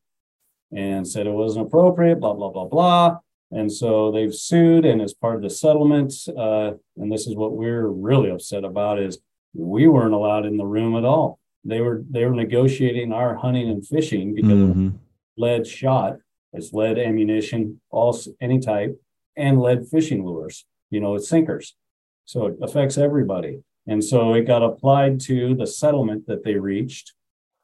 and 0.71 1.07
said 1.07 1.27
it 1.27 1.31
wasn't 1.31 1.67
appropriate, 1.67 2.19
blah, 2.19 2.33
blah, 2.33 2.49
blah, 2.49 2.65
blah. 2.65 3.17
And 3.55 3.71
so 3.71 4.11
they've 4.11 4.33
sued, 4.33 4.83
and 4.83 5.01
as 5.01 5.13
part 5.13 5.35
of 5.35 5.43
the 5.43 5.49
settlement, 5.49 6.13
uh, 6.35 6.71
and 6.97 7.11
this 7.11 7.27
is 7.27 7.35
what 7.35 7.53
we're 7.53 7.87
really 7.87 8.31
upset 8.31 8.63
about, 8.63 8.99
is 8.99 9.19
we 9.53 9.87
weren't 9.87 10.15
allowed 10.15 10.45
in 10.45 10.57
the 10.57 10.65
room 10.65 10.95
at 10.95 11.05
all. 11.05 11.39
They 11.63 11.79
were 11.79 12.03
they 12.09 12.25
were 12.25 12.35
negotiating 12.35 13.13
our 13.13 13.35
hunting 13.35 13.69
and 13.69 13.87
fishing 13.87 14.33
because 14.35 14.59
of 14.61 14.93
lead 15.37 15.67
shot, 15.67 16.17
it's 16.51 16.73
lead 16.73 16.97
ammunition, 16.97 17.79
all 17.89 18.17
any 18.41 18.59
type, 18.59 18.99
and 19.35 19.61
lead 19.61 19.87
fishing 19.87 20.25
lures. 20.25 20.65
You 20.89 20.99
know, 20.99 21.15
it's 21.15 21.29
sinkers, 21.29 21.75
so 22.25 22.47
it 22.47 22.57
affects 22.61 22.97
everybody. 22.97 23.61
And 23.85 24.03
so 24.03 24.33
it 24.33 24.47
got 24.47 24.63
applied 24.63 25.19
to 25.21 25.55
the 25.55 25.67
settlement 25.67 26.27
that 26.27 26.43
they 26.43 26.55
reached. 26.55 27.13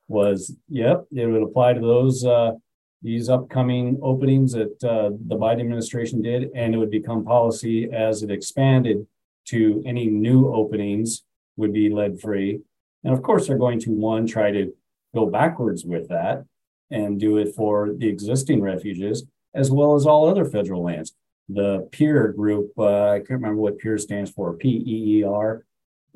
Was 0.08 0.56
yep, 0.68 1.06
it 1.12 1.28
would 1.28 1.44
apply 1.44 1.74
to 1.74 1.82
those 1.82 2.26
uh, 2.26 2.54
these 3.02 3.30
upcoming 3.30 3.98
openings 4.02 4.52
that 4.54 4.84
uh, 4.84 5.12
the 5.28 5.36
Biden 5.36 5.62
administration 5.62 6.22
did, 6.22 6.50
and 6.54 6.74
it 6.74 6.78
would 6.78 6.92
become 6.92 7.24
policy 7.24 7.90
as 7.92 8.24
it 8.24 8.32
expanded 8.32 9.08
to 9.46 9.82
any 9.86 10.08
new 10.08 10.54
openings 10.54 11.24
would 11.56 11.74
be 11.74 11.90
lead 11.90 12.20
free. 12.20 12.60
And 13.04 13.14
of 13.14 13.22
course, 13.22 13.48
they're 13.48 13.58
going 13.58 13.80
to 13.82 13.92
one 13.92 14.28
try 14.28 14.52
to 14.52 14.74
go 15.16 15.26
backwards 15.26 15.86
with 15.86 16.10
that 16.10 16.46
and 16.92 17.20
do 17.20 17.38
it 17.38 17.56
for 17.56 17.94
the 17.98 18.08
existing 18.08 18.62
refuges 18.62 19.26
as 19.54 19.72
well 19.72 19.96
as 19.96 20.06
all 20.06 20.28
other 20.28 20.46
federal 20.46 20.84
lands. 20.84 21.16
The 21.48 21.88
PEER 21.92 22.34
group, 22.34 22.72
uh, 22.78 23.10
I 23.10 23.18
can't 23.20 23.42
remember 23.42 23.62
what 23.62 23.80
PEER 23.80 23.98
stands 23.98 24.30
for, 24.30 24.54
P 24.54 24.70
E 24.70 25.20
E 25.20 25.24
R, 25.24 25.66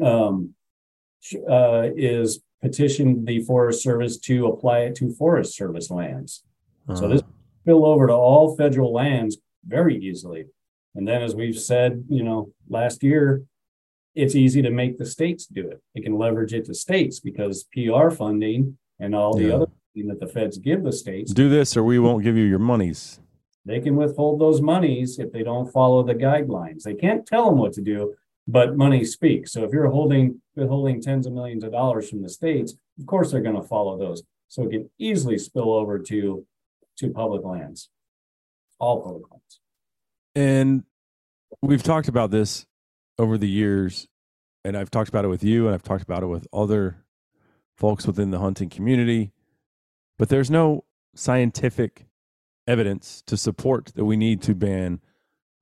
um, 0.03 0.53
uh, 1.49 1.89
is 1.95 2.41
petitioned 2.61 3.25
the 3.25 3.43
Forest 3.43 3.81
Service 3.81 4.17
to 4.17 4.47
apply 4.47 4.79
it 4.79 4.95
to 4.95 5.11
Forest 5.11 5.55
Service 5.55 5.89
lands. 5.89 6.43
So 6.87 6.93
uh-huh. 6.93 7.07
this 7.07 7.21
spill 7.61 7.85
over 7.85 8.07
to 8.07 8.13
all 8.13 8.55
federal 8.55 8.91
lands 8.93 9.37
very 9.65 9.97
easily. 9.97 10.45
And 10.95 11.07
then, 11.07 11.21
as 11.21 11.35
we've 11.35 11.57
said, 11.59 12.05
you 12.09 12.23
know, 12.23 12.51
last 12.69 13.03
year, 13.03 13.43
it's 14.15 14.35
easy 14.35 14.61
to 14.61 14.69
make 14.69 14.97
the 14.97 15.05
states 15.05 15.47
do 15.47 15.67
it. 15.67 15.81
They 15.95 16.01
can 16.01 16.17
leverage 16.17 16.53
it 16.53 16.65
to 16.65 16.73
states 16.73 17.19
because 17.19 17.65
PR 17.73 18.09
funding 18.09 18.77
and 18.99 19.15
all 19.15 19.33
the 19.33 19.45
Yeah. 19.45 19.55
other 19.55 19.67
funding 19.93 20.09
that 20.09 20.19
the 20.19 20.27
feds 20.27 20.57
give 20.59 20.83
the 20.83 20.91
states. 20.91 21.33
Do 21.33 21.49
this 21.49 21.75
or 21.75 21.83
we 21.83 21.97
won't 21.99 22.23
give 22.23 22.37
you 22.37 22.43
your 22.43 22.59
monies. 22.59 23.19
they 23.65 23.79
can 23.79 23.95
withhold 23.95 24.41
those 24.41 24.61
monies 24.61 25.19
if 25.19 25.31
they 25.31 25.41
don't 25.41 25.71
follow 25.71 26.03
the 26.03 26.13
guidelines. 26.13 26.83
They 26.83 26.93
can't 26.95 27.25
tell 27.25 27.45
them 27.45 27.57
what 27.57 27.71
to 27.73 27.81
do, 27.81 28.13
but 28.45 28.75
money 28.75 29.05
speaks. 29.05 29.53
So 29.53 29.63
if 29.63 29.71
you're 29.71 29.89
holding 29.89 30.41
withholding 30.57 30.99
tens 31.01 31.25
of 31.25 31.31
millions 31.31 31.63
of 31.63 31.71
dollars 31.71 32.09
from 32.09 32.21
the 32.21 32.27
states, 32.27 32.75
of 32.99 33.05
course 33.05 33.31
they're 33.31 33.41
going 33.41 33.55
to 33.55 33.63
follow 33.63 33.97
those. 33.97 34.21
So 34.49 34.63
it 34.63 34.71
can 34.71 34.89
easily 34.99 35.37
spill 35.37 35.71
over 35.71 35.97
to 35.97 36.45
to 36.97 37.09
public 37.09 37.43
lands, 37.43 37.89
all 38.79 39.01
public 39.01 39.23
lands. 39.31 39.59
And 40.35 40.83
we've 41.61 41.83
talked 41.83 42.07
about 42.07 42.31
this 42.31 42.65
over 43.17 43.37
the 43.37 43.49
years, 43.49 44.07
and 44.63 44.77
I've 44.77 44.91
talked 44.91 45.09
about 45.09 45.25
it 45.25 45.29
with 45.29 45.43
you, 45.43 45.65
and 45.65 45.73
I've 45.73 45.83
talked 45.83 46.03
about 46.03 46.23
it 46.23 46.27
with 46.27 46.47
other 46.53 47.03
folks 47.77 48.07
within 48.07 48.31
the 48.31 48.39
hunting 48.39 48.69
community. 48.69 49.31
But 50.17 50.29
there's 50.29 50.51
no 50.51 50.85
scientific 51.15 52.07
evidence 52.67 53.21
to 53.27 53.37
support 53.37 53.91
that 53.95 54.05
we 54.05 54.17
need 54.17 54.41
to 54.43 54.55
ban 54.55 55.01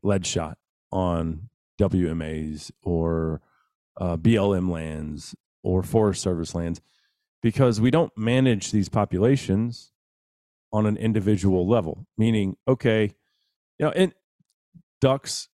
lead 0.03 0.25
shot 0.25 0.57
on 0.91 1.49
WMAs 1.79 2.71
or 2.83 3.41
uh, 3.97 4.17
BLM 4.17 4.69
lands 4.69 5.35
or 5.63 5.83
Forest 5.83 6.21
Service 6.21 6.53
lands 6.55 6.81
because 7.41 7.81
we 7.81 7.91
don't 7.91 8.15
manage 8.17 8.71
these 8.71 8.89
populations 8.89 9.91
on 10.73 10.85
an 10.85 10.97
individual 10.97 11.67
level. 11.67 12.05
Meaning, 12.17 12.55
okay, 12.67 13.13
you 13.79 13.85
know, 13.85 13.91
and 13.91 14.13
ducks, 14.99 15.49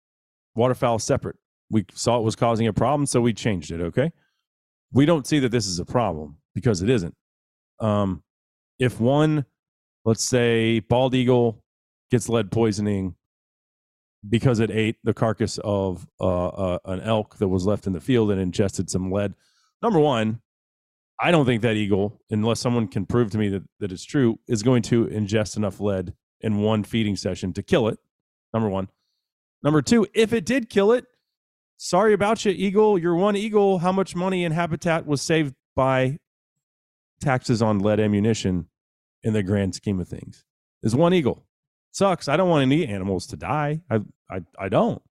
waterfowl 0.55 0.99
separate. 0.99 1.37
We 1.69 1.85
saw 1.93 2.17
it 2.17 2.23
was 2.23 2.35
causing 2.35 2.67
a 2.67 2.73
problem, 2.73 3.05
so 3.05 3.21
we 3.21 3.33
changed 3.33 3.71
it. 3.71 3.81
Okay, 3.81 4.11
we 4.91 5.05
don't 5.05 5.27
see 5.27 5.39
that 5.39 5.49
this 5.49 5.67
is 5.67 5.79
a 5.79 5.85
problem 5.85 6.37
because 6.55 6.81
it 6.81 6.89
isn't. 6.89 7.15
Um, 7.79 8.23
if 8.79 8.99
one, 8.99 9.45
let's 10.05 10.23
say, 10.23 10.79
bald 10.79 11.13
eagle 11.15 11.63
gets 12.11 12.29
lead 12.29 12.51
poisoning 12.51 13.15
because 14.27 14.59
it 14.59 14.71
ate 14.71 14.97
the 15.03 15.13
carcass 15.13 15.59
of 15.63 16.07
uh, 16.19 16.47
uh, 16.47 16.79
an 16.85 17.01
elk 17.01 17.37
that 17.37 17.47
was 17.47 17.65
left 17.65 17.87
in 17.87 17.93
the 17.93 17.99
field 18.01 18.31
and 18.31 18.41
ingested 18.41 18.89
some 18.89 19.11
lead. 19.11 19.33
Number 19.81 19.99
one, 19.99 20.41
I 21.19 21.31
don't 21.31 21.45
think 21.45 21.63
that 21.63 21.75
eagle, 21.75 22.21
unless 22.29 22.59
someone 22.59 22.87
can 22.87 23.05
prove 23.05 23.31
to 23.31 23.37
me 23.37 23.49
that, 23.49 23.63
that 23.79 23.91
it's 23.91 24.05
true, 24.05 24.39
is 24.47 24.61
going 24.61 24.83
to 24.83 25.05
ingest 25.07 25.57
enough 25.57 25.79
lead 25.79 26.13
in 26.41 26.57
one 26.61 26.83
feeding 26.83 27.15
session 27.15 27.53
to 27.53 27.63
kill 27.63 27.87
it. 27.87 27.97
Number 28.53 28.69
one. 28.69 28.89
Number 29.63 29.81
two, 29.81 30.07
if 30.13 30.33
it 30.33 30.45
did 30.45 30.69
kill 30.69 30.91
it, 30.91 31.05
sorry 31.77 32.13
about 32.13 32.45
you, 32.45 32.51
eagle. 32.51 32.97
Your 32.99 33.15
one 33.15 33.35
eagle. 33.35 33.79
How 33.79 33.91
much 33.91 34.15
money 34.15 34.45
and 34.45 34.53
habitat 34.53 35.07
was 35.07 35.21
saved 35.21 35.55
by 35.75 36.19
taxes 37.19 37.61
on 37.61 37.79
lead 37.79 37.99
ammunition 37.99 38.67
in 39.23 39.33
the 39.33 39.41
grand 39.41 39.73
scheme 39.73 39.99
of 39.99 40.07
things? 40.07 40.45
Is 40.83 40.95
one 40.95 41.13
eagle. 41.13 41.47
Sucks. 41.91 42.27
I 42.27 42.37
don't 42.37 42.49
want 42.49 42.61
any 42.61 42.85
animals 42.85 43.25
to 43.27 43.35
die. 43.35 43.81
I 43.89 44.01
I, 44.29 44.41
I 44.59 44.69
don't. 44.69 45.01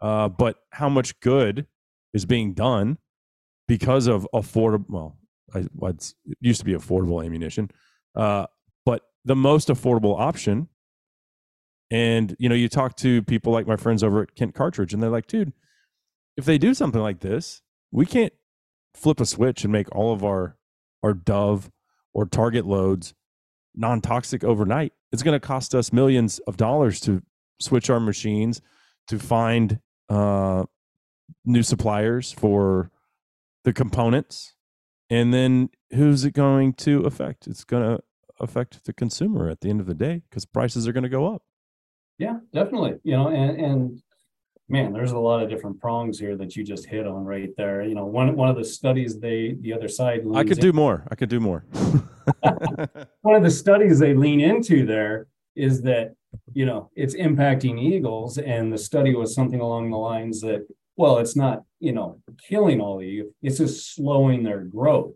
Uh, 0.00 0.28
but 0.28 0.56
how 0.70 0.90
much 0.90 1.18
good 1.20 1.66
is 2.12 2.26
being 2.26 2.52
done 2.52 2.98
because 3.66 4.06
of 4.06 4.26
affordable? 4.34 4.84
Well, 4.88 5.16
I, 5.54 5.66
it 5.88 6.14
used 6.40 6.60
to 6.60 6.64
be 6.64 6.74
affordable 6.74 7.24
ammunition, 7.24 7.70
uh, 8.14 8.46
but 8.84 9.02
the 9.24 9.36
most 9.36 9.68
affordable 9.68 10.18
option. 10.18 10.68
And 11.90 12.36
you 12.38 12.48
know, 12.48 12.54
you 12.54 12.68
talk 12.68 12.96
to 12.98 13.22
people 13.22 13.52
like 13.52 13.66
my 13.66 13.76
friends 13.76 14.04
over 14.04 14.22
at 14.22 14.36
Kent 14.36 14.54
Cartridge, 14.54 14.94
and 14.94 15.02
they're 15.02 15.10
like, 15.10 15.26
"Dude, 15.26 15.52
if 16.36 16.44
they 16.44 16.58
do 16.58 16.72
something 16.72 17.00
like 17.00 17.20
this, 17.20 17.62
we 17.90 18.06
can't 18.06 18.32
flip 18.94 19.20
a 19.20 19.26
switch 19.26 19.64
and 19.64 19.72
make 19.72 19.94
all 19.94 20.12
of 20.12 20.24
our 20.24 20.56
our 21.02 21.14
Dove 21.14 21.70
or 22.12 22.26
Target 22.26 22.66
loads 22.66 23.14
non-toxic 23.74 24.44
overnight. 24.44 24.92
It's 25.12 25.22
going 25.22 25.38
to 25.38 25.44
cost 25.46 25.74
us 25.74 25.92
millions 25.92 26.38
of 26.40 26.56
dollars 26.56 27.00
to 27.00 27.22
switch 27.60 27.90
our 27.90 28.00
machines, 28.00 28.60
to 29.08 29.18
find 29.18 29.80
uh, 30.08 30.64
new 31.44 31.62
suppliers 31.62 32.32
for 32.32 32.90
the 33.64 33.72
components, 33.72 34.54
and 35.10 35.34
then 35.34 35.70
who's 35.92 36.24
it 36.24 36.32
going 36.32 36.72
to 36.74 37.00
affect? 37.00 37.46
It's 37.46 37.64
going 37.64 37.82
to 37.82 38.02
affect 38.38 38.84
the 38.84 38.92
consumer 38.92 39.50
at 39.50 39.60
the 39.60 39.68
end 39.68 39.80
of 39.80 39.86
the 39.86 39.94
day 39.94 40.22
because 40.30 40.46
prices 40.46 40.88
are 40.88 40.92
going 40.92 41.02
to 41.02 41.10
go 41.10 41.34
up. 41.34 41.42
Yeah, 42.18 42.38
definitely. 42.54 42.94
You 43.02 43.16
know, 43.16 43.28
and 43.28 43.60
and 43.60 44.02
man, 44.68 44.92
there's 44.92 45.12
a 45.12 45.18
lot 45.18 45.42
of 45.42 45.50
different 45.50 45.80
prongs 45.80 46.18
here 46.18 46.36
that 46.36 46.54
you 46.54 46.62
just 46.62 46.86
hit 46.86 47.06
on 47.06 47.24
right 47.24 47.50
there. 47.56 47.82
You 47.82 47.94
know, 47.94 48.06
one 48.06 48.36
one 48.36 48.48
of 48.48 48.56
the 48.56 48.64
studies 48.64 49.18
they 49.18 49.56
the 49.60 49.72
other 49.72 49.88
side. 49.88 50.22
I 50.34 50.44
could 50.44 50.60
do 50.60 50.72
more. 50.72 51.06
I 51.10 51.16
could 51.16 51.28
do 51.28 51.40
more. 51.40 51.64
one 53.22 53.34
of 53.34 53.42
the 53.42 53.50
studies 53.50 53.98
they 53.98 54.14
lean 54.14 54.40
into 54.40 54.86
there 54.86 55.26
is 55.56 55.82
that 55.82 56.14
you 56.52 56.66
know 56.66 56.90
it's 56.94 57.14
impacting 57.14 57.80
eagles, 57.80 58.38
and 58.38 58.72
the 58.72 58.78
study 58.78 59.14
was 59.14 59.34
something 59.34 59.60
along 59.60 59.90
the 59.90 59.98
lines 59.98 60.40
that 60.42 60.66
well, 61.00 61.18
it's 61.18 61.34
not 61.34 61.62
you 61.78 61.92
know 61.92 62.20
killing 62.48 62.80
all 62.80 62.98
the 62.98 63.06
eagles, 63.06 63.32
it's 63.42 63.58
just 63.58 63.94
slowing 63.94 64.42
their 64.42 64.60
growth, 64.60 65.14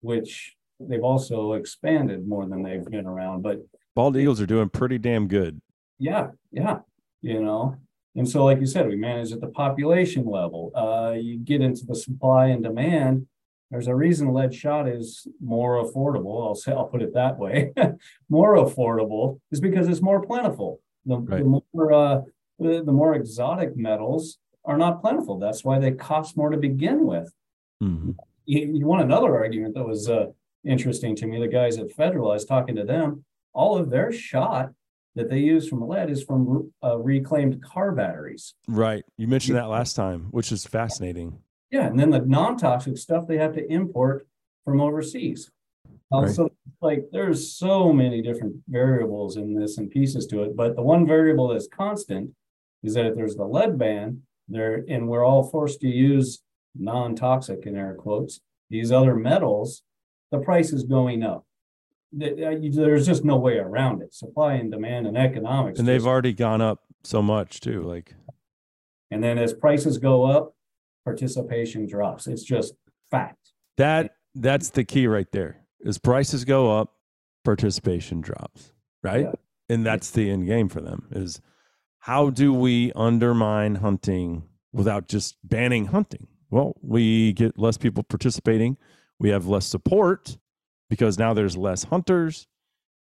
which 0.00 0.54
they've 0.78 1.02
also 1.02 1.54
expanded 1.54 2.26
more 2.26 2.46
than 2.46 2.62
they've 2.62 2.84
been 2.84 3.06
around. 3.06 3.42
But 3.42 3.58
bald 3.96 4.16
eagles 4.16 4.40
are 4.40 4.46
doing 4.46 4.68
pretty 4.68 4.98
damn 4.98 5.26
good. 5.26 5.60
Yeah, 5.98 6.28
yeah, 6.52 6.78
you 7.20 7.42
know, 7.42 7.76
and 8.14 8.28
so, 8.28 8.44
like 8.44 8.60
you 8.60 8.66
said, 8.66 8.88
we 8.88 8.96
manage 8.96 9.32
at 9.32 9.40
the 9.40 9.48
population 9.48 10.24
level. 10.24 10.72
Uh, 10.74 11.14
you 11.18 11.38
get 11.38 11.62
into 11.62 11.84
the 11.84 11.94
supply 11.94 12.46
and 12.46 12.62
demand. 12.62 13.26
There's 13.70 13.88
a 13.88 13.94
reason 13.94 14.32
lead 14.32 14.54
shot 14.54 14.88
is 14.88 15.26
more 15.40 15.84
affordable. 15.84 16.46
I'll 16.46 16.54
say 16.54 16.72
I'll 16.72 16.86
put 16.86 17.02
it 17.02 17.14
that 17.14 17.38
way. 17.38 17.72
more 18.28 18.56
affordable 18.56 19.40
is 19.50 19.60
because 19.60 19.88
it's 19.88 20.00
more 20.00 20.24
plentiful. 20.24 20.80
The, 21.04 21.16
right. 21.18 21.42
the 21.42 21.62
more 21.72 21.92
uh, 21.92 22.20
the, 22.58 22.82
the, 22.84 22.92
more 22.92 23.14
exotic 23.14 23.76
metals 23.76 24.38
are 24.68 24.76
not 24.76 25.00
plentiful. 25.00 25.38
That's 25.38 25.64
why 25.64 25.78
they 25.78 25.92
cost 25.92 26.36
more 26.36 26.50
to 26.50 26.58
begin 26.58 27.06
with. 27.06 27.32
Mm-hmm. 27.82 28.12
You, 28.44 28.72
you, 28.74 28.86
want 28.86 29.02
another 29.02 29.34
argument 29.34 29.74
that 29.74 29.84
was 29.84 30.08
uh, 30.08 30.26
interesting 30.64 31.16
to 31.16 31.26
me? 31.26 31.40
The 31.40 31.48
guys 31.48 31.78
at 31.78 31.90
Federal, 31.90 32.30
I 32.30 32.34
was 32.34 32.44
talking 32.44 32.76
to 32.76 32.84
them. 32.84 33.24
All 33.54 33.78
of 33.78 33.90
their 33.90 34.12
shot 34.12 34.70
that 35.14 35.30
they 35.30 35.38
use 35.38 35.66
from 35.68 35.88
lead 35.88 36.10
is 36.10 36.22
from 36.22 36.70
uh, 36.84 36.98
reclaimed 36.98 37.62
car 37.62 37.92
batteries. 37.92 38.54
Right. 38.68 39.04
You 39.16 39.26
mentioned 39.26 39.56
that 39.56 39.68
last 39.68 39.94
time, 39.94 40.28
which 40.30 40.52
is 40.52 40.66
fascinating. 40.66 41.38
Yeah, 41.70 41.86
and 41.86 41.98
then 41.98 42.10
the 42.10 42.20
non-toxic 42.20 42.96
stuff 42.98 43.26
they 43.26 43.38
have 43.38 43.54
to 43.54 43.72
import 43.72 44.26
from 44.64 44.80
overseas. 44.80 45.50
Um, 46.12 46.24
right. 46.24 46.34
So, 46.34 46.50
like, 46.80 47.08
there's 47.10 47.52
so 47.52 47.92
many 47.92 48.22
different 48.22 48.56
variables 48.68 49.36
in 49.36 49.54
this 49.54 49.78
and 49.78 49.90
pieces 49.90 50.26
to 50.26 50.42
it, 50.42 50.56
but 50.56 50.76
the 50.76 50.82
one 50.82 51.06
variable 51.06 51.48
that's 51.48 51.68
constant 51.68 52.30
is 52.82 52.94
that 52.94 53.06
if 53.06 53.16
there's 53.16 53.34
the 53.34 53.44
lead 53.44 53.78
ban, 53.78 54.22
there, 54.48 54.84
and 54.88 55.08
we're 55.08 55.24
all 55.24 55.44
forced 55.44 55.80
to 55.80 55.88
use 55.88 56.42
non-toxic 56.74 57.66
in 57.66 57.76
air 57.76 57.94
quotes, 57.94 58.40
these 58.70 58.92
other 58.92 59.14
metals, 59.14 59.82
the 60.30 60.38
price 60.38 60.72
is 60.72 60.84
going 60.84 61.22
up. 61.22 61.44
Uh, 62.14 62.54
there's 62.70 63.06
just 63.06 63.24
no 63.24 63.36
way 63.36 63.58
around 63.58 64.02
it. 64.02 64.14
Supply 64.14 64.54
and 64.54 64.70
demand 64.70 65.06
and 65.06 65.16
economics. 65.16 65.78
And 65.78 65.86
they've 65.86 66.06
already 66.06 66.32
gone 66.32 66.60
up 66.60 66.80
so 67.04 67.20
much 67.20 67.60
too. 67.60 67.82
Like, 67.82 68.14
and 69.10 69.22
then 69.22 69.38
as 69.38 69.52
prices 69.52 69.98
go 69.98 70.24
up, 70.24 70.54
participation 71.04 71.86
drops. 71.86 72.26
It's 72.26 72.42
just 72.42 72.74
fact. 73.10 73.52
That 73.76 74.12
that's 74.34 74.70
the 74.70 74.84
key 74.84 75.06
right 75.06 75.30
there. 75.32 75.62
As 75.84 75.98
prices 75.98 76.44
go 76.44 76.78
up, 76.78 76.94
participation 77.44 78.20
drops. 78.20 78.72
Right. 79.02 79.26
Yeah. 79.26 79.32
And 79.68 79.84
that's 79.84 80.10
the 80.10 80.30
end 80.30 80.46
game 80.46 80.68
for 80.68 80.80
them 80.80 81.08
is 81.10 81.40
how 82.00 82.30
do 82.30 82.52
we 82.52 82.92
undermine 82.94 83.76
hunting 83.76 84.44
without 84.72 85.08
just 85.08 85.36
banning 85.44 85.86
hunting? 85.86 86.26
Well, 86.50 86.76
we 86.82 87.32
get 87.32 87.58
less 87.58 87.76
people 87.76 88.02
participating. 88.02 88.76
We 89.18 89.30
have 89.30 89.46
less 89.46 89.66
support 89.66 90.38
because 90.88 91.18
now 91.18 91.34
there's 91.34 91.56
less 91.56 91.84
hunters 91.84 92.46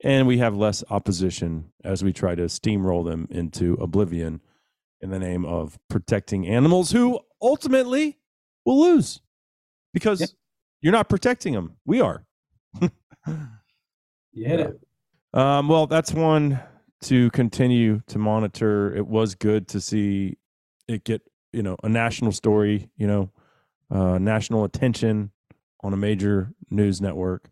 and 0.03 0.27
we 0.27 0.37
have 0.37 0.55
less 0.55 0.83
opposition 0.89 1.71
as 1.83 2.03
we 2.03 2.13
try 2.13 2.35
to 2.35 2.43
steamroll 2.43 3.05
them 3.05 3.27
into 3.29 3.73
oblivion 3.75 4.41
in 5.01 5.09
the 5.09 5.19
name 5.19 5.45
of 5.45 5.77
protecting 5.89 6.47
animals 6.47 6.91
who 6.91 7.19
ultimately 7.41 8.17
will 8.65 8.81
lose 8.81 9.21
because 9.93 10.21
yeah. 10.21 10.27
you're 10.81 10.93
not 10.93 11.09
protecting 11.09 11.53
them. 11.53 11.75
We 11.85 12.01
are. 12.01 12.25
yeah. 14.33 14.69
Um, 15.33 15.67
well, 15.69 15.87
that's 15.87 16.11
one 16.11 16.59
to 17.01 17.29
continue 17.31 18.01
to 18.07 18.17
monitor. 18.17 18.93
It 18.95 19.07
was 19.07 19.35
good 19.35 19.67
to 19.69 19.81
see 19.81 20.37
it 20.87 21.03
get, 21.03 21.21
you 21.53 21.63
know, 21.63 21.77
a 21.83 21.89
national 21.89 22.31
story, 22.31 22.89
you 22.97 23.07
know, 23.07 23.31
uh, 23.91 24.17
national 24.17 24.63
attention 24.63 25.31
on 25.81 25.93
a 25.93 25.97
major 25.97 26.53
news 26.69 27.01
network. 27.01 27.49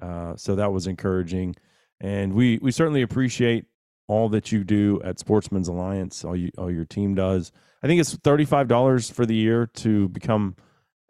Uh, 0.00 0.34
so 0.36 0.54
that 0.54 0.72
was 0.72 0.86
encouraging, 0.86 1.56
and 2.00 2.32
we 2.32 2.58
we 2.62 2.70
certainly 2.70 3.02
appreciate 3.02 3.66
all 4.06 4.28
that 4.28 4.52
you 4.52 4.64
do 4.64 5.00
at 5.04 5.18
Sportsmen's 5.18 5.68
Alliance. 5.68 6.24
All 6.24 6.36
you 6.36 6.50
all 6.56 6.70
your 6.70 6.84
team 6.84 7.14
does. 7.14 7.52
I 7.82 7.88
think 7.88 8.00
it's 8.00 8.14
thirty 8.16 8.44
five 8.44 8.68
dollars 8.68 9.10
for 9.10 9.26
the 9.26 9.34
year 9.34 9.66
to 9.66 10.08
become 10.08 10.56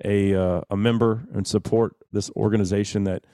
a 0.05 0.35
uh, 0.35 0.63
a 0.71 0.77
member 0.77 1.27
and 1.35 1.47
support 1.47 1.97
this 2.13 2.31
organization 2.31 3.05
that 3.05 3.25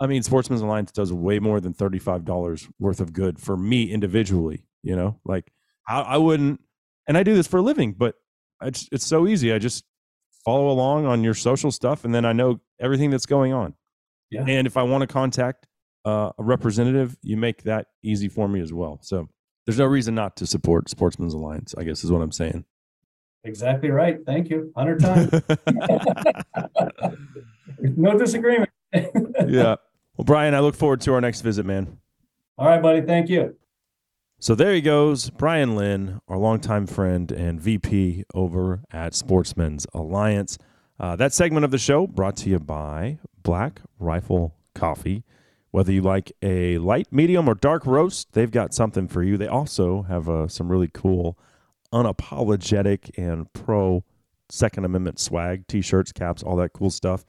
I 0.00 0.06
mean, 0.06 0.22
Sportsmen's 0.22 0.62
Alliance 0.62 0.92
does 0.92 1.12
way 1.12 1.38
more 1.38 1.60
than 1.60 1.74
$35 1.74 2.68
worth 2.78 3.00
of 3.00 3.12
good 3.12 3.38
for 3.38 3.56
me 3.56 3.90
individually. 3.90 4.64
You 4.82 4.96
know, 4.96 5.20
like 5.24 5.52
I, 5.86 6.00
I 6.00 6.16
wouldn't, 6.16 6.60
and 7.06 7.18
I 7.18 7.22
do 7.22 7.34
this 7.34 7.46
for 7.46 7.58
a 7.58 7.62
living, 7.62 7.92
but 7.92 8.14
it's, 8.62 8.88
it's 8.90 9.06
so 9.06 9.26
easy. 9.26 9.52
I 9.52 9.58
just 9.58 9.84
follow 10.44 10.70
along 10.70 11.04
on 11.04 11.22
your 11.22 11.34
social 11.34 11.70
stuff 11.70 12.04
and 12.04 12.14
then 12.14 12.24
I 12.24 12.32
know 12.32 12.60
everything 12.80 13.10
that's 13.10 13.26
going 13.26 13.52
on. 13.52 13.74
Yeah. 14.30 14.44
And 14.46 14.66
if 14.66 14.78
I 14.78 14.84
want 14.84 15.02
to 15.02 15.06
contact 15.06 15.66
uh, 16.06 16.30
a 16.38 16.42
representative, 16.42 17.18
you 17.22 17.36
make 17.36 17.64
that 17.64 17.88
easy 18.02 18.28
for 18.28 18.48
me 18.48 18.60
as 18.60 18.72
well. 18.72 19.00
So 19.02 19.28
there's 19.66 19.78
no 19.78 19.84
reason 19.84 20.14
not 20.14 20.36
to 20.36 20.46
support 20.46 20.88
Sportsmen's 20.88 21.34
Alliance, 21.34 21.74
I 21.76 21.84
guess 21.84 22.04
is 22.04 22.10
what 22.10 22.22
I'm 22.22 22.32
saying. 22.32 22.64
Exactly 23.44 23.90
right. 23.90 24.18
Thank 24.24 24.48
you. 24.48 24.70
100 24.74 25.00
times. 25.00 25.30
no 27.96 28.18
disagreement. 28.18 28.70
yeah. 28.92 29.76
Well, 30.20 30.26
Brian, 30.26 30.52
I 30.52 30.60
look 30.60 30.74
forward 30.74 31.00
to 31.00 31.14
our 31.14 31.20
next 31.22 31.40
visit, 31.40 31.64
man. 31.64 31.96
All 32.58 32.66
right, 32.66 32.82
buddy. 32.82 33.00
Thank 33.00 33.30
you. 33.30 33.56
So 34.38 34.54
there 34.54 34.74
he 34.74 34.82
goes, 34.82 35.30
Brian 35.30 35.74
Lynn, 35.74 36.20
our 36.28 36.36
longtime 36.36 36.86
friend 36.88 37.32
and 37.32 37.58
VP 37.58 38.24
over 38.34 38.82
at 38.92 39.14
Sportsmen's 39.14 39.86
Alliance. 39.94 40.58
Uh, 40.98 41.16
that 41.16 41.32
segment 41.32 41.64
of 41.64 41.70
the 41.70 41.78
show 41.78 42.06
brought 42.06 42.36
to 42.36 42.50
you 42.50 42.58
by 42.58 43.18
Black 43.42 43.80
Rifle 43.98 44.54
Coffee. 44.74 45.24
Whether 45.70 45.90
you 45.90 46.02
like 46.02 46.30
a 46.42 46.76
light, 46.76 47.10
medium, 47.10 47.48
or 47.48 47.54
dark 47.54 47.86
roast, 47.86 48.32
they've 48.32 48.50
got 48.50 48.74
something 48.74 49.08
for 49.08 49.22
you. 49.22 49.38
They 49.38 49.48
also 49.48 50.02
have 50.02 50.28
uh, 50.28 50.48
some 50.48 50.70
really 50.70 50.90
cool, 50.92 51.38
unapologetic, 51.94 53.10
and 53.16 53.50
pro 53.54 54.04
Second 54.50 54.84
Amendment 54.84 55.18
swag 55.18 55.66
t 55.66 55.80
shirts, 55.80 56.12
caps, 56.12 56.42
all 56.42 56.56
that 56.56 56.74
cool 56.74 56.90
stuff. 56.90 57.24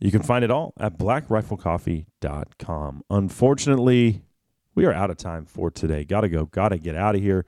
You 0.00 0.10
can 0.10 0.22
find 0.22 0.44
it 0.44 0.50
all 0.50 0.74
at 0.78 0.98
blackriflecoffee.com. 0.98 3.02
Unfortunately, 3.10 4.22
we 4.74 4.84
are 4.84 4.92
out 4.92 5.10
of 5.10 5.16
time 5.16 5.46
for 5.46 5.70
today. 5.70 6.04
Gotta 6.04 6.28
go, 6.28 6.46
gotta 6.46 6.78
get 6.78 6.96
out 6.96 7.14
of 7.14 7.20
here. 7.20 7.46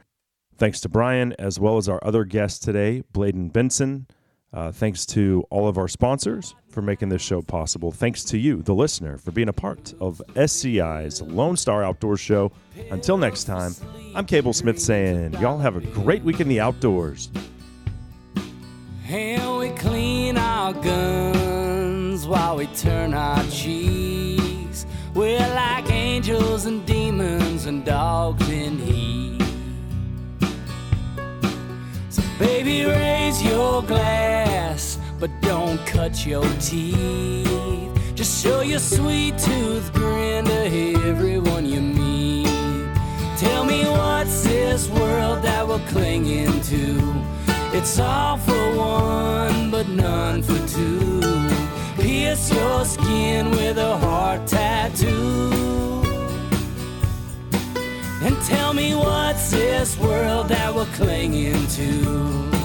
Thanks 0.56 0.80
to 0.80 0.88
Brian, 0.88 1.34
as 1.38 1.60
well 1.60 1.76
as 1.76 1.88
our 1.88 2.00
other 2.02 2.24
guests 2.24 2.58
today, 2.58 3.02
Bladen 3.12 3.50
Benson. 3.50 4.06
Uh, 4.52 4.72
thanks 4.72 5.04
to 5.04 5.44
all 5.50 5.68
of 5.68 5.76
our 5.76 5.88
sponsors 5.88 6.54
for 6.70 6.80
making 6.80 7.10
this 7.10 7.20
show 7.20 7.42
possible. 7.42 7.92
Thanks 7.92 8.24
to 8.24 8.38
you, 8.38 8.62
the 8.62 8.74
listener, 8.74 9.18
for 9.18 9.32
being 9.32 9.48
a 9.48 9.52
part 9.52 9.92
of 10.00 10.22
SCI's 10.34 11.20
Lone 11.20 11.56
Star 11.56 11.84
Outdoor 11.84 12.16
Show. 12.16 12.52
Until 12.90 13.18
next 13.18 13.44
time, 13.44 13.74
I'm 14.14 14.24
Kable 14.24 14.54
Smith 14.54 14.80
saying, 14.80 15.34
y'all 15.34 15.58
have 15.58 15.76
a 15.76 15.80
great 15.80 16.22
week 16.22 16.40
in 16.40 16.48
the 16.48 16.60
outdoors. 16.60 17.28
And 19.08 19.58
we 19.58 19.70
clean 19.70 20.38
our 20.38 20.72
guns 20.72 21.15
while 22.26 22.56
we 22.56 22.66
turn 22.68 23.14
our 23.14 23.42
cheeks. 23.44 24.86
We're 25.14 25.38
like 25.54 25.90
angels 25.90 26.66
and 26.66 26.84
demons 26.84 27.66
and 27.66 27.84
dogs 27.84 28.48
in 28.48 28.78
heat. 28.78 29.42
So, 32.10 32.22
baby, 32.38 32.84
raise 32.84 33.42
your 33.42 33.82
glass, 33.82 34.98
but 35.20 35.30
don't 35.40 35.78
cut 35.86 36.26
your 36.26 36.46
teeth. 36.60 37.90
Just 38.14 38.42
show 38.42 38.60
your 38.60 38.80
sweet 38.80 39.38
tooth 39.38 39.92
grin 39.92 40.44
to 40.46 40.66
everyone 41.06 41.66
you 41.66 41.80
meet. 41.80 42.48
Tell 43.38 43.64
me 43.64 43.84
what's 43.84 44.42
this 44.42 44.88
world 44.88 45.42
that 45.42 45.66
we're 45.66 45.86
clinging 45.88 46.60
to? 46.62 47.24
It's 47.72 47.98
all 47.98 48.38
for 48.38 48.76
one, 48.76 49.70
but 49.70 49.88
none 49.88 50.42
for 50.42 50.58
two. 50.66 51.45
Pierce 52.26 52.52
your 52.52 52.84
skin 52.84 53.52
with 53.52 53.78
a 53.78 53.96
heart 53.98 54.48
tattoo. 54.48 56.02
And 58.20 58.36
tell 58.42 58.74
me 58.74 58.96
what's 58.96 59.52
this 59.52 59.96
world 59.96 60.48
that 60.48 60.74
we're 60.74 60.86
clinging 60.96 61.68
to? 61.68 62.55